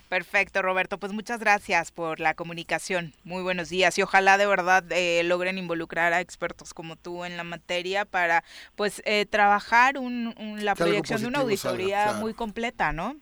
Perfecto, 0.09 0.62
Roberto. 0.62 0.99
Pues 0.99 1.12
muchas 1.12 1.41
gracias 1.41 1.91
por 1.91 2.20
la 2.20 2.35
comunicación. 2.35 3.12
Muy 3.24 3.43
buenos 3.43 3.68
días 3.68 3.97
y 3.99 4.03
ojalá 4.03 4.39
de 4.39 4.47
verdad 4.47 4.85
eh, 4.91 5.22
logren 5.24 5.59
involucrar 5.59 6.12
a 6.12 6.20
expertos 6.20 6.74
como 6.74 6.97
tú 6.97 7.24
en 7.24 7.37
la 7.37 7.45
materia 7.45 8.05
para 8.05 8.45
pues 8.74 9.03
eh, 9.05 9.27
trabajar 9.27 9.99
un, 9.99 10.35
la 10.61 10.74
proyección 10.74 11.20
de 11.20 11.29
una 11.29 11.41
auditoría 11.41 12.14
muy 12.14 12.35
completa, 12.35 12.93
¿no? 12.93 13.16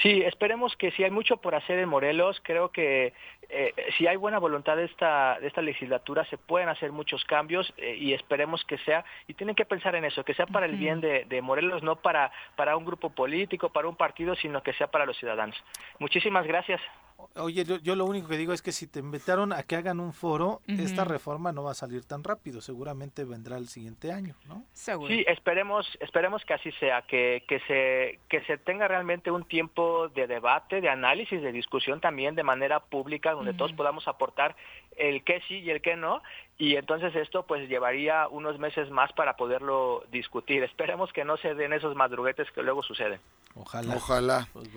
Sí, 0.00 0.22
esperemos 0.22 0.74
que 0.76 0.90
si 0.92 1.04
hay 1.04 1.10
mucho 1.10 1.36
por 1.36 1.54
hacer 1.54 1.78
en 1.78 1.88
Morelos, 1.88 2.40
creo 2.42 2.70
que 2.70 3.12
eh, 3.48 3.74
si 3.98 4.06
hay 4.06 4.16
buena 4.16 4.38
voluntad 4.38 4.76
de 4.76 4.84
esta, 4.84 5.38
de 5.38 5.46
esta 5.46 5.60
legislatura, 5.60 6.24
se 6.24 6.38
pueden 6.38 6.68
hacer 6.68 6.90
muchos 6.92 7.24
cambios 7.24 7.72
eh, 7.76 7.96
y 7.96 8.14
esperemos 8.14 8.64
que 8.64 8.78
sea, 8.78 9.04
y 9.28 9.34
tienen 9.34 9.54
que 9.54 9.66
pensar 9.66 9.94
en 9.94 10.04
eso, 10.04 10.24
que 10.24 10.34
sea 10.34 10.46
para 10.46 10.66
el 10.66 10.76
bien 10.76 11.00
de, 11.00 11.26
de, 11.26 11.42
Morelos, 11.42 11.82
no 11.82 11.96
para, 11.96 12.32
para 12.56 12.76
un 12.76 12.84
grupo 12.84 13.10
político, 13.10 13.68
para 13.68 13.88
un 13.88 13.96
partido, 13.96 14.34
sino 14.36 14.62
que 14.62 14.72
sea 14.72 14.86
para 14.86 15.04
los 15.04 15.18
ciudadanos. 15.18 15.62
Muchísimas 15.98 16.46
gracias. 16.46 16.80
Oye, 17.36 17.64
yo, 17.64 17.96
lo 17.96 18.04
único 18.04 18.28
que 18.28 18.36
digo 18.36 18.52
es 18.52 18.60
que 18.60 18.72
si 18.72 18.86
te 18.86 18.98
invitaron 18.98 19.52
a 19.52 19.62
que 19.62 19.76
hagan 19.76 20.00
un 20.00 20.12
foro, 20.12 20.60
esta 20.66 21.04
reforma 21.04 21.52
no 21.52 21.62
va 21.62 21.70
a 21.72 21.74
salir 21.74 22.04
tan 22.04 22.22
rápido, 22.22 22.60
seguramente 22.60 23.24
vendrá 23.24 23.56
el 23.56 23.68
siguiente 23.68 24.12
año, 24.12 24.34
¿no? 24.46 24.64
Sí, 25.08 25.24
esperemos, 25.26 25.86
esperemos 26.00 26.44
que 26.44 26.54
así 26.54 26.70
sea, 26.72 27.02
que, 27.02 27.44
que, 27.48 27.60
se, 27.60 28.18
que 28.28 28.44
se 28.44 28.58
tenga 28.58 28.86
realmente 28.86 29.30
un 29.30 29.44
tiempo 29.44 30.08
de 30.08 30.26
debate, 30.26 30.80
de 30.80 30.88
análisis, 30.88 31.40
de 31.40 31.52
discusión 31.52 32.00
también 32.00 32.34
de 32.34 32.42
manera 32.42 32.80
pública, 32.80 33.32
donde 33.32 33.54
todos 33.54 33.72
podamos 33.72 34.06
aportar 34.08 34.54
el 34.96 35.24
qué 35.24 35.40
sí 35.48 35.60
y 35.60 35.70
el 35.70 35.80
qué 35.80 35.96
no, 35.96 36.22
y 36.58 36.76
entonces 36.76 37.14
esto 37.16 37.44
pues 37.44 37.68
llevaría 37.68 38.28
unos 38.28 38.58
meses 38.58 38.90
más 38.90 39.12
para 39.14 39.36
poderlo 39.36 40.04
discutir. 40.12 40.62
Esperemos 40.62 41.12
que 41.12 41.24
no 41.24 41.36
se 41.38 41.54
den 41.54 41.72
esos 41.72 41.96
madruguetes 41.96 42.50
que 42.52 42.62
luego 42.62 42.82
suceden. 42.82 43.20
Ojalá. 43.54 43.96
Ojalá. 43.96 44.48
Pues 44.52 44.68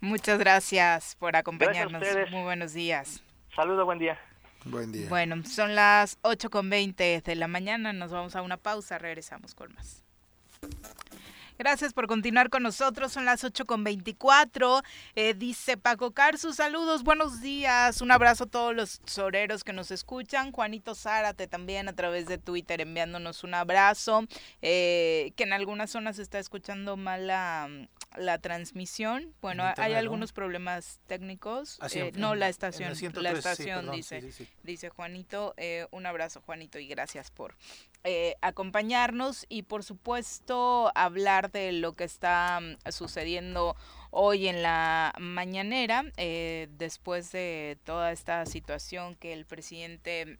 Muchas 0.00 0.38
gracias 0.38 1.16
por 1.16 1.36
acompañarnos. 1.36 2.02
Muy 2.30 2.42
buenos 2.42 2.72
días. 2.72 3.22
Saludos, 3.54 3.84
buen 3.84 3.98
día. 3.98 4.18
Buen 4.64 4.92
día. 4.92 5.08
Bueno, 5.08 5.44
son 5.44 5.74
las 5.74 6.20
8.20 6.22 7.22
de 7.22 7.34
la 7.34 7.48
mañana, 7.48 7.92
nos 7.92 8.10
vamos 8.10 8.34
a 8.34 8.42
una 8.42 8.56
pausa, 8.56 8.98
regresamos 8.98 9.54
con 9.54 9.74
más. 9.74 10.02
Gracias 11.56 11.92
por 11.92 12.08
continuar 12.08 12.50
con 12.50 12.64
nosotros. 12.64 13.12
Son 13.12 13.24
las 13.24 13.44
8 13.44 13.64
con 13.64 13.84
24. 13.84 14.82
Eh, 15.14 15.34
dice 15.34 15.76
Paco 15.76 16.12
sus 16.36 16.56
saludos, 16.56 17.04
buenos 17.04 17.40
días. 17.40 18.00
Un 18.00 18.10
abrazo 18.10 18.44
a 18.44 18.46
todos 18.48 18.74
los 18.74 19.00
soreros 19.06 19.62
que 19.62 19.72
nos 19.72 19.92
escuchan. 19.92 20.50
Juanito 20.50 20.96
Zárate 20.96 21.46
también 21.46 21.88
a 21.88 21.92
través 21.92 22.26
de 22.26 22.38
Twitter 22.38 22.80
enviándonos 22.80 23.44
un 23.44 23.54
abrazo. 23.54 24.24
Eh, 24.62 25.32
que 25.36 25.44
en 25.44 25.52
algunas 25.52 25.90
zonas 25.90 26.16
se 26.16 26.22
está 26.22 26.40
escuchando 26.40 26.96
mal 26.96 27.30
la, 28.16 28.38
transmisión. 28.38 29.34
Bueno, 29.40 29.64
hay 29.76 29.94
algunos 29.94 30.32
problemas 30.32 31.00
técnicos. 31.06 31.78
Ah, 31.80 31.88
eh, 31.92 32.12
no, 32.14 32.34
la 32.34 32.48
estación. 32.48 32.92
La 33.14 33.32
estación, 33.32 33.90
dice, 33.90 34.22
dice 34.62 34.88
Juanito. 34.90 35.54
un 35.90 36.06
abrazo, 36.06 36.42
Juanito, 36.44 36.78
y 36.78 36.86
gracias 36.86 37.30
por 37.30 37.54
acompañarnos 38.42 39.46
y 39.48 39.62
por 39.62 39.82
supuesto 39.82 40.92
hablar 40.94 41.50
de 41.50 41.72
lo 41.72 41.94
que 41.94 42.04
está 42.04 42.60
mm, 42.60 42.90
sucediendo 42.90 43.76
hoy 44.14 44.46
en 44.46 44.62
la 44.62 45.12
mañanera, 45.18 46.04
eh, 46.16 46.68
después 46.78 47.32
de 47.32 47.78
toda 47.84 48.12
esta 48.12 48.46
situación 48.46 49.16
que 49.16 49.32
el 49.32 49.44
presidente 49.44 50.38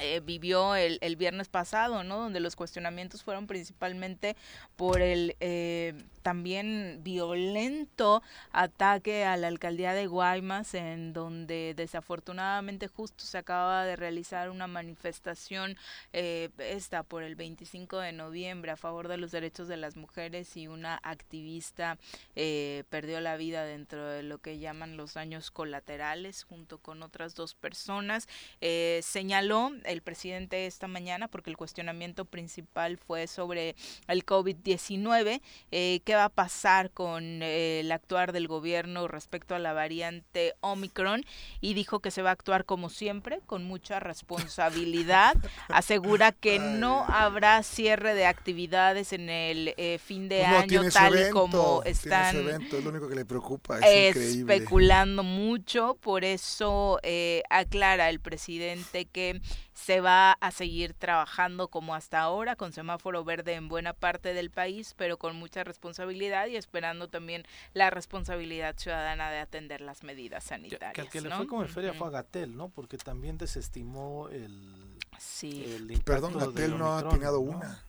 eh, 0.00 0.20
vivió 0.20 0.76
el, 0.76 0.98
el, 1.00 1.16
viernes 1.16 1.48
pasado, 1.48 2.04
¿no? 2.04 2.18
Donde 2.18 2.40
los 2.40 2.56
cuestionamientos 2.56 3.22
fueron 3.22 3.46
principalmente 3.46 4.36
por 4.76 5.00
el, 5.00 5.36
eh, 5.40 5.94
también 6.22 7.00
violento 7.02 8.22
ataque 8.52 9.24
a 9.24 9.36
la 9.36 9.48
alcaldía 9.48 9.92
de 9.92 10.06
Guaymas, 10.06 10.74
en 10.74 11.12
donde 11.12 11.74
desafortunadamente 11.76 12.88
justo 12.88 13.24
se 13.24 13.38
acaba 13.38 13.84
de 13.84 13.96
realizar 13.96 14.50
una 14.50 14.66
manifestación 14.66 15.76
eh, 16.12 16.50
esta 16.58 17.02
por 17.02 17.22
el 17.22 17.34
25 17.34 17.98
de 17.98 18.12
noviembre 18.12 18.70
a 18.70 18.76
favor 18.76 19.08
de 19.08 19.16
los 19.16 19.30
derechos 19.30 19.68
de 19.68 19.76
las 19.76 19.96
mujeres 19.96 20.56
y 20.56 20.68
una 20.68 21.00
activista 21.02 21.98
eh, 22.36 22.84
perdió 22.88 23.20
la 23.20 23.36
vida 23.36 23.64
dentro 23.64 24.06
de 24.06 24.22
lo 24.22 24.38
que 24.38 24.58
llaman 24.58 24.96
los 24.96 25.14
daños 25.14 25.50
colaterales 25.50 26.44
junto 26.44 26.78
con 26.78 27.02
otras 27.02 27.34
dos 27.34 27.54
personas. 27.54 28.28
Eh, 28.60 29.00
señaló 29.02 29.72
el 29.84 30.02
presidente 30.02 30.66
esta 30.66 30.88
mañana, 30.88 31.28
porque 31.28 31.50
el 31.50 31.56
cuestionamiento 31.56 32.24
principal 32.24 32.98
fue 32.98 33.26
sobre 33.26 33.74
el 34.08 34.24
COVID-19, 34.24 35.40
eh, 35.70 36.00
qué 36.10 36.16
va 36.16 36.24
a 36.24 36.28
pasar 36.28 36.90
con 36.90 37.40
eh, 37.40 37.78
el 37.78 37.92
actuar 37.92 38.32
del 38.32 38.48
gobierno 38.48 39.06
respecto 39.06 39.54
a 39.54 39.60
la 39.60 39.72
variante 39.72 40.56
Omicron 40.58 41.24
y 41.60 41.74
dijo 41.74 42.00
que 42.00 42.10
se 42.10 42.20
va 42.20 42.30
a 42.30 42.32
actuar 42.32 42.64
como 42.64 42.90
siempre, 42.90 43.38
con 43.46 43.62
mucha 43.62 44.00
responsabilidad. 44.00 45.36
Asegura 45.68 46.32
que 46.32 46.58
no 46.58 47.04
habrá 47.04 47.62
cierre 47.62 48.14
de 48.14 48.26
actividades 48.26 49.12
en 49.12 49.30
el 49.30 49.72
eh, 49.76 50.00
fin 50.04 50.28
de 50.28 50.44
año 50.44 50.82
tal 50.90 51.28
y 51.28 51.30
como 51.30 51.84
están 51.84 52.34
evento, 52.38 52.78
es 52.78 52.82
lo 52.82 52.90
único 52.90 53.08
que 53.08 53.14
le 53.14 53.24
preocupa, 53.24 53.78
es 53.78 54.16
increíble. 54.16 54.56
especulando 54.56 55.22
mucho, 55.22 55.96
por 56.00 56.24
eso 56.24 56.98
eh, 57.04 57.44
aclara 57.50 58.10
el 58.10 58.18
presidente 58.18 59.04
que 59.04 59.40
se 59.84 60.00
va 60.00 60.32
a 60.32 60.50
seguir 60.50 60.92
trabajando 60.94 61.68
como 61.68 61.94
hasta 61.94 62.20
ahora, 62.20 62.54
con 62.56 62.72
semáforo 62.72 63.24
verde 63.24 63.54
en 63.54 63.68
buena 63.68 63.94
parte 63.94 64.34
del 64.34 64.50
país, 64.50 64.94
pero 64.96 65.18
con 65.18 65.36
mucha 65.36 65.64
responsabilidad 65.64 66.46
y 66.48 66.56
esperando 66.56 67.08
también 67.08 67.44
la 67.72 67.88
responsabilidad 67.90 68.76
ciudadana 68.76 69.30
de 69.30 69.38
atender 69.38 69.80
las 69.80 70.02
medidas 70.02 70.44
sanitarias. 70.44 70.92
Que 70.94 71.00
al 71.00 71.08
que 71.08 71.20
le 71.22 71.30
¿no? 71.30 71.36
fue 71.38 71.46
como 71.46 71.62
en 71.62 71.68
feria 71.68 71.94
fue 71.94 72.08
a 72.08 72.10
Gatel, 72.10 72.56
¿no? 72.56 72.68
Porque 72.68 72.98
también 72.98 73.38
desestimó 73.38 74.28
el, 74.28 74.98
Sí. 75.18 75.64
el 75.64 76.02
Perdón, 76.02 76.36
Gatel 76.38 76.78
no 76.78 76.92
ha 76.92 76.98
atinado 76.98 77.36
¿no? 77.36 77.56
una. 77.56 77.84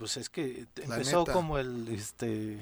Pues 0.00 0.16
es 0.16 0.30
que 0.30 0.66
empezó 0.76 1.26
como 1.26 1.58
el 1.58 1.86
este 1.88 2.58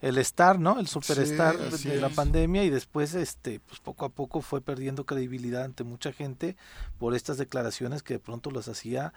el 0.00 0.18
star, 0.18 0.58
¿no? 0.58 0.80
El 0.80 0.88
superstar 0.88 1.56
Sí, 1.78 1.88
de 1.90 2.00
la 2.00 2.08
es. 2.08 2.14
pandemia 2.14 2.64
y 2.64 2.70
después 2.70 3.14
este 3.14 3.60
pues 3.60 3.78
poco 3.78 4.04
a 4.04 4.08
poco 4.08 4.40
fue 4.40 4.60
perdiendo 4.60 5.06
credibilidad 5.06 5.62
ante 5.62 5.84
mucha 5.84 6.12
gente 6.12 6.56
por 6.98 7.14
estas 7.14 7.38
declaraciones 7.38 8.02
que 8.02 8.14
de 8.14 8.18
pronto 8.18 8.50
las 8.50 8.66
hacía 8.66 9.14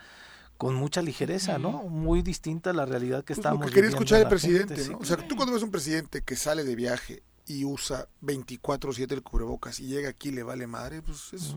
con 0.58 0.76
mucha 0.76 1.02
ligereza, 1.02 1.58
¿no? 1.58 1.72
Muy 1.90 2.22
distinta 2.22 2.70
a 2.70 2.74
la 2.74 2.86
realidad 2.86 3.24
que 3.24 3.34
Pues 3.34 3.38
lo 3.38 3.42
estábamos 3.42 3.66
que 3.66 3.74
quería 3.74 3.90
viviendo 3.90 3.98
escuchar 3.98 4.20
el 4.20 4.26
gente, 4.26 4.36
presidente, 4.36 4.84
sí, 4.84 4.92
¿no? 4.92 4.98
O 5.00 5.06
sea, 5.06 5.18
tú 5.18 5.36
cuando 5.36 5.54
ves 5.56 5.64
un 5.64 5.72
presidente 5.72 6.22
que 6.22 6.36
sale 6.36 6.64
de 6.64 6.76
viaje 6.76 7.24
y 7.48 7.66
usa 7.66 8.08
24/7 8.22 9.12
el 9.12 9.24
cubrebocas 9.24 9.80
y 9.80 9.88
llega 9.88 10.10
aquí 10.10 10.30
y 10.30 10.34
le 10.34 10.44
vale 10.44 10.68
madre, 10.68 11.02
pues 11.02 11.34
es. 11.34 11.56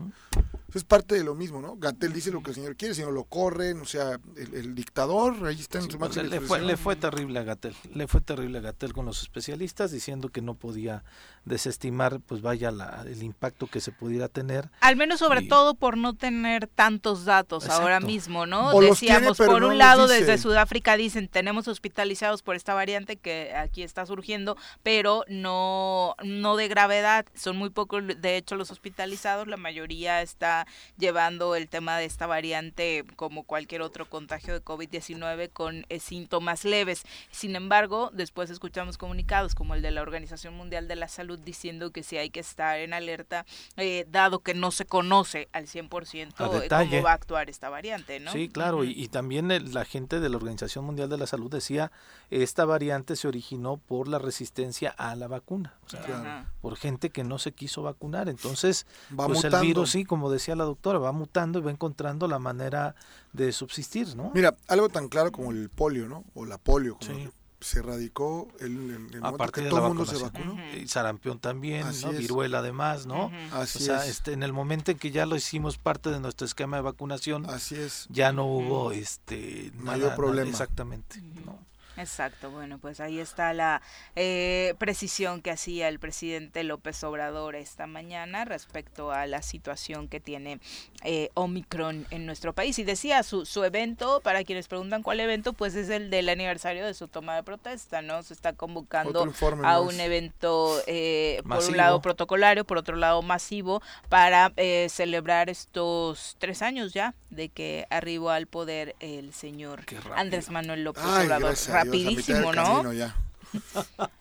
Es 0.77 0.83
parte 0.83 1.15
de 1.15 1.23
lo 1.23 1.33
mismo, 1.35 1.61
¿no? 1.61 1.75
Gatel 1.77 2.13
dice 2.13 2.31
lo 2.31 2.43
que 2.43 2.51
el 2.51 2.55
señor 2.55 2.75
quiere, 2.75 2.93
si 2.93 3.01
no 3.01 3.11
lo 3.11 3.23
corren, 3.23 3.81
o 3.81 3.85
sea, 3.85 4.19
el, 4.37 4.53
el 4.53 4.75
dictador, 4.75 5.45
ahí 5.47 5.59
está 5.59 5.79
en 5.79 5.85
Sí, 5.85 5.91
su 5.91 5.99
máxima 5.99 6.23
le, 6.25 6.39
fue, 6.41 6.61
le 6.61 6.77
fue 6.77 6.95
terrible 6.95 7.39
a 7.39 7.43
Gatel, 7.43 7.75
le 7.93 8.07
fue 8.07 8.21
terrible 8.21 8.59
a 8.59 8.61
Gatel 8.61 8.93
con 8.93 9.05
los 9.05 9.21
especialistas 9.21 9.91
diciendo 9.91 10.29
que 10.29 10.41
no 10.41 10.53
podía 10.55 11.03
desestimar, 11.45 12.19
pues 12.19 12.41
vaya 12.41 12.71
la, 12.71 13.03
el 13.07 13.23
impacto 13.23 13.67
que 13.67 13.81
se 13.81 13.91
pudiera 13.91 14.27
tener. 14.27 14.69
Al 14.81 14.95
menos 14.95 15.19
sobre 15.19 15.41
Y- 15.43 15.47
todo 15.47 15.73
por 15.73 15.97
no 15.97 16.13
tener 16.15 16.67
tantos 16.67 17.25
datos 17.25 17.67
ahora 17.69 17.99
mismo, 17.99 18.45
¿no? 18.45 18.69
O 18.69 18.81
los 18.81 18.99
tiene, 18.99 19.15
Decíamos, 19.15 19.37
por 19.37 19.61
no 19.61 19.69
un 19.69 19.77
lado 19.77 20.03
dice. 20.07 20.19
desde 20.25 20.37
Sudáfrica 20.37 20.95
dicen, 20.97 21.27
tenemos 21.27 21.67
hospitalizados 21.67 22.43
por 22.43 22.55
esta 22.55 22.73
variante 22.73 23.17
que 23.17 23.53
aquí 23.55 23.81
está 23.83 24.05
surgiendo, 24.05 24.57
pero 24.83 25.23
no, 25.27 26.15
no 26.23 26.55
de 26.55 26.67
gravedad, 26.67 27.25
son 27.33 27.57
muy 27.57 27.69
pocos, 27.69 28.03
de 28.05 28.37
hecho, 28.37 28.55
los 28.55 28.69
hospitalizados, 28.71 29.47
la 29.47 29.57
mayoría 29.57 30.21
está 30.21 30.58
llevando 30.97 31.55
el 31.55 31.67
tema 31.69 31.97
de 31.97 32.05
esta 32.05 32.27
variante 32.27 33.05
como 33.15 33.43
cualquier 33.43 33.81
otro 33.81 34.09
contagio 34.09 34.53
de 34.53 34.63
COVID-19 34.63 35.49
con 35.51 35.85
eh, 35.89 35.99
síntomas 35.99 36.65
leves. 36.65 37.03
Sin 37.31 37.55
embargo, 37.55 38.09
después 38.13 38.49
escuchamos 38.49 38.97
comunicados 38.97 39.55
como 39.55 39.75
el 39.75 39.81
de 39.81 39.91
la 39.91 40.01
Organización 40.01 40.55
Mundial 40.55 40.87
de 40.87 40.95
la 40.95 41.07
Salud 41.07 41.39
diciendo 41.39 41.91
que 41.91 42.03
sí 42.03 42.17
hay 42.17 42.29
que 42.29 42.39
estar 42.39 42.79
en 42.79 42.93
alerta, 42.93 43.45
eh, 43.77 44.05
dado 44.09 44.39
que 44.39 44.53
no 44.53 44.71
se 44.71 44.85
conoce 44.85 45.47
al 45.53 45.67
100% 45.67 46.33
A 46.37 46.57
eh, 46.57 46.59
detalle. 46.61 46.89
cómo 46.91 47.03
va 47.03 47.11
a 47.11 47.15
actuar 47.15 47.49
esta 47.49 47.69
variante, 47.69 48.19
¿no? 48.19 48.31
Sí, 48.31 48.49
claro, 48.49 48.83
y, 48.83 48.91
y 48.91 49.07
también 49.07 49.51
el- 49.51 49.73
la 49.73 49.85
gente 49.85 50.19
de 50.19 50.29
la 50.29 50.37
Organización 50.37 50.85
Mundial 50.85 51.09
de 51.09 51.17
la 51.17 51.27
Salud 51.27 51.49
decía, 51.51 51.91
esta 52.29 52.65
variante 52.65 53.15
se 53.15 53.27
originó 53.27 53.77
por 53.77 54.07
la 54.07 54.19
resistencia 54.19 54.89
a 54.97 55.15
la 55.15 55.27
vacuna, 55.27 55.73
o 55.85 55.89
sea, 55.89 56.47
por 56.61 56.75
gente 56.77 57.09
que 57.09 57.23
no 57.23 57.39
se 57.39 57.51
quiso 57.51 57.81
vacunar. 57.83 58.29
Entonces, 58.29 58.85
Va 59.11 59.25
pues 59.27 59.39
el 59.39 59.45
mutando. 59.45 59.65
virus, 59.65 59.91
sí, 59.91 60.05
como 60.05 60.29
decía 60.31 60.48
la 60.55 60.63
doctora, 60.65 60.99
va 60.99 61.11
mutando 61.11 61.59
y 61.59 61.61
va 61.61 61.71
encontrando 61.71 62.27
la 62.27 62.39
manera 62.39 62.95
de 63.33 63.51
subsistir, 63.51 64.15
¿no? 64.15 64.31
Mira, 64.33 64.55
algo 64.67 64.89
tan 64.89 65.07
claro 65.09 65.31
como 65.31 65.51
el 65.51 65.69
polio, 65.69 66.07
¿no? 66.07 66.23
O 66.33 66.45
la 66.45 66.57
polio, 66.57 66.97
como 66.97 67.13
Sí. 67.19 67.29
se 67.61 67.79
erradicó 67.79 68.47
el, 68.61 68.67
en 68.71 68.89
el 68.89 68.99
momento 68.99 69.27
Aparte 69.27 69.51
que 69.59 69.61
de 69.65 69.69
todo 69.69 69.79
la 69.81 69.87
el 69.87 69.93
mundo 69.95 70.05
se 70.11 70.21
vacunó. 70.21 70.55
Y 70.75 70.87
sarampión 70.87 71.39
también, 71.39 71.85
Así 71.87 72.05
¿no? 72.05 72.11
es. 72.11 72.17
Viruela 72.19 72.59
además, 72.59 73.05
¿no? 73.05 73.25
Ujú. 73.27 73.35
Así 73.51 73.79
o 73.79 73.81
sea, 73.81 74.03
es. 74.05 74.11
este, 74.11 74.31
en 74.33 74.43
el 74.43 74.53
momento 74.53 74.91
en 74.91 74.97
que 74.97 75.11
ya 75.11 75.25
lo 75.25 75.35
hicimos 75.35 75.77
parte 75.77 76.09
de 76.09 76.19
nuestro 76.21 76.45
esquema 76.45 76.77
de 76.77 76.83
vacunación, 76.83 77.45
Así 77.49 77.75
es. 77.75 78.07
ya 78.09 78.31
no 78.31 78.45
hubo 78.45 78.91
este 78.93 79.71
Mayor 79.75 80.03
nada- 80.03 80.15
problema. 80.15 80.37
nada- 80.45 80.49
exactamente, 80.51 81.21
¿no? 81.45 81.59
Exacto, 81.99 82.49
bueno, 82.49 82.77
pues 82.79 83.01
ahí 83.01 83.19
está 83.19 83.53
la 83.53 83.81
eh, 84.15 84.73
precisión 84.77 85.41
que 85.41 85.51
hacía 85.51 85.89
el 85.89 85.99
presidente 85.99 86.63
López 86.63 87.03
Obrador 87.03 87.55
esta 87.55 87.87
mañana 87.87 88.45
respecto 88.45 89.11
a 89.11 89.27
la 89.27 89.41
situación 89.41 90.07
que 90.07 90.21
tiene 90.21 90.59
eh, 91.03 91.29
Omicron 91.33 92.07
en 92.09 92.25
nuestro 92.25 92.53
país. 92.53 92.79
Y 92.79 92.85
decía, 92.85 93.21
su, 93.23 93.45
su 93.45 93.65
evento, 93.65 94.21
para 94.21 94.45
quienes 94.45 94.69
preguntan 94.69 95.03
cuál 95.03 95.19
evento, 95.19 95.51
pues 95.51 95.75
es 95.75 95.89
el 95.89 96.09
del 96.09 96.29
aniversario 96.29 96.85
de 96.85 96.93
su 96.93 97.09
toma 97.09 97.35
de 97.35 97.43
protesta, 97.43 98.01
¿no? 98.01 98.23
Se 98.23 98.33
está 98.33 98.53
convocando 98.53 99.25
informe 99.25 99.67
a 99.67 99.81
un 99.81 99.99
evento, 99.99 100.81
eh, 100.87 101.41
por 101.47 101.63
un 101.63 101.75
lado 101.75 102.01
protocolario, 102.01 102.63
por 102.63 102.77
otro 102.77 102.95
lado 102.95 103.21
masivo, 103.21 103.81
para 104.07 104.53
eh, 104.55 104.87
celebrar 104.89 105.49
estos 105.49 106.37
tres 106.39 106.61
años 106.61 106.93
ya 106.93 107.13
de 107.29 107.49
que 107.49 107.85
arribó 107.89 108.29
al 108.29 108.47
poder 108.47 108.95
el 108.99 109.33
señor. 109.33 109.83
Andrés 110.15 110.49
Manuel 110.49 110.83
López 110.83 111.03
Ay, 111.05 111.25
Obrador. 111.25 111.55
Rapidísimo, 111.91 112.53
¿no? 112.53 112.63
camino 112.63 112.93
ya. 112.93 113.15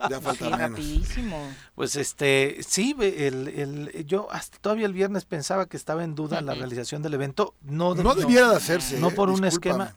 Ya 0.08 0.20
falta 0.22 0.44
Sí, 0.46 0.50
menos. 0.50 0.70
rapidísimo. 0.70 1.52
Pues 1.74 1.96
este, 1.96 2.58
sí, 2.66 2.94
ve- 2.94 3.26
el, 3.28 3.48
el, 3.48 4.06
yo 4.06 4.26
hasta 4.32 4.56
todavía 4.58 4.86
el 4.86 4.94
viernes 4.94 5.24
pensaba 5.26 5.66
que 5.66 5.76
estaba 5.76 6.02
en 6.04 6.14
duda 6.14 6.40
la 6.40 6.54
realización 6.54 7.02
del 7.02 7.14
evento. 7.14 7.54
No, 7.62 7.94
de- 7.94 8.02
No 8.02 8.14
debiera 8.14 8.48
de 8.50 8.56
hacerse. 8.56 8.98
no 8.98 9.08
eh, 9.08 9.12
por 9.12 9.28
un 9.28 9.42
discúlpame. 9.42 9.84
esquema. 9.84 9.96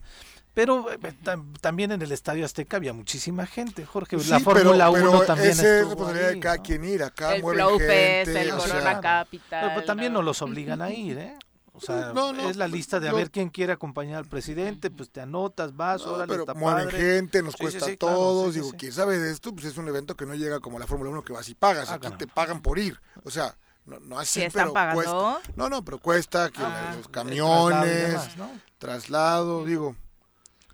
Pero 0.53 0.91
eh, 0.91 0.97
tam- 1.23 1.57
también 1.61 1.93
en 1.93 2.01
el 2.01 2.11
Estadio 2.11 2.43
Azteca 2.43 2.75
había 2.75 2.91
muchísima 2.91 3.45
gente, 3.45 3.85
Jorge. 3.85 4.19
Sí, 4.19 4.29
la 4.29 4.39
pero- 4.39 4.51
Fórmula 4.51 4.91
pero 4.91 5.09
1 5.11 5.21
también 5.21 5.51
esa 5.51 5.61
es 5.79 5.85
responsabilidad 5.87 6.29
de 6.31 6.39
cada 6.41 6.57
¿no? 6.57 6.63
quien 6.63 6.83
ir. 6.83 7.03
Acá 7.03 7.35
El 7.35 7.41
mueven 7.41 7.63
Flow 7.65 7.79
gente. 7.79 7.93
Fest, 8.25 8.35
el 8.35 8.51
o 8.51 8.59
sea, 8.59 8.67
Corona 8.73 8.99
Capital. 8.99 9.61
Pero, 9.61 9.73
pues, 9.75 9.85
también 9.85 10.11
no 10.11 10.19
¿no? 10.19 10.23
los 10.25 10.41
obligan 10.41 10.81
a 10.81 10.91
ir, 10.91 11.17
¿eh? 11.17 11.35
O 11.81 11.85
sea, 11.85 12.13
No, 12.13 12.31
no, 12.31 12.49
es 12.49 12.57
la 12.57 12.67
lista 12.67 12.99
de 12.99 13.07
a 13.09 13.11
no. 13.11 13.17
ver 13.17 13.31
quién 13.31 13.49
quiere 13.49 13.73
acompañar 13.73 14.17
al 14.19 14.25
presidente, 14.27 14.91
pues 14.91 15.09
te 15.09 15.19
anotas, 15.21 15.75
vas, 15.75 16.05
no, 16.05 16.13
órale, 16.13 16.27
pero 16.31 16.41
está 16.43 16.53
mueven 16.53 16.85
padre. 16.85 16.97
gente, 16.99 17.41
nos 17.41 17.53
Sí, 17.53 17.59
cuesta 17.59 17.85
sí, 17.85 17.97
todos. 17.97 18.47
sí, 18.47 18.51
sí, 18.53 18.59
Digo, 18.59 18.71
sí. 18.71 18.77
quien 18.77 18.91
sabe 18.93 19.17
de 19.19 19.31
esto, 19.31 19.51
pues 19.53 19.65
es 19.65 19.77
un 19.77 19.87
evento 19.87 20.15
que 20.15 20.25
no 20.25 20.35
llega 20.35 20.59
como 20.59 20.77
la 20.79 20.85
Fórmula 20.87 21.09
1 21.09 21.23
que 21.23 21.33
vas 21.33 21.49
y 21.49 21.55
pagas. 21.55 21.89
Ah, 21.89 21.93
Aquí 21.95 22.01
claro. 22.01 22.17
te 22.17 22.27
pagan 22.27 22.61
por 22.61 22.77
ir. 22.79 22.99
O 23.23 23.31
sea, 23.31 23.57
no, 23.85 23.99
no 23.99 24.19
así, 24.19 24.41
¿Sí 24.41 24.45
están 24.45 24.65
pero 24.65 24.73
pagando? 24.73 25.01
cuesta. 25.03 25.51
No, 25.55 25.69
no, 25.69 25.83
pero 25.83 25.97
cuesta 25.99 26.49
que 26.51 26.61
Ah. 26.61 26.93
los 26.97 27.05
El 27.07 27.11
camiones, 27.11 27.81
traslado 27.81 27.85
y 27.85 28.11
demás, 28.11 28.37
¿no? 28.37 28.51
traslado, 28.77 29.65
digo. 29.65 29.95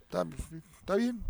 Está, 0.02 0.26
está 0.80 0.96
bien. 0.96 1.24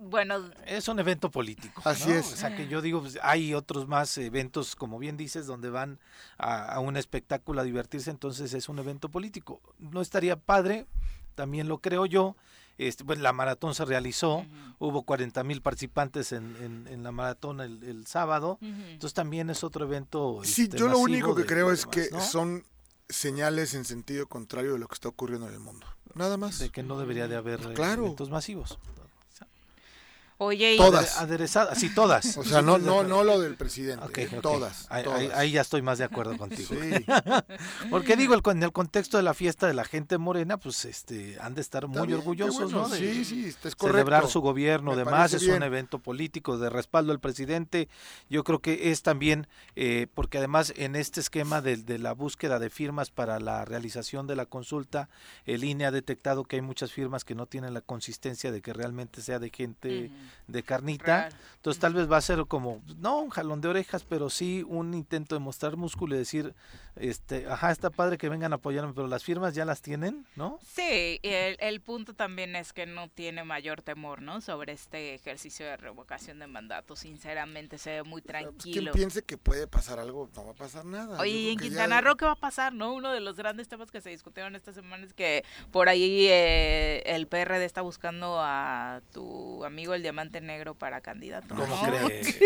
Bueno, 0.00 0.50
Es 0.66 0.88
un 0.88 0.98
evento 0.98 1.30
político. 1.30 1.82
Así 1.84 2.08
¿no? 2.08 2.14
es. 2.16 2.32
O 2.32 2.36
sea 2.36 2.56
que 2.56 2.66
yo 2.68 2.80
digo, 2.80 3.00
pues, 3.00 3.18
hay 3.22 3.54
otros 3.54 3.86
más 3.86 4.16
eventos, 4.18 4.74
como 4.74 4.98
bien 4.98 5.16
dices, 5.16 5.46
donde 5.46 5.68
van 5.70 5.98
a, 6.38 6.64
a 6.72 6.80
un 6.80 6.96
espectáculo 6.96 7.60
a 7.60 7.64
divertirse, 7.64 8.10
entonces 8.10 8.54
es 8.54 8.68
un 8.68 8.78
evento 8.78 9.08
político. 9.10 9.60
No 9.78 10.00
estaría 10.00 10.36
padre, 10.36 10.86
también 11.34 11.68
lo 11.68 11.78
creo 11.78 12.06
yo. 12.06 12.34
Este, 12.78 13.04
pues, 13.04 13.18
la 13.18 13.34
maratón 13.34 13.74
se 13.74 13.84
realizó, 13.84 14.46
hubo 14.78 15.02
40 15.02 15.44
mil 15.44 15.60
participantes 15.60 16.32
en, 16.32 16.56
en, 16.62 16.88
en 16.88 17.02
la 17.02 17.12
maratón 17.12 17.60
el, 17.60 17.84
el 17.84 18.06
sábado, 18.06 18.56
entonces 18.62 19.12
también 19.12 19.50
es 19.50 19.62
otro 19.62 19.84
evento. 19.84 20.40
Sí, 20.44 20.62
este, 20.62 20.78
yo 20.78 20.88
lo 20.88 20.98
único 20.98 21.34
que 21.34 21.42
de- 21.42 21.46
creo 21.46 21.68
de 21.68 21.74
es 21.74 21.80
demás, 21.82 21.94
que 21.94 22.08
¿no? 22.10 22.20
son 22.22 22.64
señales 23.10 23.74
en 23.74 23.84
sentido 23.84 24.26
contrario 24.28 24.72
de 24.72 24.78
lo 24.78 24.88
que 24.88 24.94
está 24.94 25.08
ocurriendo 25.08 25.46
en 25.48 25.52
el 25.52 25.60
mundo. 25.60 25.86
Nada 26.14 26.38
más. 26.38 26.58
de 26.58 26.70
que 26.70 26.82
no 26.82 26.98
debería 26.98 27.28
de 27.28 27.36
haber 27.36 27.60
Claro. 27.74 28.04
eventos 28.06 28.30
masivos. 28.30 28.78
Oye, 30.42 30.78
todas. 30.78 31.18
Aderezadas, 31.18 31.78
sí, 31.78 31.94
todas. 31.94 32.38
O 32.38 32.44
sea, 32.44 32.62
no, 32.62 32.78
no, 32.78 33.02
no 33.02 33.24
lo 33.24 33.38
del 33.40 33.56
presidente, 33.56 34.26
Todas, 34.40 34.86
ahí, 34.88 35.50
ya 35.50 35.60
estoy 35.60 35.82
más 35.82 35.98
de 35.98 36.04
acuerdo 36.04 36.38
contigo. 36.38 36.70
Sí. 36.70 37.04
Porque 37.90 38.16
digo, 38.16 38.32
el, 38.32 38.40
en 38.46 38.62
el 38.62 38.72
contexto 38.72 39.18
de 39.18 39.22
la 39.22 39.34
fiesta 39.34 39.66
de 39.66 39.74
la 39.74 39.84
gente 39.84 40.16
morena, 40.16 40.56
pues 40.56 40.86
este 40.86 41.36
han 41.42 41.54
de 41.54 41.60
estar 41.60 41.88
muy 41.88 42.10
orgullosos, 42.14 42.72
¿no? 42.72 42.88
sí, 42.88 43.26
sí, 43.26 43.54
es 43.62 43.74
celebrar 43.78 44.28
su 44.28 44.40
gobierno, 44.40 44.92
además 44.92 45.34
es 45.34 45.42
un 45.42 45.62
evento 45.62 45.98
político 45.98 46.56
de 46.56 46.70
respaldo 46.70 47.12
al 47.12 47.20
presidente. 47.20 47.90
Yo 48.30 48.42
creo 48.42 48.60
que 48.60 48.92
es 48.92 49.02
también, 49.02 49.46
eh, 49.76 50.06
porque 50.14 50.38
además 50.38 50.72
en 50.74 50.96
este 50.96 51.20
esquema 51.20 51.60
de, 51.60 51.76
de, 51.76 51.98
la 51.98 52.14
búsqueda 52.14 52.58
de 52.58 52.70
firmas 52.70 53.10
para 53.10 53.40
la 53.40 53.66
realización 53.66 54.26
de 54.26 54.36
la 54.36 54.46
consulta, 54.46 55.10
el 55.44 55.64
INE 55.64 55.84
ha 55.84 55.90
detectado 55.90 56.44
que 56.44 56.56
hay 56.56 56.62
muchas 56.62 56.92
firmas 56.92 57.24
que 57.24 57.34
no 57.34 57.44
tienen 57.44 57.74
la 57.74 57.82
consistencia 57.82 58.50
de 58.50 58.62
que 58.62 58.72
realmente 58.72 59.20
sea 59.20 59.38
de 59.38 59.50
gente 59.50 60.10
de 60.46 60.62
carnita. 60.62 61.28
Entonces 61.56 61.80
tal 61.80 61.94
vez 61.94 62.10
va 62.10 62.16
a 62.16 62.22
ser 62.22 62.46
como, 62.46 62.82
no 62.98 63.20
un 63.20 63.30
jalón 63.30 63.60
de 63.60 63.68
orejas, 63.68 64.04
pero 64.04 64.30
sí 64.30 64.64
un 64.66 64.94
intento 64.94 65.34
de 65.34 65.40
mostrar 65.40 65.76
músculo 65.76 66.14
y 66.14 66.18
decir, 66.18 66.54
este, 66.96 67.46
ajá, 67.46 67.70
está 67.70 67.90
padre 67.90 68.18
que 68.18 68.28
vengan 68.28 68.52
a 68.52 68.56
apoyarme, 68.56 68.92
pero 68.94 69.06
las 69.06 69.24
firmas 69.24 69.54
ya 69.54 69.64
las 69.64 69.82
tienen, 69.82 70.26
¿no? 70.36 70.58
Sí, 70.62 71.20
el, 71.22 71.56
el 71.60 71.80
punto 71.80 72.14
también 72.14 72.56
es 72.56 72.72
que 72.72 72.86
no 72.86 73.08
tiene 73.08 73.44
mayor 73.44 73.82
temor, 73.82 74.22
¿no? 74.22 74.40
Sobre 74.40 74.72
este 74.72 75.14
ejercicio 75.14 75.66
de 75.66 75.76
revocación 75.76 76.38
de 76.38 76.46
mandato. 76.46 76.96
Sinceramente 76.96 77.78
se 77.78 77.90
ve 77.90 78.02
muy 78.02 78.22
pues, 78.22 78.30
tranquilo. 78.30 78.92
Quien 78.92 79.02
piense 79.02 79.22
que 79.22 79.38
puede 79.38 79.66
pasar 79.66 79.98
algo, 79.98 80.28
no 80.34 80.46
va 80.46 80.52
a 80.52 80.54
pasar 80.54 80.84
nada. 80.84 81.18
Oye, 81.20 81.30
¿y 81.30 81.50
en 81.50 81.58
Quintana 81.58 82.00
Roo 82.00 82.16
qué 82.16 82.24
va 82.24 82.32
a 82.32 82.36
pasar, 82.36 82.72
no? 82.72 82.92
Uno 82.92 83.12
de 83.12 83.20
los 83.20 83.36
grandes 83.36 83.68
temas 83.68 83.90
que 83.90 84.00
se 84.00 84.10
discutieron 84.10 84.56
esta 84.56 84.72
semana 84.72 85.04
es 85.04 85.12
que 85.12 85.44
por 85.70 85.88
ahí 85.88 86.26
eh, 86.28 87.02
el 87.06 87.26
PRD 87.26 87.64
está 87.64 87.82
buscando 87.82 88.38
a 88.40 89.00
tu 89.12 89.64
amigo 89.64 89.94
el 89.94 90.02
Diamante 90.02 90.19
Negro 90.24 90.74
para 90.74 91.00
candidato. 91.00 91.54
¿Cómo 91.54 91.82
crees? 91.82 92.40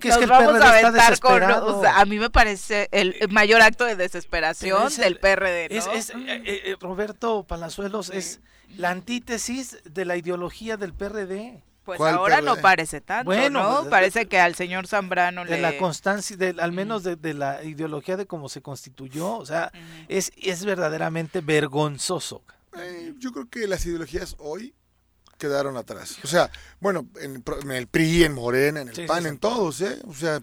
que 0.00 0.08
es 0.08 0.16
que 0.16 0.24
el 0.24 0.30
vamos 0.30 0.60
a 0.60 0.78
aventar 0.78 1.18
con, 1.18 1.42
a 1.42 2.04
mí 2.04 2.18
me 2.18 2.30
parece 2.30 2.88
el 2.92 3.16
mayor 3.30 3.60
acto 3.60 3.84
de 3.84 3.96
desesperación 3.96 4.94
del 4.96 5.18
PRD. 5.18 5.68
¿no? 5.70 5.92
Es, 5.92 6.10
eh, 6.10 6.14
eh, 6.44 6.76
Roberto 6.80 7.44
Palazuelos 7.44 8.10
es 8.10 8.40
la 8.76 8.90
antítesis 8.90 9.78
de 9.84 10.04
la 10.04 10.16
ideología 10.16 10.76
del 10.76 10.94
PRD. 10.94 11.62
Pues 11.84 12.00
ahora 12.02 12.42
no 12.42 12.56
parece 12.56 13.00
tanto, 13.00 13.24
bueno, 13.24 13.62
¿no? 13.62 13.78
Pues, 13.78 13.88
parece 13.88 14.26
que 14.26 14.38
al 14.38 14.54
señor 14.54 14.86
Zambrano 14.86 15.46
de 15.46 15.58
la 15.58 15.78
constancia, 15.78 16.36
de, 16.36 16.54
al 16.58 16.70
menos 16.70 17.02
de, 17.02 17.32
la 17.32 17.64
ideología 17.64 18.18
de 18.18 18.26
cómo 18.26 18.50
se 18.50 18.60
constituyó, 18.60 19.36
o 19.36 19.46
sea, 19.46 19.72
es, 20.06 20.30
es 20.36 20.66
verdaderamente 20.66 21.40
vergonzoso. 21.40 22.42
Eh, 22.76 23.14
yo 23.16 23.32
creo 23.32 23.48
que 23.48 23.66
las 23.66 23.86
ideologías 23.86 24.36
hoy 24.38 24.74
quedaron 25.38 25.76
atrás. 25.76 26.18
O 26.24 26.26
sea, 26.26 26.50
bueno, 26.80 27.06
en, 27.20 27.42
el 27.70 27.86
PRI, 27.86 28.24
en 28.24 28.34
Morena, 28.34 28.82
en 28.82 28.88
el 28.88 29.06
PAN, 29.06 29.26
en 29.26 29.38
todos, 29.38 29.80
¿eh? 29.80 29.98
O 30.06 30.12
sea, 30.12 30.40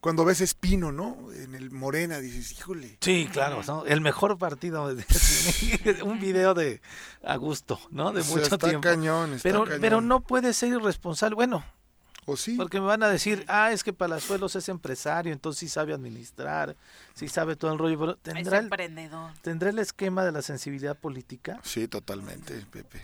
cuando 0.00 0.24
ves 0.24 0.40
Espino, 0.40 0.90
¿no? 0.90 1.16
En 1.32 1.54
el 1.54 1.70
Morena 1.70 2.18
dices, 2.18 2.52
híjole. 2.52 2.98
Sí, 3.00 3.28
claro, 3.32 3.62
el 3.86 4.00
mejor 4.00 4.36
partido. 4.36 4.94
un 6.04 6.20
video 6.20 6.54
de 6.54 6.82
a 7.24 7.36
gusto, 7.36 7.78
¿no? 7.90 8.12
De 8.12 8.22
mucho 8.24 8.58
tiempo. 8.58 8.80
Cañón, 8.80 9.38
pero, 9.42 9.64
cañón. 9.64 9.80
pero 9.80 10.00
no 10.00 10.20
puede 10.20 10.52
ser 10.52 10.70
irresponsable. 10.70 11.36
Bueno, 11.36 11.64
¿O 12.24 12.36
sí? 12.36 12.54
Porque 12.56 12.80
me 12.80 12.86
van 12.86 13.02
a 13.02 13.08
decir, 13.08 13.44
ah, 13.48 13.72
es 13.72 13.82
que 13.82 13.92
Palazuelos 13.92 14.54
es 14.54 14.68
empresario, 14.68 15.32
entonces 15.32 15.58
sí 15.58 15.68
sabe 15.68 15.92
administrar, 15.92 16.76
sí 17.14 17.28
sabe 17.28 17.56
todo 17.56 17.72
el 17.72 17.78
rollo. 17.78 17.98
Pero 17.98 18.16
¿tendrá, 18.16 18.58
es 18.58 18.62
emprendedor. 18.64 19.32
¿Tendrá 19.42 19.70
el 19.70 19.78
esquema 19.80 20.24
de 20.24 20.30
la 20.30 20.40
sensibilidad 20.40 20.96
política? 20.96 21.58
Sí, 21.64 21.88
totalmente, 21.88 22.64
Pepe. 22.70 23.02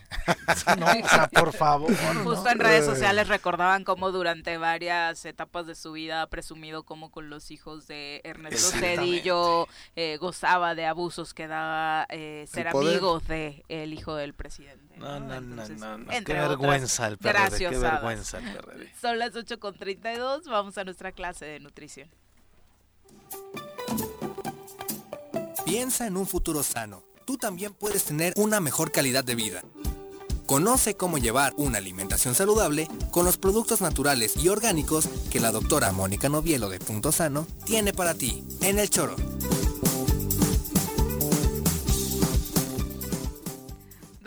no, 0.77 0.85
o 0.85 1.09
sea, 1.09 1.27
por 1.27 1.51
favor. 1.51 1.93
Justo 2.23 2.49
en 2.49 2.59
redes 2.59 2.85
sociales 2.85 3.27
recordaban 3.27 3.83
cómo 3.83 4.11
durante 4.11 4.57
varias 4.57 5.25
etapas 5.25 5.67
de 5.67 5.75
su 5.75 5.91
vida 5.91 6.21
ha 6.21 6.27
presumido 6.27 6.83
cómo 6.83 7.11
con 7.11 7.29
los 7.29 7.51
hijos 7.51 7.87
de 7.87 8.21
Ernesto 8.23 8.77
Cedillo 8.77 9.67
eh, 9.97 10.17
gozaba 10.17 10.75
de 10.75 10.85
abusos 10.85 11.33
que 11.33 11.47
daba 11.47 12.05
eh, 12.09 12.45
ser 12.49 12.69
amigo 12.69 13.19
de 13.19 13.65
el 13.67 13.93
hijo 13.93 14.15
del 14.15 14.33
presidente. 14.33 14.88
No, 14.99 15.19
no, 15.19 15.39
no, 15.39 15.97
no, 15.97 16.07
Qué 16.25 16.33
vergüenza 16.33 17.07
el 17.07 17.17
PRD, 17.17 17.57
qué 17.57 17.77
vergüenza 17.77 18.39
el 18.39 18.53
PRD. 18.53 18.93
Son 18.99 19.17
las 19.17 19.33
8.32, 19.33 20.43
vamos 20.45 20.77
a 20.77 20.83
nuestra 20.83 21.13
clase 21.13 21.45
de 21.45 21.59
nutrición. 21.61 22.09
Piensa 25.65 26.07
en 26.07 26.17
un 26.17 26.27
futuro 26.27 26.63
sano. 26.63 27.03
Tú 27.25 27.37
también 27.37 27.73
puedes 27.73 28.03
tener 28.03 28.33
una 28.35 28.59
mejor 28.59 28.91
calidad 28.91 29.23
de 29.23 29.35
vida. 29.35 29.61
Conoce 30.45 30.97
cómo 30.97 31.19
llevar 31.19 31.53
una 31.57 31.77
alimentación 31.77 32.33
saludable 32.33 32.87
con 33.11 33.23
los 33.23 33.37
productos 33.37 33.81
naturales 33.81 34.35
y 34.35 34.49
orgánicos 34.49 35.07
que 35.29 35.39
la 35.39 35.51
doctora 35.51 35.91
Mónica 35.91 36.27
Novielo 36.27 36.69
de 36.69 36.79
Punto 36.79 37.11
Sano 37.11 37.45
tiene 37.65 37.93
para 37.93 38.15
ti 38.15 38.43
en 38.61 38.79
el 38.79 38.89
choro. 38.89 39.15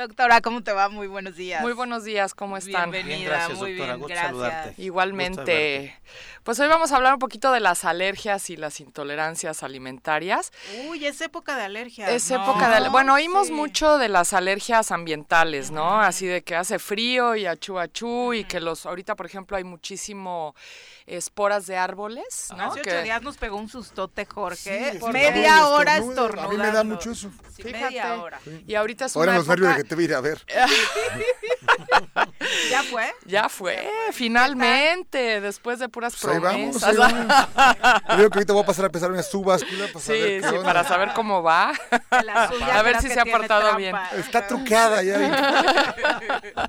Doctora, 0.03 0.41
¿cómo 0.41 0.65
te 0.65 0.73
va? 0.73 0.89
Muy 0.89 1.07
buenos 1.07 1.37
días. 1.37 1.63
Muy 1.63 1.75
buenos 1.75 2.03
días, 2.03 2.35
¿cómo 2.35 2.57
están? 2.57 2.91
Bienvenida, 2.91 3.49
muy 3.51 3.75
bien, 3.75 4.01
gracias. 4.01 4.77
Igualmente. 4.77 5.97
Pues 6.43 6.59
hoy 6.59 6.67
vamos 6.67 6.91
a 6.91 6.97
hablar 6.97 7.13
un 7.13 7.21
poquito 7.21 7.53
de 7.53 7.61
las 7.61 7.85
alergias 7.85 8.51
y 8.51 8.57
las 8.57 8.81
intolerancias 8.81 9.63
alimentarias. 9.63 10.51
Uy, 10.89 11.07
es 11.07 11.21
época 11.21 11.55
de 11.55 11.63
alergias. 11.63 12.11
Es 12.11 12.29
época 12.33 12.81
de 12.81 12.89
Bueno, 12.89 13.15
oímos 13.15 13.53
mucho 13.53 13.97
de 13.97 14.09
las 14.09 14.33
alergias 14.33 14.91
ambientales, 14.91 15.71
¿no? 15.71 16.01
Así 16.01 16.27
de 16.27 16.43
que 16.43 16.57
hace 16.57 16.81
frío 16.81 17.37
y 17.37 17.47
achú 17.47 17.79
achú 17.79 18.35
y 18.35 18.43
que 18.43 18.59
los 18.59 18.87
ahorita, 18.87 19.15
por 19.15 19.27
ejemplo, 19.27 19.57
hay 19.57 19.63
muchísimo 19.63 20.57
esporas 21.07 21.67
de 21.67 21.77
árboles, 21.77 22.49
¿no? 22.57 22.65
Hace 22.65 22.81
ocho 22.81 23.03
días 23.03 23.23
nos 23.23 23.37
pegó 23.37 23.57
un 23.57 23.69
sustote, 23.69 24.25
Jorge. 24.27 24.99
media 25.13 25.69
hora 25.69 25.97
estornudando. 25.99 26.43
A 26.43 26.49
mí 26.49 26.57
me 26.57 26.71
da 26.71 26.85
mucho 26.85 27.11
eso. 27.13 27.31
Sí, 27.55 27.65
media 27.65 28.15
hora. 28.23 28.41
Y 28.67 28.75
ahorita 28.75 29.07
es 29.07 29.17
Ahora 29.17 29.33
una 29.33 29.39
nos 29.41 29.49
época... 29.49 29.77
que 29.77 29.85
te 29.85 29.95
voy 29.95 30.05
a 30.05 30.09
ir 30.09 30.15
a 30.15 30.21
ver. 30.21 30.43
¿Ya 32.71 32.83
fue? 32.83 33.13
Ya 33.27 33.49
fue, 33.49 33.89
finalmente, 34.13 35.41
después 35.41 35.79
de 35.79 35.89
puras 35.89 36.15
pues 36.21 36.39
promesas. 36.39 36.97
Creo 36.97 38.31
que 38.31 38.39
ahorita 38.39 38.53
voy 38.53 38.63
a 38.63 38.67
pasar 38.67 38.85
a 38.85 38.87
empezar 38.87 39.11
una 39.11 39.23
subáscula 39.23 39.87
para 39.87 40.01
sí, 40.01 40.41
saber 40.41 40.45
sí, 40.45 40.57
para 40.63 40.85
saber 40.85 41.13
cómo 41.15 41.43
va. 41.43 41.73
a 42.11 42.83
ver 42.83 43.01
si 43.01 43.09
se 43.09 43.21
ha 43.21 43.25
portado 43.25 43.77
bien. 43.77 43.97
Está 44.17 44.47
trucada 44.47 45.03
ya. 45.03 45.95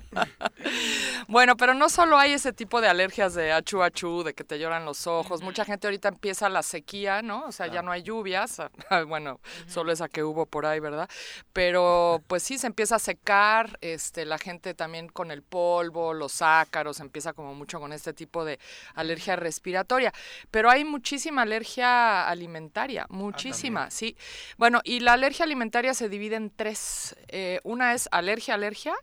bueno, 1.28 1.56
pero 1.56 1.74
no 1.74 1.88
solo 1.88 2.18
hay 2.18 2.32
ese 2.32 2.52
tipo 2.52 2.80
de 2.80 2.88
alergias 2.88 3.34
de 3.34 3.52
achu 3.52 3.82
achu, 3.82 4.23
de 4.24 4.34
que 4.34 4.44
te 4.44 4.58
lloran 4.58 4.84
los 4.84 5.06
ojos. 5.06 5.42
Mucha 5.42 5.64
gente 5.64 5.86
ahorita 5.86 6.08
empieza 6.08 6.48
la 6.48 6.62
sequía, 6.62 7.22
¿no? 7.22 7.44
O 7.46 7.52
sea, 7.52 7.66
ya 7.66 7.82
no 7.82 7.92
hay 7.92 8.02
lluvias. 8.02 8.60
bueno, 9.08 9.40
solo 9.66 9.92
esa 9.92 10.08
que 10.08 10.24
hubo 10.24 10.46
por 10.46 10.66
ahí, 10.66 10.80
¿verdad? 10.80 11.08
Pero 11.52 12.22
pues 12.26 12.42
sí, 12.42 12.58
se 12.58 12.66
empieza 12.66 12.96
a 12.96 12.98
secar. 12.98 13.78
Este, 13.80 14.24
la 14.24 14.38
gente 14.38 14.74
también 14.74 15.08
con 15.08 15.30
el 15.30 15.42
polvo, 15.42 16.14
los 16.14 16.42
ácaros, 16.42 17.00
empieza 17.00 17.32
como 17.32 17.54
mucho 17.54 17.80
con 17.80 17.92
este 17.92 18.12
tipo 18.12 18.44
de 18.44 18.58
alergia 18.94 19.36
respiratoria. 19.36 20.12
Pero 20.50 20.70
hay 20.70 20.84
muchísima 20.84 21.42
alergia 21.42 22.28
alimentaria, 22.28 23.02
ah, 23.04 23.06
muchísima, 23.10 23.90
sí. 23.90 24.16
Bueno, 24.56 24.80
y 24.84 25.00
la 25.00 25.12
alergia 25.12 25.44
alimentaria 25.44 25.94
se 25.94 26.08
divide 26.08 26.36
en 26.36 26.50
tres. 26.50 27.16
Eh, 27.28 27.60
una 27.64 27.94
es 27.94 28.08
alergia, 28.10 28.54
alergia, 28.54 28.94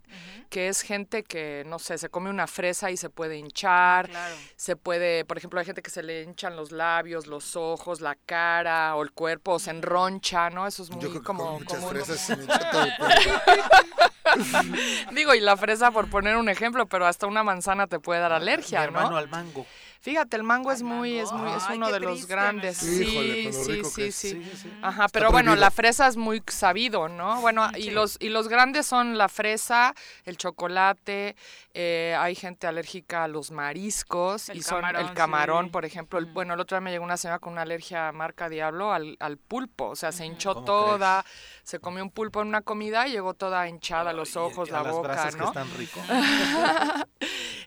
que 0.50 0.68
es 0.68 0.82
gente 0.82 1.24
que, 1.24 1.64
no 1.68 1.80
sé, 1.80 1.98
se 1.98 2.10
come 2.10 2.30
una 2.30 2.48
fresa 2.48 2.92
y 2.92 2.98
se 2.98 3.10
puede 3.10 3.38
hinchar, 3.38 4.10
se 4.56 4.76
puede, 4.76 5.11
por 5.28 5.38
ejemplo, 5.38 5.60
hay 5.60 5.66
gente 5.66 5.82
que 5.82 5.90
se 5.90 6.04
le 6.04 6.24
hinchan 6.24 6.56
los 6.56 6.72
labios, 6.72 7.28
los 7.28 7.56
ojos, 7.56 8.02
la 8.02 8.16
cara 8.16 8.96
o 8.96 9.04
el 9.04 9.12
cuerpo, 9.12 9.54
o 9.54 9.60
se 9.60 9.72
enroncha, 9.72 10.50
¿no? 10.50 10.68
Eso 10.68 10.84
es 10.84 10.90
muy 10.90 11.22
como... 11.22 11.60
Muchas 11.60 11.86
fresas 11.86 12.20
se 12.20 12.36
me 12.36 12.46
todo 12.46 12.84
el 12.84 12.92
Digo, 15.16 15.34
y 15.34 15.40
la 15.40 15.58
fresa 15.58 15.92
por 15.92 16.10
poner 16.10 16.38
un 16.38 16.50
ejemplo, 16.50 16.86
pero 16.86 17.06
hasta 17.06 17.28
una 17.28 17.44
manzana 17.44 17.88
te 17.88 18.00
puede 18.00 18.22
dar 18.22 18.32
alergia, 18.32 18.80
Mi 18.80 18.86
hermano 18.86 19.18
al 19.18 19.30
mango. 19.30 19.66
Fíjate, 20.02 20.36
el 20.36 20.42
mango 20.42 20.72
es 20.72 20.82
muy, 20.82 21.20
es 21.20 21.32
muy, 21.32 21.52
es 21.52 21.64
uno 21.72 21.92
de 21.92 22.00
los 22.00 22.26
grandes. 22.26 22.78
Sí, 22.78 23.54
sí, 23.54 23.84
sí, 23.84 24.12
sí, 24.12 24.44
Ajá, 24.82 25.08
pero 25.10 25.30
bueno, 25.30 25.56
la 25.56 25.70
fresa 25.70 26.08
es 26.08 26.18
muy 26.18 26.42
sabido, 26.48 27.08
¿no? 27.08 27.40
Bueno, 27.42 27.70
y 27.78 27.92
los, 27.92 28.18
y 28.20 28.30
los 28.30 28.48
grandes 28.48 28.88
son 28.88 29.20
la 29.20 29.30
fresa, 29.30 29.94
el 30.26 30.38
chocolate, 30.38 31.36
eh, 31.76 32.16
hay 32.18 32.34
gente 32.34 32.66
alérgica 32.66 33.26
a 33.26 33.28
los 33.28 33.52
mariscos 33.52 34.50
y 34.50 34.64
son 34.64 34.84
el 34.96 35.14
camarón, 35.14 35.70
por 35.70 35.86
ejemplo. 35.86 36.18
El, 36.18 36.26
bueno, 36.26 36.56
el 36.56 36.60
otro 36.60 36.78
día 36.78 36.82
me 36.82 36.90
llegó 36.92 37.04
una 37.04 37.18
señora 37.18 37.38
con 37.38 37.54
una 37.54 37.62
alergia 37.62 38.08
a 38.08 38.12
marca 38.12 38.50
Diablo 38.50 38.92
al, 38.92 39.18
al 39.20 39.38
pulpo, 39.38 39.90
o 39.90 39.96
sea, 39.96 40.12
se 40.12 40.26
hinchó 40.26 40.64
toda, 40.64 41.24
se 41.64 41.80
comió 41.80 42.04
un 42.04 42.12
pulpo 42.12 42.42
en 42.42 42.48
una 42.48 42.62
comida 42.62 43.08
y 43.08 43.12
llegó 43.12 43.34
toda 43.34 43.68
hinchada, 43.68 44.14
los 44.14 44.36
ojos, 44.36 44.70
la 44.70 44.82
boca, 44.84 45.30
¿no? 45.32 45.52
Que 45.52 45.60
están 45.60 45.78
ricos. 45.78 46.04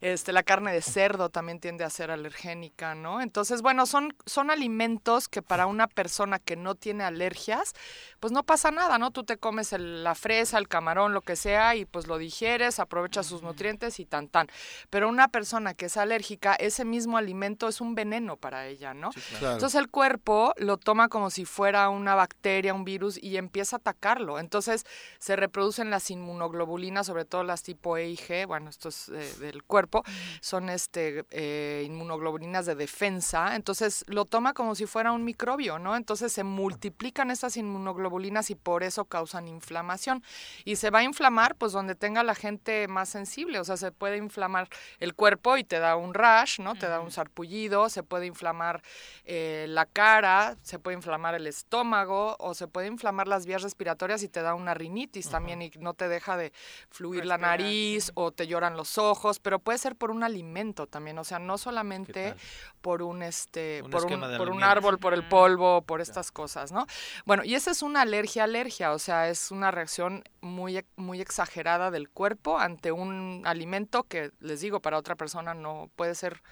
Este, 0.01 0.33
la 0.33 0.43
carne 0.43 0.73
de 0.73 0.83
cerdo 0.83 1.31
también 1.31 1.61
tiende 1.61 1.83
a 1.83 1.89
ser 1.89 2.11
alergénica, 2.11 2.95
¿no? 2.95 3.23
Entonces, 3.23 3.63
bueno, 3.63 3.87
son, 3.87 4.15
son 4.27 4.51
alimentos 4.51 5.29
que 5.29 5.41
para 5.41 5.67
una 5.67 5.87
persona 5.87 6.39
que 6.39 6.57
no 6.57 6.75
tiene 6.75 7.05
alergias, 7.05 7.73
pues 8.21 8.31
no 8.31 8.43
pasa 8.43 8.71
nada, 8.71 8.99
¿no? 8.99 9.13
Tú 9.13 9.25
te 9.25 9.39
comes 9.39 9.73
la 9.73 10.15
fresa, 10.15 10.59
el 10.59 10.69
camarón, 10.69 11.15
lo 11.15 11.23
que 11.23 11.37
sea, 11.37 11.75
y 11.77 11.87
pues 11.87 12.07
lo 12.07 12.19
digieres, 12.19 12.81
aprovechas 12.81 13.27
sus 13.27 13.43
nutrientes 13.43 13.99
y 13.99 14.05
tan 14.05 14.29
tan. 14.29 14.49
Pero 14.91 15.09
una 15.09 15.29
persona 15.29 15.75
que 15.75 15.87
es 15.87 15.97
alérgica, 15.97 16.55
ese 16.55 16.85
mismo 16.85 17.17
alimento 17.17 17.69
es 17.69 17.81
un 17.81 17.95
veneno 17.95 18.37
para 18.37 18.67
ella, 18.67 18.95
¿no? 18.95 19.11
Entonces 19.41 19.75
el 19.75 19.89
cuerpo 19.89 20.53
lo 20.59 20.77
toma 20.77 21.09
como 21.09 21.31
si 21.31 21.45
fuera 21.45 21.89
una 21.89 22.15
bacteria, 22.15 22.75
un 22.75 22.85
virus, 22.85 23.23
y 23.23 23.37
empieza 23.37 23.77
a 23.77 23.79
atacarlo. 23.85 24.39
Entonces 24.39 24.87
se 25.19 25.37
reproducen 25.37 25.91
las 25.91 26.11
inmunoglobulinas, 26.11 27.07
sobre 27.07 27.27
todo 27.27 27.45
las 27.45 27.63
tipo 27.63 27.99
E 27.99 28.09
y 28.09 28.17
G, 28.17 28.47
bueno, 28.47 28.71
estos 28.71 29.11
eh, 29.11 29.35
del 29.41 29.63
cuerpo, 29.63 30.03
son 30.41 30.71
este 30.71 31.25
eh, 31.31 31.85
inmunoglobulinas 31.87 32.65
de 32.65 32.75
defensa. 32.75 33.55
Entonces 33.55 34.05
lo 34.09 34.25
toma 34.25 34.55
como 34.55 34.75
si 34.75 34.87
fuera 34.87 35.13
un 35.13 35.25
microbio, 35.25 35.79
¿no? 35.79 35.97
Entonces 35.97 36.33
se 36.33 36.45
multiplican 36.45 37.31
estas 37.31 37.57
inmunoglobulinas 37.59 38.51
y 38.51 38.55
por 38.55 38.83
eso 38.83 39.05
causan 39.05 39.49
inflamación. 39.49 40.23
Y 40.65 40.77
se 40.77 40.91
va 40.91 41.01
a 41.01 41.03
inflamar, 41.03 41.55
pues 41.57 41.73
donde 41.73 41.95
tenga 41.95 42.23
la 42.23 42.35
gente 42.35 42.89
más 42.89 43.11
sensible, 43.11 43.61
o 43.61 43.65
sea, 43.65 43.77
se 43.77 43.93
puede 43.93 44.17
inflamar 44.17 44.69
el 44.99 45.15
cuerpo 45.15 45.59
y 45.59 45.65
te 45.65 45.79
da 45.79 45.97
un 45.97 46.15
rash, 46.15 46.61
¿no? 46.61 46.75
Te 46.75 46.89
da 46.89 47.01
un 47.01 47.11
sarpullido, 47.11 47.91
se 47.91 48.03
puede 48.03 48.27
inflamar 48.27 48.83
eh, 49.25 49.67
la 49.69 49.85
cara, 49.85 50.57
se 50.63 50.79
puede 50.79 50.97
inflamar 50.97 51.35
el 51.35 51.47
estómago 51.47 52.37
o 52.39 52.55
se 52.55 52.67
puede 52.67 52.87
inflamar 52.87 53.29
las 53.29 53.45
vías 53.45 53.63
respiratorias 53.63 53.74
y 54.23 54.29
te 54.29 54.43
da 54.43 54.55
una 54.55 54.75
rinitis 54.75 55.29
también 55.29 55.63
y 55.63 55.71
no 55.79 55.95
te 55.95 56.09
deja 56.09 56.37
de 56.37 56.53
fluir 56.91 57.27
la 57.27 57.39
nariz 57.39 58.13
o 58.15 58.31
te 58.31 58.47
lloran 58.47 58.77
los 58.77 58.99
ojos, 58.99 59.39
pero 59.39 59.59
puede 59.59 59.79
ser 59.79 59.97
por 59.97 60.11
un 60.11 60.23
alimento 60.23 60.87
también, 60.87 61.19
o 61.19 61.25
sea, 61.25 61.39
no 61.39 61.59
solamente 61.59 62.35
por 62.81 63.03
un 63.03 63.23
este 63.23 63.83
por, 63.91 64.05
un, 64.07 64.21
por 64.37 64.51
un 64.51 64.63
árbol, 64.63 64.99
por 64.99 65.15
el 65.15 65.27
polvo, 65.29 65.83
por 65.83 66.01
estas 66.01 66.31
cosas, 66.31 66.73
¿no? 66.73 66.87
Bueno, 67.25 67.45
y 67.45 67.55
esa 67.55 67.71
es 67.71 67.83
una 67.83 68.03
alergia 68.03 68.45
alergia, 68.45 68.93
o 68.93 68.99
sea, 68.99 69.29
es 69.29 69.51
una 69.51 69.71
reacción 69.71 70.25
muy 70.41 70.85
muy 70.97 71.21
exagerada 71.21 71.91
del 71.91 72.09
cuerpo 72.09 72.59
ante 72.59 72.93
un 72.93 73.43
alimento 73.45 74.05
que 74.05 74.31
les 74.41 74.61
digo 74.61 74.81
para 74.81 74.99
otra 74.99 75.17
persona 75.17 75.55
no 75.55 75.91
puede 75.97 76.15
ser 76.15 76.43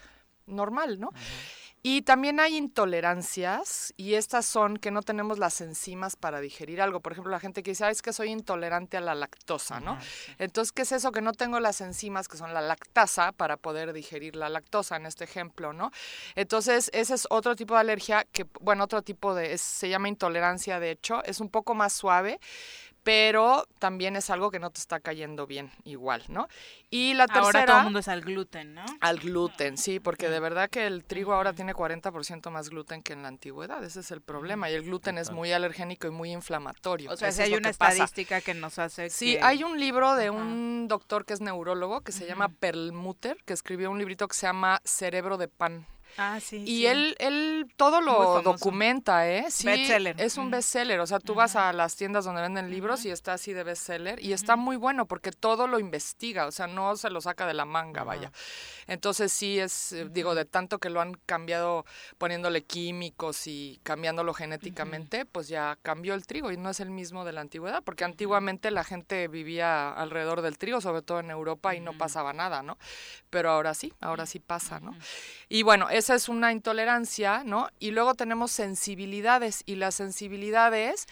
normal, 0.47 0.99
¿no? 0.99 1.11
Y 1.85 2.03
también 2.03 2.39
hay 2.39 2.57
intolerancias 2.57 3.93
y 3.97 4.15
estas 4.15 4.47
son 4.47 4.77
que 4.77 4.93
no 4.93 5.03
tenemos 5.03 5.41
las 5.41 5.61
enzimas 5.61 6.15
para 6.15 6.41
digerir 6.41 6.81
algo. 6.81 7.01
Por 7.01 7.11
ejemplo, 7.11 7.33
la 7.33 7.41
gente 7.41 7.65
que 7.65 7.73
dice, 7.73 7.91
es 7.91 8.03
que 8.03 8.13
soy 8.13 8.31
intolerante 8.31 8.97
a 8.97 9.01
la 9.01 9.17
lactosa, 9.17 9.81
¿no? 9.81 9.99
Entonces, 10.39 10.71
¿qué 10.71 10.83
es 10.83 10.93
eso? 10.93 11.11
Que 11.11 11.23
no 11.23 11.33
tengo 11.33 11.59
las 11.59 11.81
enzimas 11.81 12.29
que 12.29 12.37
son 12.37 12.55
la 12.55 12.61
lactasa 12.61 13.33
para 13.33 13.57
poder 13.57 13.93
digerir 13.93 14.37
la 14.37 14.49
lactosa 14.49 14.95
en 14.95 15.07
este 15.07 15.25
ejemplo, 15.25 15.73
¿no? 15.73 15.91
Entonces, 16.37 16.89
ese 16.95 17.15
es 17.15 17.27
otro 17.31 17.57
tipo 17.57 17.75
de 17.75 17.81
alergia 17.81 18.25
que, 18.31 18.47
bueno, 18.61 18.85
otro 18.85 19.03
tipo 19.03 19.35
de, 19.35 19.59
se 19.59 19.89
llama 19.89 20.09
intolerancia, 20.09 20.79
de 20.79 20.93
hecho, 20.93 21.25
es 21.25 21.41
un 21.41 21.49
poco 21.49 21.75
más 21.75 21.93
suave 21.93 22.39
pero 23.03 23.67
también 23.79 24.17
es 24.17 24.31
algo 24.31 24.51
que 24.51 24.59
no 24.59 24.71
te 24.71 24.81
está 24.81 25.01
cayendo 25.01 25.47
bien 25.47 25.71
igual, 25.85 26.23
¿no? 26.29 26.49
Y 26.91 27.15
la 27.15 27.27
tercera... 27.27 27.45
Ahora 27.45 27.67
todo 27.67 27.79
el 27.79 27.85
mundo 27.85 27.99
es 27.99 28.09
al 28.09 28.21
gluten, 28.21 28.75
¿no? 28.75 28.85
Al 29.01 29.19
gluten, 29.19 29.77
sí, 29.77 30.01
porque 30.01 30.29
de 30.29 30.41
verdad 30.41 30.71
que 30.71 30.87
el 30.87 31.05
trigo 31.05 31.33
ahora 31.33 31.53
tiene 31.53 31.75
40% 31.75 32.51
más 32.51 32.71
gluten 32.71 33.03
que 33.03 33.13
en 33.13 33.23
la 33.23 33.29
antigüedad, 33.29 33.83
ese 33.83 34.01
es 34.01 34.11
el 34.11 34.21
problema, 34.21 34.71
y 34.71 34.75
el 34.75 34.83
gluten 34.85 35.19
es 35.19 35.31
muy 35.31 35.53
alergénico 35.53 36.07
y 36.07 36.11
muy 36.11 36.33
inflamatorio. 36.33 37.11
O 37.11 37.17
sea, 37.17 37.33
si 37.33 37.43
hay 37.43 37.55
una 37.55 37.71
estadística 37.71 38.41
que 38.41 38.55
nos 38.55 38.79
hace 38.79 39.11
Sí, 39.11 39.39
hay 39.43 39.65
un 39.65 39.79
libro 39.79 40.15
de 40.15 40.31
un 40.31 40.87
doctor 40.89 41.25
que 41.25 41.35
es 41.35 41.41
neurólogo, 41.41 42.03
que 42.03 42.13
se 42.13 42.27
llama 42.27 42.49
Perlmutter, 42.49 43.37
que 43.45 43.53
escribió 43.53 43.91
un 43.91 43.99
librito 43.99 44.29
que 44.29 44.35
se 44.35 44.47
llama 44.47 44.81
Cerebro 44.85 45.39
de 45.39 45.49
Pan. 45.49 45.87
Ah, 46.19 46.41
sí. 46.41 46.63
Y 46.67 46.87
él, 46.87 47.17
él 47.19 47.73
todo 47.77 48.01
lo 48.01 48.43
documenta, 48.43 49.29
¿eh? 49.29 49.47
Sí, 49.51 49.67
bestseller. 49.67 50.21
Es 50.21 50.37
un 50.37 50.51
bestseller. 50.51 51.01
O 51.01 51.07
sea, 51.07 51.19
tú 51.19 51.35
vas 51.35 51.57
a 51.57 51.73
las 51.73 51.97
tiendas 51.97 52.25
donde 52.25 52.43
venden 52.43 52.71
libros 52.71 53.05
y 53.05 53.11
está 53.11 53.35
así 53.35 53.53
de 53.53 53.65
bestseller. 53.65 54.23
Y 54.23 54.33
está 54.33 54.57
muy 54.57 54.77
bueno 54.77 55.07
porque 55.07 55.33
todo 55.33 55.67
lo 55.67 55.79
investiga. 55.79 56.47
O 56.47 56.53
sea, 56.53 56.67
no 56.67 56.97
se 56.97 57.11
lo 57.11 57.21
saca 57.21 57.47
de 57.47 57.55
la 57.55 57.65
manga, 57.65 58.05
vaya. 58.05 58.31
Entonces 58.87 59.33
sí 59.33 59.59
es, 59.59 59.93
eh, 59.93 60.09
digo, 60.11 60.35
de 60.35 60.45
tanto 60.45 60.79
que 60.79 60.91
lo 60.91 61.01
han 61.01 61.15
cambiado 61.27 61.87
poniéndole 62.19 62.63
químicos 62.63 63.47
y 63.47 63.81
cambiándolo 63.83 64.35
genéticamente, 64.35 65.25
pues 65.25 65.49
ya 65.49 65.79
cambió 65.83 66.15
el 66.15 66.27
trigo 66.27 66.53
y 66.53 66.57
no 66.57 66.71
es 66.71 66.81
el 66.81 66.91
mismo 66.91 67.25
de 67.25 67.33
la 67.33 67.41
antigüedad. 67.41 67.83
Porque 67.83 68.05
antiguamente 68.05 68.71
la 68.71 68.85
gente 68.85 69.29
vivía 69.29 69.91
alrededor 69.93 70.43
del 70.43 70.59
trigo, 70.59 70.81
sobre 70.81 71.03
todo 71.03 71.21
en 71.21 71.31
Europa, 71.31 71.75
y 71.75 71.81
no 71.81 71.97
pasaba 71.97 72.33
nada, 72.33 72.63
¿no? 72.63 72.77
Pero 73.31 73.51
ahora 73.51 73.73
sí, 73.75 73.93
ahora 74.01 74.27
sí 74.27 74.41
pasa, 74.41 74.81
¿no? 74.81 74.95
Y 75.49 75.63
bueno, 75.63 75.89
esa 76.03 76.17
es 76.17 76.29
una 76.29 76.51
intolerancia, 76.51 77.45
¿no? 77.45 77.69
Y 77.79 77.93
luego 77.93 78.15
tenemos 78.15 78.51
sensibilidades 78.51 79.63
y 79.67 79.77
las 79.77 79.95
sensibilidades 79.95 81.07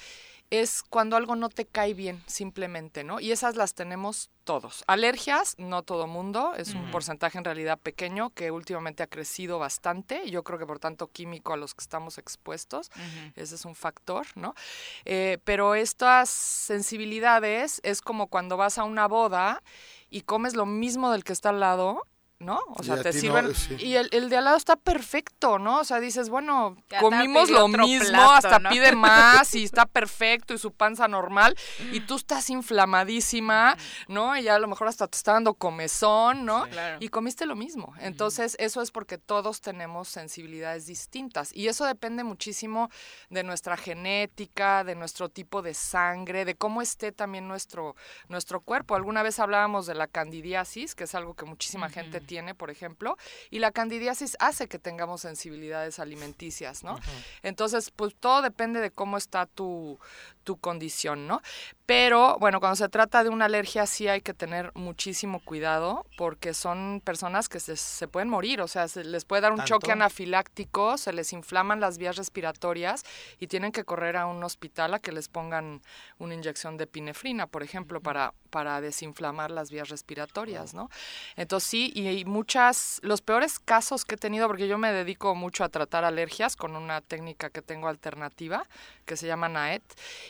es 0.51 0.83
cuando 0.83 1.17
algo 1.17 1.37
no 1.37 1.49
te 1.49 1.65
cae 1.65 1.95
bien, 1.95 2.21
simplemente, 2.27 3.05
¿no? 3.05 3.21
Y 3.21 3.31
esas 3.31 3.55
las 3.55 3.75
tenemos 3.75 4.31
todos. 4.43 4.83
Alergias, 4.89 5.55
no 5.59 5.85
todo 5.85 6.09
mundo, 6.09 6.55
es 6.57 6.75
un 6.75 6.91
porcentaje 6.91 7.39
en 7.39 7.45
realidad 7.45 7.79
pequeño 7.79 8.31
que 8.31 8.51
últimamente 8.51 9.05
ha 9.05 9.07
crecido 9.07 9.61
bastante, 9.61 10.29
yo 10.29 10.43
creo 10.43 10.59
que 10.59 10.67
por 10.67 10.81
tanto 10.81 11.07
químico 11.07 11.53
a 11.53 11.57
los 11.57 11.73
que 11.73 11.83
estamos 11.83 12.19
expuestos, 12.19 12.91
ese 13.37 13.55
es 13.55 13.65
un 13.65 13.77
factor, 13.77 14.27
¿no? 14.35 14.57
Eh, 15.05 15.39
pero 15.45 15.77
estas 15.77 16.31
sensibilidades 16.31 17.81
es 17.85 18.03
como 18.03 18.27
cuando 18.27 18.57
vas 18.57 18.77
a 18.77 18.83
una 18.83 19.07
boda 19.07 19.63
y 20.11 20.23
comes 20.23 20.55
lo 20.57 20.67
mismo 20.67 21.13
del 21.13 21.23
que 21.23 21.33
está 21.33 21.51
al 21.51 21.61
lado 21.61 22.03
¿no? 22.41 22.59
O 22.71 22.83
sea, 22.83 23.03
te 23.03 23.13
sirven. 23.13 23.53
Y 23.79 23.95
el, 23.95 24.09
el, 24.13 24.31
de 24.31 24.39
al 24.39 24.45
lado 24.45 24.57
está 24.57 24.77
perfecto, 24.77 25.59
¿no? 25.59 25.81
O 25.81 25.85
sea, 25.85 26.01
dices, 26.01 26.31
bueno, 26.31 26.75
comimos 26.99 27.51
lo 27.51 27.69
mismo, 27.69 28.31
hasta 28.33 28.59
pide 28.59 28.93
más 28.97 29.55
y 29.55 29.65
está 29.65 29.85
perfecto 29.85 30.55
y 30.55 30.59
su 30.59 30.73
panza 30.73 31.07
normal 31.07 31.55
y 31.93 32.01
tú 32.01 32.17
estás 32.17 32.49
inflamadísima, 32.49 33.77
¿no? 34.09 34.37
Y 34.37 34.45
ya 34.45 34.55
a 34.55 34.59
lo 34.59 34.69
mejor 34.69 34.89
hasta 34.89 35.07
te 35.07 35.19
está 35.19 35.35
dando 35.35 35.53
comezón, 35.53 36.47
¿no? 36.47 36.67
Y 36.99 37.11
comiste 37.11 37.45
lo 37.45 37.57
mismo. 37.57 37.95
Entonces, 38.01 38.57
eso 38.59 38.81
es 38.81 38.91
porque 38.91 39.19
todos 39.19 39.61
tenemos 39.61 40.09
sensibilidades 40.09 40.87
distintas 40.87 41.55
y 41.55 41.69
eso 41.69 41.85
depende 41.85 42.25
muchísimo 42.25 42.91
de 43.29 43.43
nuestra 43.43 43.77
genética, 43.77 44.83
de 44.83 44.95
nuestro 44.95 45.29
tipo 45.29 45.61
de 45.61 45.75
sangre, 45.75 46.47
de 46.47 46.55
cómo 46.55 46.81
esté 46.81 47.13
también 47.13 47.47
nuestro, 47.47 47.97
nuestro 48.29 48.63
cuerpo. 48.63 48.95
Alguna 48.95 49.23
vez 49.23 49.39
hablábamos 49.39 49.85
de 49.85 49.95
la 49.95 50.07
candidiasis, 50.07 50.95
que 50.95 51.05
es 51.05 51.15
algo 51.15 51.35
que 51.35 51.45
muchísima 51.45 51.91
gente 51.91 52.30
tiene, 52.31 52.55
por 52.55 52.71
ejemplo, 52.71 53.17
y 53.51 53.59
la 53.59 53.73
candidiasis 53.73 54.37
hace 54.39 54.69
que 54.69 54.79
tengamos 54.79 55.23
sensibilidades 55.23 55.99
alimenticias, 55.99 56.85
¿no? 56.85 56.97
Entonces, 57.43 57.91
pues 57.91 58.15
todo 58.15 58.41
depende 58.41 58.79
de 58.79 58.93
cómo 58.93 59.17
está 59.17 59.47
tu, 59.47 59.99
tu 60.45 60.57
condición, 60.57 61.27
¿no? 61.27 61.43
Pero 61.87 62.37
bueno, 62.39 62.61
cuando 62.61 62.77
se 62.77 62.89
trata 62.89 63.25
de 63.25 63.31
una 63.31 63.47
alergia 63.47 63.85
sí 63.85 64.07
hay 64.07 64.21
que 64.21 64.33
tener 64.33 64.71
muchísimo 64.75 65.41
cuidado 65.41 66.07
porque 66.17 66.55
son 66.55 67.03
personas 67.05 67.49
que 67.49 67.59
se, 67.59 68.07
pueden 68.07 68.29
morir, 68.29 68.61
o 68.61 68.69
sea, 68.69 68.87
se 68.87 69.03
les 69.03 69.25
puede 69.25 69.43
dar 69.43 69.53
un 69.53 69.65
choque 69.65 69.91
anafiláctico, 69.91 70.97
se 70.99 71.13
les 71.13 71.33
inflaman 71.33 71.81
las 71.81 71.99
vías 71.99 72.15
respiratorias 72.15 73.03
y 73.41 73.49
tienen 73.49 73.73
que 73.73 73.85
correr 73.85 74.17
a 74.17 74.27
un 74.27 74.45
hospital 74.45 74.95
a 74.95 75.01
que 75.01 75.11
les 75.11 75.29
pongan 75.29 75.83
una 76.19 76.35
inyección 76.35 76.77
de 76.77 76.85
epinefrina, 76.85 77.49
por 77.49 77.65
ejemplo, 77.65 78.01
para, 78.01 78.35
para 78.51 78.81
desinflamar 78.81 79.51
las 79.51 79.73
vías 79.73 79.89
respiratorias, 79.89 80.75
¿no? 80.75 80.91
Entonces 81.35 81.69
sí, 81.69 81.93
y, 81.95 82.25
muchas, 82.25 83.01
los 83.03 83.21
peores 83.21 83.59
casos 83.59 84.05
que 84.05 84.15
he 84.15 84.19
tenido, 84.19 84.47
porque 84.47 84.69
yo 84.69 84.79
me 84.79 84.93
dedico 84.93 85.35
mucho 85.35 85.65
a 85.65 85.69
tratar 85.69 86.05
alergias 86.05 86.55
con 86.55 86.77
una 86.77 87.01
técnica 87.01 87.51
que 87.51 87.63
tengo 87.63 87.89
alternativa, 87.89 88.67
que 89.07 89.17
se 89.17 89.27
llama 89.27 89.49
NAET, 89.49 89.83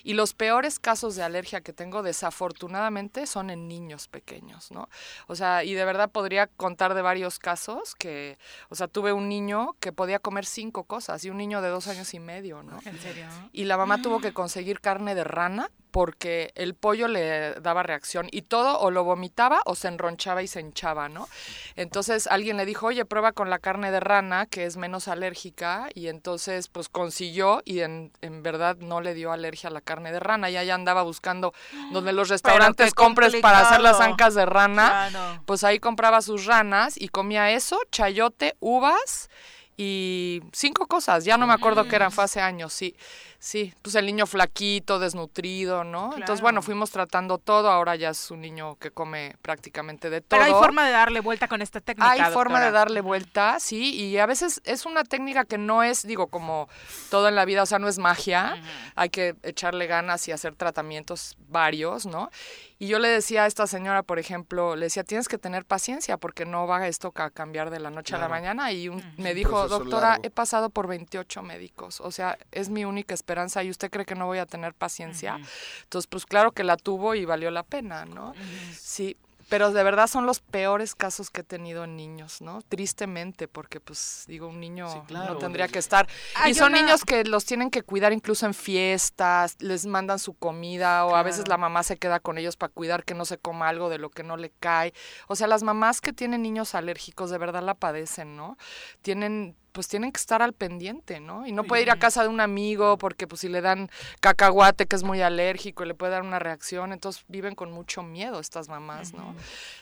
y 0.04 0.14
los 0.14 0.34
peores 0.34 0.78
casos 0.78 1.16
de 1.16 1.22
alergia 1.22 1.60
que 1.60 1.72
tengo, 1.72 2.02
desafortunadamente, 2.02 3.26
son 3.26 3.50
en 3.50 3.68
niños 3.68 4.08
pequeños, 4.08 4.70
¿no? 4.70 4.88
O 5.26 5.36
sea, 5.36 5.64
y 5.64 5.74
de 5.74 5.84
verdad 5.84 6.10
podría 6.10 6.46
contar 6.46 6.94
de 6.94 7.02
varios 7.02 7.38
casos 7.38 7.94
que, 7.94 8.38
o 8.68 8.74
sea, 8.74 8.88
tuve 8.88 9.12
un 9.12 9.28
niño 9.28 9.76
que 9.80 9.92
podía 9.92 10.18
comer 10.18 10.46
cinco 10.46 10.84
cosas 10.84 11.24
y 11.24 11.30
un 11.30 11.36
niño 11.36 11.62
de 11.62 11.68
dos 11.68 11.86
años 11.86 12.12
y 12.14 12.20
medio, 12.20 12.62
¿no? 12.62 12.78
¿En 12.84 12.98
serio? 12.98 13.26
Y 13.52 13.64
la 13.64 13.76
mamá 13.76 14.02
tuvo 14.02 14.20
que 14.20 14.32
conseguir 14.34 14.80
carne 14.80 15.14
de 15.14 15.24
rana 15.24 15.70
porque 15.90 16.52
el 16.54 16.74
pollo 16.74 17.08
le 17.08 17.54
daba 17.54 17.82
reacción 17.82 18.28
y 18.30 18.42
todo 18.42 18.78
o 18.80 18.90
lo 18.90 19.04
vomitaba 19.04 19.62
o 19.64 19.74
se 19.74 19.88
enronchaba 19.88 20.42
y 20.42 20.46
se 20.46 20.60
hinchaba, 20.60 21.08
¿no? 21.08 21.28
Entonces 21.76 22.26
alguien 22.26 22.56
le 22.56 22.66
dijo, 22.66 22.86
oye, 22.86 23.04
prueba 23.04 23.32
con 23.32 23.50
la 23.50 23.58
carne 23.58 23.90
de 23.90 24.00
rana, 24.00 24.46
que 24.46 24.64
es 24.64 24.76
menos 24.76 25.08
alérgica, 25.08 25.88
y 25.94 26.08
entonces 26.08 26.68
pues 26.68 26.88
consiguió 26.88 27.62
y 27.64 27.80
en, 27.80 28.12
en 28.20 28.42
verdad 28.42 28.76
no 28.78 29.00
le 29.00 29.14
dio 29.14 29.32
alergia 29.32 29.70
a 29.70 29.72
la 29.72 29.80
carne 29.80 30.12
de 30.12 30.20
rana, 30.20 30.50
y 30.50 30.56
allá 30.56 30.74
andaba 30.74 31.02
buscando 31.02 31.52
donde 31.92 32.12
los 32.12 32.28
restaurantes 32.28 32.94
compres 32.94 33.36
para 33.36 33.60
hacer 33.60 33.80
las 33.80 34.00
ancas 34.00 34.34
de 34.34 34.46
rana, 34.46 35.42
pues 35.46 35.64
ahí 35.64 35.78
compraba 35.78 36.22
sus 36.22 36.46
ranas 36.46 37.00
y 37.00 37.08
comía 37.08 37.50
eso, 37.50 37.78
chayote, 37.90 38.56
uvas, 38.60 39.28
y 39.82 40.42
cinco 40.52 40.86
cosas, 40.86 41.24
ya 41.24 41.38
no 41.38 41.46
me 41.46 41.54
acuerdo 41.54 41.88
qué 41.88 41.96
eran, 41.96 42.12
fue 42.12 42.24
hace 42.24 42.42
años, 42.42 42.70
sí. 42.70 42.94
Sí, 43.42 43.72
pues 43.80 43.94
el 43.94 44.04
niño 44.04 44.26
flaquito, 44.26 44.98
desnutrido, 44.98 45.82
¿no? 45.82 46.14
Entonces, 46.14 46.42
bueno, 46.42 46.60
fuimos 46.60 46.90
tratando 46.90 47.38
todo, 47.38 47.70
ahora 47.70 47.96
ya 47.96 48.10
es 48.10 48.30
un 48.30 48.42
niño 48.42 48.76
que 48.76 48.90
come 48.90 49.34
prácticamente 49.40 50.10
de 50.10 50.20
todo. 50.20 50.38
Pero 50.38 50.44
hay 50.44 50.52
forma 50.52 50.84
de 50.84 50.92
darle 50.92 51.20
vuelta 51.20 51.48
con 51.48 51.62
esta 51.62 51.80
técnica. 51.80 52.10
Hay 52.10 52.32
forma 52.34 52.60
de 52.60 52.70
darle 52.70 53.00
vuelta, 53.00 53.58
sí, 53.58 53.94
y 53.94 54.18
a 54.18 54.26
veces 54.26 54.60
es 54.64 54.84
una 54.84 55.04
técnica 55.04 55.46
que 55.46 55.56
no 55.56 55.82
es, 55.82 56.06
digo, 56.06 56.26
como 56.26 56.68
todo 57.08 57.28
en 57.28 57.34
la 57.34 57.46
vida, 57.46 57.62
o 57.62 57.66
sea, 57.66 57.78
no 57.78 57.88
es 57.88 57.96
magia, 57.96 58.62
hay 58.94 59.08
que 59.08 59.34
echarle 59.42 59.86
ganas 59.86 60.28
y 60.28 60.32
hacer 60.32 60.54
tratamientos 60.54 61.38
varios, 61.48 62.04
¿no? 62.04 62.30
Y 62.82 62.86
yo 62.86 62.98
le 62.98 63.08
decía 63.08 63.44
a 63.44 63.46
esta 63.46 63.66
señora, 63.66 64.02
por 64.02 64.18
ejemplo, 64.18 64.74
le 64.74 64.86
decía, 64.86 65.04
tienes 65.04 65.28
que 65.28 65.36
tener 65.36 65.66
paciencia 65.66 66.16
porque 66.16 66.46
no 66.46 66.66
va 66.66 66.88
esto 66.88 67.12
a 67.14 67.28
cambiar 67.28 67.68
de 67.68 67.78
la 67.78 67.90
noche 67.90 68.14
a 68.14 68.18
la 68.18 68.26
mañana. 68.26 68.72
Y 68.72 68.88
me 69.18 69.34
dijo, 69.34 69.68
doctora, 69.68 70.18
he 70.22 70.30
pasado 70.30 70.70
por 70.70 70.86
28 70.86 71.42
médicos, 71.42 72.00
o 72.00 72.10
sea, 72.10 72.38
es 72.52 72.70
mi 72.70 72.86
única 72.86 73.12
esperanza 73.30 73.62
y 73.62 73.70
usted 73.70 73.90
cree 73.90 74.04
que 74.04 74.16
no 74.16 74.26
voy 74.26 74.38
a 74.38 74.46
tener 74.46 74.74
paciencia. 74.74 75.38
Entonces, 75.84 76.08
pues 76.08 76.26
claro 76.26 76.50
que 76.50 76.64
la 76.64 76.76
tuvo 76.76 77.14
y 77.14 77.24
valió 77.24 77.50
la 77.50 77.62
pena, 77.62 78.04
¿no? 78.04 78.34
Sí, 78.76 79.16
pero 79.48 79.72
de 79.72 79.82
verdad 79.82 80.06
son 80.06 80.26
los 80.26 80.40
peores 80.40 80.94
casos 80.94 81.30
que 81.30 81.40
he 81.40 81.44
tenido 81.44 81.84
en 81.84 81.96
niños, 81.96 82.40
¿no? 82.40 82.62
Tristemente, 82.62 83.48
porque 83.48 83.80
pues 83.80 84.24
digo, 84.26 84.46
un 84.48 84.60
niño 84.60 85.04
no 85.10 85.36
tendría 85.38 85.68
que 85.68 85.78
estar. 85.80 86.08
y 86.46 86.54
son 86.54 86.72
niños 86.72 87.04
que 87.04 87.24
los 87.24 87.44
tienen 87.44 87.70
que 87.70 87.82
cuidar 87.82 88.12
incluso 88.12 88.46
en 88.46 88.54
fiestas, 88.54 89.56
les 89.58 89.86
mandan 89.86 90.18
su 90.18 90.34
comida 90.34 91.04
o 91.04 91.16
a 91.16 91.22
veces 91.22 91.48
la 91.48 91.56
mamá 91.56 91.82
se 91.82 91.96
queda 91.96 92.20
con 92.20 92.38
ellos 92.38 92.56
para 92.56 92.72
cuidar 92.72 93.04
que 93.04 93.14
no 93.14 93.24
se 93.24 93.38
coma 93.38 93.68
algo 93.68 93.88
de 93.90 93.98
lo 93.98 94.10
que 94.10 94.22
no 94.22 94.36
le 94.36 94.50
cae. 94.60 94.94
O 95.26 95.34
sea, 95.36 95.48
las 95.48 95.62
mamás 95.62 96.00
que 96.00 96.12
tienen 96.12 96.42
niños 96.42 96.74
alérgicos 96.74 97.30
de 97.30 97.38
verdad 97.38 97.62
la 97.62 97.74
padecen, 97.74 98.36
¿no? 98.36 98.56
Tienen 99.02 99.56
pues 99.72 99.88
tienen 99.88 100.12
que 100.12 100.18
estar 100.18 100.42
al 100.42 100.52
pendiente, 100.52 101.20
¿no? 101.20 101.46
Y 101.46 101.52
no 101.52 101.64
puede 101.64 101.82
ir 101.82 101.90
a 101.90 101.98
casa 101.98 102.22
de 102.22 102.28
un 102.28 102.40
amigo 102.40 102.98
porque 102.98 103.26
pues 103.26 103.40
si 103.40 103.48
le 103.48 103.60
dan 103.60 103.90
cacahuate 104.20 104.86
que 104.86 104.96
es 104.96 105.02
muy 105.02 105.22
alérgico 105.22 105.84
y 105.84 105.86
le 105.86 105.94
puede 105.94 106.12
dar 106.12 106.22
una 106.22 106.38
reacción, 106.38 106.92
entonces 106.92 107.24
viven 107.28 107.54
con 107.54 107.70
mucho 107.72 108.02
miedo 108.02 108.40
estas 108.40 108.68
mamás, 108.68 109.14
¿no? 109.14 109.34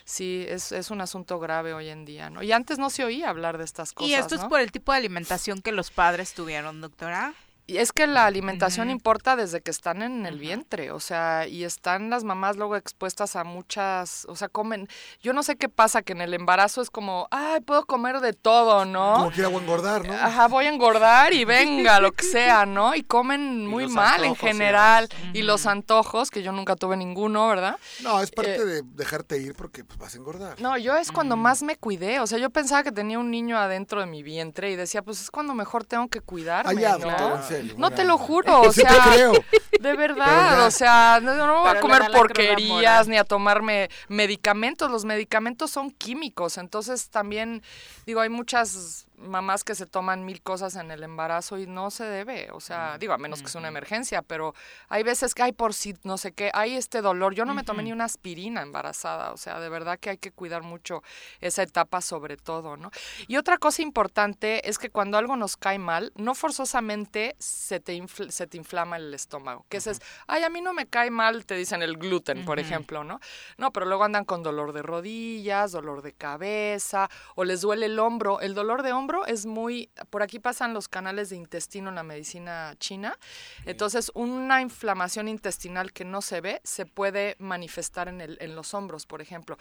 Sí, 0.04 0.44
es, 0.48 0.72
es 0.72 0.90
un 0.90 1.00
asunto 1.00 1.38
grave 1.38 1.74
hoy 1.74 1.88
en 1.88 2.04
día, 2.04 2.30
¿no? 2.30 2.42
Y 2.42 2.52
antes 2.52 2.78
no 2.78 2.90
se 2.90 3.04
oía 3.04 3.30
hablar 3.30 3.58
de 3.58 3.64
estas 3.64 3.92
cosas. 3.92 4.10
Y 4.10 4.14
esto 4.14 4.34
es 4.34 4.44
por 4.44 4.60
el 4.60 4.72
tipo 4.72 4.92
de 4.92 4.98
alimentación 4.98 5.60
que 5.62 5.72
los 5.72 5.90
padres 5.90 6.34
tuvieron, 6.34 6.80
doctora. 6.80 7.34
Y 7.70 7.76
es 7.76 7.92
que 7.92 8.06
la 8.06 8.24
alimentación 8.24 8.88
importa 8.88 9.36
desde 9.36 9.60
que 9.60 9.70
están 9.70 10.00
en 10.00 10.24
el 10.24 10.38
vientre, 10.38 10.90
o 10.90 11.00
sea, 11.00 11.46
y 11.46 11.64
están 11.64 12.08
las 12.08 12.24
mamás 12.24 12.56
luego 12.56 12.76
expuestas 12.76 13.36
a 13.36 13.44
muchas, 13.44 14.24
o 14.26 14.36
sea, 14.36 14.48
comen, 14.48 14.88
yo 15.20 15.34
no 15.34 15.42
sé 15.42 15.56
qué 15.56 15.68
pasa, 15.68 16.00
que 16.00 16.14
en 16.14 16.22
el 16.22 16.32
embarazo 16.32 16.80
es 16.80 16.88
como, 16.88 17.28
ay, 17.30 17.60
puedo 17.60 17.84
comer 17.84 18.20
de 18.20 18.32
todo, 18.32 18.86
¿no? 18.86 19.16
Como 19.16 19.30
quiera 19.32 19.50
engordar, 19.50 20.06
¿no? 20.06 20.14
Ajá, 20.14 20.48
voy 20.48 20.64
a 20.64 20.70
engordar 20.70 21.34
y 21.34 21.44
venga, 21.44 22.00
lo 22.00 22.12
que 22.12 22.24
sea, 22.32 22.64
¿no? 22.64 22.94
Y 22.94 23.02
comen 23.02 23.66
muy 23.66 23.86
mal 23.86 24.24
en 24.24 24.34
general, 24.34 25.06
y, 25.34 25.42
los 25.42 25.66
antojos, 25.66 26.30
que 26.30 26.42
yo 26.42 26.52
nunca 26.52 26.74
tuve 26.74 26.96
ninguno, 26.96 27.48
¿verdad? 27.48 27.76
No, 28.00 28.22
es 28.22 28.30
parte 28.30 28.54
eh, 28.54 28.64
de 28.64 28.82
dejarte 28.82 29.36
ir 29.36 29.54
porque 29.54 29.84
pues, 29.84 29.98
vas 29.98 30.14
a 30.14 30.16
engordar. 30.16 30.58
No, 30.58 30.78
yo 30.78 30.96
es 30.96 31.12
cuando 31.12 31.36
más 31.36 31.62
me 31.62 31.76
cuidé, 31.76 32.20
o 32.20 32.26
sea, 32.26 32.38
yo 32.38 32.48
pensaba 32.48 32.82
que 32.82 32.92
tenía 32.92 33.18
un 33.18 33.30
niño 33.30 33.58
adentro 33.58 34.00
de 34.00 34.06
mi 34.06 34.22
vientre 34.22 34.70
y 34.70 34.76
decía, 34.76 35.02
pues 35.02 35.20
es 35.20 35.30
cuando 35.30 35.52
mejor 35.52 35.84
tengo 35.84 36.08
que 36.08 36.22
cuidarme, 36.22 36.86
ah, 36.86 36.96
¿no? 36.98 37.57
No 37.76 37.90
te 37.90 38.04
lo 38.04 38.18
juro, 38.18 38.60
o 38.62 38.72
sea, 38.72 39.30
de 39.80 39.96
verdad, 39.96 40.66
o 40.66 40.70
sea, 40.70 41.20
no, 41.22 41.34
no 41.34 41.60
voy 41.60 41.70
a 41.70 41.80
comer 41.80 42.10
porquerías 42.12 43.08
ni 43.08 43.16
a 43.16 43.24
tomarme 43.24 43.90
medicamentos, 44.08 44.90
los 44.90 45.04
medicamentos 45.04 45.70
son 45.70 45.90
químicos, 45.90 46.58
entonces 46.58 47.08
también 47.08 47.62
digo, 48.06 48.20
hay 48.20 48.28
muchas 48.28 49.07
mamás 49.18 49.64
que 49.64 49.74
se 49.74 49.86
toman 49.86 50.24
mil 50.24 50.42
cosas 50.42 50.76
en 50.76 50.90
el 50.90 51.02
embarazo 51.02 51.58
y 51.58 51.66
no 51.66 51.90
se 51.90 52.04
debe, 52.04 52.50
o 52.52 52.60
sea, 52.60 52.98
digo, 52.98 53.12
a 53.12 53.18
menos 53.18 53.42
que 53.42 53.48
sea 53.48 53.58
una 53.58 53.68
emergencia, 53.68 54.22
pero 54.22 54.54
hay 54.88 55.02
veces 55.02 55.34
que 55.34 55.42
hay 55.42 55.52
por 55.52 55.74
si 55.74 55.96
no 56.04 56.18
sé 56.18 56.32
qué, 56.32 56.50
hay 56.54 56.74
este 56.74 57.02
dolor. 57.02 57.34
Yo 57.34 57.44
no 57.44 57.54
me 57.54 57.64
tomé 57.64 57.82
ni 57.82 57.92
una 57.92 58.04
aspirina 58.04 58.62
embarazada, 58.62 59.32
o 59.32 59.36
sea, 59.36 59.60
de 59.60 59.68
verdad 59.68 59.98
que 59.98 60.10
hay 60.10 60.18
que 60.18 60.30
cuidar 60.30 60.62
mucho 60.62 61.02
esa 61.40 61.62
etapa 61.62 62.00
sobre 62.00 62.36
todo, 62.36 62.76
¿no? 62.76 62.90
Y 63.26 63.36
otra 63.36 63.58
cosa 63.58 63.82
importante 63.82 64.68
es 64.68 64.78
que 64.78 64.90
cuando 64.90 65.18
algo 65.18 65.36
nos 65.36 65.56
cae 65.56 65.78
mal, 65.78 66.12
no 66.16 66.34
forzosamente 66.34 67.34
se 67.38 67.80
te, 67.80 68.00
se 68.28 68.46
te 68.46 68.56
inflama 68.56 68.96
el 68.96 69.12
estómago, 69.14 69.66
que 69.68 69.78
es, 69.78 70.00
ay, 70.26 70.42
a 70.42 70.50
mí 70.50 70.60
no 70.60 70.72
me 70.72 70.86
cae 70.86 71.10
mal, 71.10 71.44
te 71.46 71.54
dicen 71.54 71.82
el 71.82 71.96
gluten, 71.96 72.44
por 72.44 72.58
ejemplo, 72.58 73.04
¿no? 73.04 73.20
No, 73.56 73.72
pero 73.72 73.86
luego 73.86 74.04
andan 74.04 74.24
con 74.24 74.42
dolor 74.42 74.72
de 74.72 74.82
rodillas, 74.82 75.72
dolor 75.72 76.02
de 76.02 76.12
cabeza, 76.12 77.08
o 77.34 77.44
les 77.44 77.60
duele 77.62 77.86
el 77.86 77.98
hombro. 77.98 78.40
El 78.40 78.54
dolor 78.54 78.82
de 78.82 78.92
hombro 78.92 79.07
es 79.26 79.46
muy, 79.46 79.90
por 80.10 80.22
aquí 80.22 80.38
pasan 80.38 80.74
los 80.74 80.88
canales 80.88 81.30
de 81.30 81.36
intestino 81.36 81.88
en 81.88 81.94
la 81.94 82.02
medicina 82.02 82.74
china, 82.78 83.18
entonces 83.66 84.10
una 84.14 84.60
inflamación 84.60 85.28
intestinal 85.28 85.92
que 85.92 86.04
no 86.04 86.22
se 86.22 86.40
ve 86.40 86.60
se 86.64 86.86
puede 86.86 87.36
manifestar 87.38 88.08
en, 88.08 88.20
el, 88.20 88.38
en 88.40 88.54
los 88.54 88.74
hombros, 88.74 89.06
por 89.06 89.22
ejemplo. 89.22 89.56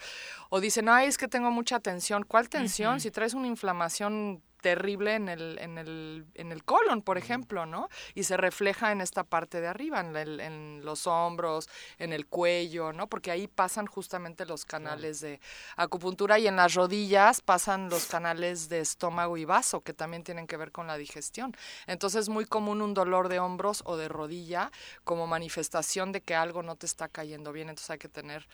O 0.50 0.60
dicen, 0.60 0.88
ay, 0.88 1.08
es 1.08 1.18
que 1.18 1.28
tengo 1.28 1.50
mucha 1.50 1.80
tensión. 1.80 2.24
¿Cuál 2.24 2.48
tensión? 2.48 3.00
Si 3.00 3.10
traes 3.10 3.34
una 3.34 3.46
inflamación 3.46 4.42
terrible 4.60 5.14
en 5.14 5.28
el, 5.28 5.58
en 5.58 5.78
el, 5.78 6.26
en 6.34 6.52
el 6.52 6.64
colon, 6.64 7.02
por 7.02 7.18
ejemplo, 7.18 7.66
¿no? 7.66 7.88
Y 8.14 8.24
se 8.24 8.36
refleja 8.36 8.92
en 8.92 9.00
esta 9.00 9.24
parte 9.24 9.60
de 9.60 9.68
arriba, 9.68 10.00
en, 10.00 10.16
en 10.40 10.80
los 10.84 11.06
hombros, 11.06 11.68
en 11.98 12.12
el 12.12 12.26
cuello, 12.26 12.92
¿no? 12.92 13.06
Porque 13.08 13.30
ahí 13.30 13.46
pasan 13.46 13.86
justamente 13.86 14.44
los 14.46 14.64
canales 14.64 15.20
de 15.20 15.40
acupuntura 15.76 16.38
y 16.38 16.46
en 16.46 16.56
las 16.56 16.74
rodillas 16.74 17.40
pasan 17.40 17.88
los 17.88 18.06
canales 18.06 18.68
de 18.68 18.80
estómago 18.80 19.36
y 19.36 19.44
vaso, 19.44 19.80
que 19.80 19.92
también 19.92 20.24
tienen 20.24 20.46
que 20.46 20.56
ver 20.56 20.72
con 20.72 20.86
la 20.86 20.96
digestión. 20.96 21.54
Entonces 21.86 22.22
es 22.22 22.28
muy 22.28 22.44
común 22.44 22.82
un 22.82 22.94
dolor 22.94 23.28
de 23.28 23.38
hombros 23.38 23.82
o 23.84 23.96
de 23.96 24.08
rodilla 24.08 24.70
como 25.04 25.26
manifestación 25.26 26.12
de 26.12 26.20
que 26.20 26.34
algo 26.34 26.62
no 26.62 26.76
te 26.76 26.86
está 26.86 27.08
cayendo 27.08 27.52
bien, 27.52 27.68
entonces 27.68 27.90
hay 27.90 27.98
que 27.98 28.08
tener, 28.08 28.46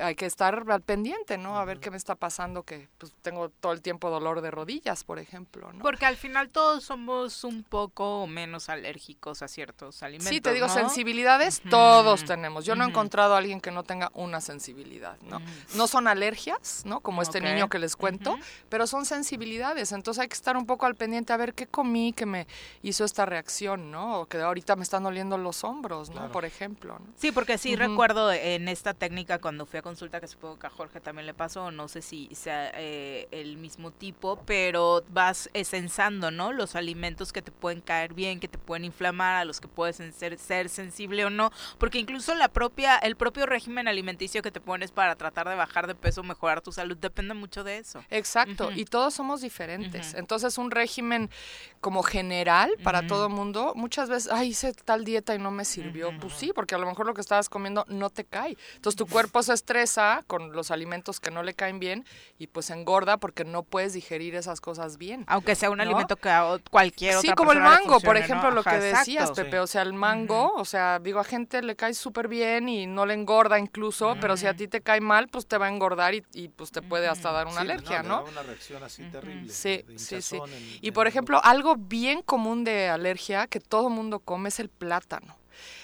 hay 0.00 0.14
que 0.14 0.26
estar 0.26 0.64
al 0.68 0.82
pendiente, 0.82 1.38
¿no? 1.38 1.58
A 1.58 1.64
ver 1.64 1.78
qué 1.78 1.90
me 1.90 1.96
está 1.96 2.14
pasando, 2.14 2.62
que 2.62 2.88
pues, 2.98 3.12
tengo 3.22 3.50
todo 3.50 3.72
el 3.72 3.82
tiempo 3.82 4.10
dolor 4.10 4.40
de 4.40 4.50
rodillas, 4.50 5.04
por 5.04 5.18
ejemplo. 5.18 5.41
Porque 5.82 6.06
al 6.06 6.16
final 6.16 6.50
todos 6.50 6.84
somos 6.84 7.44
un 7.44 7.62
poco 7.62 8.26
menos 8.26 8.68
alérgicos 8.68 9.42
a 9.42 9.48
ciertos 9.48 10.02
alimentos. 10.02 10.28
Sí, 10.28 10.40
te 10.40 10.52
digo, 10.52 10.68
sensibilidades 10.68 11.62
todos 11.70 12.24
tenemos. 12.24 12.64
Yo 12.64 12.74
no 12.74 12.84
he 12.84 12.88
encontrado 12.88 13.34
a 13.34 13.38
alguien 13.38 13.60
que 13.60 13.70
no 13.70 13.82
tenga 13.82 14.10
una 14.14 14.40
sensibilidad, 14.40 15.18
¿no? 15.22 15.40
No 15.74 15.86
son 15.86 16.08
alergias, 16.08 16.82
¿no? 16.84 17.00
Como 17.00 17.22
este 17.22 17.40
niño 17.40 17.68
que 17.68 17.78
les 17.78 17.96
cuento, 17.96 18.38
pero 18.68 18.86
son 18.86 19.04
sensibilidades. 19.04 19.92
Entonces 19.92 20.22
hay 20.22 20.28
que 20.28 20.34
estar 20.34 20.56
un 20.56 20.66
poco 20.66 20.86
al 20.86 20.94
pendiente 20.94 21.32
a 21.32 21.36
ver 21.36 21.54
qué 21.54 21.66
comí 21.66 22.12
que 22.12 22.26
me 22.26 22.46
hizo 22.82 23.04
esta 23.04 23.26
reacción, 23.26 23.90
¿no? 23.90 24.20
O 24.20 24.26
que 24.26 24.38
ahorita 24.38 24.76
me 24.76 24.82
están 24.82 25.02
doliendo 25.02 25.38
los 25.38 25.64
hombros, 25.64 26.10
¿no? 26.10 26.30
Por 26.30 26.44
ejemplo. 26.44 26.98
Sí, 27.16 27.32
porque 27.32 27.58
sí 27.58 27.76
recuerdo 27.76 28.32
en 28.32 28.68
esta 28.68 28.94
técnica 28.94 29.38
cuando 29.38 29.66
fui 29.66 29.78
a 29.78 29.82
consulta, 29.82 30.20
que 30.20 30.28
supongo 30.28 30.58
que 30.58 30.66
a 30.66 30.70
Jorge 30.70 31.00
también 31.00 31.26
le 31.26 31.34
pasó, 31.34 31.70
no 31.70 31.88
sé 31.88 32.02
si 32.02 32.28
sea 32.34 32.70
eh, 32.74 33.28
el 33.30 33.56
mismo 33.56 33.90
tipo, 33.90 34.40
pero 34.46 35.02
va 35.32 35.50
esensando, 35.54 36.30
¿no? 36.30 36.52
Los 36.52 36.76
alimentos 36.76 37.32
que 37.32 37.42
te 37.42 37.50
pueden 37.50 37.80
caer 37.80 38.14
bien, 38.14 38.40
que 38.40 38.48
te 38.48 38.58
pueden 38.58 38.84
inflamar, 38.84 39.36
a 39.36 39.44
los 39.44 39.60
que 39.60 39.68
puedes 39.68 39.96
ser, 40.14 40.38
ser 40.38 40.68
sensible 40.68 41.24
o 41.24 41.30
no, 41.30 41.50
porque 41.78 41.98
incluso 41.98 42.34
la 42.34 42.48
propia, 42.48 42.96
el 42.98 43.16
propio 43.16 43.46
régimen 43.46 43.88
alimenticio 43.88 44.42
que 44.42 44.50
te 44.50 44.60
pones 44.60 44.90
para 44.90 45.16
tratar 45.16 45.48
de 45.48 45.54
bajar 45.54 45.86
de 45.86 45.94
peso, 45.94 46.22
mejorar 46.22 46.60
tu 46.60 46.72
salud, 46.72 46.96
depende 46.96 47.34
mucho 47.34 47.64
de 47.64 47.78
eso. 47.78 48.04
Exacto, 48.10 48.70
y 48.72 48.84
todos 48.84 49.14
somos 49.14 49.40
diferentes. 49.40 50.14
Entonces, 50.14 50.58
un 50.58 50.70
régimen 50.70 51.30
como 51.80 52.02
general 52.02 52.70
para 52.82 53.06
todo 53.06 53.28
mundo, 53.28 53.72
muchas 53.74 54.08
veces, 54.08 54.30
ay, 54.32 54.48
hice 54.48 54.72
tal 54.72 55.04
dieta 55.04 55.34
y 55.34 55.38
no 55.38 55.50
me 55.50 55.64
sirvió. 55.64 56.12
Pues 56.20 56.34
sí, 56.34 56.52
porque 56.54 56.74
a 56.74 56.78
lo 56.78 56.86
mejor 56.86 57.06
lo 57.06 57.14
que 57.14 57.20
estabas 57.20 57.48
comiendo 57.48 57.84
no 57.88 58.10
te 58.10 58.24
cae. 58.24 58.56
Entonces, 58.76 58.96
tu 58.96 59.06
cuerpo 59.06 59.42
se 59.42 59.52
estresa 59.52 60.22
con 60.26 60.52
los 60.52 60.70
alimentos 60.70 61.20
que 61.20 61.30
no 61.30 61.42
le 61.42 61.54
caen 61.54 61.78
bien 61.78 62.04
y 62.38 62.46
pues 62.46 62.70
engorda 62.70 63.16
porque 63.16 63.44
no 63.44 63.62
puedes 63.62 63.92
digerir 63.94 64.34
esas 64.34 64.60
cosas 64.60 64.98
bien. 64.98 65.21
Aunque 65.26 65.54
sea 65.54 65.70
un 65.70 65.80
alimento 65.80 66.16
que 66.16 66.28
a 66.28 66.58
cualquier 66.70 67.16
otra 67.16 67.30
Sí, 67.30 67.34
como 67.34 67.52
el 67.52 67.60
mango, 67.60 68.00
por 68.00 68.16
ejemplo, 68.16 68.50
lo 68.50 68.62
que 68.62 68.76
decías, 68.76 69.30
Pepe. 69.32 69.58
O 69.58 69.66
sea, 69.66 69.82
el 69.82 69.92
mango, 69.92 70.52
o 70.54 70.64
sea, 70.64 70.98
digo, 70.98 71.20
a 71.20 71.24
gente 71.24 71.62
le 71.62 71.76
cae 71.76 71.94
súper 71.94 72.28
bien 72.28 72.68
y 72.68 72.86
no 72.86 73.06
le 73.06 73.14
engorda 73.14 73.58
incluso, 73.58 74.16
pero 74.20 74.36
si 74.36 74.46
a 74.46 74.54
ti 74.54 74.68
te 74.68 74.80
cae 74.80 75.00
mal, 75.00 75.28
pues 75.28 75.46
te 75.46 75.58
va 75.58 75.66
a 75.66 75.68
engordar 75.68 76.14
y, 76.14 76.48
pues 76.48 76.70
te 76.70 76.82
puede 76.82 77.08
hasta 77.08 77.32
dar 77.32 77.46
una 77.46 77.60
alergia, 77.60 78.02
¿no? 78.02 78.24
una 78.24 78.42
reacción 78.42 78.82
así 78.82 79.02
terrible. 79.04 79.52
Sí, 79.52 79.84
sí, 79.96 80.22
sí. 80.22 80.38
y 80.80 80.90
por 80.92 81.06
ejemplo, 81.06 81.40
algo 81.42 81.76
bien 81.76 82.22
común 82.22 82.64
de 82.64 82.88
alergia 82.88 83.46
que 83.46 83.60
todo 83.60 83.90
mundo 83.90 84.20
come 84.20 84.48
es 84.48 84.60
el 84.60 84.68
plátano. 84.68 85.36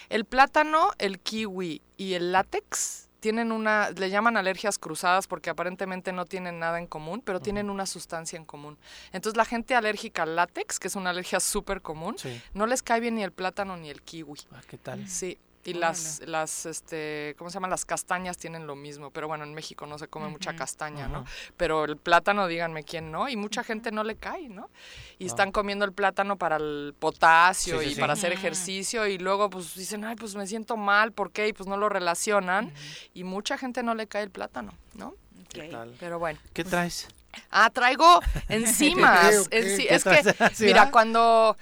El 0.09 0.25
plátano, 0.25 0.91
el 0.99 1.21
kiwi 1.21 1.83
y 1.97 2.15
el 2.15 2.33
látex 2.33 3.08
tienen 3.21 3.53
una, 3.53 3.91
le 3.91 4.11
llaman 4.11 4.37
alergias 4.37 4.79
cruzadas 4.79 5.27
porque 5.27 5.51
aparentemente 5.51 6.13
no 6.13 6.25
tienen 6.25 6.59
nada 6.59 6.79
en 6.79 6.87
común, 6.87 7.23
pero 7.25 7.41
tienen 7.41 7.71
una 7.71 7.87
sustancia 7.87 8.37
en 8.37 8.45
común. 8.45 8.79
Entonces 9.13 9.37
la 9.37 9.45
gente 9.45 9.75
alérgica 9.75 10.23
al 10.23 10.37
látex, 10.37 10.79
que 10.79 10.89
es 10.89 10.97
una 10.97 11.11
alergia 11.11 11.41
súper 11.41 11.83
común, 11.83 12.17
no 12.55 12.67
les 12.67 12.83
cae 12.83 13.01
bien 13.01 13.17
ni 13.17 13.25
el 13.25 13.33
plátano 13.33 13.77
ni 13.77 13.91
el 13.91 14.03
kiwi. 14.03 14.29
Ah, 14.53 14.61
¿Qué 14.69 14.79
tal? 14.79 15.09
Sí, 15.09 15.39
Y 15.65 15.75
las, 15.75 16.21
las, 16.25 16.67
este, 16.67 17.35
¿cómo 17.37 17.51
se 17.51 17.55
llaman? 17.55 17.71
Las 17.71 17.85
castañas 17.85 18.39
tienen 18.39 18.67
lo 18.67 18.75
mismo, 18.75 19.11
pero 19.11 19.29
bueno, 19.29 19.45
en 19.45 19.53
México 19.55 19.87
no 19.87 19.99
se 19.99 20.09
come 20.09 20.29
mucha 20.29 20.57
castaña, 20.57 21.09
¿no? 21.09 21.25
Pero 21.57 21.85
el 21.85 21.97
plátano, 21.97 22.47
díganme 22.47 22.85
quién 22.85 23.11
no, 23.11 23.29
y 23.29 23.37
mucha 23.37 23.63
gente 23.65 23.91
no 23.91 24.03
le 24.03 24.17
cae, 24.17 24.49
¿no? 24.49 24.71
Y 25.19 25.27
están 25.27 25.53
comiendo 25.53 25.85
el 25.85 25.93
plátano 25.93 26.37
para 26.37 26.57
el 26.57 26.95
potasio 26.99 27.83
y 27.83 27.95
para 27.97 28.15
hacer 28.15 28.33
ejercicio, 28.33 29.07
y 29.07 29.19
luego 29.19 29.51
pues 29.51 29.75
dicen, 29.75 30.05
ay, 30.05 30.17
pues 30.17 30.37
me 30.37 30.47
siento 30.47 30.77
mal, 30.77 31.13
¿por 31.13 31.33
qué? 31.33 31.49
Y 31.49 31.53
pues 31.53 31.69
no 31.69 31.77
lo 31.77 31.89
relacionan, 31.89 32.73
y 33.13 33.25
mucha 33.25 33.59
gente 33.59 33.83
no 33.83 33.95
le 33.95 34.07
cae 34.07 34.23
el 34.23 34.31
plátano, 34.31 34.73
¿no? 34.95 35.15
¿Qué 35.51 35.65
tal? 35.65 35.95
Pero 35.99 36.19
bueno. 36.19 36.39
¿Qué 36.53 36.65
traes? 36.65 37.09
Ah, 37.51 37.71
traigo 37.71 38.21
enzimas. 38.49 39.49
es 39.51 40.05
que, 40.05 40.35
mira, 40.65 40.91
cuando 40.91 41.57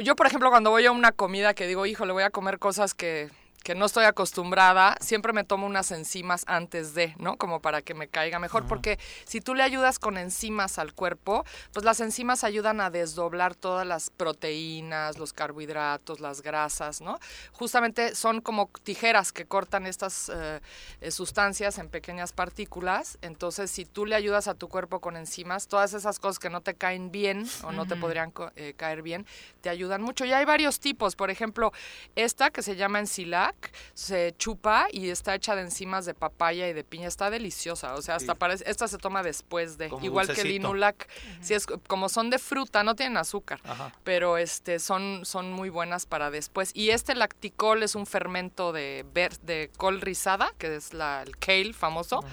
yo, 0.00 0.16
por 0.16 0.26
ejemplo, 0.26 0.50
cuando 0.50 0.70
voy 0.70 0.86
a 0.86 0.92
una 0.92 1.12
comida 1.12 1.54
que 1.54 1.66
digo, 1.66 1.86
hijo, 1.86 2.06
le 2.06 2.12
voy 2.12 2.22
a 2.22 2.30
comer 2.30 2.58
cosas 2.58 2.94
que 2.94 3.30
que 3.68 3.74
no 3.74 3.84
estoy 3.84 4.06
acostumbrada, 4.06 4.96
siempre 4.98 5.34
me 5.34 5.44
tomo 5.44 5.66
unas 5.66 5.90
enzimas 5.90 6.44
antes 6.46 6.94
de, 6.94 7.14
¿no? 7.18 7.36
Como 7.36 7.60
para 7.60 7.82
que 7.82 7.92
me 7.92 8.08
caiga 8.08 8.38
mejor, 8.38 8.66
porque 8.66 8.98
si 9.26 9.42
tú 9.42 9.54
le 9.54 9.62
ayudas 9.62 9.98
con 9.98 10.16
enzimas 10.16 10.78
al 10.78 10.94
cuerpo, 10.94 11.44
pues 11.74 11.84
las 11.84 12.00
enzimas 12.00 12.44
ayudan 12.44 12.80
a 12.80 12.88
desdoblar 12.88 13.54
todas 13.54 13.86
las 13.86 14.08
proteínas, 14.08 15.18
los 15.18 15.34
carbohidratos, 15.34 16.18
las 16.18 16.40
grasas, 16.40 17.02
¿no? 17.02 17.18
Justamente 17.52 18.14
son 18.14 18.40
como 18.40 18.70
tijeras 18.84 19.32
que 19.32 19.44
cortan 19.44 19.84
estas 19.84 20.30
eh, 20.34 20.60
eh, 21.02 21.10
sustancias 21.10 21.76
en 21.76 21.90
pequeñas 21.90 22.32
partículas, 22.32 23.18
entonces 23.20 23.70
si 23.70 23.84
tú 23.84 24.06
le 24.06 24.14
ayudas 24.14 24.48
a 24.48 24.54
tu 24.54 24.68
cuerpo 24.68 25.00
con 25.00 25.14
enzimas, 25.14 25.68
todas 25.68 25.92
esas 25.92 26.18
cosas 26.18 26.38
que 26.38 26.48
no 26.48 26.62
te 26.62 26.72
caen 26.72 27.10
bien 27.10 27.46
o 27.64 27.72
no 27.72 27.86
te 27.86 27.96
podrían 27.96 28.32
eh, 28.56 28.72
caer 28.78 29.02
bien, 29.02 29.26
te 29.60 29.68
ayudan 29.68 30.00
mucho. 30.00 30.24
Y 30.24 30.32
hay 30.32 30.46
varios 30.46 30.80
tipos, 30.80 31.16
por 31.16 31.30
ejemplo, 31.30 31.70
esta 32.16 32.48
que 32.48 32.62
se 32.62 32.74
llama 32.74 33.00
ensilac, 33.00 33.57
se 33.94 34.34
chupa 34.36 34.88
y 34.92 35.10
está 35.10 35.34
hecha 35.34 35.56
de 35.56 35.62
enzimas 35.62 36.06
de 36.06 36.14
papaya 36.14 36.68
y 36.68 36.72
de 36.72 36.84
piña. 36.84 37.08
Está 37.08 37.30
deliciosa. 37.30 37.94
O 37.94 38.02
sea, 38.02 38.16
hasta 38.16 38.34
parece, 38.34 38.64
esta 38.68 38.88
se 38.88 38.98
toma 38.98 39.22
después 39.22 39.78
de, 39.78 39.90
igual 40.02 40.32
que 40.32 40.40
el 40.40 40.50
inulac. 40.50 41.08
si 41.40 41.54
es, 41.54 41.66
como 41.66 42.08
son 42.08 42.30
de 42.30 42.38
fruta, 42.38 42.82
no 42.82 42.94
tienen 42.94 43.16
azúcar, 43.16 43.60
pero 44.04 44.38
este 44.38 44.78
son, 44.78 45.24
son 45.24 45.52
muy 45.52 45.70
buenas 45.70 46.06
para 46.06 46.30
después. 46.30 46.70
Y 46.74 46.90
este 46.90 47.14
lacticol 47.14 47.82
es 47.82 47.94
un 47.94 48.06
fermento 48.06 48.72
de, 48.72 49.04
de 49.42 49.70
col 49.76 50.00
rizada, 50.00 50.52
que 50.58 50.76
es 50.76 50.94
la, 50.94 51.22
el 51.22 51.36
kale 51.36 51.72
famoso, 51.72 52.24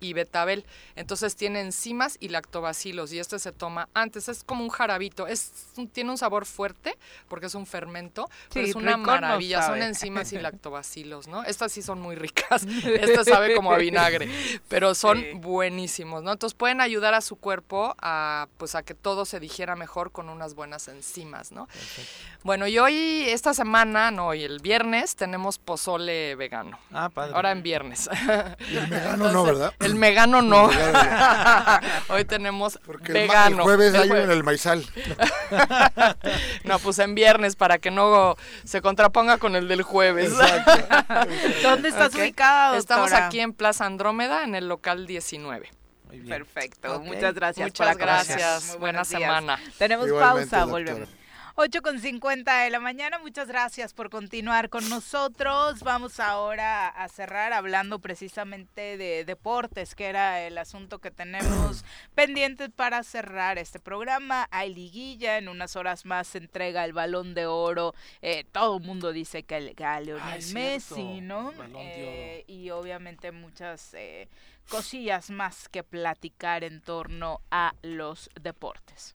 y 0.00 0.12
betabel. 0.12 0.64
Entonces 0.96 1.36
tiene 1.36 1.60
enzimas 1.60 2.16
y 2.20 2.28
lactobacilos 2.28 3.12
y 3.12 3.18
este 3.18 3.38
se 3.38 3.52
toma 3.52 3.88
antes. 3.94 4.28
Es 4.28 4.44
como 4.44 4.64
un 4.64 4.70
jarabito. 4.70 5.26
Es, 5.26 5.52
tiene 5.92 6.10
un 6.10 6.18
sabor 6.18 6.46
fuerte 6.46 6.96
porque 7.28 7.46
es 7.46 7.54
un 7.54 7.66
fermento, 7.66 8.28
pero 8.52 8.66
es 8.66 8.74
una 8.74 8.96
maravilla. 8.96 9.62
son 9.62 9.82
enzimas 9.82 10.32
y 10.32 10.38
lactobacilos, 10.40 11.28
¿no? 11.28 11.44
Estas 11.44 11.72
sí 11.72 11.82
son 11.82 12.00
muy 12.00 12.14
ricas. 12.14 12.64
Esta 12.84 13.24
sabe 13.24 13.54
como 13.54 13.72
a 13.72 13.78
vinagre, 13.78 14.28
pero 14.68 14.94
son 14.94 15.22
buenísimos, 15.40 16.22
¿no? 16.22 16.32
Entonces 16.32 16.54
pueden 16.54 16.80
ayudar 16.80 17.14
a 17.14 17.20
su 17.20 17.36
cuerpo 17.36 17.94
a, 18.00 18.48
pues, 18.58 18.74
a 18.74 18.82
que 18.82 18.94
todo 18.94 19.24
se 19.24 19.40
digiera 19.40 19.76
mejor 19.76 20.12
con 20.12 20.28
unas 20.28 20.54
buenas 20.54 20.88
enzimas, 20.88 21.52
¿no? 21.52 21.68
Bueno, 22.42 22.66
y 22.66 22.78
hoy, 22.78 23.24
esta 23.28 23.54
semana, 23.54 24.10
no, 24.10 24.28
hoy 24.28 24.44
el 24.44 24.60
viernes, 24.60 25.16
tenemos 25.16 25.58
pozole 25.58 26.34
vegano. 26.34 26.78
Ah, 26.92 27.08
padre. 27.08 27.34
Ahora 27.34 27.52
en 27.52 27.62
viernes. 27.62 28.08
el 28.70 28.86
vegano 28.86 29.32
no, 29.32 29.44
¿verdad? 29.44 29.74
El 29.84 29.94
megano 29.94 30.42
no. 30.42 30.70
Hoy 32.08 32.24
tenemos 32.24 32.78
Porque 32.84 33.12
vegano. 33.12 33.58
El, 33.58 33.62
jueves 33.62 33.94
hay 33.94 34.10
en 34.10 34.30
el 34.30 34.42
maizal. 34.42 34.84
no, 36.64 36.78
pues 36.78 36.98
en 36.98 37.14
viernes 37.14 37.56
para 37.56 37.78
que 37.78 37.90
no 37.90 38.36
se 38.64 38.80
contraponga 38.80 39.38
con 39.38 39.56
el 39.56 39.68
del 39.68 39.82
jueves. 39.82 40.32
¿Dónde 41.62 41.88
estás 41.88 42.14
ubicado? 42.14 42.76
Estamos 42.76 43.12
aquí 43.12 43.40
en 43.40 43.52
Plaza 43.52 43.86
Andrómeda, 43.86 44.44
en 44.44 44.54
el 44.54 44.68
local 44.68 45.06
19. 45.06 45.70
Perfecto, 46.28 47.00
muchas 47.00 47.34
gracias. 47.34 47.66
Muchas 47.66 47.96
gracias. 47.96 48.78
Buena 48.78 49.04
semana. 49.04 49.58
Tenemos 49.78 50.10
pausa, 50.10 50.64
volvemos. 50.64 51.08
8 51.56 51.82
con 51.82 52.00
50 52.00 52.62
de 52.64 52.70
la 52.70 52.80
mañana. 52.80 53.20
Muchas 53.20 53.46
gracias 53.46 53.94
por 53.94 54.10
continuar 54.10 54.70
con 54.70 54.88
nosotros. 54.88 55.84
Vamos 55.84 56.18
ahora 56.18 56.88
a 56.88 57.08
cerrar 57.08 57.52
hablando 57.52 58.00
precisamente 58.00 58.96
de 58.96 59.24
deportes, 59.24 59.94
que 59.94 60.06
era 60.06 60.40
el 60.40 60.58
asunto 60.58 60.98
que 60.98 61.12
tenemos 61.12 61.84
pendiente 62.16 62.70
para 62.70 63.04
cerrar 63.04 63.58
este 63.58 63.78
programa. 63.78 64.48
Hay 64.50 64.74
liguilla, 64.74 65.38
en 65.38 65.48
unas 65.48 65.76
horas 65.76 66.04
más 66.04 66.26
se 66.26 66.38
entrega 66.38 66.84
el 66.84 66.92
balón 66.92 67.34
de 67.34 67.46
oro. 67.46 67.94
Eh, 68.20 68.42
todo 68.50 68.78
el 68.78 68.82
mundo 68.82 69.12
dice 69.12 69.44
que 69.44 69.56
el 69.58 69.76
Leonel 69.76 70.52
Messi, 70.54 71.20
¿no? 71.20 71.52
Eh, 71.76 72.42
y 72.48 72.70
obviamente 72.70 73.30
muchas 73.30 73.94
eh, 73.94 74.28
cosillas 74.68 75.30
más 75.30 75.68
que 75.68 75.84
platicar 75.84 76.64
en 76.64 76.80
torno 76.80 77.42
a 77.52 77.74
los 77.82 78.28
deportes. 78.40 79.14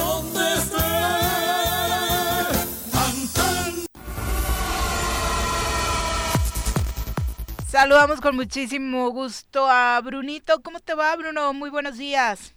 Saludamos 7.71 8.19
con 8.19 8.35
muchísimo 8.35 9.11
gusto 9.11 9.65
a 9.65 10.01
Brunito. 10.01 10.61
¿Cómo 10.61 10.81
te 10.81 10.93
va, 10.93 11.15
Bruno? 11.15 11.53
Muy 11.53 11.69
buenos 11.69 11.97
días. 11.97 12.53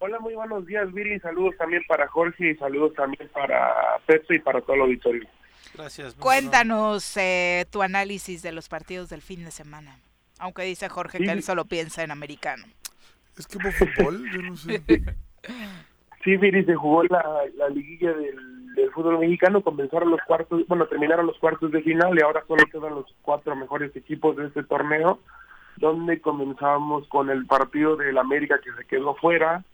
Hola, 0.00 0.18
muy 0.18 0.34
buenos 0.34 0.66
días, 0.66 0.92
Viri. 0.92 1.20
Saludos 1.20 1.54
también 1.56 1.84
para 1.86 2.08
Jorge 2.08 2.50
y 2.50 2.56
saludos 2.56 2.92
también 2.94 3.28
para 3.28 4.00
Pepe 4.04 4.34
y 4.34 4.38
para 4.40 4.60
todo 4.60 4.74
el 4.74 4.82
auditorio. 4.82 5.28
Gracias. 5.74 6.16
Cuéntanos 6.16 7.16
eh, 7.18 7.66
tu 7.70 7.82
análisis 7.82 8.42
de 8.42 8.50
los 8.50 8.68
partidos 8.68 9.08
del 9.10 9.22
fin 9.22 9.44
de 9.44 9.52
semana. 9.52 9.96
Aunque 10.40 10.62
dice 10.62 10.88
Jorge 10.88 11.18
que 11.18 11.30
él 11.30 11.44
solo 11.44 11.66
piensa 11.66 12.02
en 12.02 12.10
americano. 12.10 12.64
Es 13.38 13.46
que 13.46 13.58
hubo 13.58 13.70
fútbol, 13.70 14.28
yo 14.32 14.42
no 14.42 14.56
sé. 14.56 14.82
sí, 16.24 16.36
Viri, 16.36 16.64
se 16.64 16.74
jugó 16.74 17.04
la, 17.04 17.22
la 17.54 17.68
liguilla 17.68 18.12
del 18.12 18.57
del 18.82 18.90
fútbol 18.92 19.18
mexicano 19.18 19.62
comenzaron 19.62 20.10
los 20.10 20.20
cuartos, 20.22 20.66
bueno, 20.68 20.86
terminaron 20.86 21.26
los 21.26 21.38
cuartos 21.38 21.70
de 21.70 21.82
final 21.82 22.16
y 22.16 22.22
ahora 22.22 22.44
solo 22.46 22.64
quedan 22.66 22.94
los 22.94 23.06
cuatro 23.22 23.54
mejores 23.56 23.94
equipos 23.96 24.36
de 24.36 24.46
este 24.46 24.62
torneo, 24.62 25.18
donde 25.76 26.20
comenzamos 26.20 27.06
con 27.08 27.30
el 27.30 27.46
partido 27.46 27.96
del 27.96 28.18
América 28.18 28.60
que 28.62 28.72
se 28.72 28.84
quedó 28.86 29.14
fuera 29.14 29.64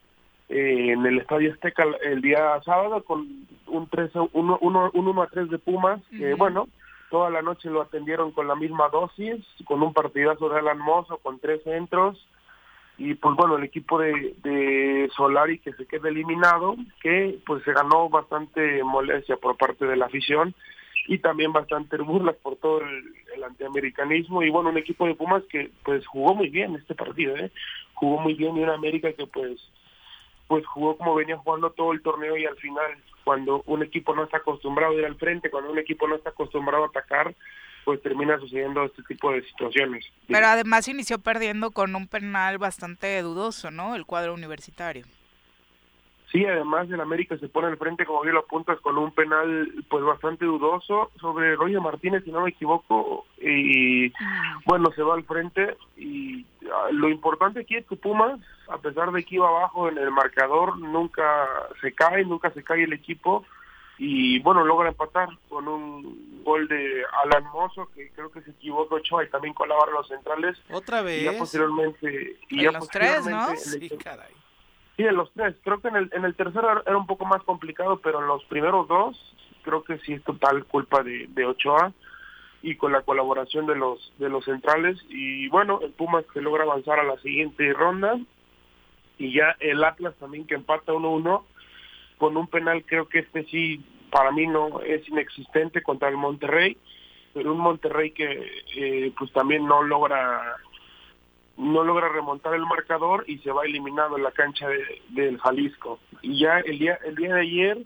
eh, 0.49 0.93
en 0.93 1.07
el 1.07 1.19
Estadio 1.19 1.53
Azteca 1.53 1.85
el 2.03 2.21
día 2.21 2.61
sábado 2.65 3.03
con 3.05 3.47
un 3.67 3.89
3 3.89 4.11
uno, 4.33 4.59
uno, 4.61 4.91
un 4.93 5.09
1 5.09 5.23
a 5.23 5.27
3 5.29 5.51
de 5.51 5.59
Pumas, 5.59 6.01
que 6.11 6.35
bueno, 6.35 6.69
toda 7.11 7.31
la 7.31 7.43
noche 7.43 7.71
lo 7.71 7.81
atendieron 7.81 8.33
con 8.33 8.49
la 8.49 8.55
misma 8.55 8.89
dosis, 8.89 9.45
con 9.65 9.83
un 9.83 9.93
partidazo 9.93 10.49
de 10.49 10.59
Alan 10.59 10.79
Mozo, 10.79 11.19
con 11.19 11.39
tres 11.39 11.63
centros, 11.63 12.19
y 12.97 13.15
pues 13.15 13.35
bueno 13.35 13.57
el 13.57 13.65
equipo 13.65 13.99
de, 13.99 14.35
de 14.43 15.11
Solari 15.17 15.59
que 15.59 15.73
se 15.73 15.87
queda 15.87 16.09
eliminado 16.09 16.77
que 17.01 17.39
pues 17.45 17.63
se 17.65 17.73
ganó 17.73 18.09
bastante 18.09 18.83
molestia 18.85 19.37
por 19.37 19.57
parte 19.57 19.85
de 19.85 19.97
la 19.97 20.07
afición 20.07 20.55
y 21.09 21.19
también 21.19 21.53
bastante 21.53 21.97
burlas 21.99 22.37
por 22.37 22.57
todo 22.57 22.81
el, 22.81 23.45
antiamericanismo 23.45 24.43
y 24.43 24.49
bueno 24.49 24.71
un 24.71 24.79
equipo 24.79 25.07
de 25.07 25.15
Pumas 25.17 25.43
que 25.51 25.71
pues 25.85 26.07
jugó 26.07 26.35
muy 26.35 26.49
bien 26.49 26.77
este 26.77 26.95
partido 26.95 27.37
¿eh? 27.37 27.51
jugó 27.93 28.19
muy 28.19 28.35
bien 28.35 28.57
y 28.57 28.63
una 28.63 28.75
América 28.75 29.13
que 29.13 29.27
pues 29.27 29.61
pues 30.47 30.65
jugó 30.67 30.97
como 30.97 31.15
venía 31.15 31.37
jugando 31.37 31.71
todo 31.71 31.93
el 31.93 32.01
torneo 32.01 32.39
y 32.39 32.47
al 32.47 32.57
final 32.57 32.97
cuando 33.23 33.63
un 33.67 33.83
equipo 33.83 34.15
no 34.15 34.25
está 34.25 34.39
acostumbrado 34.39 34.95
a 34.95 34.99
ir 34.99 35.05
al 35.05 35.17
frente 35.17 35.51
cuando 35.51 35.73
un 35.73 35.79
equipo 35.79 36.09
no 36.09 36.15
está 36.15 36.31
acostumbrado 36.31 36.85
a 36.85 36.89
atacar 36.89 37.35
pues 37.85 38.03
termina 38.03 38.39
sucediendo 38.39 38.85
este 38.85 39.03
tipo 39.03 39.33
de 39.33 39.43
situaciones. 39.43 40.05
Pero 40.27 40.47
además 40.47 40.89
inició 40.89 41.19
perdiendo 41.19 41.71
con 41.71 41.95
un 41.95 42.09
penal 42.09 42.59
bastante 42.59 43.21
dudoso, 43.23 43.71
¿no? 43.71 43.95
El 43.95 44.07
cuadro 44.07 44.35
universitario. 44.35 45.05
Sí, 46.35 46.45
además 46.45 46.91
el 46.91 47.01
América 47.01 47.39
se 47.39 47.49
pone 47.49 47.69
al 47.69 47.77
frente, 47.77 48.05
como 48.05 48.23
bien 48.23 48.35
lo 48.35 48.41
apuntas, 48.41 48.81
con 48.81 48.99
un 48.99 49.13
penal 49.13 49.73
pues 49.89 50.03
bastante 50.03 50.45
dudoso 50.45 51.13
sobre 51.21 51.55
Roger 51.55 51.81
Martínez, 51.81 52.25
si 52.25 52.33
no 52.33 52.41
me 52.41 52.51
equivoco, 52.51 53.25
y 53.41 54.13
ah. 54.21 54.59
bueno, 54.67 54.91
se 54.97 55.03
va 55.05 55.15
al 55.15 55.23
frente 55.23 55.77
y 55.97 56.45
ah, 56.65 56.89
lo 56.91 57.09
importante 57.09 57.61
aquí 57.61 57.77
es 57.77 57.87
que 57.87 57.95
Pumas, 57.95 58.41
a 58.69 58.79
pesar 58.79 59.13
de 59.13 59.23
que 59.23 59.37
iba 59.37 59.47
abajo 59.47 59.89
en 59.89 59.97
el 59.97 60.11
marcador, 60.11 60.77
nunca 60.77 61.47
se 61.81 61.93
cae, 61.93 62.25
nunca 62.25 62.51
se 62.51 62.65
cae 62.65 62.83
el 62.83 62.95
equipo 62.95 63.45
y 63.99 64.41
bueno, 64.41 64.65
logra 64.65 64.89
empatar 64.89 65.29
con 65.49 65.69
un 65.69 66.43
gol 66.43 66.67
de 66.69 67.05
Alan 67.25 67.45
Mozo, 67.53 67.89
que 67.95 68.11
creo 68.11 68.31
que 68.31 68.43
se 68.43 68.51
equivocó 68.51 68.97
Ochoa 68.97 69.25
y 69.25 69.31
también 69.31 69.55
colabora 69.55 69.93
los 69.93 70.09
centrales. 70.09 70.59
Otra 70.71 71.03
vez. 71.03 71.23
Y 71.23 71.25
ya 71.25 71.39
posteriormente. 71.39 72.37
Y 72.49 72.59
en 72.59 72.65
ya 72.65 72.73
los 72.73 72.89
tres, 72.89 73.27
¿no? 73.27 73.55
Sí, 73.57 73.89
caray. 74.03 74.33
Sí, 74.97 75.05
en 75.05 75.17
los 75.17 75.33
tres. 75.33 75.57
Creo 75.63 75.81
que 75.81 75.89
en 75.89 75.97
el, 75.97 76.11
en 76.13 76.25
el 76.25 76.35
tercero 76.35 76.83
era 76.85 76.97
un 76.97 77.07
poco 77.07 77.25
más 77.25 77.43
complicado, 77.45 77.99
pero 77.99 78.21
en 78.21 78.27
los 78.27 78.45
primeros 78.45 78.89
dos 78.89 79.35
creo 79.63 79.83
que 79.83 79.99
sí 79.99 80.13
es 80.13 80.23
total 80.25 80.65
culpa 80.67 81.03
de, 81.03 81.27
de 81.29 81.47
Ochoa 81.47 81.93
y 82.63 82.77
con 82.77 82.93
la 82.93 83.03
colaboración 83.03 83.67
de 83.67 83.77
los 83.77 84.13
de 84.19 84.29
los 84.29 84.45
centrales 84.45 84.99
y 85.09 85.49
bueno 85.49 85.81
el 85.83 85.93
Pumas 85.93 86.25
que 86.33 86.41
logra 86.41 86.65
avanzar 86.65 86.99
a 86.99 87.05
la 87.05 87.19
siguiente 87.19 87.73
ronda 87.75 88.19
y 89.19 89.35
ya 89.35 89.57
el 89.61 89.85
Atlas 89.85 90.15
también 90.19 90.47
que 90.47 90.55
empata 90.55 90.93
1-1 90.93 91.43
con 92.25 92.39
un 92.39 92.47
penal 92.47 92.83
creo 92.87 93.07
que 93.07 93.19
este 93.19 93.45
sí 93.45 93.85
para 94.11 94.33
mí 94.33 94.47
no 94.47 94.81
es 94.81 95.07
inexistente 95.11 95.83
contra 95.83 96.09
el 96.09 96.17
Monterrey. 96.17 96.79
Pero 97.35 97.53
un 97.53 97.59
Monterrey 97.59 98.13
que 98.13 98.65
eh, 98.77 99.13
pues 99.19 99.31
también 99.33 99.67
no 99.67 99.83
logra 99.83 100.57
no 101.59 101.85
logra 101.85 102.09
remontar 102.09 102.55
el 102.55 102.65
marcador 102.65 103.25
y 103.27 103.41
se 103.41 103.51
va 103.51 103.67
eliminado 103.67 104.17
en 104.17 104.23
la 104.23 104.31
cancha 104.31 104.67
de, 104.69 105.03
del 105.11 105.39
Jalisco. 105.39 105.99
Y 106.23 106.39
ya 106.39 106.61
el 106.61 106.79
día 106.79 106.99
el 107.05 107.15
día 107.15 107.35
de 107.35 107.41
ayer 107.43 107.79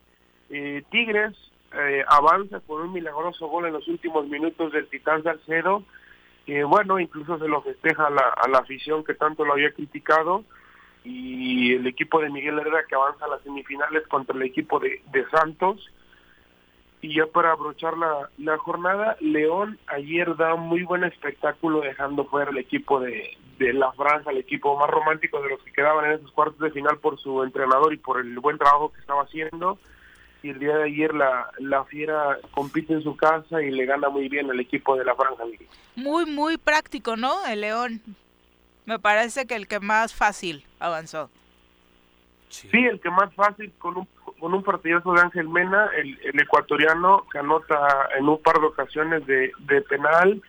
eh, 0.50 0.84
Tigres 0.92 1.34
eh, 1.72 2.04
avanza 2.06 2.60
con 2.60 2.82
un 2.82 2.92
milagroso 2.92 3.48
gol 3.48 3.66
en 3.66 3.72
los 3.72 3.88
últimos 3.88 4.28
minutos 4.28 4.70
del 4.70 4.86
Titán 4.86 5.24
Salcedo, 5.24 5.82
que 6.46 6.62
bueno, 6.62 7.00
incluso 7.00 7.40
se 7.40 7.48
lo 7.48 7.60
festeja 7.62 8.06
a 8.06 8.10
la, 8.10 8.34
a 8.36 8.46
la 8.48 8.58
afición 8.58 9.02
que 9.02 9.14
tanto 9.14 9.44
lo 9.44 9.54
había 9.54 9.72
criticado, 9.72 10.44
y 11.04 11.74
el 11.74 11.86
equipo 11.86 12.20
de 12.20 12.30
Miguel 12.30 12.58
Herrera 12.58 12.84
que 12.88 12.94
avanza 12.94 13.24
a 13.24 13.28
las 13.28 13.42
semifinales 13.42 14.06
contra 14.08 14.36
el 14.36 14.42
equipo 14.42 14.78
de, 14.78 15.02
de 15.12 15.28
Santos. 15.30 15.88
Y 17.00 17.14
ya 17.14 17.26
para 17.26 17.52
abrochar 17.52 17.96
la, 17.96 18.28
la 18.38 18.58
jornada, 18.58 19.16
León 19.20 19.78
ayer 19.86 20.34
da 20.36 20.56
muy 20.56 20.82
buen 20.82 21.04
espectáculo 21.04 21.80
dejando 21.80 22.24
fuera 22.24 22.50
el 22.50 22.58
equipo 22.58 22.98
de, 22.98 23.36
de 23.58 23.72
la 23.72 23.92
Francia, 23.92 24.32
el 24.32 24.38
equipo 24.38 24.76
más 24.76 24.90
romántico 24.90 25.40
de 25.40 25.50
los 25.50 25.62
que 25.62 25.72
quedaban 25.72 26.06
en 26.06 26.12
esos 26.18 26.32
cuartos 26.32 26.58
de 26.58 26.72
final 26.72 26.98
por 26.98 27.18
su 27.20 27.44
entrenador 27.44 27.92
y 27.92 27.98
por 27.98 28.20
el 28.20 28.38
buen 28.40 28.58
trabajo 28.58 28.92
que 28.92 29.00
estaba 29.00 29.22
haciendo 29.22 29.78
y 30.42 30.50
el 30.50 30.58
día 30.58 30.76
de 30.76 30.84
ayer 30.84 31.14
la, 31.14 31.50
la 31.58 31.84
Fiera 31.84 32.38
compite 32.52 32.92
en 32.92 33.02
su 33.02 33.16
casa 33.16 33.62
y 33.62 33.70
le 33.70 33.86
gana 33.86 34.08
muy 34.08 34.28
bien 34.28 34.50
al 34.50 34.60
equipo 34.60 34.96
de 34.96 35.04
la 35.04 35.14
Franja. 35.14 35.44
Muy, 35.96 36.26
muy 36.26 36.56
práctico, 36.56 37.16
¿no? 37.16 37.44
El 37.46 37.62
León. 37.62 38.00
Me 38.88 38.98
parece 38.98 39.46
que 39.46 39.54
el 39.54 39.68
que 39.68 39.80
más 39.80 40.14
fácil 40.14 40.64
avanzó. 40.80 41.28
Sí, 42.48 42.70
el 42.72 42.98
que 43.00 43.10
más 43.10 43.34
fácil 43.34 43.70
con 43.76 43.98
un, 43.98 44.08
con 44.40 44.54
un 44.54 44.62
partidazo 44.62 45.12
de 45.12 45.20
Ángel 45.20 45.46
Mena, 45.46 45.90
el, 45.94 46.18
el 46.24 46.40
ecuatoriano 46.40 47.26
que 47.30 47.38
anota 47.38 48.08
en 48.18 48.26
un 48.26 48.40
par 48.40 48.58
de 48.58 48.66
ocasiones 48.66 49.26
de, 49.26 49.52
de 49.58 49.82
penal 49.82 50.42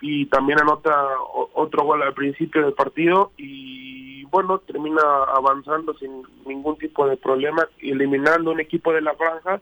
y 0.00 0.24
también 0.24 0.58
anota 0.58 1.06
otro 1.52 1.84
gol 1.84 2.02
al 2.02 2.14
principio 2.14 2.62
del 2.62 2.72
partido 2.72 3.32
y 3.36 4.24
bueno, 4.24 4.60
termina 4.60 5.02
avanzando 5.36 5.92
sin 5.98 6.22
ningún 6.46 6.78
tipo 6.78 7.06
de 7.06 7.18
problema, 7.18 7.68
eliminando 7.78 8.52
un 8.52 8.60
equipo 8.60 8.94
de 8.94 9.02
la 9.02 9.12
franja 9.16 9.60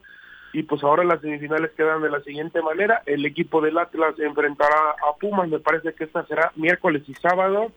y 0.52 0.64
pues 0.64 0.82
ahora 0.82 1.04
las 1.04 1.20
semifinales 1.20 1.70
quedan 1.76 2.02
de 2.02 2.10
la 2.10 2.20
siguiente 2.22 2.60
manera, 2.60 3.02
el 3.06 3.24
equipo 3.24 3.60
del 3.60 3.78
Atlas 3.78 4.18
enfrentará 4.18 4.96
a 5.08 5.16
Pumas, 5.18 5.48
me 5.48 5.60
parece 5.60 5.94
que 5.94 6.04
esta 6.04 6.26
será 6.26 6.52
miércoles 6.56 7.02
y 7.06 7.14
sábado 7.14 7.70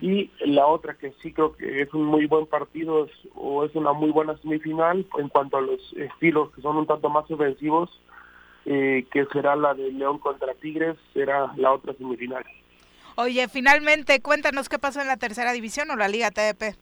y 0.00 0.30
la 0.44 0.66
otra 0.66 0.94
que 0.94 1.12
sí 1.22 1.32
creo 1.32 1.56
que 1.56 1.82
es 1.82 1.92
un 1.92 2.04
muy 2.04 2.26
buen 2.26 2.46
partido 2.46 3.06
es, 3.06 3.12
o 3.34 3.64
es 3.64 3.74
una 3.74 3.92
muy 3.92 4.10
buena 4.10 4.36
semifinal 4.38 5.04
en 5.18 5.28
cuanto 5.28 5.56
a 5.56 5.62
los 5.62 5.80
estilos 5.94 6.52
que 6.52 6.62
son 6.62 6.76
un 6.76 6.86
tanto 6.86 7.08
más 7.08 7.28
ofensivos 7.30 7.90
eh, 8.66 9.04
que 9.10 9.26
será 9.32 9.56
la 9.56 9.74
de 9.74 9.90
León 9.90 10.18
contra 10.18 10.54
Tigres, 10.54 10.96
será 11.12 11.52
la 11.56 11.72
otra 11.72 11.94
semifinal. 11.94 12.44
Oye, 13.16 13.48
finalmente, 13.48 14.22
cuéntanos 14.22 14.68
qué 14.68 14.78
pasó 14.78 15.00
en 15.00 15.08
la 15.08 15.16
tercera 15.16 15.52
división 15.52 15.90
o 15.90 15.96
la 15.96 16.08
Liga 16.08 16.30
TDP. 16.30 16.76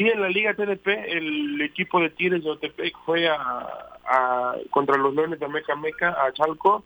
Sí, 0.00 0.08
en 0.08 0.22
la 0.22 0.30
Liga 0.30 0.54
TDP, 0.54 0.86
el 1.08 1.60
equipo 1.60 2.00
de 2.00 2.08
Tigres 2.08 2.42
de 2.42 2.48
Otepec 2.48 2.96
fue 3.04 3.28
a, 3.28 3.36
a, 4.06 4.54
contra 4.70 4.96
los 4.96 5.14
Leones 5.14 5.38
de 5.38 5.46
Meca 5.46 5.76
Meca 5.76 6.16
a 6.24 6.32
Chalco, 6.32 6.84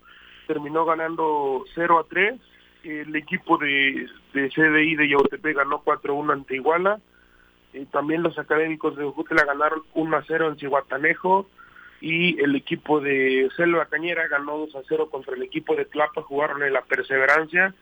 terminó 0.49 0.85
ganando 0.85 1.65
0 1.77 2.01
a 2.01 2.09
3. 2.09 2.41
El 2.83 3.15
equipo 3.15 3.57
de, 3.57 4.09
CDI 4.33 4.97
de 4.97 5.09
Yautepec 5.11 5.57
ganó 5.57 5.85
4-1 5.85 6.33
ante 6.33 6.57
Iguala. 6.57 6.99
Eh, 7.73 7.87
también 7.93 8.25
los 8.25 8.37
académicos 8.37 8.97
de 8.97 9.05
Ujutla 9.05 9.45
ganaron 9.45 9.85
1-0 9.95 10.49
en 10.49 10.59
Cihuatanejo 10.59 11.47
y 12.01 12.43
el 12.43 12.57
equipo 12.57 12.99
de 12.99 13.49
Selva 13.57 13.87
Cañera 13.87 14.27
ganó 14.27 14.59
2 14.59 14.75
a 14.75 14.83
0 14.89 15.09
contra 15.09 15.37
el 15.37 15.45
equipo 15.45 15.77
de 15.77 15.85
Tlapa, 15.85 16.23
jugaron 16.23 16.65
en 16.65 16.73
la 16.73 16.83
perseverancia 16.83 17.77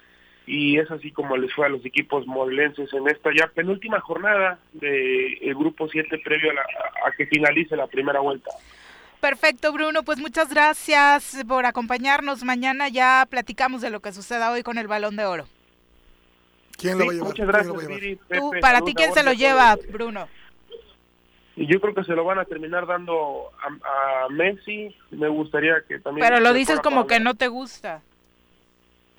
y 0.47 0.79
es 0.79 0.91
así 0.91 1.11
como 1.13 1.37
les 1.37 1.53
fue 1.55 1.67
a 1.67 1.69
los 1.69 1.85
equipos 1.85 2.27
modelenses 2.27 2.93
en 2.93 3.09
esta 3.09 3.31
ya 3.37 3.47
penúltima 3.49 4.01
jornada 4.01 4.59
del 4.73 5.39
el 5.41 5.55
grupo 5.55 5.89
7 5.89 6.19
previo 6.25 6.51
a, 6.51 6.55
la, 6.55 6.63
a 7.07 7.13
que 7.13 7.27
finalice 7.27 7.77
la 7.77 7.87
primera 7.87 8.21
vuelta. 8.21 8.51
Perfecto, 9.21 9.73
Bruno. 9.73 10.03
Pues 10.03 10.19
muchas 10.19 10.51
gracias 10.51 11.45
por 11.47 11.65
acompañarnos. 11.65 12.43
Mañana 12.43 12.89
ya 12.89 13.25
platicamos 13.31 13.81
de 13.81 13.91
lo 13.91 14.01
que 14.01 14.13
suceda 14.13 14.51
hoy 14.51 14.65
con 14.65 14.79
el 14.79 14.89
Balón 14.89 15.15
de 15.15 15.25
Oro. 15.25 15.47
¿Quién 16.77 16.99
lo 16.99 17.07
va 17.07 17.13
a 17.13 17.15
llevar? 17.15 17.29
Muchas 17.29 17.47
gracias, 17.47 17.73
¿Quién 17.73 17.89
lo 17.89 17.89
va 17.89 17.97
a 17.97 18.01
llevar? 18.01 18.01
Viri, 18.01 18.21
Tú, 18.41 18.53
para 18.61 18.81
ti, 18.81 18.95
¿quién 18.95 19.15
se 19.15 19.23
lo 19.23 19.33
lleva. 19.33 19.79
Bruno? 19.93 20.29
Y 21.55 21.67
yo 21.67 21.81
creo 21.81 21.95
que 21.95 22.03
se 22.03 22.15
lo 22.15 22.25
van 22.25 22.41
a 22.41 22.47
terminar 22.47 22.87
dando 22.87 23.53
a, 23.61 24.25
a 24.25 24.29
Messi. 24.31 24.93
Me 25.13 25.29
gustaría 25.29 25.83
que 25.87 26.01
también. 26.01 26.27
Pero 26.27 26.41
lo 26.41 26.53
dices 26.53 26.81
como 26.81 27.07
que 27.07 27.21
no 27.21 27.35
te 27.35 27.47
gusta. 27.47 28.03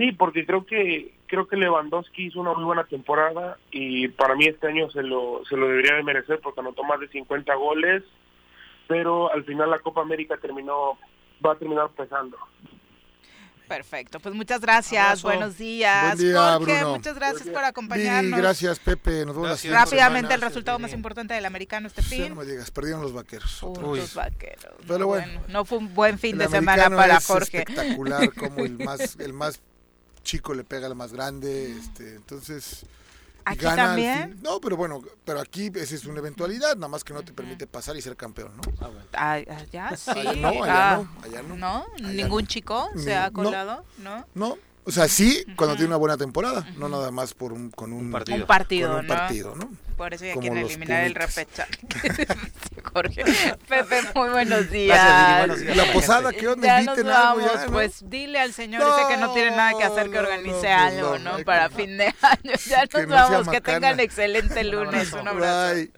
Sí, 0.04 0.12
porque 0.12 0.46
creo 0.46 0.66
que 0.66 1.14
creo 1.28 1.48
que 1.48 1.56
Lewandowski 1.56 2.26
hizo 2.28 2.42
una 2.42 2.54
muy 2.54 2.66
buena 2.66 2.84
temporada 2.84 3.58
y 3.72 4.10
para 4.10 4.36
mí 4.36 4.46
este 4.48 4.68
año 4.68 4.90
se 4.92 5.02
lo 5.02 5.42
se 5.48 5.56
lo 5.56 5.68
debería 5.70 5.96
de 5.96 6.04
merecer 6.04 6.42
porque 6.42 6.60
anotó 6.60 6.84
más 6.84 7.00
de 7.00 7.08
50 7.08 7.56
goles, 7.56 8.04
pero 8.88 9.32
al 9.32 9.46
final 9.46 9.70
la 9.70 9.80
Copa 9.80 10.02
América 10.02 10.36
terminó 10.42 10.98
va 11.46 11.54
a 11.54 11.56
terminar 11.56 11.90
pesando. 11.92 12.38
Perfecto, 13.68 14.20
pues 14.20 14.36
muchas 14.36 14.60
gracias, 14.60 15.02
Abrazo. 15.04 15.28
buenos 15.30 15.58
días. 15.58 16.18
Buen 16.18 16.30
día, 16.32 16.54
Jorge, 16.58 16.78
Bruno. 16.80 16.96
muchas 16.98 17.16
gracias 17.16 17.44
por 17.44 17.54
Viri, 17.54 17.66
acompañarnos. 17.66 18.40
gracias, 18.40 18.80
Pepe. 18.80 19.12
Nos 19.26 19.28
vemos 19.28 19.36
la 19.36 19.42
Gracias. 19.48 19.60
siguiente 19.62 19.86
Rápidamente 19.86 20.20
semana. 20.28 20.36
el 20.36 20.42
resultado 20.42 20.80
más 20.80 20.94
importante 20.94 21.34
del 21.34 21.46
americano 21.46 21.88
este 21.88 22.02
Sí, 22.02 22.16
fin. 22.18 22.30
no 22.30 22.36
me 22.36 22.46
digas, 22.46 22.70
perdieron 22.72 23.02
los 23.02 23.14
vaqueros. 23.14 23.64
otra 23.64 23.86
Uy, 23.86 24.00
vez. 24.00 24.14
los 24.14 24.16
vaqueros. 24.16 24.74
Pero 24.86 25.08
bueno, 25.08 25.42
no 25.48 25.64
fue 25.64 25.78
un 25.78 25.94
buen 25.94 26.20
fin 26.20 26.38
de 26.38 26.50
semana 26.50 26.90
para 26.90 27.18
es 27.18 27.26
Jorge. 27.26 27.60
espectacular 27.60 28.34
como 28.34 28.66
el 28.66 28.78
más 28.84 29.18
el 29.20 29.32
más 29.34 29.62
chico 30.24 30.54
le 30.54 30.64
pega 30.64 30.88
al 30.88 30.96
más 30.96 31.14
grande, 31.14 31.72
este, 31.78 32.16
entonces 32.16 32.86
¿Aquí 33.46 33.60
gana 33.60 33.88
también? 33.88 34.32
fin. 34.34 34.40
No, 34.44 34.62
pero 34.62 34.78
bueno, 34.78 35.02
pero 35.26 35.42
aquí 35.42 35.70
esa 35.76 35.96
es 35.96 36.06
una 36.06 36.20
eventualidad, 36.20 36.76
nada 36.76 36.88
más 36.88 37.04
que 37.04 37.14
no 37.14 37.24
te 37.24 37.34
permite 37.34 37.68
pasar 37.68 37.96
y 37.98 38.02
ser 38.02 38.16
campeón, 38.16 38.54
¿no? 38.56 38.64
Ay, 39.12 39.46
allá 39.50 39.96
sí. 39.98 40.12
Allá 40.12 40.34
no, 40.36 40.48
allá 40.64 40.94
Ah, 40.94 41.04
no, 41.04 41.24
allá 41.24 41.42
no. 41.44 41.86
Allá 41.96 42.08
¿Ningún 42.14 42.44
no. 42.44 42.48
chico 42.48 42.90
Ni- 42.96 43.04
se 43.04 43.16
ha 43.16 43.28
no. 43.28 43.34
colado? 43.34 43.84
¿No? 43.98 44.26
No, 44.34 44.58
o 44.86 44.92
sea, 44.92 45.08
sí 45.08 45.46
cuando 45.56 45.76
tiene 45.76 45.88
una 45.88 45.98
buena 45.98 46.18
temporada, 46.18 46.66
no 46.78 46.90
nada 46.90 47.12
más 47.12 47.34
por 47.34 47.54
un 47.54 47.70
con 47.72 47.94
un, 47.94 48.12
partido. 48.12 48.38
Un 48.38 48.46
partido, 48.46 48.90
con 48.90 49.00
un 49.00 49.08
¿no? 49.08 49.14
partido, 49.14 49.56
¿no? 49.56 49.72
Por 49.98 50.14
eso 50.14 50.26
ya 50.26 50.34
Como 50.34 50.42
quieren 50.42 50.62
los 50.64 50.72
eliminar 50.72 51.04
el 51.04 51.16
repechaje. 51.16 51.72
Jorge. 52.94 53.24
Pepe, 53.68 54.02
muy 54.16 54.30
buenos 54.30 54.70
días. 54.70 54.98
Gracias, 54.98 55.28
Viri, 55.28 55.38
buenos 55.40 55.60
días. 55.62 55.78
La 55.78 55.94
posada, 55.94 56.32
¿qué 56.34 56.48
onda? 56.48 56.68
Ya 56.68 56.82
Inviten 56.82 57.06
nos 57.08 57.16
algo 57.16 57.42
ya, 57.42 57.66
¿no? 57.66 57.72
pues 57.72 58.10
dile 58.10 58.40
al 58.40 58.54
señor 58.54 58.82
ese 58.82 59.08
que 59.08 59.18
no 59.18 59.34
tiene 59.34 59.52
nada 59.52 59.78
que 59.78 59.84
hacer 59.84 60.10
que 60.10 60.16
No, 60.16 60.20
organice 60.22 60.52
no, 60.52 60.60
pues 60.60 60.72
algo, 60.72 61.20
no, 61.20 61.38
¿no? 61.38 61.46
Para 61.46 61.70
que- 61.70 61.76
fin 61.76 61.98
de 61.98 62.06
año. 62.22 62.54
Ya 62.68 62.82
nos 62.82 62.90
que 62.90 63.08
no 63.08 63.16
vamos, 63.16 63.48
que 63.50 63.62
tengan 63.62 64.00
excelente 64.00 64.64
lunes. 64.64 65.14
Un 65.14 65.28
abrazo. 65.28 65.76
Bye. 65.76 65.92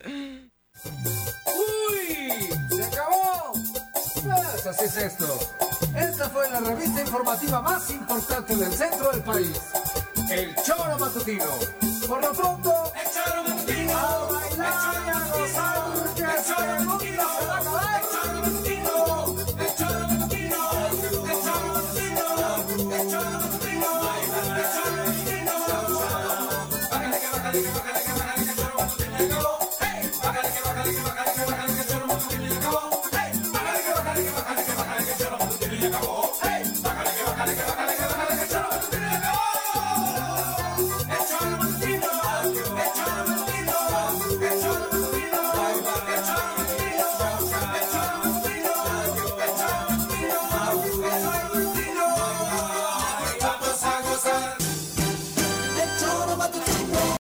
¡Uy! 1.46 2.50
¡Se 2.76 2.84
acabó! 2.84 3.54
Pues 4.24 4.68
así 4.68 4.86
es 4.86 4.98
esto. 4.98 5.40
Fue 6.34 6.50
la 6.50 6.60
revista 6.60 7.02
informativa 7.02 7.62
más 7.62 7.90
importante 7.92 8.56
del 8.56 8.74
centro 8.74 9.12
del 9.12 9.22
país. 9.24 9.62
El 10.30 10.56
Choro 10.64 10.98
Matutino. 11.00 11.46
Por 12.08 12.22
lo 12.22 12.32
pronto, 12.34 12.92
el 12.96 13.12
Choro 13.12 13.44
Matutino. 13.44 13.98
A 13.98 14.32
bailar 14.32 14.96
y 15.06 15.10
a 15.10 15.20
gozar, 15.38 15.94
porque 15.94 16.24
mundo 16.84 17.00
se 17.00 17.46
va 17.46 17.56
a 17.56 17.60
acabar. 17.60 18.02
El 18.02 18.08
Choro 18.12 18.40
Matutino. 18.42 19.36
El 19.60 19.76
Choro 19.76 20.00
Matutino. 20.08 20.62
El 20.86 21.38
Choro 21.44 21.68
Matutino. 21.74 22.26
El 22.96 23.10
Choro 23.12 23.30
Matutino. 23.32 23.90
El 24.16 24.66
Choro 24.74 24.92
Matutino. 24.92 25.52
Bájale 26.92 27.18
que 27.20 27.28
bájale 27.32 27.62
que 27.62 27.70
bájale 27.70 27.95